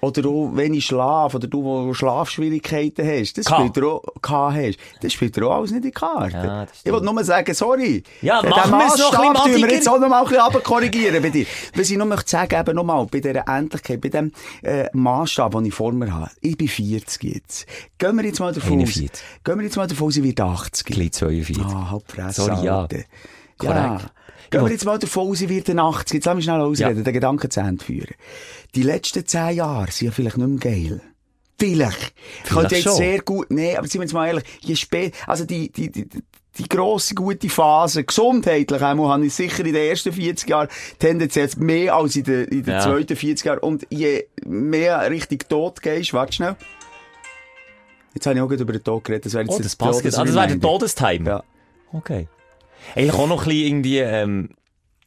Oder 0.04 0.28
auch, 0.28 0.50
wenn 0.54 0.74
ich 0.74 0.86
schlafe, 0.86 1.38
oder 1.38 1.48
du, 1.48 1.64
wo 1.64 1.94
Schlafschwierigkeiten 1.94 3.08
hast, 3.08 3.38
das 3.38 3.46
K. 3.46 3.56
spielt 3.56 3.78
er 3.78 3.84
auch, 3.88 4.04
K 4.22 4.54
hast, 4.54 4.78
das 5.02 5.14
spielt 5.14 5.38
er 5.38 5.48
auch 5.48 5.56
alles 5.58 5.72
nicht 5.72 5.78
in 5.78 5.84
die 5.84 5.92
Karte. 5.92 6.36
Ja, 6.36 6.68
ich 6.84 6.92
will 6.92 7.00
nur 7.02 7.24
sagen, 7.24 7.54
sorry. 7.54 8.04
Ja, 8.22 8.42
Den 8.42 8.50
machen 8.50 8.72
wir 8.72 8.88
es 8.88 8.98
noch 9.00 9.14
ein 9.14 9.34
bisschen 9.34 9.62
wir 9.64 9.72
jetzt 9.74 9.88
auch 9.88 10.00
noch 10.00 10.10
mal 10.10 10.20
ein 10.24 10.28
bisschen 10.28 10.42
runterkorrigieren 10.44 11.22
bei 11.24 11.30
dir. 11.30 11.46
Was 11.76 11.90
ich 11.90 11.98
noch 11.98 12.06
möchte 12.06 12.30
sagen, 12.30 12.60
eben 12.60 12.76
nochmal, 12.76 13.06
bei 13.06 13.20
dieser 13.22 13.48
Endlichkeit, 13.48 14.02
bei 14.02 14.10
dem, 14.10 14.32
äh, 14.62 14.90
Maßstab, 14.94 15.52
den 15.54 15.66
ich 15.66 15.74
vor 15.74 15.94
mir 15.94 16.14
habe. 16.14 16.30
Ich 16.42 16.58
bin 16.58 16.68
40 16.68 17.24
jetzt. 17.24 17.66
Gehen 17.98 18.18
wir 18.18 18.26
jetzt 18.26 18.40
mal 18.40 18.52
davon 18.54 18.74
41. 18.74 19.10
aus, 19.12 19.20
gehen 19.44 19.58
wir 19.58 19.64
jetzt 19.64 19.78
mal 19.78 19.88
davon 19.88 20.08
aus, 20.08 20.18
ich 20.18 20.24
werde 20.24 20.44
80. 20.44 20.86
Gleich 20.86 21.12
42. 21.14 21.64
Ah, 21.66 21.92
halb 21.92 22.12
Fresse, 22.12 22.42
Sorry, 22.42 22.66
ja. 22.66 22.82
Alter. 22.82 22.98
Korrekt. 23.58 23.76
Ja. 23.78 24.02
Gehen 24.50 24.66
wir 24.66 24.72
jetzt 24.72 24.86
mal 24.86 25.00
davon 25.00 25.30
aus, 25.30 25.42
ich 25.42 25.50
werde 25.50 25.82
80. 25.82 26.14
Jetzt 26.16 26.26
lass 26.26 26.36
mich 26.36 26.44
schnell 26.46 26.62
ausreden, 26.62 26.98
Ja. 26.98 27.04
den 27.04 27.14
Gedanken 27.14 27.50
zu 27.50 27.60
Ende 27.60 27.84
führen. 27.84 28.14
Die 28.76 28.84
letzten 28.84 29.26
10 29.26 29.56
Jahre 29.56 29.92
sind 29.92 30.08
ja 30.08 30.12
vielleicht 30.12 30.38
nicht 30.38 30.48
mehr 30.48 30.60
geil. 30.74 31.02
Vielleicht. 31.60 32.14
Ich 32.44 32.50
könnte 32.50 32.76
jetzt 32.76 32.96
sehr 32.98 33.22
gut, 33.22 33.52
nee, 33.52 33.78
aber 33.78 33.88
sind 33.88 34.02
wir 34.02 34.06
jetzt 34.06 34.14
mal 34.14 34.28
ehrlich, 34.28 34.44
je 34.62 34.76
spät, 34.76 35.14
also 35.28 35.46
die, 35.46 35.72
die, 35.72 35.92
die, 35.92 36.10
die 36.58 36.68
grosse, 36.68 37.14
gute 37.16 37.48
Phase, 37.50 38.04
gesundheitlich 38.04 38.82
einmal, 38.82 39.10
habe 39.10 39.26
ich 39.28 39.34
sicher 39.34 39.60
in 39.66 39.74
den 39.74 39.90
ersten 39.90 40.12
40 40.12 40.50
Jahren 40.50 40.68
tendenziell 41.00 41.50
mehr 41.58 41.96
als 41.96 42.16
in 42.16 42.24
den, 42.24 42.46
in 42.46 42.64
den 42.64 42.74
Ja. 42.74 42.80
zweiten 42.82 43.16
40 43.16 43.46
Jahren. 43.46 43.60
Und 43.60 43.88
je 43.90 44.26
mehr 44.46 45.10
Richtung 45.10 45.40
Tod 45.48 45.82
gehst, 45.82 46.14
warte 46.14 46.34
schnell. 46.34 46.56
Jetzt 48.14 48.26
habe 48.26 48.36
ich 48.36 48.42
auch 48.42 48.48
gerade 48.48 48.64
über 48.64 48.74
den 48.74 48.84
Tod 48.84 49.04
geredet, 49.04 49.26
das 49.26 49.34
wäre 49.34 49.44
jetzt 49.44 49.54
Oh, 49.54 49.58
der 49.58 49.64
das 49.64 49.76
passt 49.76 50.04
jetzt. 50.04 50.18
Ah, 50.18 50.26
das 50.26 50.36
wäre 50.36 50.48
der. 50.48 50.60
Todestime. 50.60 51.30
Ja. 51.30 51.44
Okay. 51.94 52.28
Eigentlich 52.96 53.14
auch 53.14 53.28
noch 53.28 53.44
ein 53.44 53.48
bisschen 53.48 53.68
irgendwie, 53.68 54.00
ähm, 54.00 54.50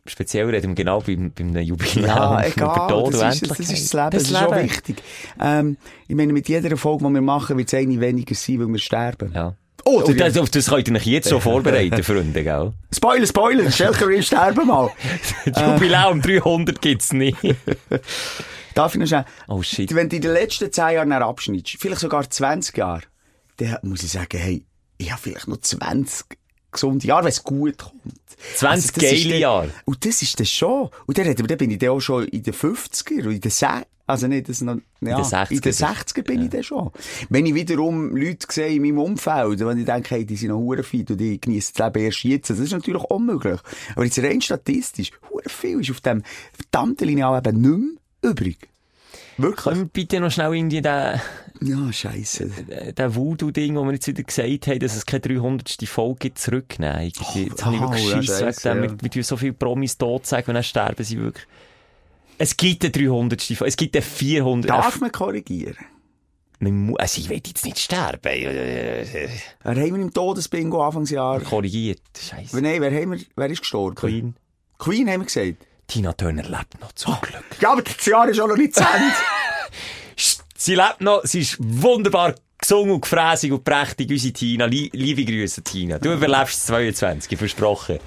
speziell 0.09 0.49
reden 0.49 0.69
wir 0.69 0.75
genau 0.75 1.01
beim, 1.01 1.33
beim 1.33 1.57
Jubiläum 1.57 2.07
Ja, 2.07 2.47
über 2.47 2.47
egal. 2.47 2.89
Tod 2.89 3.15
Das 3.15 3.43
ist, 3.43 3.51
das 3.51 3.61
ist 3.61 3.71
das 3.71 3.93
Leben. 3.93 4.11
Das, 4.11 4.23
ist 4.23 4.35
auch 4.35 4.57
wichtig. 4.57 5.03
Ähm, 5.41 5.77
ich 6.09 6.15
meine, 6.15 6.33
mit 6.33 6.49
jeder 6.49 6.77
Folge, 6.77 7.07
die 7.07 7.15
wir 7.15 7.21
machen, 7.21 7.59
wird 7.59 7.69
es 7.69 7.75
eine 7.75 8.01
weniger 8.01 8.35
sein, 8.35 8.61
weil 8.61 8.69
wir 8.69 8.79
sterben. 8.79 9.33
Ja. 9.35 9.55
Oder 9.85 10.07
Und 10.07 10.21
das, 10.21 10.37
auf 10.37 10.51
das 10.51 10.67
könnt 10.67 10.89
ihr 10.89 10.95
euch 10.97 11.07
jetzt 11.07 11.29
schon 11.29 11.41
vorbereiten, 11.41 12.03
Freunde, 12.03 12.43
gell? 12.43 12.73
Spoiler, 12.93 13.27
Spoiler, 13.27 13.71
Schelker, 13.71 14.09
wir 14.09 14.23
sterben 14.23 14.67
mal. 14.67 14.91
Das 15.45 15.63
Jubiläum 15.67 16.21
300 16.21 16.83
gibt's 16.83 17.13
nicht. 17.13 17.39
Darf 18.75 18.95
ich 18.95 19.01
noch 19.01 19.07
schnell? 19.07 19.25
Oh 19.47 19.63
shit. 19.63 19.95
Wenn 19.95 20.09
du 20.09 20.17
in 20.17 20.23
den 20.23 20.33
letzten 20.33 20.73
10 20.73 20.95
Jahren 20.95 21.13
abschneidest, 21.13 21.77
vielleicht 21.79 22.01
sogar 22.01 22.29
20 22.29 22.77
Jahre, 22.77 23.03
dann 23.59 23.79
muss 23.83 24.03
ich 24.03 24.11
sagen, 24.11 24.39
hey, 24.39 24.65
ich 24.99 25.13
habe 25.13 25.23
vielleicht 25.23 25.47
noch 25.47 25.59
20 25.59 26.27
gesunde 26.73 27.07
Jahre, 27.07 27.25
wenn 27.25 27.31
es 27.31 27.43
gut 27.43 27.79
kommt. 27.79 28.26
20 28.57 28.93
das 28.93 29.03
ist 29.03 29.25
geile 29.25 29.39
Jahre. 29.39 29.71
Und 29.85 30.05
das 30.05 30.23
ist 30.23 30.39
das 30.39 30.49
schon. 30.49 30.91
Und 31.07 31.19
dann, 31.19 31.35
dann 31.35 31.59
bin 31.59 31.71
ich 31.71 31.79
dann 31.79 31.91
auch 31.91 32.01
schon 32.01 32.25
in 32.29 32.43
den 32.43 32.55
50er 32.55 33.27
und 33.27 33.33
in 33.33 33.41
den 33.41 33.51
60 33.51 33.87
also 34.09 34.29
nicht, 34.29 34.49
das 34.49 34.61
noch, 34.61 34.77
ja, 35.01 35.17
den 35.17 35.25
60er 35.25 35.51
in 35.51 35.61
den 35.61 35.73
60er 35.73 36.23
bin 36.23 36.43
ich 36.43 36.51
dann 36.51 36.63
schon. 36.63 36.93
Wenn 37.29 37.45
ich 37.45 37.55
wiederum 37.55 38.17
Leute 38.17 38.47
sehe 38.49 38.77
in 38.77 38.83
meinem 38.83 38.99
Umfeld, 38.99 39.59
wenn 39.59 39.79
ich 39.79 39.85
denke, 39.85 40.15
hey, 40.15 40.25
die 40.25 40.37
sind 40.37 40.51
noch 40.51 40.59
hure 40.59 40.85
fit 40.85 41.11
und 41.11 41.19
die 41.19 41.41
genießen 41.41 41.75
das 41.77 41.87
Leben 41.87 42.05
erst 42.05 42.23
jetzt, 42.23 42.51
das 42.51 42.61
ist 42.61 42.73
natürlich 42.73 43.03
unmöglich. 43.03 43.61
Aber 43.97 44.05
jetzt 44.05 44.19
rein 44.21 44.41
statistisch, 44.41 45.11
hure 45.29 45.49
viel 45.49 45.81
ist 45.81 45.91
auf 45.91 46.01
dem 46.01 46.23
verdammten 46.53 47.09
Lineal 47.09 47.37
eben 47.37 47.61
nicht 47.61 48.01
mehr 48.23 48.31
übrig. 48.31 48.69
Wirklich? 49.39 49.65
Können 49.65 49.81
wir 49.81 49.87
bitte 49.87 50.21
noch 50.21 50.31
schnell 50.31 50.55
irgendwie 50.55 50.81
den, 50.81 51.21
Ja, 51.61 51.93
scheisse. 51.93 52.47
den 52.47 53.15
Voodoo-Ding, 53.15 53.77
wo 53.77 53.85
wir 53.85 53.93
jetzt 53.93 54.07
wieder 54.07 54.23
gesagt 54.23 54.67
haben, 54.67 54.79
dass 54.79 54.97
es 54.97 55.05
keine 55.05 55.21
300. 55.21 55.77
Folge 55.87 56.19
gibt, 56.21 56.39
zurücknehmen? 56.39 57.01
Irgendwie. 57.01 57.45
Jetzt 57.49 57.65
habe 57.65 57.77
ich 57.77 57.83
wirklich 57.83 58.07
oh, 58.07 58.11
ja, 58.11 58.23
Schiss 58.23 58.39
scheisse, 58.39 58.71
wegen 58.71 58.83
dem. 58.83 58.85
ja. 58.85 58.91
Wir, 58.93 59.03
wir 59.03 59.11
tun 59.11 59.23
so 59.23 59.37
viele 59.37 59.53
Promis 59.53 59.99
tot 59.99 60.27
sagen 60.27 60.49
und 60.49 60.55
dann 60.55 60.63
sterben 60.65 61.05
sie 61.05 61.19
wirklich. 61.19 61.47
Es 62.39 62.57
gibt 62.57 62.83
eine 62.85 62.91
300. 62.91 63.43
Folge, 63.43 63.69
es 63.69 63.77
gibt 63.77 63.95
eine 63.97 64.03
400. 64.03 64.71
Darf 64.71 65.01
man 65.01 65.13
korrigieren? 65.13 65.77
Man 66.59 66.95
also 66.97 67.21
ich 67.21 67.29
will 67.29 67.43
jetzt 67.47 67.65
nicht 67.67 67.79
sterben. 67.79 68.21
Wer 68.23 69.45
haben 69.65 69.77
wir 69.77 70.03
im 70.03 70.13
Todesbingo 70.13 70.83
Anfangsjahr? 70.83 71.41
Korrigiert. 71.41 72.01
Scheiße. 72.19 72.59
Nein, 72.61 72.81
wer, 72.81 72.91
haben 72.91 73.13
wir, 73.13 73.21
wer 73.37 73.51
ist 73.51 73.61
gestorben? 73.61 73.95
Queen. 73.95 74.37
Queen 74.79 75.09
haben 75.09 75.21
wir 75.21 75.27
gesagt. 75.27 75.67
Tina 75.87 76.13
Turner 76.13 76.43
lebt 76.43 76.81
noch, 76.81 76.93
zum 76.93 77.17
Glück. 77.21 77.45
Ja, 77.61 77.73
aber 77.73 77.83
das 77.83 78.05
Jahr 78.05 78.29
ist 78.29 78.41
auch 78.41 78.49
noch 78.49 78.57
nicht 78.57 78.75
zu 78.75 78.81
Ende. 78.81 79.15
Sie 80.59 80.75
lebt 80.75 81.01
noch, 81.03 81.23
sie 81.25 81.41
ist 81.41 81.59
wunderbar 81.61 82.35
gesungen 82.59 82.93
und 82.93 83.03
gefräßig 83.03 83.53
und 83.53 83.63
prächtig, 83.63 84.11
unsere 84.11 84.33
Tina. 84.33 84.65
Lie 84.65 84.89
liebe 84.93 85.25
Grüße, 85.25 85.63
Tina. 85.63 85.99
Du 85.99 86.13
überlebst 86.13 86.67
22, 86.67 87.39
versprochen. 87.39 87.99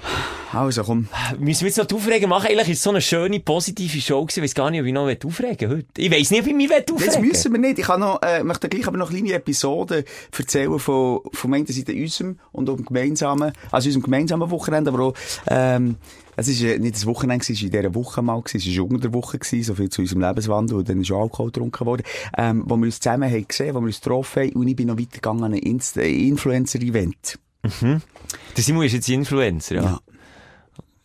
also 0.52 0.82
komm. 0.82 1.08
Müssen 1.38 1.62
wir 1.62 1.68
jetzt 1.68 1.78
noch 1.78 1.86
die 1.86 1.94
Aufregen 1.94 2.28
machen? 2.28 2.48
Eigentlich 2.48 2.70
ist 2.70 2.78
es 2.78 2.82
so 2.82 2.90
eine 2.90 3.00
schöne, 3.00 3.38
positive 3.40 4.00
Show 4.00 4.22
gewesen. 4.24 4.40
Ich 4.40 4.50
weiss 4.50 4.54
gar 4.54 4.70
nicht, 4.70 4.80
ob 4.80 4.86
ich 4.86 4.92
noch 4.92 5.08
aufregen 5.08 5.70
heute. 5.70 5.86
Ich 5.96 6.10
weiss 6.10 6.30
nicht, 6.32 6.42
ob 6.42 6.48
ich 6.48 6.54
mich 6.54 6.70
aufregen 6.72 6.96
Das 7.06 7.20
müssen 7.20 7.52
wir 7.52 7.60
nicht. 7.60 7.78
Ich 7.78 7.86
kann 7.86 8.00
noch, 8.00 8.20
äh, 8.22 8.42
möchte 8.42 8.68
gleich 8.68 8.86
aber 8.86 8.98
noch 8.98 9.10
kleine 9.10 9.32
Episoden 9.32 10.04
erzählen 10.36 10.78
von, 10.78 11.20
von 11.32 11.50
meiner 11.50 11.66
Seite 11.66 11.92
unserem 11.92 12.38
und 12.50 12.68
um 12.68 12.84
gemeinsamen, 12.84 13.52
also 13.70 13.86
unserem 13.88 14.02
gemeinsamen 14.02 14.50
Wochenende, 14.50 14.90
aber 14.90 15.04
auch, 15.04 15.14
ähm, 15.48 15.96
es 16.36 16.48
ist 16.48 16.62
äh, 16.62 16.78
nicht 16.78 16.94
das 16.96 17.06
Wochenende, 17.06 17.42
es 17.42 17.48
war 17.50 17.62
in 17.66 17.70
dieser 17.70 17.94
Woche 17.94 18.22
mal, 18.22 18.42
es 18.44 18.54
war 18.54 18.84
unter 18.84 18.98
der 18.98 19.12
Woche, 19.12 19.38
so 19.42 19.74
viel 19.74 19.88
zu 19.88 20.02
unserem 20.02 20.22
Lebenswandel, 20.22 20.76
und 20.78 20.88
dann 20.88 21.00
ist 21.00 21.10
auch 21.12 21.22
Alkohol 21.22 21.46
getrunken 21.46 21.86
worden, 21.86 22.02
ähm, 22.36 22.64
wo 22.66 22.76
wir 22.76 22.86
uns 22.86 23.00
zusammen 23.00 23.30
haben 23.30 23.46
gesehen, 23.48 23.74
wo 23.74 23.80
wir 23.80 23.86
uns 23.86 24.00
getroffen 24.00 24.42
haben, 24.42 24.52
und 24.52 24.68
ich 24.68 24.76
bin 24.76 24.88
noch 24.88 24.98
weitergegangen 24.98 25.44
an 25.44 25.52
ein 25.54 25.60
Inst- 25.60 25.98
äh, 26.00 26.28
Influencer-Event. 26.28 27.38
Der 27.82 28.64
Simon 28.64 28.84
ist 28.84 28.92
jetzt 28.92 29.08
Influencer, 29.08 29.74
ja. 29.76 29.82
Ja. 29.82 30.00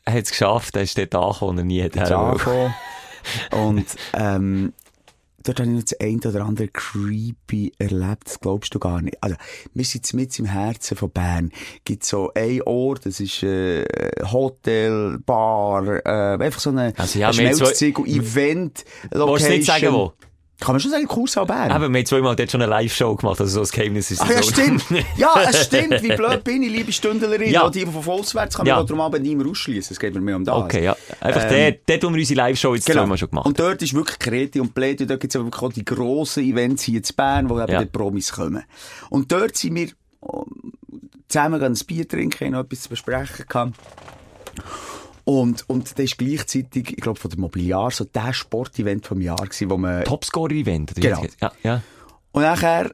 Er 0.06 0.14
hat 0.14 0.24
es 0.24 0.30
geschafft, 0.30 0.76
er 0.76 0.84
ist 0.84 0.98
dort 0.98 1.16
angekommen, 1.16 1.58
er 1.58 1.64
nie 1.66 1.82
hätte. 1.82 2.00
Und, 3.52 3.86
ähm, 4.14 4.74
dort 5.46 5.60
habe 5.60 5.70
ich 5.70 5.76
noch 5.76 5.84
das 5.84 6.00
eine 6.00 6.18
oder 6.18 6.46
andere 6.46 6.68
creepy 6.68 7.72
erlebt, 7.78 8.24
das 8.26 8.40
glaubst 8.40 8.74
du 8.76 8.80
gar 8.80 9.02
nicht. 9.02 9.22
Also, 9.24 9.36
wir 9.74 9.86
sind 9.86 10.14
mit 10.14 10.38
im 10.40 10.46
Herzen 10.46 10.98
von 10.98 11.10
Bern. 11.12 11.52
Gibt 11.86 12.04
so 12.04 12.32
ein 12.34 12.62
Ort, 12.64 13.06
das 13.06 13.20
ist, 13.20 13.44
äh, 13.44 13.86
Hotel, 14.32 15.20
Bar, 15.26 16.06
äh, 16.06 16.44
einfach 16.44 16.60
so 16.60 16.70
eine, 16.72 16.94
Also 16.98 17.20
ja, 17.20 17.28
ein 17.30 17.34
zwei- 17.34 17.54
Schmelztiegel-Event, 17.56 18.86
Willst 19.12 19.46
du 19.46 19.50
nicht 19.50 19.66
sagen, 19.66 19.94
wo? 19.94 20.14
Kann 20.60 20.74
man 20.74 20.80
schon 20.80 20.92
sagen, 20.92 21.06
Kursau 21.06 21.46
Bern? 21.46 21.70
Eben, 21.70 21.94
wir 21.94 22.00
haben 22.00 22.06
zweimal 22.06 22.36
dort 22.36 22.50
schon 22.50 22.62
eine 22.62 22.70
Live-Show 22.70 23.16
gemacht, 23.18 23.42
also 23.42 23.62
so 23.64 23.70
ein 23.70 23.76
Geheimnis 23.78 24.10
ist 24.10 24.22
Ach 24.22 24.30
ja, 24.30 24.42
so. 24.42 24.50
stimmt. 24.52 24.84
Ja, 25.18 25.34
es 25.50 25.66
stimmt. 25.66 26.02
Wie 26.02 26.16
blöd 26.16 26.44
bin 26.46 26.64
ich, 26.64 26.72
liebe 26.72 26.92
Stündlerin. 26.94 27.52
Ja. 27.52 27.70
Die 27.70 27.86
von 27.86 28.02
Volkswärts 28.02 28.56
kann 28.56 28.66
Ja. 28.66 28.78
man 28.78 28.88
darum 28.88 29.02
aber 29.02 29.20
nicht 29.20 29.36
mehr 29.36 29.46
ausschließen. 29.48 29.94
Es 29.94 30.00
geht 30.00 30.14
mir 30.14 30.22
mehr 30.22 30.38
um 30.38 30.46
das. 30.46 30.56
Okay, 30.56 30.86
ja. 30.86 30.96
Einfach 31.20 31.44
Ähm, 31.50 31.74
dort, 31.86 31.90
dort, 31.90 32.04
wo 32.04 32.16
wir 32.16 32.20
unsere 32.20 32.38
Live-Show 32.38 32.74
jetzt 32.76 32.86
zweimal 32.88 33.18
schon 33.18 33.30
gemacht 33.30 33.46
Und 33.48 33.60
dort 33.60 33.82
ist 33.82 33.94
wirklich 33.94 34.18
Kreti 34.18 34.60
und 34.62 34.74
Pleti. 34.74 35.06
Dort 35.06 35.20
gibt 35.20 35.36
es 35.36 35.42
wirklich 35.44 35.62
auch 35.62 35.74
die 35.74 35.84
grossen 35.86 36.44
Events 36.44 36.84
hier 36.84 36.98
in 37.00 37.16
Bern, 37.18 37.50
wo 37.50 37.60
eben 37.60 37.72
Ja. 37.72 37.84
die 37.84 37.90
Promis 37.90 38.32
kommen. 38.32 38.64
Und 39.10 39.32
dort 39.34 39.58
sind 39.58 39.76
wir 39.76 39.90
oh, 40.22 40.46
zusammen 41.28 41.62
ein 41.62 41.78
Bier 41.86 42.08
trinken, 42.08 42.46
haben 42.46 42.52
noch 42.54 42.62
etwas 42.64 42.84
zu 42.84 42.90
besprechen 42.90 43.46
gehabt. 43.48 43.74
Und, 45.26 45.68
und 45.68 45.92
das 45.98 46.06
ist 46.06 46.18
gleichzeitig, 46.20 46.92
ich 46.92 47.02
glaube, 47.02 47.20
von 47.20 47.32
der 47.32 47.40
Mobiliar 47.40 47.90
so 47.92 48.06
der 48.06 48.32
Sportevent 48.32 49.06
vom 49.08 49.22
Jahr 49.22 49.38
gewesen, 49.38 49.70
wo 49.72 49.78
man... 49.78 50.04
Topscore-Event. 50.04 50.94
Genau. 50.96 51.26
Ja, 51.42 51.52
ja. 51.64 51.82
Und 52.32 52.44
nachher, 52.44 52.92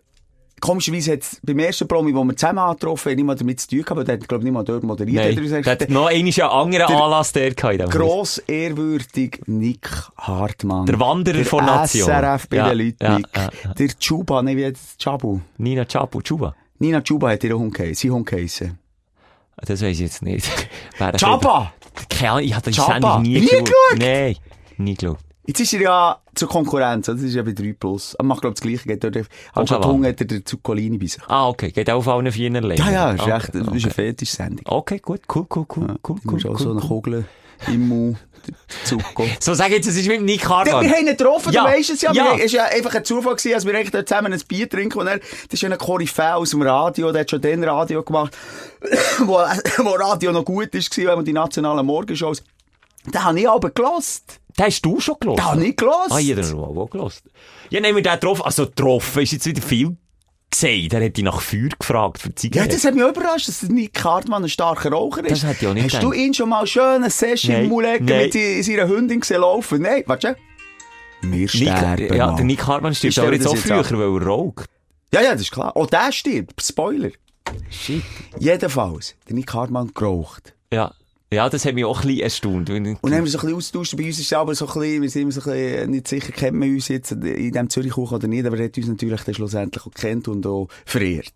komischerweise 0.61 1.11
hat 1.13 1.21
beim 1.43 1.59
ersten 1.59 1.89
Promi, 1.89 2.15
wo 2.15 2.23
wir 2.23 2.34
zusammen 2.38 2.59
angetroffen 2.59 3.11
haben, 3.11 3.25
mal 3.25 3.36
damit 3.36 3.59
zu 3.59 3.67
tun 3.67 3.79
gehabt, 3.79 3.91
aber 3.91 4.03
der 4.05 4.13
hat, 4.17 4.29
glaube 4.29 4.45
ich, 4.45 4.51
mal 4.51 4.63
dort 4.63 4.84
moderiert. 4.84 5.36
Nein, 5.36 5.51
er 5.51 5.61
der 5.61 5.71
hat 5.73 5.89
noch 5.89 6.05
einen 6.05 6.32
anderen 6.41 6.88
Der- 6.88 6.89
Anlass 7.03 7.34
der 7.34 7.53
gehabt. 7.53 7.82
Haus. 7.84 7.89
Gross 7.89 8.38
ehrwürdig 8.47 9.41
Nick 9.47 9.89
Hartmann. 10.17 10.86
Der 10.86 10.99
Wanderer 11.01 11.36
der 11.38 11.45
von 11.45 11.65
Nation. 11.65 12.07
SRF 12.07 12.47
bei 12.47 12.55
Ja, 12.57 12.69
den 12.69 12.77
Leuten, 12.77 13.03
ja, 13.03 13.17
Nick. 13.17 13.27
ja, 13.36 13.49
ja. 13.65 13.73
Der 13.73 13.88
Chuba, 13.99 14.41
ne, 14.41 14.55
wie 14.55 14.71
das? 14.71 14.95
Chabu? 14.97 15.41
Nina 15.57 15.84
Chapu 15.84 16.21
Chuba. 16.21 16.55
Nina 16.79 17.01
Chuba 17.01 17.32
hat 17.32 17.43
ihren 17.43 17.59
Hund 17.59 17.73
geheißen, 17.73 18.09
sein 18.09 18.11
Hund 18.15 18.25
geheißen. 18.27 18.77
Das 19.57 19.82
weiss 19.82 19.91
ich 19.91 19.99
jetzt 19.99 20.21
nicht. 20.21 20.49
Chaba! 21.17 21.73
Keine 22.09 22.31
Ahnung, 22.31 22.43
ich 22.43 22.53
habe 22.55 22.71
die. 22.71 22.79
Sendung 22.79 23.21
nie, 23.21 23.29
Nie 23.39 23.41
geschaut. 23.41 23.65
geschaut? 23.65 23.99
Nein, 23.99 24.35
nie 24.77 24.93
geschaut. 24.95 25.17
Jetzt 25.47 25.59
ist 25.59 25.73
er 25.73 25.81
ja 25.81 26.17
zur 26.35 26.47
Konkurrenz, 26.47 27.07
das 27.07 27.19
ist 27.21 27.33
ja 27.33 27.41
bei 27.41 27.51
3 27.51 27.73
Plus. 27.73 28.13
Er 28.13 28.23
macht, 28.23 28.41
glaube 28.41 28.53
ich, 28.53 28.59
das 28.61 28.67
Gleiche. 28.85 28.87
Geht 28.97 29.03
dort, 29.03 29.67
Chaba. 29.67 29.87
Hund 29.87 30.05
hat 30.05 30.21
er 30.21 30.27
den 30.27 30.45
Zuccolini 30.45 30.97
bei 30.97 31.07
sich. 31.07 31.21
Ah, 31.27 31.47
okay. 31.49 31.71
Geht 31.71 31.89
auch 31.89 31.97
auf 31.97 32.07
allen 32.07 32.31
vier 32.31 32.51
Ländern. 32.51 32.77
Ja, 32.77 32.91
ja, 32.91 33.11
ist 33.11 33.21
okay. 33.21 33.31
echt, 33.31 33.55
das 33.55 33.67
ist 33.75 33.83
eine 33.85 33.93
Fetisch-Sendung. 33.93 34.65
Okay, 34.65 34.99
gut, 34.99 35.21
cool, 35.33 35.45
cool, 35.53 35.65
cool, 35.75 35.87
cool, 35.87 35.97
Du 35.97 36.11
cool, 36.13 36.19
musst 36.33 36.45
auch 36.45 36.51
cool, 36.51 36.57
so 36.59 36.71
eine 36.71 36.79
cool. 36.81 36.87
Kugel 36.87 37.25
im 37.68 37.88
Mund, 37.88 38.18
Zucker. 38.84 39.26
So, 39.39 39.53
sag 39.53 39.70
jetzt, 39.72 39.88
es 39.88 39.95
ist 39.95 40.07
mit 40.07 40.22
Nick 40.24 40.41
Ja, 40.43 40.49
Hartmann. 40.49 40.84
wir 40.84 40.91
haben 40.91 41.01
ihn 41.07 41.16
getroffen, 41.18 41.53
Ja. 41.53 41.64
du 41.64 41.70
weisst 41.70 41.91
es 41.91 42.01
ja. 42.01 42.12
Ja. 42.12 42.36
Ja. 42.36 42.43
Es 42.43 42.53
war 42.53 42.59
ja 42.70 42.76
einfach 42.76 42.95
ein 42.95 43.05
Zufall, 43.05 43.36
gewesen, 43.36 43.53
als 43.53 43.66
wir 43.66 43.74
eigentlich 43.76 43.91
dort 43.91 44.09
zusammen 44.09 44.34
ein 44.34 44.41
Bier 44.47 44.68
trinken. 44.68 44.99
Und 44.99 45.07
er, 45.07 45.20
das 45.20 45.28
ist 45.51 45.62
ja 45.62 45.70
ein 45.70 45.78
Koryphäe 45.78 46.36
aus 46.36 46.49
dem 46.49 46.62
Radio, 46.64 47.12
der 47.12 47.22
hat 47.22 47.30
schon 47.30 47.41
den 47.41 47.64
Radio 47.64 48.01
gemacht, 48.03 48.36
wo, 49.20 49.34
wo 49.36 49.89
Radio 49.91 50.32
noch 50.32 50.43
gut 50.45 50.74
ist, 50.74 50.89
gewesen, 50.89 51.07
wenn 51.09 51.16
man 51.18 51.26
die 51.26 51.34
nationalen 51.34 51.86
Morgenshows. 51.86 52.43
Den 53.05 53.24
habe 53.24 53.39
ich 53.39 53.49
aber 53.49 53.70
gelost. 53.70 54.39
Den 54.57 54.66
hast 54.66 54.82
du 54.82 54.99
schon 54.99 55.16
gelost? 55.20 55.39
Den 55.39 55.45
habe 55.45 55.66
ich 55.66 55.76
gelost. 55.78 56.12
Ah, 56.12 56.20
jeder 56.20 56.41
noch 56.53 56.76
auch 56.76 56.89
gelost. 56.89 57.24
Ja, 57.70 57.80
nehmen 57.80 57.95
wir 57.97 58.03
den 58.03 58.14
getroffen. 58.14 58.41
Also, 58.43 58.66
getroffen 58.66 59.22
ist 59.24 59.32
jetzt 59.34 59.45
wieder 59.45 59.62
viel 59.62 59.95
gesagt. 60.52 60.93
Er 60.93 61.06
hat 61.06 61.18
dich 61.18 61.24
nach 61.24 61.41
Feuer 61.41 61.70
gefragt 61.78 62.20
für 62.20 62.30
die 62.30 62.52
Ja, 62.54 62.68
das 62.68 62.86
hat 62.86 62.95
mich 62.95 63.04
überrascht, 63.04 63.47
dass 63.47 63.64
Nick 63.64 64.04
Hartmann 64.04 64.43
ein 64.43 64.49
starker 64.49 64.91
Raucher 64.91 65.24
ist. 65.24 65.32
Das 65.32 65.43
hätte 65.43 65.66
ich 65.66 65.68
auch 65.68 65.74
nicht 65.74 65.86
Hast 65.86 66.04
du 66.04 66.10
gedacht. 66.10 66.26
ihn 66.26 66.34
schon 66.34 66.49
mal 66.49 66.68
schön 66.68 67.04
ein 67.04 67.10
Session 67.10 67.56
im 67.56 67.70
Mulecken 67.70 68.06
nein. 68.06 68.30
mit 68.34 68.66
seiner 68.66 68.88
Hündin 68.88 69.22
gesehen 69.22 69.41
laufen? 69.41 69.82
Nein, 69.82 70.04
warte. 70.06 70.36
Wir 71.24 71.47
sterben 71.47 71.95
Nick, 72.04 72.16
ja, 72.16 72.32
der 72.36 72.45
Nick 72.45 72.66
Hartmann 72.66 72.95
stirbt 72.95 73.20
aber 73.20 73.34
jetzt 73.34 73.47
auch 73.47 73.54
jetzt 73.54 73.68
früher, 73.68 73.99
weil 73.99 74.22
er 74.22 74.28
raucht. 74.28 74.66
Ja, 75.14 75.22
ja, 75.22 75.34
das 75.34 75.41
ist 75.41 75.52
klar. 75.52 75.72
Oh, 75.76 75.86
der 75.86 76.12
stirbt. 76.12 76.62
Spoiler. 76.62 77.12
Shit. 77.70 78.02
Jedenfalls, 78.39 79.16
der 79.28 79.36
Nick 79.36 79.54
Hartmann 79.54 79.91
geraucht. 79.93 80.56
Ja. 80.72 80.93
Ja, 81.34 81.47
das 81.47 81.63
hat 81.63 81.75
mich 81.75 81.86
auch 81.86 82.01
ein 82.01 82.07
bisschen 82.07 82.23
erstaunt. 82.23 82.69
Und 82.69 82.84
dann 82.84 82.97
haben 83.13 83.23
wir 83.23 83.32
so 83.32 83.38
ein 83.38 83.45
bisschen 83.45 83.55
austauscht. 83.55 83.95
Bei 83.95 84.03
uns 84.03 84.19
ist 84.19 84.25
es 84.25 84.34
aber 84.34 84.53
so 84.53 84.67
ein 84.67 84.73
bisschen, 84.73 85.01
wir 85.01 85.09
sind 85.09 85.21
immer 85.21 85.32
so 85.32 85.49
ein 85.49 85.53
bisschen, 85.55 85.91
nicht 85.91 86.07
sicher, 86.09 86.32
kennt 86.34 86.57
man 86.57 86.67
uns 86.69 86.89
jetzt 86.89 87.13
in 87.13 87.21
diesem 87.23 87.69
Zürichkuchen 87.69 88.17
oder 88.17 88.27
nicht, 88.27 88.45
aber 88.45 88.57
er 88.57 88.65
hat 88.65 88.75
uns 88.77 88.88
natürlich 88.88 89.21
dann 89.21 89.36
schlussendlich 89.36 89.86
auch 89.86 89.91
gekannt 89.93 90.27
und 90.27 90.45
auch 90.45 90.67
verehrt. 90.86 91.32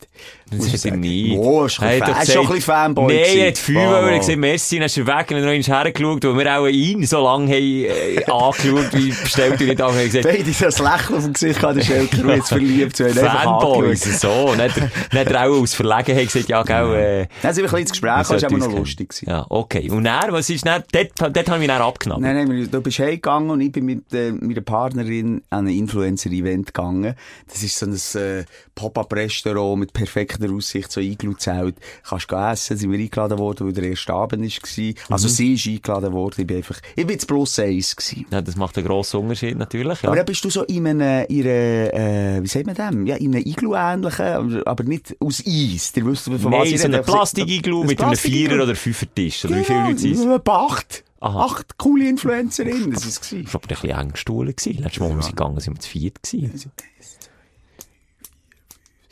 Das 0.52 0.74
hat 0.74 0.84
er 0.92 0.98
nicht. 0.98 1.38
Oh, 1.38 1.64
ist 1.64 1.80
ein 1.82 2.02
Er 2.02 2.26
schon 2.26 2.42
ein 2.42 2.48
bisschen 2.48 2.62
Fanboy. 2.62 3.06
Nein, 3.08 3.24
gewesen. 3.24 3.40
er 3.40 3.48
hat 3.48 3.70
weil 3.70 4.04
er 4.06 4.12
wow. 4.12 4.20
gesagt 4.20 4.38
merci, 4.38 4.76
dann 4.80 4.86
ist 4.88 4.98
er 4.98 5.08
weg 5.08 5.32
und 5.32 5.38
dann 5.38 5.58
noch 5.60 5.68
hergeschaut, 5.68 6.24
weil 6.26 6.38
wir 6.40 6.60
auch 6.60 6.68
ihn 6.68 7.06
so 7.06 7.24
lange 7.24 7.54
haben, 7.54 7.86
äh, 7.86 8.24
angeschaut, 8.30 8.94
wie 8.94 9.12
bestellt 9.12 9.62
und 9.62 9.68
nicht 9.68 9.82
auch 9.82 9.94
haben 9.94 10.04
gesagt, 10.04 10.26
Beide 10.26 10.44
das 10.44 10.80
Lächeln 10.80 11.18
auf 11.18 11.24
dem 11.24 11.32
Gesicht 11.34 11.60
gehabt, 11.62 11.78
der 11.78 11.84
Schelker, 11.86 12.36
jetzt 12.36 12.50
verliebt 12.50 13.00
einfach 13.00 13.44
Fanboys, 13.44 14.04
angeschaut. 14.06 14.20
so. 14.20 14.56
Dann 14.58 14.70
hat 14.70 14.78
er, 14.78 14.92
dann 15.12 15.20
hat 15.22 15.32
er 15.32 15.42
auch 15.50 15.62
aus 15.62 15.74
Verlegenheit 15.74 16.26
gesagt, 16.26 16.50
ja, 16.50 16.64
gell, 16.64 16.96
äh, 16.96 17.28
Dann 17.42 17.54
sind 17.54 17.64
wir 17.64 17.70
ein 17.70 17.76
bisschen 17.76 17.80
ins 17.80 17.92
Gespräch 17.92 18.12
das 18.18 18.30
war 18.30 18.44
aber 18.44 18.58
noch 18.58 18.68
kennen. 18.68 18.78
lustig. 18.80 19.14
Ja, 19.26 19.46
okay. 19.48 19.85
Und 19.92 20.04
dann, 20.06 20.32
was 20.32 20.50
ist 20.50 20.66
dann, 20.66 20.84
dort, 20.92 21.12
dort 21.20 21.38
habe 21.48 21.56
ich 21.56 21.60
mich 21.60 21.68
dann 21.68 21.82
abgenommen. 21.82 22.24
Nein, 22.24 22.36
nein, 22.48 22.52
wir- 22.58 22.68
du 22.68 22.82
bist 22.82 23.00
heimgegangen 23.00 23.50
und 23.50 23.62
ich 23.62 23.72
bin 23.72 23.86
mit 23.86 24.14
äh, 24.14 24.32
meiner 24.32 24.62
Partnerin 24.62 25.42
an 25.50 25.68
ein 25.68 25.74
Influencer-Event 25.74 26.68
gegangen. 26.68 27.16
Das 27.48 27.64
ist 27.64 27.78
so 27.78 27.86
ein 27.86 28.22
äh, 28.22 28.46
Pop-Up-Restaurant 28.76 29.80
mit 29.80 29.94
perfekter 29.94 30.50
Aussicht, 30.52 30.92
so 30.92 31.00
Igloo-Zelt. 31.02 31.76
Kannst 32.08 32.28
gehen 32.28 32.40
essen, 32.52 32.78
sind 32.78 32.92
wir 32.92 33.00
eingeladen 33.00 33.38
worden, 33.38 33.68
weil 33.68 33.74
der 33.74 33.84
erste 33.90 34.14
Abend 34.14 34.42
war. 34.44 34.94
Also 35.16 35.28
sie 35.28 35.54
ist 35.54 35.68
eingeladen 35.68 36.14
worden, 36.14 36.36
ich 36.42 36.48
bin 36.48 36.58
einfach, 36.58 36.80
ich 36.96 37.06
bin 37.06 37.10
jetzt 37.16 37.28
plus 37.28 37.60
eins 37.60 37.96
gewesen. 37.96 38.26
Ja, 38.32 38.42
das 38.42 38.56
macht 38.56 38.78
einen 38.78 38.88
grossen 38.88 39.22
Unterschied 39.22 39.58
natürlich, 39.58 40.02
ja. 40.02 40.10
Aber 40.10 40.16
dann 40.18 40.26
bist 40.26 40.44
du 40.46 40.50
so 40.50 40.64
in 40.64 40.88
einem, 40.88 41.26
in 41.28 41.42
einer, 41.44 41.94
äh, 41.94 42.40
wie 42.44 42.48
sagt 42.48 42.66
man 42.68 42.76
dem? 42.76 43.06
Ja, 43.08 43.16
in 43.16 43.34
einem 43.36 43.46
Igloo-ähnlichen, 43.46 44.64
aber- 44.66 44.84
nicht 44.86 45.16
aus 45.20 45.40
Eis. 45.48 45.94
Ihr 45.96 46.06
wisst, 46.06 46.26
von 46.26 46.34
was 46.36 46.44
Nein, 46.44 46.62
ich 46.66 46.80
so 46.80 46.86
rede. 46.88 47.00
ein 47.00 47.04
Plastikiglu 47.06 47.84
mit 47.86 48.00
einem 48.00 48.10
Plastikiglu. 48.12 48.50
Vierer- 48.52 48.64
oder 48.64 48.76
Fünfer-Tisch. 48.76 49.46
Wie 49.46 49.64
viele 49.76 50.12
Leute 50.12 50.16
sind 50.16 50.50
acht. 50.50 51.04
Aha. 51.22 51.46
Acht 51.46 51.78
coole 51.78 52.08
Influencerinnen, 52.08 52.92
das 52.92 53.06
ist 53.06 53.24
es. 53.24 53.30
Das 53.46 53.54
war 53.54 53.62
aber 53.62 53.64
ein 53.64 53.68
bisschen 53.82 54.00
eng 54.00 54.12
gestohlen. 54.12 54.48
Letztes 54.48 55.00
Mal, 55.00 55.12
als 55.12 55.26
wir 55.26 55.30
gegangen 55.30 55.60
sind 55.60 55.76
wir 55.76 55.80
zu 55.80 55.90
viert. 55.90 56.22
gewesen. 56.22 56.72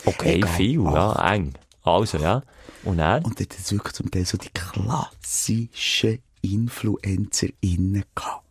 Okay, 0.05 0.35
Egal. 0.35 0.49
viel, 0.49 0.83
ja, 0.83 1.33
eng. 1.33 1.53
Also, 1.83 2.17
ja. 2.17 2.43
Und 2.83 2.97
dann? 2.97 3.23
Und 3.23 3.39
dort 3.39 3.51
hat 3.53 3.59
es 3.59 3.71
wirklich 3.71 3.93
zum 3.93 4.11
Teil 4.11 4.25
so 4.25 4.37
die 4.37 4.49
klassischen 4.49 6.19
InfluencerInnen 6.41 8.03
gehabt. 8.13 8.42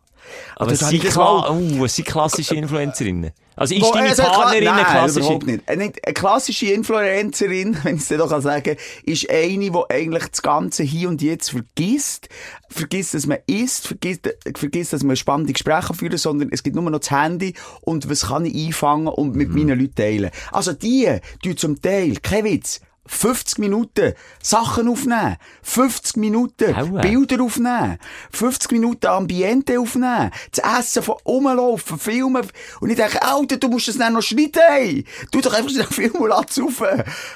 Aber 0.57 0.72
ich 0.72 0.78
sind, 0.78 1.03
kla 1.03 1.51
oh, 1.51 1.87
sind 1.87 2.07
klassische 2.09 2.55
Influencerinnen? 2.55 3.33
Also 3.55 3.74
ist 3.74 3.83
Wo- 3.83 3.93
deine 3.93 4.09
äh, 4.09 4.14
so 4.14 4.22
eine 4.22 4.30
Kla- 4.30 4.35
Partnerin 4.35 4.68
eine 4.68 4.83
Nein, 4.83 4.91
klassische? 4.91 5.20
überhaupt 5.20 5.47
nicht. 5.47 5.68
Eine, 5.68 5.85
nicht- 5.85 6.07
eine 6.07 6.14
klassische 6.14 6.66
Influencerin, 6.72 7.76
wenn 7.85 7.97
ich 7.97 8.03
es 8.03 8.09
dir 8.09 8.18
doch 8.18 8.41
sagen 8.41 8.62
kann, 8.62 8.76
ist 9.05 9.28
eine, 9.28 9.59
die 9.70 9.72
eigentlich 9.91 10.24
das 10.26 10.43
Ganze 10.43 10.83
hier 10.85 11.09
und 11.09 11.20
jetzt 11.20 11.51
vergisst. 11.51 12.28
Vergisst, 12.70 13.12
dass 13.14 13.26
man 13.26 13.39
isst, 13.47 13.87
vergisst, 13.87 14.28
vergisst 14.57 14.93
dass 14.95 15.03
man 15.03 15.16
spannende 15.16 15.53
Gespräche 15.53 15.93
führen 15.93 16.16
sondern 16.16 16.49
es 16.51 16.62
gibt 16.62 16.76
nur 16.76 16.91
noch 16.91 16.99
das 16.99 17.11
Handy 17.11 17.55
und 17.83 18.09
was 18.09 18.28
kann 18.28 18.47
ich 18.47 18.55
einfangen 18.68 19.09
und 19.09 19.37
mit 19.37 19.51
Mhm. 19.51 19.55
meinen 19.57 19.78
Leuten 19.80 19.95
teilen. 19.95 20.30
Also 20.51 20.72
die, 20.72 21.09
die 21.45 21.55
zum 21.55 21.80
Teil, 21.83 22.14
kein 22.22 22.45
Witz, 22.45 22.80
50 23.07 23.59
Minuten 23.59 24.15
Sachen 24.41 24.89
aufnehmen. 24.89 25.37
50 25.63 26.17
Minuten 26.17 26.75
Aua. 26.75 27.01
Bilder 27.01 27.43
aufnehmen. 27.43 27.99
50 28.33 28.73
Minuten 28.73 29.07
Ambiente 29.07 29.79
aufnehmen. 29.79 30.31
Das 30.55 30.81
Essen 30.81 31.03
von 31.03 31.17
rumlaufen, 31.27 31.99
filmen. 31.99 32.47
Und 32.81 32.91
ich 32.91 32.97
denke, 32.97 33.23
Alter, 33.23 33.59
du 33.59 33.69
musst 33.69 33.89
das 33.89 33.99
dann 33.99 34.15
noch 34.15 34.23
schneiden, 34.23 34.63
ey. 34.71 35.05
Tu 35.31 35.41
doch 35.41 35.53
einfach 35.53 35.71
schnell 35.71 35.85
Film 35.85 36.13
und 36.13 36.29
lass 36.29 36.59
auf. 36.59 36.83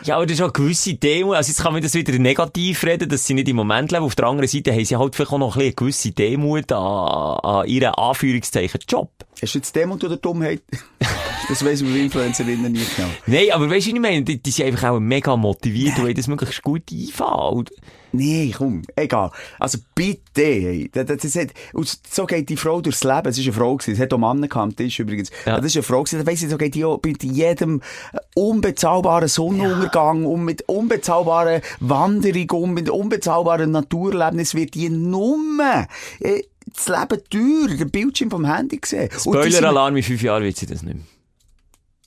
Ja, 0.04 0.16
aber 0.16 0.26
das 0.26 0.36
ist 0.36 0.40
auch 0.40 0.44
eine 0.44 0.52
gewisse 0.52 0.94
Demo. 0.94 1.32
Also 1.32 1.50
jetzt 1.50 1.62
kann 1.62 1.72
man 1.72 1.82
das 1.82 1.94
wieder 1.94 2.16
negativ 2.18 2.82
reden, 2.84 3.08
dass 3.08 3.26
sie 3.26 3.34
nicht 3.34 3.48
im 3.48 3.56
Moment 3.56 3.92
leben. 3.92 4.04
Auf 4.04 4.14
der 4.14 4.26
anderen 4.26 4.48
Seite 4.48 4.72
haben 4.72 4.84
sie 4.84 4.96
halt 4.96 5.14
vielleicht 5.14 5.32
auch 5.32 5.38
noch 5.38 5.56
ein 5.56 5.66
eine 5.66 5.74
gewisse 5.74 6.12
Demut 6.12 6.72
an, 6.72 7.38
an 7.42 7.66
ihren 7.66 7.94
Anführungszeichen 7.94 8.80
Job. 8.88 9.10
Hast 9.40 9.54
du 9.54 9.58
jetzt 9.58 9.74
Demut 9.74 10.02
oder 10.04 10.16
Dummheit? 10.16 10.62
das 11.48 11.64
weiss 11.64 11.82
man 11.82 11.92
bei 11.92 12.00
Influencerinnen 12.00 12.72
nicht 12.72 12.96
genau. 12.96 13.08
Nein, 13.26 13.50
aber 13.52 13.70
weißt 13.70 13.86
du, 13.86 13.94
ich 13.94 14.00
meine? 14.00 14.22
Die, 14.22 14.42
die 14.42 14.50
sind 14.50 14.66
einfach 14.66 14.90
auch 14.90 15.00
mega 15.00 15.36
motiviert 15.36 15.98
und 15.98 16.16
das 16.16 16.28
möglichst 16.28 16.62
gut 16.62 16.82
einfallen. 16.92 17.66
Nee, 18.12 18.54
komm, 18.56 18.82
egal. 18.94 19.30
Also 19.58 19.78
bitte, 19.94 20.42
hey. 20.42 20.90
Das, 20.92 21.06
das, 21.06 21.20
das 21.20 22.00
so 22.10 22.24
geht 22.24 22.48
die 22.48 22.56
Frau 22.56 22.80
durchs 22.80 23.04
Leben. 23.04 23.28
Es 23.28 23.38
ist 23.38 23.44
eine 23.44 23.52
Frau 23.52 23.76
gewesen. 23.76 23.94
Es 23.94 24.00
hat 24.00 24.12
auch 24.12 24.18
Männer 24.18 24.48
gehabt 24.48 24.56
am 24.62 24.76
Tisch 24.76 24.98
übrigens. 24.98 25.30
Ja. 25.44 25.56
Das 25.56 25.66
ist 25.66 25.76
eine 25.76 25.82
Frau 25.82 26.02
gewesen. 26.02 26.24
Da 26.24 26.30
weiss 26.30 26.42
ich, 26.42 26.48
so 26.48 26.56
geht 26.56 26.74
die 26.74 26.84
auch 26.84 26.98
bei 26.98 27.12
jedem 27.20 27.82
äh, 28.12 28.18
unbezahlbaren 28.34 29.28
Sonnenuntergang 29.28 30.24
und 30.24 30.44
mit 30.44 30.62
unbezahlbaren 30.68 31.60
Wanderung 31.80 32.50
und 32.62 32.74
mit 32.74 32.88
unbezahlbaren 32.88 33.70
Naturerlebnis 33.70 34.54
wird 34.54 34.74
die 34.74 34.88
Nummer 34.88 35.86
äh, 36.20 36.42
das 36.74 36.88
Leben 36.88 37.22
teuer, 37.30 37.76
den 37.76 37.90
Bildschirm 37.90 38.30
vom 38.30 38.44
Handy 38.44 38.78
gesehen. 38.78 39.08
Spoiler-Alarm, 39.16 39.96
in 39.96 40.02
fünf 40.02 40.22
Jahren 40.22 40.42
wird 40.42 40.56
sie 40.56 40.66
das 40.66 40.82
nicht 40.82 40.96
mehr. 40.96 41.04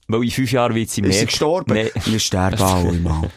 Weil 0.09 0.23
in 0.23 0.31
fünf 0.31 0.51
Jahren 0.51 0.73
wird 0.73 0.89
sie 0.89 1.01
mehr... 1.01 1.11
Ist 1.11 1.19
sie 1.19 1.25
gestorben? 1.27 1.73
Nee. 1.73 1.91
Wir 2.05 2.19
sterben 2.19 2.61
alle 2.61 2.93
mal. 2.93 3.29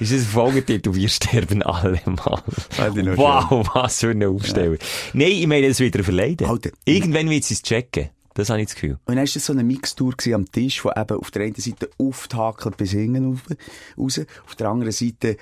Ist 0.00 0.10
das 0.10 0.22
ein 0.22 0.26
Folgetitel? 0.26 0.94
Wir 0.94 1.08
sterben 1.08 1.62
alle 1.62 2.00
mal. 2.06 2.42
Wow, 3.16 3.68
was 3.74 4.00
für 4.00 4.10
eine 4.10 4.28
Aufstellung. 4.28 4.78
Nein, 5.12 5.32
ich 5.32 5.46
meine, 5.46 5.68
das 5.68 5.80
wieder 5.80 6.02
verleiden. 6.02 6.46
Alter. 6.46 6.70
Irgendwann 6.86 7.28
wird 7.28 7.44
sie 7.44 7.54
es 7.54 7.62
checken. 7.62 8.08
Das 8.32 8.48
habe 8.48 8.62
ich 8.62 8.68
das 8.68 8.74
Gefühl. 8.74 8.98
Und 9.04 9.14
dann 9.14 9.18
war 9.18 9.24
das 9.24 9.34
so 9.46 9.52
eine 9.52 9.62
Mixtur 9.62 10.14
am 10.32 10.50
Tisch, 10.50 10.84
wo 10.84 10.90
eben 10.90 11.18
auf 11.18 11.30
der 11.30 11.42
einen 11.42 11.54
Seite 11.54 11.90
auftakelt 11.98 12.76
bis 12.78 12.90
hinten 12.90 13.40
raus, 13.96 14.20
auf 14.46 14.54
der 14.56 14.68
anderen 14.68 14.92
Seite 14.92 15.36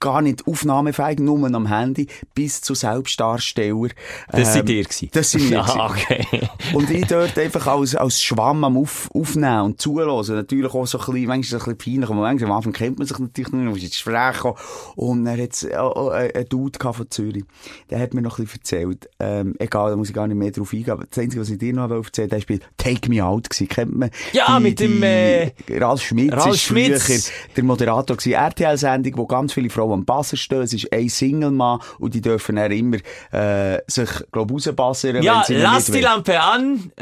gar 0.00 0.22
nicht 0.22 0.46
aufnahmefähig, 0.46 1.18
nur 1.20 1.42
am 1.52 1.66
Handy, 1.66 2.06
bis 2.34 2.60
zu 2.60 2.74
Selbstdarsteller. 2.74 3.88
Das 4.30 4.52
sind 4.52 4.68
Ähm, 4.68 4.76
ihr 4.76 4.84
gewesen? 4.84 5.08
Das 5.12 5.30
sind 5.30 5.50
wir. 5.50 5.62
Ah, 5.72 5.88
gewesen. 5.88 6.26
okay. 6.32 6.48
Und 6.74 6.90
ich 6.90 7.06
dort 7.06 7.38
einfach 7.38 7.66
als, 7.66 7.94
als 7.94 8.22
Schwamm 8.22 8.64
am 8.64 8.76
auf, 8.76 9.10
Aufnehmen 9.14 9.62
und 9.62 9.80
Zuhören. 9.80 10.24
Natürlich 10.34 10.72
auch 10.74 10.86
so 10.86 10.98
ein 10.98 11.04
bisschen, 11.06 11.26
manchmal 11.26 11.42
so 11.44 11.56
ein 11.70 11.76
bisschen 11.76 11.78
peinlich. 11.94 12.10
aber 12.10 12.20
Manchmal, 12.20 12.50
am 12.50 12.56
Anfang 12.56 12.72
kennt 12.72 12.98
man 12.98 13.06
sich 13.06 13.18
natürlich 13.18 13.52
nicht, 13.52 13.62
man 13.64 13.72
muss 13.72 13.82
ins 13.82 13.92
Gespräch 13.92 14.38
kommen. 14.38 14.56
Und 14.96 15.24
dann 15.24 15.40
hat 15.40 15.52
es 15.52 15.70
auch 15.72 16.08
einen 16.10 16.48
Dude 16.48 16.78
gehabt 16.78 16.96
von 16.96 17.10
Zürich. 17.10 17.44
Der 17.90 18.00
hat 18.00 18.14
mir 18.14 18.22
noch 18.22 18.38
ein 18.38 18.44
bisschen 18.44 18.60
erzählt. 18.60 19.08
Ähm, 19.18 19.54
egal, 19.58 19.90
da 19.90 19.96
muss 19.96 20.08
ich 20.08 20.14
gar 20.14 20.26
nicht 20.26 20.36
mehr 20.36 20.50
drauf 20.50 20.72
eingehen. 20.72 20.90
Aber 20.90 21.04
das 21.08 21.18
Einzige, 21.18 21.40
was 21.42 21.50
ich 21.50 21.58
dir 21.58 21.72
noch 21.72 21.90
erzählen 21.90 22.30
wollte, 22.30 22.48
der 22.48 22.48
war 22.48 22.66
Take 22.76 23.08
Me 23.08 23.24
Out 23.24 23.50
gewesen. 23.50 23.68
Kennt 23.68 23.96
man? 23.96 24.10
Ja, 24.32 24.58
mit 24.60 24.80
dem, 24.80 25.02
äh, 25.02 25.52
Ralf 25.70 26.02
Schmitz. 26.02 26.32
Ralf 26.32 26.56
Schmitz. 26.56 27.30
der 27.56 27.64
Moderator 27.64 28.16
gewesen. 28.16 28.32
RTL-Sendung, 28.34 29.16
wo 29.16 29.26
ganz 29.26 29.52
viele 29.52 29.70
Frauen 29.70 29.81
am 29.90 30.04
Bassen 30.04 30.36
stehen. 30.36 30.62
Es 30.62 30.72
ist 30.72 30.92
ein 30.92 31.08
Single-Mann 31.08 31.80
und 31.98 32.14
die 32.14 32.20
dürfen 32.20 32.56
dann 32.56 32.70
immer, 32.70 32.98
äh, 33.32 33.78
sich, 33.86 34.08
glaub, 34.30 34.50
rausbassern. 34.52 35.22
Ja, 35.22 35.38
wenn 35.48 35.56
sie 35.56 35.62
lass 35.62 35.86
die. 35.86 36.00
Lampe 36.00 36.38
an. 36.40 36.92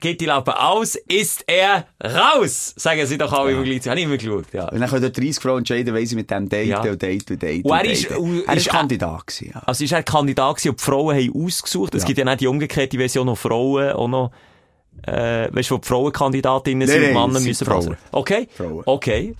Geht 0.00 0.22
die 0.22 0.24
Lampe 0.24 0.58
aus, 0.58 0.94
ist 0.94 1.44
er 1.46 1.84
raus. 2.02 2.72
Sagen 2.76 3.04
sie 3.04 3.18
doch 3.18 3.30
alle 3.34 3.52
immer 3.52 3.64
gleich. 3.64 3.86
Habe 3.86 3.98
ich 3.98 4.06
immer 4.06 4.16
geschaut, 4.16 4.46
ja. 4.54 4.66
Und 4.70 4.80
dann 4.80 4.88
können 4.88 5.02
dort 5.02 5.18
30 5.18 5.42
Frauen 5.42 5.58
entscheiden, 5.58 5.92
weil 5.94 6.06
sie 6.06 6.16
mit 6.16 6.30
dem 6.30 6.48
daten 6.48 6.68
Ja. 6.68 6.80
und 6.80 7.02
daten 7.02 7.24
und 7.32 7.42
daten. 7.42 7.62
Und 7.62 7.72
er 7.76 7.84
ist- 7.84 8.10
und 8.16 8.44
er 8.48 8.56
ist 8.56 8.68
Kandidat 8.70 9.26
gewesen, 9.26 9.50
ja. 9.54 9.60
Also 9.66 9.84
ist 9.84 9.92
er 9.92 10.02
Kandidat 10.02 10.56
gewesen 10.56 10.70
und 10.70 10.80
die 10.80 10.84
Frauen 10.84 11.16
haben 11.16 11.44
ausgesucht. 11.44 11.94
Es 11.94 12.02
Ja. 12.02 12.06
gibt 12.06 12.18
ja 12.18 12.24
nicht 12.24 12.40
die 12.40 12.46
umgekehrte 12.46 12.96
Version, 12.96 13.26
noch 13.26 13.36
Frauen 13.36 13.92
auch 13.92 14.08
noch, 14.08 14.30
äh, 15.02 15.48
weißt 15.52 15.70
du, 15.70 15.74
wo 15.74 15.78
die 15.78 15.88
Frauenkandidatinnen 15.88 16.88
sind 16.88 17.04
und 17.04 17.14
Männer 17.14 17.40
müssen 17.40 17.64
Frauen. 17.64 17.96
Okay? 18.12 18.48
Frauen. 18.54 18.82
Okay. 18.86 19.34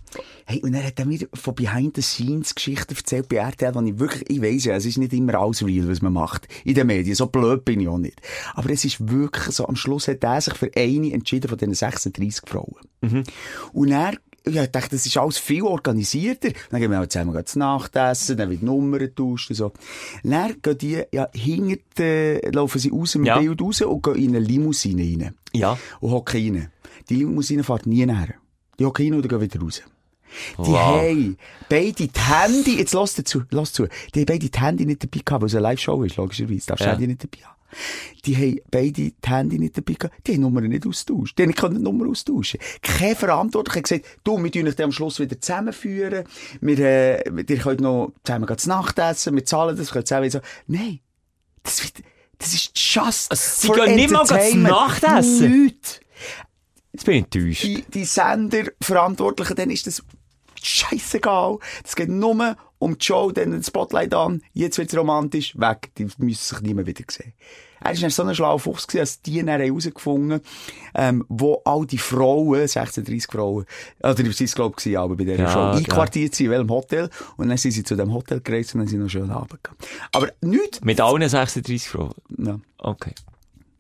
Hey, 0.47 0.63
und 0.63 0.73
er 0.73 0.83
hat 0.83 0.99
dann 0.99 1.09
mir 1.09 1.29
von 1.35 1.55
Behind 1.55 1.95
the 1.95 2.01
Scenes 2.01 2.55
Geschichten 2.55 2.95
erzählt 2.95 3.29
bei 3.29 3.37
RTL, 3.37 3.75
wo 3.75 3.83
ich 3.83 3.99
wirklich, 3.99 4.31
ich 4.31 4.41
weiss 4.41 4.65
ja, 4.65 4.77
es 4.77 4.87
ist 4.87 4.97
nicht 4.97 5.13
immer 5.13 5.35
alles 5.35 5.63
real, 5.65 5.89
was 5.89 6.01
man 6.01 6.15
macht 6.15 6.49
in 6.65 6.75
den 6.75 6.87
Medien. 6.87 7.15
So 7.15 7.27
blöd 7.27 7.67
bin 7.67 7.81
ich 7.81 7.89
auch 7.89 7.99
nicht. 7.99 8.19
Aber 8.55 8.71
es 8.71 8.83
ist 8.85 9.11
wirklich 9.11 9.55
so, 9.55 9.69
am 9.69 9.77
Schluss 9.77 10.09
hat 10.09 10.25
er 10.25 10.41
sich 10.41 10.55
für 10.55 10.71
eine 10.75 11.13
entschieden 11.13 11.49
von 11.49 11.59
diesen 11.59 11.75
36 11.75 12.49
Frauen. 12.49 12.77
Und 13.75 13.91
er, 13.91 14.15
ja, 14.51 14.65
ich 14.65 14.71
dachte, 14.71 14.91
das 14.97 15.07
ist 15.07 15.17
alles 15.17 15.39
viel 15.39 15.63
organisierter. 15.63 16.51
Dann 16.71 16.81
gehen 16.81 16.91
wir 16.91 17.01
auch 17.01 17.07
zusammen 17.07 17.47
zu 17.47 17.59
Nacht 17.59 17.95
essen, 17.97 18.37
dann 18.37 18.51
wird 18.51 18.63
Nummern 18.63 18.99
getauscht 19.01 19.51
und 19.51 19.57
so. 19.57 19.73
Dann 20.23 20.57
gehen 20.63 20.79
die, 20.79 21.03
ja, 21.13 21.29
hinter, 21.35 22.05
äh, 22.05 22.51
laufen 22.51 22.79
sie 22.79 22.93
aus 22.93 23.13
dem 23.13 23.25
Ja. 23.25 23.39
Bild 23.39 23.61
raus 23.61 23.81
und 23.83 24.03
gehen 24.03 24.15
in 24.17 24.29
eine 24.37 24.41
Limousine 24.41 25.03
rein. 25.03 25.35
Ja. 25.53 25.79
Und 26.01 26.11
hocken 26.11 26.57
rein. 26.57 26.73
Die 27.09 27.17
Limousine 27.17 27.65
fährt 27.65 27.87
nie 27.87 28.05
näher. 28.07 28.35
Die 28.79 28.85
hocken 28.85 29.05
rein 29.07 29.15
und 29.23 29.29
gehen 29.29 29.41
wieder 29.41 29.61
raus. 29.61 29.83
Die 30.59 30.59
Wow. 30.59 30.77
haben 30.77 31.39
beide 31.71 31.93
die 31.93 32.11
Handy, 32.15 32.79
jetzt 32.79 32.93
lass 32.93 33.15
dazu, 33.15 33.43
lass 33.51 33.73
zu, 33.73 33.87
die 34.15 34.21
haben 34.21 34.27
beide 34.27 34.49
die 34.51 34.61
Handy 34.61 34.85
nicht 34.85 35.03
dabei 35.03 35.23
gehabt, 35.25 35.41
weil 35.43 35.47
es 35.47 35.55
eine 35.55 35.63
Live-Show 35.63 36.03
ist, 36.05 36.17
logischerweise, 36.17 36.67
darfst 36.67 36.85
du 36.85 36.89
Ja. 36.89 36.93
Handy 36.93 37.07
nicht 37.07 37.25
dabei 37.25 37.45
haben. 37.47 37.58
Die 38.25 38.37
haben 38.37 38.61
beide 38.71 38.93
die 38.93 39.15
Handy 39.25 39.59
nicht 39.59 39.77
dabei 39.77 39.95
gehabt, 39.95 40.27
die 40.27 40.33
haben 40.33 40.37
die 40.37 40.43
Nummern 40.43 40.65
nicht 40.65 40.87
austauscht, 40.87 41.39
die 41.39 41.47
nicht 41.47 41.63
die 41.63 41.69
Nummer 41.69 42.09
austauschen. 42.09 42.61
Keine 42.83 43.17
Verantwortung, 43.17 43.75
hat 43.75 43.85
gesagt, 43.85 44.07
du, 44.25 44.43
wir 44.43 44.51
tun 44.51 44.69
euch 44.69 44.83
am 44.83 44.93
Schluss 44.93 45.19
wieder 45.21 45.41
zusammenführen, 45.41 46.25
wir, 46.61 46.79
äh, 46.79 47.45
ihr 47.49 47.59
könnt 47.59 47.81
noch 47.81 48.13
zusammen 48.25 48.59
zu 48.59 48.69
Nacht 48.69 48.99
essen, 48.99 49.35
wir 49.35 49.45
zahlen 49.45 49.77
das, 49.77 49.91
könnt 49.91 50.09
zusammen 50.09 50.31
so. 50.31 50.41
Nein. 50.67 51.01
Das 51.63 51.83
wird, 51.83 52.05
das 52.39 52.55
ist 52.55 52.71
just 52.75 53.31
Also, 53.31 53.67
sie 53.67 53.73
gehen 53.73 53.97
nicht 53.97 54.11
mal 54.11 54.25
zu. 54.25 54.57
Nacht 54.57 55.05
essen? 55.05 55.65
Nichts 55.65 56.01
Jetzt 56.93 57.05
bin 57.05 57.15
ich 57.15 57.25
enttäuscht. 57.25 57.63
die, 57.65 57.85
die 57.95 58.05
Senderverantwortlichen, 58.05 59.55
dann 59.55 59.71
ist 59.71 59.87
das 59.87 60.03
scheißegal. 60.67 61.59
Es 61.85 61.97
geht 61.97 62.09
nur 62.09 62.57
um 62.79 62.97
die 62.99 63.05
Show, 63.05 63.31
dann 63.33 63.51
den 63.51 63.63
Spotlight 63.63 64.15
an, 64.15 64.43
jetzt 64.53 64.79
wird's 64.79 64.97
romantisch, 64.97 65.59
weg. 65.59 65.91
Die 65.99 66.05
müssen 66.19 66.35
sich 66.35 66.61
nie 66.61 66.75
mehr 66.75 66.87
wieder 66.87 67.05
sehen. 67.11 67.33
Er 67.81 67.95
dann 67.95 68.11
so 68.11 68.25
ein 68.25 68.35
schlauer 68.35 68.59
Fuchs 68.59 68.87
als 68.97 69.23
die 69.23 69.39
dann 69.39 69.61
herausgefunden 69.61 70.41
ähm, 70.97 71.25
wo 71.29 71.63
all 71.65 71.87
die 71.87 71.99
Frauen, 71.99 72.67
36 72.67 73.31
Frauen, 73.31 73.67
oder 74.03 74.17
sie 74.33 74.45
es 74.45 74.55
glaube 74.57 74.75
ich, 74.85 74.99
aber 74.99 75.15
bei 75.15 75.23
dieser 75.25 75.39
Ja, 75.45 75.51
Show, 75.53 75.59
ja. 75.61 75.73
einquartiert 75.75 76.35
sind, 76.35 76.47
in 76.47 76.51
welchem 76.53 76.71
Hotel, 76.71 77.09
und 77.37 77.49
dann 77.49 77.57
sind 77.57 77.71
sie 77.73 77.85
zu 77.85 77.95
dem 77.95 78.13
Hotel 78.13 78.41
gereist 78.41 78.75
und 78.75 78.81
dann 78.81 78.89
sind 78.89 78.99
sie 78.99 79.03
noch 79.05 79.11
schön 79.11 79.31
runtergegangen. 79.31 79.79
Aber 80.13 80.29
nichts, 80.41 80.81
Mit 80.81 81.01
allen 81.01 81.29
36 81.29 81.89
Frauen. 81.89 82.15
ja, 82.37 82.59
Okay. 82.79 83.13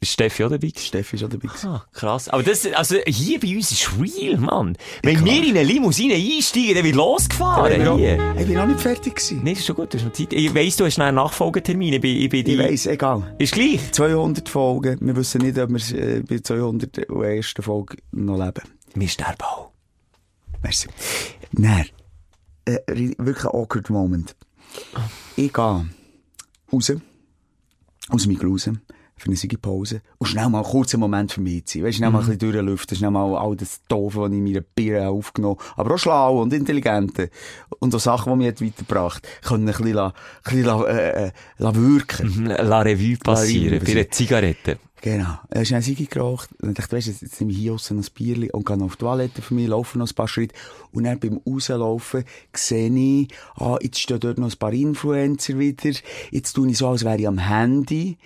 Ist 0.01 0.13
Steffi 0.13 0.45
auch 0.45 0.51
dabei? 0.51 0.71
Steffi 0.77 1.17
ist 1.17 1.25
auch 1.25 1.29
dabei. 1.29 1.49
Ah, 1.65 1.85
krass. 1.93 2.29
Aber 2.29 2.45
das, 2.45 2.65
also 2.67 2.97
hier 3.07 3.41
bei 3.41 3.57
uns 3.57 3.73
ist 3.73 3.91
real, 3.99 4.37
Mann. 4.39 4.77
Wenn 5.03 5.25
wir 5.25 5.43
in 5.43 5.51
eine 5.57 5.65
Limousine 5.65 6.15
einsteigen, 6.15 6.77
dann 6.77 6.85
wird 6.85 6.95
losgefahren. 6.95 7.73
Ich 7.73 7.79
bin 7.79 7.89
auch- 7.89 7.99
hier. 7.99 8.35
ich 8.39 8.47
bin 8.47 8.55
noch 8.55 8.67
nicht 8.69 8.81
fertig 8.81 9.17
gewesen. 9.17 9.41
Nee, 9.43 9.53
ist 9.53 9.67
schon 9.67 9.75
gut, 9.75 9.93
du 9.93 9.99
hast 9.99 10.05
noch 10.05 10.13
Zeit. 10.13 10.33
Ich 10.33 10.55
weiss, 10.55 10.77
du 10.77 10.85
hast 10.85 10.99
noch 10.99 11.07
einen 11.07 11.17
Nachfolgetermin. 11.17 11.95
Ich 11.95 12.05
ich 12.05 12.29
die... 12.45 12.53
Ich 12.53 12.59
weiss, 12.59 12.87
egal. 12.87 13.35
Ist 13.39 13.55
gleich. 13.55 13.91
200 13.91 14.49
Folgen. 14.49 14.99
Wir 15.01 15.17
wissen 15.17 15.41
nicht, 15.41 15.59
ob 15.59 15.71
wir 15.71 15.99
äh, 16.01 16.21
bei 16.23 16.39
201. 16.39 17.55
Folge 17.61 17.97
noch 18.13 18.37
leben. 18.39 18.63
Wir 18.95 19.09
sterben 19.09 19.43
auch. 19.43 19.73
Merci. 20.63 20.89
Nein. 21.53 21.87
Äh, 22.67 22.79
wirklich 22.87 23.45
ein 23.47 23.51
awkward 23.51 23.91
Moment. 23.91 24.37
Ich 25.35 25.53
gehe 25.53 25.87
raus, 26.73 26.93
aus 28.11 28.23
dem 28.23 28.29
Mikro 28.33 28.49
raus, 28.51 28.71
für 29.19 29.27
eine 29.27 29.37
Siegepause, 29.37 30.01
und 30.19 30.27
schnell 30.27 30.49
mal 30.49 30.59
einen 30.63 30.67
kurzen 30.69 31.01
Moment 31.01 31.33
für 31.33 31.41
mich 31.41 31.65
zu 31.67 31.79
sein. 31.79 31.87
Weißt, 31.87 31.97
schnell 31.99 32.11
mal 32.11 32.21
ein 32.21 32.27
bisschen 32.27 32.39
durchlüften, 32.53 32.97
schnell 32.97 33.11
mal 33.11 33.37
all 33.37 33.57
das 33.57 33.81
Doofe, 33.89 34.21
was 34.21 34.31
ich 34.31 34.39
in 34.39 34.45
meiner 34.45 34.61
Birne 34.61 35.09
aufgenommen 35.09 35.59
habe, 35.59 35.81
aber 35.81 35.95
auch 35.95 35.99
schlau 35.99 36.43
und 36.43 36.53
intelligente. 36.53 37.31
Und 37.81 37.95
auch 37.95 38.01
Sachen, 38.01 38.33
die 38.33 38.39
mich 38.39 38.49
hat 38.49 38.61
weitergebracht 38.63 39.27
können 39.43 39.69
ein 39.69 39.75
bisschen, 39.75 39.93
la- 39.95 40.09
ein 40.09 40.13
bisschen 40.45 40.65
la- 40.65 40.85
äh, 40.87 41.27
äh, 41.27 41.33
la 41.59 41.75
wirken. 41.75 42.47
La 42.47 42.81
Revue 42.81 43.17
passieren. 43.17 43.81
Bei 43.85 43.93
einer 43.93 44.11
Zigarette. 44.11 44.79
Genau. 45.01 45.39
Er 45.49 45.63
ist 45.63 45.73
ein 45.73 45.81
Sigi 45.81 46.07
geraucht. 46.07 46.51
Und 46.61 46.71
ich 46.71 46.75
dachte, 46.75 46.97
weißt 46.97 47.07
du, 47.07 47.11
jetzt 47.13 47.23
jetzt 47.23 47.41
nehme 47.41 47.53
ich 47.53 47.59
hier 47.59 47.71
noch 47.73 47.91
ein 47.91 48.05
Bierli 48.15 48.51
und 48.51 48.67
gehe 48.67 48.77
noch 48.77 48.87
auf 48.87 48.97
die 48.97 49.05
Toilette 49.05 49.43
für 49.43 49.55
mich, 49.55 49.69
laufe 49.69 49.97
noch 49.97 50.09
ein 50.11 50.15
paar 50.15 50.27
Schritte. 50.27 50.57
Und 50.91 51.05
dann 51.05 51.21
beim 51.21 51.41
Rauslaufen 51.47 52.25
sehe 52.53 52.91
ich, 52.93 53.29
ah, 53.55 53.77
jetzt 53.81 54.01
stehen 54.01 54.19
dort 54.19 54.39
noch 54.39 54.51
ein 54.51 54.59
paar 54.59 54.73
Influencer 54.73 55.57
wieder. 55.57 55.91
Jetzt 56.33 56.53
tue 56.55 56.69
ich 56.69 56.79
so, 56.79 56.89
als 56.89 57.05
wäre 57.05 57.17
ich 57.17 57.29
am 57.29 57.39
Handy. 57.39 58.19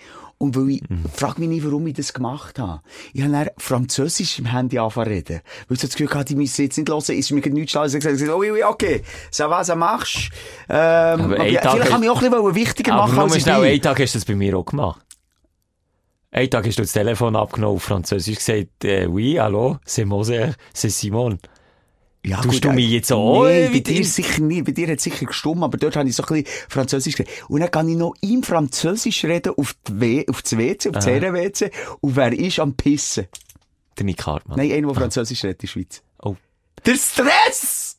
Und 0.43 0.57
weil 0.57 0.70
ich, 0.70 0.82
frag 1.14 1.38
mich 1.38 1.49
nicht, 1.49 1.64
warum 1.64 1.86
ich 1.86 1.95
das 1.95 2.12
gemacht 2.12 2.59
habe. 2.59 2.80
Ich 3.12 3.22
habe 3.22 3.30
dann 3.30 3.51
Französisch 3.59 4.40
im 4.40 4.47
Handy 4.47 4.76
angefangen 4.76 5.07
reden. 5.07 5.40
Weil 5.68 5.76
ich 5.76 5.80
so 5.80 5.86
das 5.86 5.95
Gefühl 5.95 6.12
hatte, 6.12 6.34
die 6.34 6.34
müssen 6.34 6.62
jetzt 6.62 6.76
nicht 6.76 6.88
hören, 6.88 6.99
ist 7.16 7.30
mir 7.30 7.40
nichts 7.40 7.70
schlau. 7.70 7.84
Ich 7.84 7.95
habe 7.95 8.01
gesagt, 8.01 8.28
oh, 8.28 8.68
okay, 8.68 9.03
ça 9.30 9.49
va, 9.49 9.62
ça 9.62 9.76
marche. 9.76 10.30
Ähm, 10.68 11.20
Aber 11.20 11.36
vielleicht 11.36 11.62
kann 11.62 12.03
ich 12.03 12.11
auch 12.11 12.20
ein 12.20 12.28
bisschen 12.28 12.55
wichtiger 12.57 12.97
machen, 12.97 13.20
als 13.20 13.36
ich 13.36 13.45
bin. 13.45 13.55
einen 13.55 13.82
Tag 13.82 14.01
hast 14.01 14.14
du 14.14 14.18
das 14.18 14.24
bei 14.24 14.34
mir 14.34 14.59
auch 14.59 14.64
gemacht. 14.64 15.01
Einen 16.32 16.51
Tag 16.51 16.66
hast 16.66 16.78
du 16.78 16.82
das 16.82 16.93
Telefon 16.93 17.36
abgenommen 17.36 17.76
auf 17.76 17.84
Französisch 17.84 18.38
gesagt, 18.38 18.84
äh, 18.84 19.07
oui, 19.07 19.36
hallo, 19.38 19.78
c'est 19.86 20.05
Moser, 20.05 20.55
c'est 20.74 20.90
Simon. 20.90 21.38
Ja, 22.25 22.41
Tust 22.41 22.62
gut, 22.62 22.64
du 22.66 22.73
mich 22.73 22.87
äh, 22.87 22.95
jetzt 22.95 23.12
auch, 23.12 23.47
äh, 23.47 23.68
bei 23.68 23.81
dir 23.81 24.05
sicher 24.05 24.43
nicht. 24.43 24.64
Bei 24.64 24.70
dir 24.70 24.87
hat 24.87 24.99
es 24.99 25.03
sicher 25.03 25.27
gestummt, 25.27 25.64
aber 25.64 25.77
dort 25.77 25.97
habe 25.97 26.09
ich 26.09 26.14
so 26.14 26.23
ein 26.23 26.43
bisschen 26.43 26.66
Französisch 26.68 27.16
geredet. 27.16 27.35
Und 27.49 27.61
dann 27.61 27.70
kann 27.70 27.89
ich 27.89 27.97
noch 27.97 28.14
im 28.20 28.45
Französisch 28.45 29.25
reden 29.25 29.55
auf, 29.57 29.75
die 29.89 30.01
w 30.01 30.27
auf 30.29 30.43
das 30.43 30.57
WC, 30.57 30.89
auf 30.91 30.95
das 30.95 31.07
Herren-WC. 31.07 31.73
Und 32.01 32.14
wer 32.16 32.33
ist 32.33 32.61
am 32.61 32.75
Pissen? 32.75 33.27
Der 33.99 34.05
Nick 34.05 34.25
Hartmann. 34.25 34.57
Nein, 34.57 34.70
einer, 34.70 34.87
der 34.87 34.95
Französisch 34.95 35.43
redet 35.43 35.62
in 35.62 35.66
der 35.66 35.68
Schweiz. 35.68 36.03
Oh. 36.23 36.37
Der 36.87 36.95
Stress! 36.95 37.99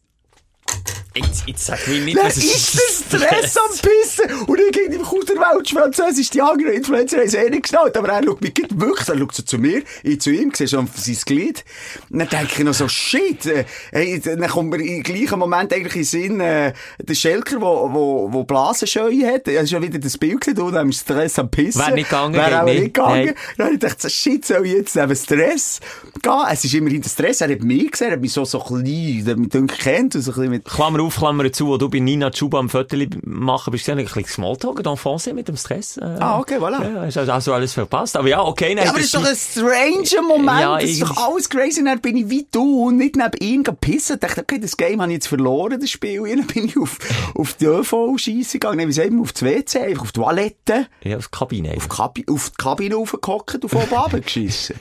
Jetzt, 1.16 1.44
jetzt 1.46 1.66
sag 1.66 1.88
mir 1.88 2.02
nicht, 2.02 2.18
was 2.18 2.38
ist 2.38 2.74
der 3.14 3.20
Stress 3.20 3.56
am 3.58 3.70
Pissen? 3.70 4.48
Und 4.48 4.60
ich 4.60 5.00
aus 5.00 5.26
der 5.26 5.36
Welt 5.36 5.70
Französisch, 5.70 6.32
die 6.32 6.42
anderen 6.42 6.74
Influencer 6.74 7.18
haben 7.18 7.28
es 7.28 7.36
eh 7.36 7.50
nicht 7.52 7.64
geschnallt, 7.64 7.96
aber 7.96 8.10
er 8.10 8.24
schaut 8.24 8.42
mich 8.42 8.54
wirklich, 8.74 9.08
er 9.08 9.20
schaut 9.20 9.36
so 9.36 9.44
zu 9.44 9.60
mir, 9.60 9.84
ich 10.02 10.22
zu 10.22 10.32
ihm, 10.32 10.52
siehst 10.54 10.72
schon 10.72 10.90
sein 10.96 11.18
Glied. 11.26 11.64
Und 12.10 12.18
dann 12.18 12.30
denke 12.30 12.54
ich 12.58 12.64
noch 12.64 12.74
so, 12.74 12.88
shit, 12.88 13.46
äh, 13.46 13.66
hey, 13.92 14.20
dann 14.22 14.48
kommt 14.48 14.72
mir 14.72 14.82
im 14.84 15.04
gleichen 15.04 15.38
Moment 15.38 15.72
eigentlich 15.72 15.96
in 15.96 16.02
den 16.02 16.06
Sinn, 16.06 16.40
äh, 16.40 16.74
der 16.98 17.14
Schelker, 17.14 17.62
wo, 17.62 17.94
wo, 17.94 18.34
wo 18.34 18.44
Blasenscheu 18.44 19.12
hat, 19.28 19.48
er 19.48 19.62
ist 19.62 19.72
ja 19.72 19.80
wieder 19.80 20.00
das 20.00 20.18
Bild 20.18 20.42
gesehen, 20.42 20.56
du, 20.56 20.70
am 20.76 20.92
Stress 20.92 21.38
am 21.38 21.52
Pissen. 21.52 21.82
Wär 21.82 21.92
nicht 21.92 22.10
gegangen, 22.10 22.34
Wär 22.34 22.50
geht 22.50 22.56
auch 22.56 22.66
nicht. 22.66 22.80
nicht 22.80 22.94
gegangen. 22.96 23.26
Nein. 23.26 23.36
Dann 23.58 23.66
habe 23.66 23.76
ich 23.76 23.82
gedacht, 23.82 24.02
so, 24.02 24.10
shit, 24.10 24.46
soll 24.46 24.66
ich 24.66 24.74
jetzt 24.74 24.96
neben 24.96 25.16
Stress 25.16 25.80
gehen? 26.24 26.44
Es 26.52 26.66
ist 26.66 26.74
immerhin 26.74 27.04
der 27.04 27.10
Stress, 27.10 27.42
er 27.42 27.52
hat 27.52 27.62
mich 27.62 27.92
gesehen, 27.92 28.08
er 28.08 28.14
hat 28.14 28.22
mich 28.22 28.34
so, 28.34 28.46
so 28.46 28.60
klein, 28.60 29.48
dünkt 29.50 29.78
kennt, 29.78 30.16
und 30.16 30.22
so 30.24 30.32
ein 30.32 30.36
bisschen 30.36 30.50
mit, 30.50 30.63
Klammer 30.66 31.02
auf, 31.04 31.18
Klammer 31.18 31.52
zu, 31.52 31.68
wo 31.68 31.78
du 31.78 31.90
bei 31.90 32.00
Nina 32.00 32.30
Chuba 32.32 32.60
am 32.60 32.70
Viertel 32.70 33.08
machen 33.24 33.72
bist, 33.72 33.88
du 33.88 33.92
ein 33.92 33.98
bisschen 33.98 34.26
Smalltalk 34.26 34.80
d'enfance 34.82 35.34
mit 35.34 35.48
dem 35.48 35.58
Stress. 35.58 35.98
Äh, 35.98 36.04
Ah, 36.20 36.40
okay, 36.40 36.58
voilà. 36.58 36.82
Ja, 36.94 37.02
hast 37.06 37.18
also 37.18 37.54
alles 37.54 37.74
verpasst. 37.74 38.16
Aber 38.18 38.28
ja, 38.28 38.42
okay, 38.44 38.74
nein. 38.76 38.86
Ja, 38.86 38.90
aber 38.92 39.00
das 39.00 39.08
ist 39.08 39.16
doch 39.16 39.26
ein 39.26 39.36
stranger 39.36 40.22
Moment. 40.28 40.60
Ja, 40.62 40.80
das 40.80 40.90
ist 40.90 41.02
doch 41.02 41.18
alles 41.18 41.50
crazy. 41.50 41.84
Dann 41.84 42.00
bin 42.00 42.16
ich 42.18 42.30
wie 42.30 42.48
du 42.52 42.88
und 42.88 42.98
nicht 42.98 43.16
neben 43.16 43.38
ihm 43.40 43.64
gepissen. 43.64 44.14
Ich 44.16 44.20
dachte, 44.20 44.42
okay, 44.42 44.60
das 44.60 44.78
Game 44.78 45.02
habe 45.02 45.12
ich 45.12 45.16
jetzt 45.18 45.28
verloren, 45.28 45.80
das 45.80 45.90
Spiel. 45.90 46.22
Und 46.22 46.30
dann 46.38 46.48
bin 46.48 46.66
ich 46.66 46.78
auf, 46.78 46.98
auf 47.36 47.54
die 47.54 47.66
ÖV-Scheisse 47.66 48.54
gegangen. 48.60 48.78
Nein, 48.78 48.88
wie 48.88 48.94
sagt 48.94 49.12
man, 49.12 49.22
auf 49.22 49.34
das 49.34 49.44
WC, 49.44 49.80
einfach 49.80 50.04
auf 50.04 50.12
die 50.12 50.20
Toilette, 50.22 50.88
Ja, 51.04 51.18
auf 51.18 51.28
die 51.28 51.38
Kabine. 51.38 51.74
auf 51.76 51.90
Kabi 51.90 52.26
auf 52.30 52.50
die 52.52 52.56
Kabine 52.58 52.96
raufgehockt 52.96 53.56
und 53.56 53.74
oben 53.74 53.86
runtergeschissen. 53.92 54.76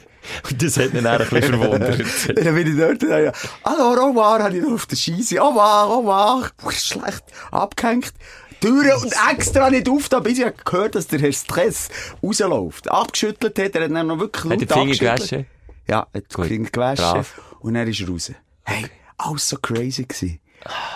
Und 0.48 0.62
das 0.62 0.76
hat 0.76 0.92
mich 0.92 1.02
dann 1.02 1.20
ein 1.20 1.28
bisschen 1.28 1.60
verwundert. 1.60 2.00
dann 2.36 2.54
bin 2.54 2.66
ich 2.66 2.78
dort 2.78 3.02
und 3.02 3.10
dann, 3.10 3.24
ja, 3.24 3.32
hallo, 3.64 3.90
revoir, 3.90 4.42
habe 4.42 4.56
ich 4.56 4.62
noch 4.62 4.72
auf 4.72 4.86
der 4.86 4.96
Scheisse. 4.96 5.36
Revoir, 5.36 5.88
au 5.88 5.98
revoir. 6.00 6.50
Puh, 6.56 6.70
schlecht 6.70 7.24
abgehängt. 7.50 8.12
Türen 8.60 8.92
und 9.02 9.12
extra 9.30 9.70
nicht 9.70 9.88
auf, 9.88 10.08
da 10.08 10.20
bis 10.20 10.38
ich 10.38 10.46
gehört, 10.64 10.94
dass 10.94 11.08
der 11.08 11.18
Herr 11.18 11.32
Stress 11.32 11.88
rausläuft. 12.22 12.90
Abgeschüttelt 12.90 13.58
hat, 13.58 13.74
er 13.74 13.84
hat 13.84 13.90
dann 13.90 14.06
noch 14.06 14.20
wirklich 14.20 14.44
Hat 14.44 14.60
laut 14.60 14.70
er 14.70 14.84
die 14.84 14.94
Finger 14.94 15.16
gewaschen? 15.16 15.46
Ja, 15.88 16.06
hat 16.14 16.24
die 16.36 16.48
Finger 16.48 16.70
gewaschen. 16.70 17.04
Brav. 17.04 17.40
Und 17.58 17.74
dann 17.74 17.88
ist 17.88 18.00
er 18.00 18.08
raus. 18.08 18.32
Hey, 18.62 18.86
alles 19.18 19.48
so 19.48 19.56
crazy 19.56 20.04
gewesen. 20.04 20.38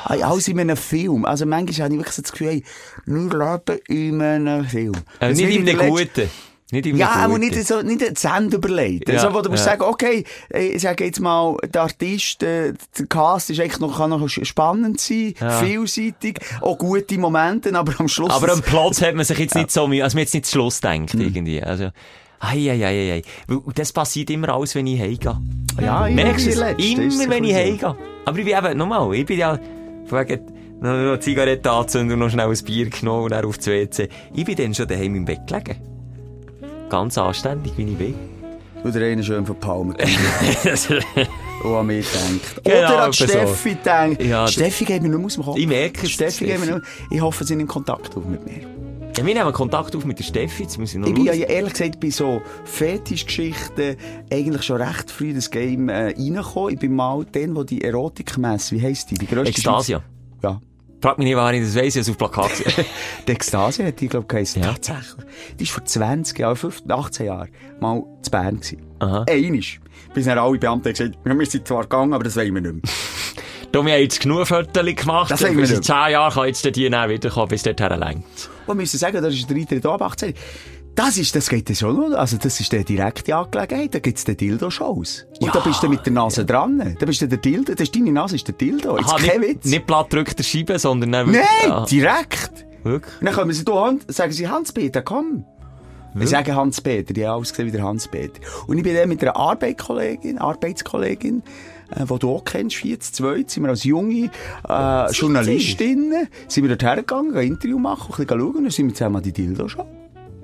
Hey, 0.06 0.22
alles 0.22 0.46
in 0.46 0.60
einem 0.60 0.76
Film. 0.76 1.24
Also 1.24 1.44
manchmal 1.44 1.86
habe 1.86 1.94
ich 1.94 1.98
wirklich 1.98 2.14
so 2.14 2.22
das 2.22 2.30
Gefühl, 2.30 2.48
hey, 2.48 2.64
wir 3.04 3.22
leben 3.22 3.80
in 3.88 4.22
einem 4.22 4.64
Film. 4.64 4.92
Das 5.18 5.36
nicht 5.36 5.56
in 5.56 5.68
einem 5.68 5.90
guten. 5.90 6.30
Nicht 6.72 6.86
ja, 6.86 7.10
aber 7.10 7.38
nicht 7.38 7.54
so, 7.64 7.80
nicht 7.80 8.18
zu 8.18 8.28
Ende 8.28 8.56
überlegt. 8.56 9.08
Ja, 9.08 9.14
also, 9.14 9.32
wo 9.32 9.40
du 9.40 9.50
musst 9.50 9.64
ja. 9.64 9.72
sagen, 9.72 9.82
okay, 9.82 10.24
äh, 10.52 10.66
ich 10.66 10.82
sage 10.82 11.04
jetzt 11.04 11.20
mal, 11.20 11.56
der 11.72 11.82
Artist, 11.82 12.42
äh, 12.42 12.72
der 12.98 13.06
Cast 13.06 13.50
ist 13.50 13.60
eigentlich 13.60 13.78
noch, 13.78 13.98
kann 13.98 14.10
noch 14.10 14.28
spannend 14.28 15.00
sein, 15.00 15.34
vielseitig, 15.60 16.40
auch 16.60 16.76
gute 16.76 17.18
Momente, 17.18 17.72
aber 17.72 17.92
am 18.00 18.08
Schluss... 18.08 18.30
Aber 18.30 18.52
am 18.52 18.62
Platz 18.62 19.00
hat 19.00 19.14
man 19.14 19.24
sich 19.24 19.38
jetzt 19.38 19.54
nicht 19.54 19.70
so, 19.70 19.84
also 19.84 19.92
man 19.92 20.02
jetzt 20.18 20.34
nicht 20.34 20.46
zum 20.46 20.60
Schluss 20.60 20.80
denkt, 20.80 21.14
irgendwie. 21.14 21.62
Also, 21.62 21.90
ei, 22.40 22.68
ei, 22.68 22.84
ei, 22.84 23.12
ei. 23.12 23.22
Das 23.76 23.92
passiert 23.92 24.30
immer 24.30 24.48
alles, 24.48 24.74
wenn 24.74 24.88
ich 24.88 25.00
heimgehe. 25.00 25.38
ja, 25.80 26.08
immer 26.08 26.24
Merkst 26.24 26.46
du 26.46 26.50
Immer, 26.50 27.30
wenn 27.30 27.44
ich 27.44 27.54
heimgehe. 27.54 27.96
Aber 28.24 28.38
ich 28.38 28.44
bin 28.44 28.58
eben, 28.58 28.76
nochmal, 28.76 29.14
ich 29.14 29.24
bin 29.24 29.38
ja, 29.38 29.56
wegen, 30.10 30.46
noch 30.80 30.90
eine 30.90 31.20
Zigarette 31.20 31.70
anzünden 31.70 32.14
und 32.14 32.18
noch 32.18 32.30
schnell 32.30 32.48
ein 32.48 32.64
Bier 32.64 32.90
genommen 32.90 33.24
und 33.24 33.30
dann 33.30 33.44
auf 33.44 33.56
das 33.56 33.68
WC. 33.68 34.08
Ich 34.34 34.44
bin 34.44 34.56
dann 34.56 34.74
schon 34.74 34.88
daheim 34.88 35.14
im 35.14 35.24
Bett 35.24 35.46
gelegen. 35.46 35.95
Ganz 36.88 37.18
anständig, 37.18 37.72
wie 37.76 37.84
ich 37.84 37.96
bin. 37.96 38.14
so. 38.82 38.88
Oder 38.88 39.06
einer 39.06 39.22
schön 39.22 39.44
von 39.44 39.58
Palmen. 39.58 39.96
Und 41.64 41.74
an 41.74 41.86
mich 41.86 42.06
denkt. 42.10 42.64
Genau, 42.64 42.76
Oder 42.78 42.88
an 43.04 43.10
etwa 43.10 43.12
so. 43.12 43.24
Steffi 43.26 43.74
denkt. 43.84 44.22
Ja, 44.22 44.46
Steffi 44.46 44.84
geht 44.84 45.02
mir 45.02 45.08
mehr 45.08 45.26
aus 45.26 45.34
dem 45.34 45.42
Kopf. 45.44 45.56
Ich 45.58 45.66
merke 45.66 46.02
es, 46.06 46.10
Steffi 46.12 46.44
geht 46.46 46.58
mir 46.60 46.64
Steffi. 46.66 46.72
mehr. 46.80 46.82
Ich 47.10 47.20
hoffe, 47.20 47.44
sie 47.44 47.56
nimmt 47.56 47.68
Kontakt 47.70 48.16
auf 48.16 48.24
mit 48.24 48.44
mir. 48.44 48.60
Ja, 49.16 49.24
wir 49.24 49.34
nehmen 49.34 49.52
Kontakt 49.52 49.96
auf 49.96 50.04
mit 50.04 50.18
der 50.18 50.24
Steffi, 50.24 50.64
jetzt 50.64 50.78
muss 50.78 50.92
ich 50.92 51.00
noch 51.00 51.08
Ich 51.08 51.14
bin 51.14 51.24
ja 51.24 51.32
ehrlich 51.32 51.72
gesagt 51.72 51.98
bei 52.00 52.10
so 52.10 52.42
Fetischgeschichten 52.64 53.96
eigentlich 54.30 54.62
schon 54.62 54.80
recht 54.80 55.10
früh 55.10 55.30
in 55.30 55.36
das 55.36 55.50
Game 55.50 55.88
äh, 55.88 56.08
reingekommen. 56.08 56.74
Ich 56.74 56.78
bin 56.78 56.94
mal 56.94 57.24
den, 57.24 57.56
wo 57.56 57.64
die 57.64 57.82
Erotikmesse, 57.82 58.76
wie 58.76 58.82
heisst 58.82 59.10
die? 59.10 59.14
Die 59.14 59.26
grösste. 59.26 59.60
Schweiz- 59.60 59.88
Ja. 59.88 60.60
Frag 61.06 61.18
mich 61.18 61.28
nicht, 61.28 61.36
wann 61.36 61.54
ich 61.54 61.62
das 61.62 61.76
weiss, 61.76 61.94
ich 61.94 62.00
habe 62.00 62.00
es 62.00 62.10
auf 62.10 62.18
Plakat. 62.18 62.50
Die 63.28 63.30
Ekstase 63.30 63.86
hat 63.86 64.00
die, 64.00 64.08
glaube 64.08 64.40
ich. 64.40 64.56
Ja. 64.56 64.72
Tatsächlich. 64.72 65.24
Die 65.56 65.62
ist 65.62 65.70
vor 65.70 65.84
20 65.84 66.36
Jahren, 66.36 66.56
15, 66.56 66.90
18 66.90 67.26
Jahren 67.26 67.48
mal 67.78 68.02
zu 68.22 68.30
Bern 68.32 68.56
gewesen. 68.56 68.82
Aha. 68.98 69.24
Einisch. 69.30 69.78
Bis 70.14 70.24
dann 70.24 70.36
alle 70.36 70.58
Beamten 70.58 70.90
gesagt 70.90 71.14
haben, 71.24 71.38
wir 71.38 71.46
sind 71.46 71.68
zwar 71.68 71.82
gegangen, 71.82 72.12
aber 72.12 72.24
das 72.24 72.34
wollen 72.34 72.54
wir 72.56 72.60
nicht 72.60 72.72
mehr. 72.72 72.92
Da 73.70 73.84
wir 73.84 73.92
haben 73.92 74.00
jetzt 74.00 74.20
genug 74.20 74.48
Fotos 74.48 74.84
gemacht. 74.96 75.30
Das 75.30 75.42
wir 75.42 75.50
bis 75.50 75.70
in 75.70 75.76
nicht. 75.76 75.84
10 75.84 75.94
Jahren 75.94 76.34
kann 76.34 76.46
jetzt 76.48 76.64
der 76.64 76.72
die 76.72 76.90
dann 76.90 77.08
wiederkommen, 77.08 77.48
bis 77.50 77.62
dorthin 77.62 78.00
längt. 78.00 78.24
Und 78.66 78.66
wir 78.66 78.74
müssen 78.74 78.98
sagen, 78.98 79.22
das 79.22 79.32
ist 79.32 79.48
der 79.48 79.56
Eintritt 79.58 79.86
ab 79.86 80.02
18. 80.02 80.34
Das 80.96 81.18
ist, 81.18 81.36
das 81.36 81.48
geht 81.50 81.68
dann 81.68 81.76
schon. 81.76 82.14
Also, 82.14 82.38
das 82.38 82.58
ist 82.58 82.72
eine 82.74 82.82
direkte 82.82 83.36
Angelegenheit. 83.36 83.94
Da 83.94 83.98
gibt's 83.98 84.24
den 84.24 84.36
Dildo-Shows. 84.36 85.26
Und 85.40 85.46
Ja. 85.46 85.52
da 85.52 85.60
bist 85.60 85.82
du 85.82 85.88
mit 85.88 86.04
der 86.06 86.12
Nase 86.14 86.44
dran. 86.46 86.96
Da 86.98 87.06
bist 87.06 87.20
du 87.20 87.28
der 87.28 87.38
Dildo. 87.38 87.72
Das 87.72 87.82
ist 87.82 87.94
deine 87.94 88.12
Nase, 88.12 88.36
ist 88.36 88.48
der 88.48 88.54
Dildo. 88.54 88.96
Jetzt 88.98 89.08
Aha, 89.10 89.18
kein 89.18 89.40
nicht, 89.40 89.56
Witz. 89.56 89.64
nicht 89.66 89.86
platt 89.86 90.10
drückt 90.12 90.38
der 90.38 90.42
Scheibe, 90.44 90.78
sondern 90.78 91.10
Nein, 91.10 91.36
Ja, 91.68 91.84
direkt. 91.84 92.64
wirklich. 92.82 93.14
Und 93.20 93.26
dann 93.26 93.34
kommen 93.34 93.52
sie 93.52 93.64
da 93.64 93.84
Hand, 93.86 94.04
sagen 94.12 94.32
sie 94.32 94.48
Hans-Peter, 94.48 95.02
komm. 95.02 95.44
Wir 96.14 96.26
sagen 96.26 96.56
Hans-Peter, 96.56 97.12
die 97.12 97.26
haben 97.26 97.40
ausgesehen 97.42 97.68
wie 97.68 97.72
der 97.72 97.84
Hans-Peter. 97.84 98.40
Und 98.66 98.78
ich 98.78 98.82
bin 98.84 98.94
dann 98.96 99.06
mit 99.10 99.20
einer 99.22 99.36
Arbeitskollegin, 99.36 100.38
Arbeitskollegin, 100.38 101.42
äh, 101.90 102.06
die 102.06 102.18
du 102.18 102.30
auch 102.34 102.42
kennst, 102.42 102.76
40, 102.76 103.12
2, 103.12 103.44
sind 103.46 103.64
wir 103.64 103.68
als 103.68 103.84
junge 103.84 104.30
äh, 104.66 105.12
Journalistinnen, 105.12 106.26
sind 106.48 106.64
wir 106.64 106.70
dort 106.70 106.82
hergegangen, 106.84 107.36
ein 107.36 107.46
Interview 107.48 107.78
machen, 107.78 108.14
ein 108.14 108.24
bisschen 108.24 108.40
schauen, 108.40 108.56
und 108.56 108.62
dann 108.64 108.70
sind 108.70 108.86
wir 108.86 108.94
zusammen 108.94 109.16
an 109.16 109.22
die 109.24 109.32
Dildo 109.32 109.68
schon. 109.68 109.84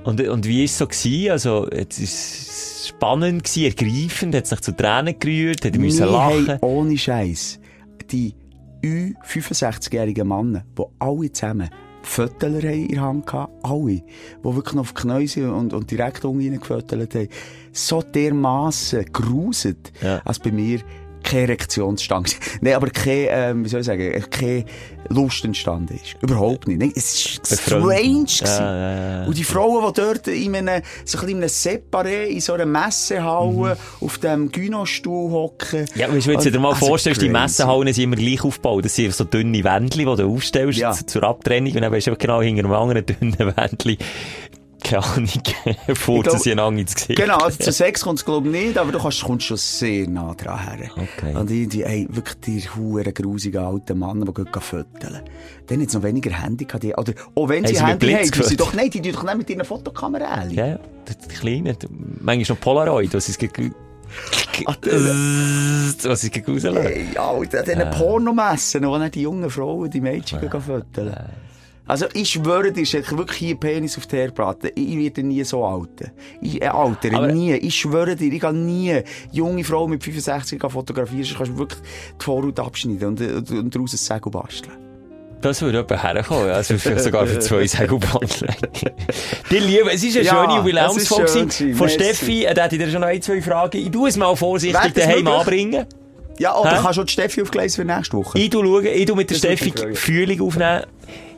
Und, 0.05 0.21
und 0.21 0.47
wie 0.47 0.65
ist 0.65 0.73
es 0.73 0.79
so 0.79 0.87
gewesen? 0.87 1.31
Also, 1.31 1.69
es 1.71 1.99
ist 1.99 2.89
spannend 2.89 3.45
gewesen, 3.45 3.65
ergreifend, 3.65 4.35
hat 4.35 4.47
sich 4.47 4.61
zu 4.61 4.73
Tränen 4.77 5.19
gerührt, 5.19 5.65
hat 5.65 5.77
müssen 5.77 6.07
lachen. 6.07 6.59
ohne 6.61 6.99
Scheiß 6.99 7.61
die 8.11 8.35
Ü65-jährigen 8.83 10.27
Männer, 10.27 10.65
die 10.77 10.83
alle 10.99 11.33
zusammen 11.33 11.71
Fötteler 12.03 12.65
in 12.65 12.89
der 12.89 13.01
Hand 13.01 13.33
hatten, 13.33 13.53
alle, 13.63 13.87
die 13.95 14.03
wirklich 14.43 14.77
auf 14.77 14.93
die 14.93 15.03
Knie 15.03 15.27
sind 15.29 15.51
und, 15.51 15.73
und 15.73 15.89
direkt 15.91 16.25
unten 16.25 16.41
reingefötelt 16.51 17.15
haben, 17.15 17.29
so 17.71 18.03
dermassen 18.03 19.05
gruset, 19.13 19.93
Ja. 20.03 20.21
als 20.25 20.41
bei 20.41 20.51
mir 20.51 20.81
keine 21.33 21.49
Erektionsstand 21.49 22.33
war. 22.33 22.47
Nein, 22.61 22.75
aber 22.75 22.91
keine, 22.91 23.29
ähm, 23.31 23.65
wie 23.65 23.69
soll 23.69 23.81
ich 23.81 23.87
sagen, 23.87 24.25
keine 24.31 24.65
Lust 25.09 25.45
entstanden 25.45 25.95
ist. 25.95 26.17
Überhaupt 26.21 26.69
nicht. 26.69 26.79
Nein, 26.79 26.93
es 26.95 27.41
war 27.49 27.59
strange. 27.59 28.27
Ja, 28.41 28.75
ja, 28.75 29.21
ja. 29.21 29.27
Und 29.27 29.37
die 29.37 29.45
Frauen, 29.45 29.93
die 29.93 30.01
dort 30.01 30.29
in 30.29 30.57
einem, 30.57 30.83
so 31.05 31.19
ein 31.19 31.29
in 31.29 31.37
einem 31.39 31.49
Separé, 31.49 32.25
in 32.25 32.41
so 32.41 32.53
einer 32.53 32.67
Messehalle, 32.67 33.77
auf 34.01 34.19
dem 34.19 34.51
Gynostuhl 34.51 35.31
hocken. 35.31 35.87
Mhm. 35.95 36.01
Ja, 36.01 36.09
wenn 36.13 36.21
du 36.21 36.51
dir 36.51 36.59
mal 36.61 36.73
Also 36.73 36.87
vorstellst, 36.87 37.23
die 37.23 37.29
crazy. 37.29 37.43
Messehallen 37.43 37.93
sind 37.93 38.05
immer 38.05 38.17
gleich 38.17 38.45
aufgebaut. 38.45 38.85
Das 38.85 38.95
sind 38.95 39.15
so 39.15 39.25
dünne 39.25 39.65
Wändchen, 39.65 40.07
die 40.07 40.23
du 40.23 40.29
aufstellst 40.29 41.11
zur 41.11 41.23
Abtrennung. 41.25 41.75
Und 41.75 41.83
dann 41.83 41.93
weisst 41.93 42.07
du 42.07 42.17
genau 42.17 42.43
hinter 42.43 42.65
einem 42.65 42.73
anderen 42.73 43.07
dünnen 43.07 43.39
Wändchen, 43.39 43.97
keine 44.85 45.05
Ahnung, 45.05 45.29
furzen 45.95 46.23
glaub- 46.31 46.39
sie 46.43 46.53
einander 46.53 46.81
ins 46.81 46.95
Gesicht. 46.95 47.17
Genau, 47.19 47.39
also 47.39 47.59
zu 47.59 47.73
Sex 47.73 48.03
kommt 48.03 48.19
es 48.19 48.25
glaube 48.25 48.49
ich 48.49 48.65
nicht, 48.67 48.79
aber 48.79 48.93
du 48.93 48.99
kannst, 48.99 49.23
kommst 49.25 49.47
schon 49.47 49.57
sehr 49.57 50.09
nah 50.09 50.35
dran 50.35 50.59
her. 50.59 50.91
Okay. 50.97 51.35
Und 51.37 51.51
irgendwie, 51.51 51.83
ey, 51.83 52.07
wirklich 52.11 52.41
die 52.41 52.61
huren 52.71 53.13
grusigen 53.15 53.63
alten 53.63 53.99
Männer, 53.99 54.27
die 54.27 54.33
gehen 54.45 54.61
föteln. 54.61 55.21
Dann 55.67 55.81
jetzt 55.81 55.95
noch 55.95 56.03
weniger 56.03 56.31
Handy 56.31 56.65
gehabt, 56.65 56.83
die, 56.85 56.95
oder, 56.95 57.13
auch 57.35 57.49
wenn 57.49 57.67
sie 57.67 57.75
sie 57.75 57.85
Handy 57.85 58.13
haben, 58.13 58.31
die 58.31 58.43
sind 58.43 58.61
doch, 58.61 58.73
nein, 58.75 58.91
die 58.91 59.01
tun 59.03 59.13
doch 59.13 59.23
nicht 59.25 59.37
mit 59.39 59.51
ihren 59.51 59.65
Fotokamera. 59.65 60.45
Ja, 60.49 60.67
ja, 60.67 60.79
die 61.09 61.15
die 61.29 61.35
Kleinen, 61.35 61.77
die- 61.79 61.89
manchmal 62.21 62.57
noch 62.57 62.61
Polaroid, 62.61 63.15
was 63.15 63.29
es 63.29 63.39
gegen... 63.39 63.75
Ach, 64.67 64.77
Was 64.83 66.23
es 66.25 66.31
gegen 66.31 66.53
rauslassen. 66.53 66.77
Ey, 66.87 67.07
Alter, 67.17 67.63
diesen 67.63 67.91
Pornomessen, 67.91 68.87
wo 68.87 68.99
dann 68.99 69.11
die 69.11 69.23
jungen 69.23 69.49
Frauen, 69.49 69.91
die 69.91 70.01
Mädchen 70.03 70.41
gehen 70.41 70.61
föteln. 70.61 71.15
Also, 71.93 72.07
ich 72.15 72.31
schwöre 72.31 72.73
dir, 72.73 72.81
ist 72.85 72.95
wirklich 72.95 73.37
hier 73.37 73.55
Penis 73.55 73.99
auf 73.99 74.07
die 74.07 74.17
Herdplatte. 74.17 74.73
Ich 74.75 74.97
werde 74.97 75.23
nie 75.23 75.45
so 75.45 75.63
alt. 75.63 75.91
Ich, 76.41 76.63
äh, 76.63 76.69
Alter, 76.69 77.13
Aber- 77.13 77.27
nie. 77.27 77.53
Ich 77.53 77.75
schwöre 77.81 78.17
dir, 78.17 78.33
ich 78.33 78.41
kann 78.41 78.65
nie 78.65 79.03
junge 79.31 79.63
Frau 79.63 79.87
mit 79.87 80.03
65 80.03 80.59
gehen 80.59 80.71
fotografieren. 80.71 81.23
Sonst 81.25 81.37
kannst 81.37 81.59
wirklich 81.59 81.81
die 82.19 82.25
Vorhaut 82.25 82.59
abschneiden 82.61 83.09
und, 83.09 83.21
und, 83.21 83.51
und 83.51 83.75
daraus 83.75 83.93
ein 83.93 83.99
Segel 83.99 84.31
basteln. 84.33 84.73
Das 85.43 85.61
würde 85.61 85.85
jemand 85.87 86.03
herkommen. 86.03 86.49
Also 86.49 86.77
sogar 86.97 87.27
für 87.27 87.41
zwei 87.41 87.67
Segelbahnen. 87.67 88.27
Die 89.51 89.59
Liebe, 89.59 89.93
es 89.93 90.03
ist 90.03 90.17
eine 90.17 90.25
Ja, 90.25 90.45
schöne 90.47 90.57
Jubiläumsfolge. 90.61 91.75
Von. 91.75 91.89
Steffi, 91.91 92.45
äh, 92.47 92.55
da 92.55 92.65
hätte 92.65 92.77
ich 92.77 92.83
dir 92.85 92.91
schon 92.91 93.03
noch 93.03 93.09
ein, 93.09 93.21
zwei 93.21 93.43
Fragen. 93.43 93.77
Ich 93.77 93.91
tue 93.91 94.09
es 94.09 94.17
mal 94.17 94.35
vorsichtig 94.35 94.95
daheim 94.95 95.27
anbringen. 95.27 95.85
Ja, 96.39 96.57
oder 96.57 96.79
Hä? 96.79 96.83
kannst 96.83 96.99
du 96.99 97.05
die 97.05 97.13
Steffi 97.13 97.43
aufgleisen 97.43 97.85
für 97.87 97.95
nächste 97.95 98.17
Woche? 98.17 98.39
Ich 98.39 98.49
tu 98.49 98.63
schauen, 98.65 98.87
ich 98.87 99.15
mit 99.15 99.29
der 99.29 99.35
Steffi 99.35 99.67
mich 99.67 99.79
freuen. 99.79 99.95
Fühlung 99.95 100.41
aufnehmen. 100.41 100.85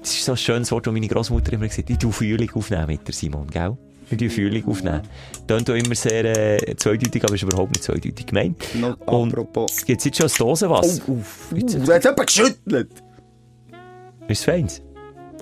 Das 0.04 0.12
ist 0.12 0.26
so 0.26 0.32
ein 0.32 0.36
schönes 0.36 0.70
Wort, 0.70 0.86
das 0.86 0.92
meine 0.92 1.08
Großmutter 1.08 1.54
immer 1.54 1.66
gesagt 1.66 1.88
hat. 1.88 1.90
Ich 1.90 1.96
tu 1.96 2.12
Fühlung 2.12 2.50
aufnehmen 2.52 2.86
mit 2.88 3.06
der 3.06 3.14
Simon, 3.14 3.46
gell? 3.50 3.74
Wir 4.10 4.18
tun 4.18 4.28
Fühlung 4.28 4.68
aufnehmen. 4.68 5.00
Tönt 5.48 5.70
auch 5.70 5.74
immer 5.74 5.94
sehr 5.94 6.26
äh, 6.26 6.76
zweideutig, 6.76 7.24
aber 7.24 7.34
ist 7.34 7.42
überhaupt 7.42 7.70
nicht 7.70 7.84
zweideutig 7.84 8.26
gemeint. 8.26 8.62
Und 9.06 9.32
apropos. 9.32 9.82
jetzt 9.86 10.14
schon 10.14 10.26
ein 10.26 10.32
Dosenwasser. 10.36 11.02
Oh, 11.08 11.12
uh, 11.12 11.86
da 11.86 11.94
hat 11.94 12.04
jemand 12.04 12.26
geschüttelt. 12.26 12.90
Ist 14.28 14.40
es 14.40 14.44
feins? 14.44 14.82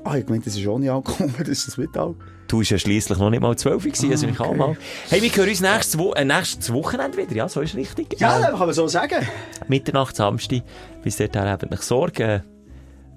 Ah, 0.05 0.16
ich 0.16 0.28
meinte, 0.28 0.44
das 0.44 0.56
ist 0.56 0.64
ohne 0.64 0.93
Alkohol, 0.93 1.32
das 1.39 1.48
ist 1.48 1.66
das 1.66 1.76
mit 1.76 1.97
Alkohol. 1.97 2.14
Du 2.47 2.59
warst 2.59 2.70
ja 2.70 2.78
schliesslich 2.78 3.18
noch 3.18 3.30
nicht 3.30 3.40
mal 3.40 3.56
zwölf 3.56 3.82
gewesen, 3.82 4.12
also 4.12 4.28
ich 4.28 4.39
auch 4.39 4.55
mal. 4.55 4.76
Hey, 5.09 5.22
wir 5.22 5.30
hören 5.30 5.48
uns 5.48 5.60
nächstes, 5.60 5.98
Wo 5.98 6.12
äh, 6.12 6.24
nächstes 6.24 6.72
Wochenende 6.72 7.18
wieder, 7.18 7.34
ja, 7.34 7.48
so 7.48 7.62
ist 7.62 7.74
richtig. 7.74 8.20
Ja, 8.20 8.39
Äh, 8.39 8.43
das 8.43 8.51
kann 8.51 8.60
man 8.60 8.74
so 8.74 8.86
sagen. 8.86 9.26
Mitternacht, 9.66 10.14
Samstag, 10.14 10.62
bis 11.02 11.16
dahin 11.16 11.51
habt 11.51 11.72
euch 11.72 11.82
Sorge. 11.82 12.44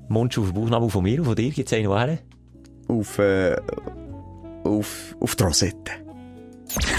Mundsch 0.07 0.37
auf 0.37 0.45
den 0.45 0.53
Bauchnabel 0.53 0.89
von 0.89 1.03
mir 1.03 1.19
und 1.19 1.25
von 1.25 1.35
dir, 1.35 1.51
gibt's 1.51 1.73
einen 1.73 1.89
woher? 1.89 2.19
Auf, 2.87 3.19
äh, 3.19 3.55
auf, 4.63 5.15
auf 5.19 5.35
die 5.35 5.43
Rosette. 5.43 5.91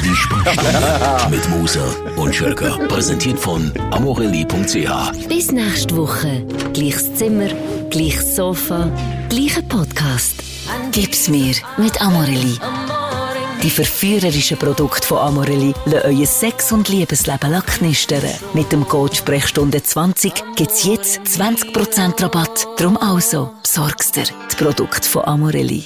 Die 0.03 0.15
Sprechstunde 0.15 1.31
mit 1.31 1.49
Musa 1.51 1.85
und 2.17 2.35
Schelka. 2.35 2.77
Präsentiert 2.89 3.39
von 3.39 3.71
amorelli.ch. 3.91 5.29
Bis 5.29 5.53
nächste 5.53 5.97
Woche. 5.97 6.47
Gleiches 6.73 7.15
Zimmer, 7.15 7.49
gleiches 7.91 8.37
Sofa, 8.37 8.91
gleicher 9.29 9.63
Podcast. 9.63 10.43
Gib's 10.93 11.29
mir 11.29 11.55
mit 11.77 12.01
Amorelli. 12.01 12.59
Die 13.67 13.71
verführerischen 13.71 14.57
Produkte 14.59 15.05
von 15.09 15.19
Amorelli 15.19 15.75
lassen 15.87 16.07
euer 16.07 16.27
Sex- 16.27 16.71
und 16.71 16.89
Liebesleben 16.89 17.61
knistern. 17.67 18.23
Mit 18.55 18.71
dem 18.71 18.87
Code 18.87 19.17
Sprechstunde 19.17 19.83
20 19.83 20.55
gibt's 20.55 20.85
jetzt 20.85 21.19
20% 21.23 22.23
Rabatt. 22.23 22.69
Drum 22.77 22.97
also, 22.97 23.51
besorgst 23.61 24.15
dir 24.15 24.27
die 24.53 24.55
Produkte 24.55 25.09
von 25.09 25.25
Amorelli. 25.25 25.83